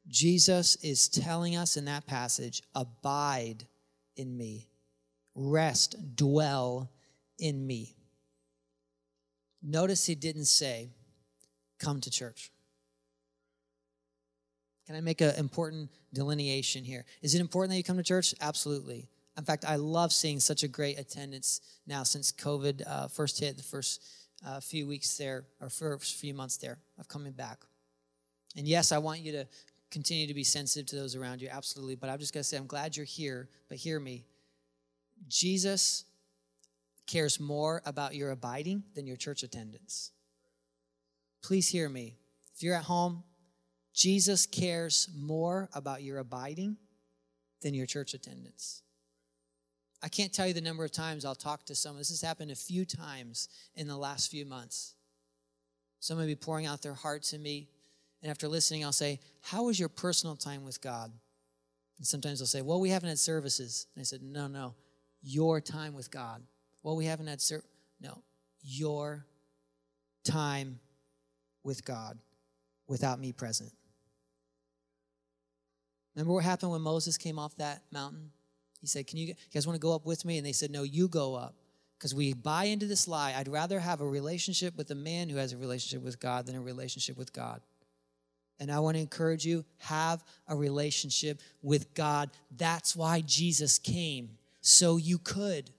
Jesus 0.07 0.75
is 0.77 1.07
telling 1.07 1.55
us 1.55 1.77
in 1.77 1.85
that 1.85 2.05
passage, 2.05 2.61
abide 2.73 3.65
in 4.15 4.37
me. 4.37 4.67
Rest, 5.33 5.95
dwell 6.15 6.91
in 7.39 7.65
me. 7.65 7.95
Notice 9.61 10.05
he 10.05 10.15
didn't 10.15 10.45
say, 10.45 10.89
come 11.79 11.99
to 12.01 12.11
church. 12.11 12.51
Can 14.85 14.95
I 14.95 15.01
make 15.01 15.21
an 15.21 15.35
important 15.35 15.89
delineation 16.13 16.83
here? 16.83 17.05
Is 17.23 17.33
it 17.33 17.41
important 17.41 17.71
that 17.71 17.77
you 17.77 17.83
come 17.83 17.97
to 17.97 18.03
church? 18.03 18.35
Absolutely. 18.39 19.07
In 19.37 19.43
fact, 19.43 19.65
I 19.65 19.75
love 19.75 20.13
seeing 20.13 20.39
such 20.39 20.63
a 20.63 20.67
great 20.67 20.99
attendance 20.99 21.61
now 21.87 22.03
since 22.03 22.31
COVID 22.31 22.83
uh, 22.87 23.07
first 23.07 23.39
hit, 23.39 23.57
the 23.57 23.63
first 23.63 24.03
uh, 24.45 24.59
few 24.59 24.87
weeks 24.87 25.17
there, 25.17 25.45
or 25.59 25.69
first 25.69 26.15
few 26.15 26.33
months 26.33 26.57
there 26.57 26.77
of 26.99 27.07
coming 27.07 27.33
back. 27.33 27.59
And 28.55 28.67
yes, 28.67 28.91
I 28.91 28.99
want 28.99 29.21
you 29.21 29.31
to 29.33 29.47
continue 29.95 30.27
to 30.27 30.33
be 30.33 30.43
sensitive 30.43 30.85
to 30.85 30.97
those 30.97 31.15
around 31.15 31.41
you, 31.41 31.47
absolutely. 31.49 31.95
But 31.95 32.09
I'm 32.09 32.19
just 32.19 32.33
going 32.33 32.41
to 32.41 32.47
say, 32.47 32.57
I'm 32.57 32.67
glad 32.67 32.97
you're 32.97 33.05
here, 33.05 33.47
but 33.69 33.77
hear 33.77 33.97
me. 33.97 34.25
Jesus 35.29 36.03
cares 37.07 37.39
more 37.39 37.81
about 37.85 38.13
your 38.13 38.31
abiding 38.31 38.83
than 38.93 39.07
your 39.07 39.15
church 39.15 39.41
attendance. 39.41 40.11
Please 41.41 41.69
hear 41.69 41.87
me. 41.87 42.17
If 42.53 42.61
you're 42.61 42.75
at 42.75 42.83
home, 42.83 43.23
Jesus 43.93 44.45
cares 44.45 45.07
more 45.15 45.69
about 45.73 46.03
your 46.03 46.17
abiding 46.17 46.75
than 47.61 47.73
your 47.73 47.85
church 47.85 48.13
attendance. 48.13 48.81
I 50.03 50.09
can't 50.09 50.33
tell 50.33 50.45
you 50.45 50.53
the 50.53 50.59
number 50.59 50.83
of 50.83 50.91
times 50.91 51.23
I'll 51.23 51.35
talk 51.35 51.65
to 51.67 51.75
someone. 51.75 52.01
This 52.01 52.09
has 52.09 52.21
happened 52.21 52.51
a 52.51 52.55
few 52.55 52.83
times 52.83 53.47
in 53.75 53.87
the 53.87 53.95
last 53.95 54.29
few 54.29 54.45
months. 54.45 54.95
Someone 56.01 56.25
will 56.25 56.31
be 56.31 56.35
pouring 56.35 56.65
out 56.65 56.81
their 56.81 56.93
heart 56.93 57.23
to 57.23 57.37
me, 57.37 57.69
and 58.25 58.31
after 58.31 58.47
listening, 58.47 58.83
I'll 58.83 58.91
say, 58.91 59.19
How 59.43 59.65
was 59.65 59.79
your 59.79 59.87
personal 59.87 60.35
time 60.35 60.63
with 60.63 60.81
God? 60.81 61.11
And 61.99 62.07
sometimes 62.07 62.39
they'll 62.39 62.47
say, 62.47 62.63
Well, 62.63 62.79
we 62.79 62.89
haven't 62.89 63.09
had 63.09 63.19
services. 63.19 63.85
And 63.93 64.01
I 64.01 64.03
said, 64.03 64.23
No, 64.23 64.47
no 64.47 64.73
your 65.25 65.59
time 65.59 65.93
with 65.93 66.11
God. 66.11 66.41
Well, 66.83 66.95
we 66.95 67.05
haven't 67.05 67.27
had 67.27 67.41
ser- 67.41 67.63
no, 67.99 68.21
your 68.63 69.25
time 70.23 70.79
with 71.63 71.83
God 71.83 72.17
without 72.87 73.19
me 73.19 73.31
present. 73.31 73.71
Remember 76.15 76.33
what 76.33 76.43
happened 76.43 76.71
when 76.71 76.81
Moses 76.81 77.17
came 77.17 77.39
off 77.39 77.55
that 77.57 77.81
mountain? 77.91 78.31
He 78.79 78.87
said, 78.87 79.07
Can 79.07 79.17
you, 79.17 79.27
you 79.27 79.35
guys 79.53 79.65
want 79.65 79.75
to 79.75 79.81
go 79.81 79.93
up 79.93 80.05
with 80.05 80.23
me? 80.23 80.37
And 80.37 80.45
they 80.45 80.51
said, 80.51 80.71
No, 80.71 80.83
you 80.83 81.07
go 81.07 81.35
up. 81.35 81.55
Because 81.97 82.13
we 82.13 82.33
buy 82.33 82.65
into 82.65 82.85
this 82.85 83.07
lie. 83.07 83.33
I'd 83.35 83.47
rather 83.47 83.79
have 83.79 84.01
a 84.01 84.07
relationship 84.07 84.77
with 84.77 84.91
a 84.91 84.95
man 84.95 85.29
who 85.29 85.37
has 85.37 85.53
a 85.53 85.57
relationship 85.57 86.03
with 86.03 86.19
God 86.19 86.45
than 86.45 86.55
a 86.55 86.61
relationship 86.61 87.17
with 87.17 87.33
God. 87.33 87.61
And 88.59 88.71
I 88.71 88.79
want 88.79 88.95
to 88.95 89.01
encourage 89.01 89.45
you 89.45 89.65
have 89.77 90.23
a 90.47 90.55
relationship 90.55 91.41
with 91.61 91.93
God. 91.93 92.29
That's 92.55 92.95
why 92.95 93.21
Jesus 93.21 93.77
came 93.77 94.37
so 94.61 94.97
you 94.97 95.17
could. 95.17 95.69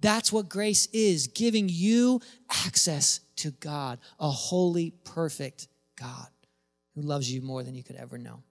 That's 0.00 0.32
what 0.32 0.48
grace 0.48 0.86
is 0.86 1.28
giving 1.28 1.68
you 1.68 2.20
access 2.50 3.20
to 3.36 3.52
God, 3.52 4.00
a 4.18 4.30
holy, 4.30 4.92
perfect 5.04 5.68
God 5.96 6.26
who 6.94 7.02
loves 7.02 7.32
you 7.32 7.40
more 7.40 7.62
than 7.62 7.74
you 7.74 7.84
could 7.84 7.96
ever 7.96 8.18
know. 8.18 8.42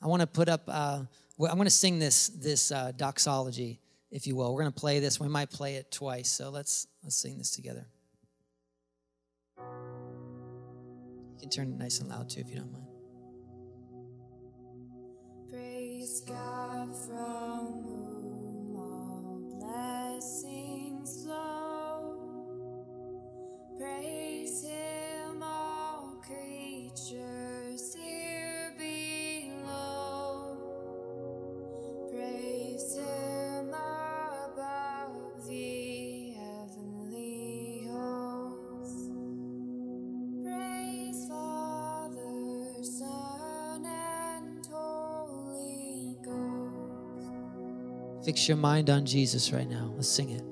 I 0.00 0.06
want 0.06 0.20
to 0.20 0.26
put 0.26 0.48
up, 0.48 0.62
uh, 0.68 1.02
I'm 1.40 1.56
going 1.56 1.64
to 1.64 1.70
sing 1.70 1.98
this, 1.98 2.28
this 2.28 2.70
uh, 2.70 2.92
doxology, 2.96 3.80
if 4.10 4.26
you 4.26 4.36
will. 4.36 4.54
We're 4.54 4.62
going 4.62 4.72
to 4.72 4.80
play 4.80 5.00
this. 5.00 5.18
We 5.18 5.28
might 5.28 5.50
play 5.50 5.74
it 5.74 5.90
twice, 5.90 6.30
so 6.30 6.50
let's, 6.50 6.86
let's 7.02 7.16
sing 7.16 7.36
this 7.36 7.50
together. 7.50 7.86
You 11.40 11.48
can 11.48 11.50
turn 11.50 11.72
it 11.72 11.78
nice 11.78 12.00
and 12.00 12.10
loud 12.10 12.28
too, 12.28 12.40
if 12.40 12.50
you 12.50 12.56
don't 12.56 12.72
mind. 12.72 12.84
Praise 15.50 16.22
God 16.26 16.94
from 17.06 17.82
whom 17.84 18.76
all 18.76 19.58
blessings 19.60 21.24
flow. 21.24 22.52
Praise 23.78 24.64
Him, 24.64 24.89
Fix 48.22 48.48
your 48.48 48.56
mind 48.56 48.90
on 48.90 49.06
Jesus 49.06 49.52
right 49.52 49.68
now. 49.68 49.92
Let's 49.96 50.08
sing 50.08 50.30
it. 50.30 50.49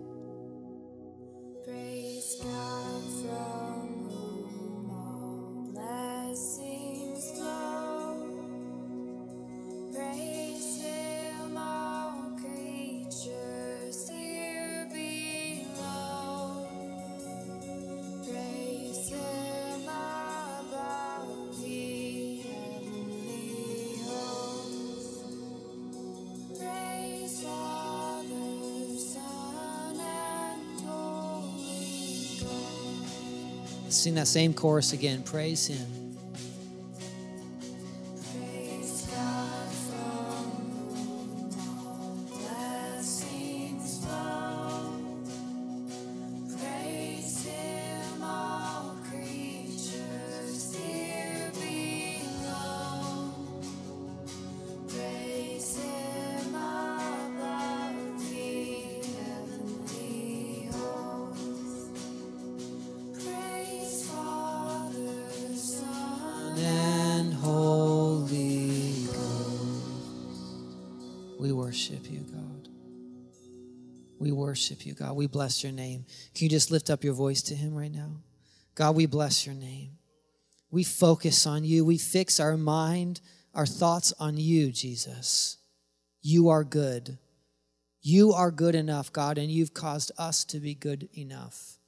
That 34.14 34.28
same 34.28 34.54
chorus 34.54 34.92
again. 34.92 35.22
Praise 35.22 35.66
Him. 35.66 35.97
God. 74.98 75.16
We 75.16 75.26
bless 75.26 75.62
your 75.62 75.72
name. 75.72 76.04
Can 76.34 76.44
you 76.44 76.50
just 76.50 76.70
lift 76.70 76.90
up 76.90 77.04
your 77.04 77.14
voice 77.14 77.42
to 77.42 77.54
him 77.54 77.74
right 77.74 77.92
now? 77.92 78.22
God, 78.74 78.96
we 78.96 79.06
bless 79.06 79.46
your 79.46 79.54
name. 79.54 79.92
We 80.70 80.84
focus 80.84 81.46
on 81.46 81.64
you. 81.64 81.84
We 81.84 81.98
fix 81.98 82.40
our 82.40 82.56
mind, 82.56 83.20
our 83.54 83.66
thoughts 83.66 84.12
on 84.20 84.36
you, 84.36 84.70
Jesus. 84.70 85.56
You 86.20 86.48
are 86.48 86.64
good. 86.64 87.18
You 88.02 88.32
are 88.32 88.50
good 88.50 88.74
enough, 88.74 89.12
God, 89.12 89.38
and 89.38 89.50
you've 89.50 89.74
caused 89.74 90.12
us 90.18 90.44
to 90.46 90.60
be 90.60 90.74
good 90.74 91.08
enough. 91.16 91.78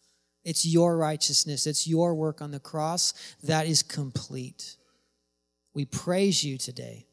It's 0.44 0.64
your 0.66 0.96
righteousness, 0.96 1.66
it's 1.66 1.86
your 1.86 2.14
work 2.14 2.40
on 2.40 2.50
the 2.50 2.60
cross 2.60 3.12
that 3.42 3.66
is 3.66 3.82
complete. 3.82 4.76
We 5.74 5.84
praise 5.84 6.42
you 6.42 6.56
today. 6.58 7.06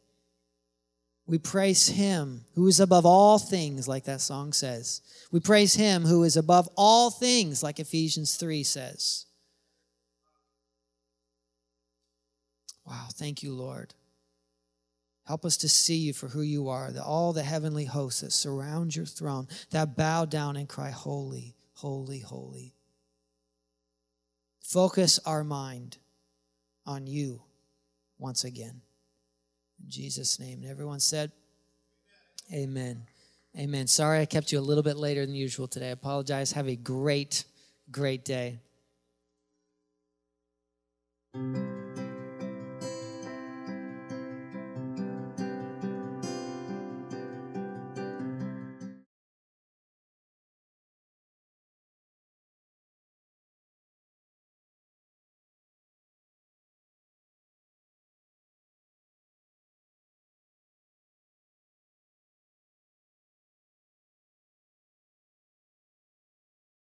We 1.28 1.38
praise 1.38 1.90
him 1.90 2.46
who 2.56 2.68
is 2.68 2.80
above 2.80 3.06
all 3.06 3.38
things, 3.38 3.86
like 3.86 4.06
that 4.06 4.22
song 4.22 4.54
says. 4.54 5.02
We 5.30 5.42
praise 5.42 5.74
him 5.74 6.06
who 6.06 6.24
is 6.24 6.38
above 6.38 6.70
all 6.78 7.12
things, 7.12 7.62
like 7.62 7.80
Ephesians 7.80 8.36
3 8.36 8.64
says. 8.64 9.26
Wow, 12.86 13.08
thank 13.14 13.44
you, 13.44 13.54
Lord. 13.54 13.94
Help 15.26 15.44
us 15.44 15.58
to 15.58 15.68
see 15.68 15.98
you 15.98 16.14
for 16.14 16.30
who 16.30 16.42
you 16.42 16.70
are, 16.70 16.90
that 16.90 17.04
all 17.04 17.34
the 17.34 17.44
heavenly 17.44 17.84
hosts 17.84 18.22
that 18.22 18.32
surround 18.32 18.96
your 18.96 19.06
throne, 19.06 19.50
that 19.72 19.98
bow 19.98 20.24
down 20.24 20.56
and 20.56 20.70
cry, 20.70 20.92
Holy, 20.92 21.54
holy, 21.74 22.20
holy. 22.20 22.74
Focus 24.64 25.20
our 25.26 25.44
mind 25.44 25.98
on 26.86 27.06
you 27.06 27.42
once 28.18 28.46
again. 28.46 28.82
In 29.84 29.90
Jesus' 29.90 30.40
name. 30.40 30.62
And 30.62 30.72
everyone 30.72 31.00
said, 31.00 31.32
Amen. 32.52 32.64
Amen. 32.64 33.08
Amen. 33.58 33.88
Sorry 33.88 34.20
I 34.20 34.26
kept 34.26 34.52
you 34.52 34.60
a 34.60 34.62
little 34.62 34.84
bit 34.84 34.98
later 34.98 35.26
than 35.26 35.34
usual 35.34 35.68
today. 35.68 35.88
I 35.90 35.92
apologize. 35.92 36.52
Have 36.52 36.68
a 36.68 36.76
great, 36.76 37.46
great 37.92 38.24
day. 38.24 38.60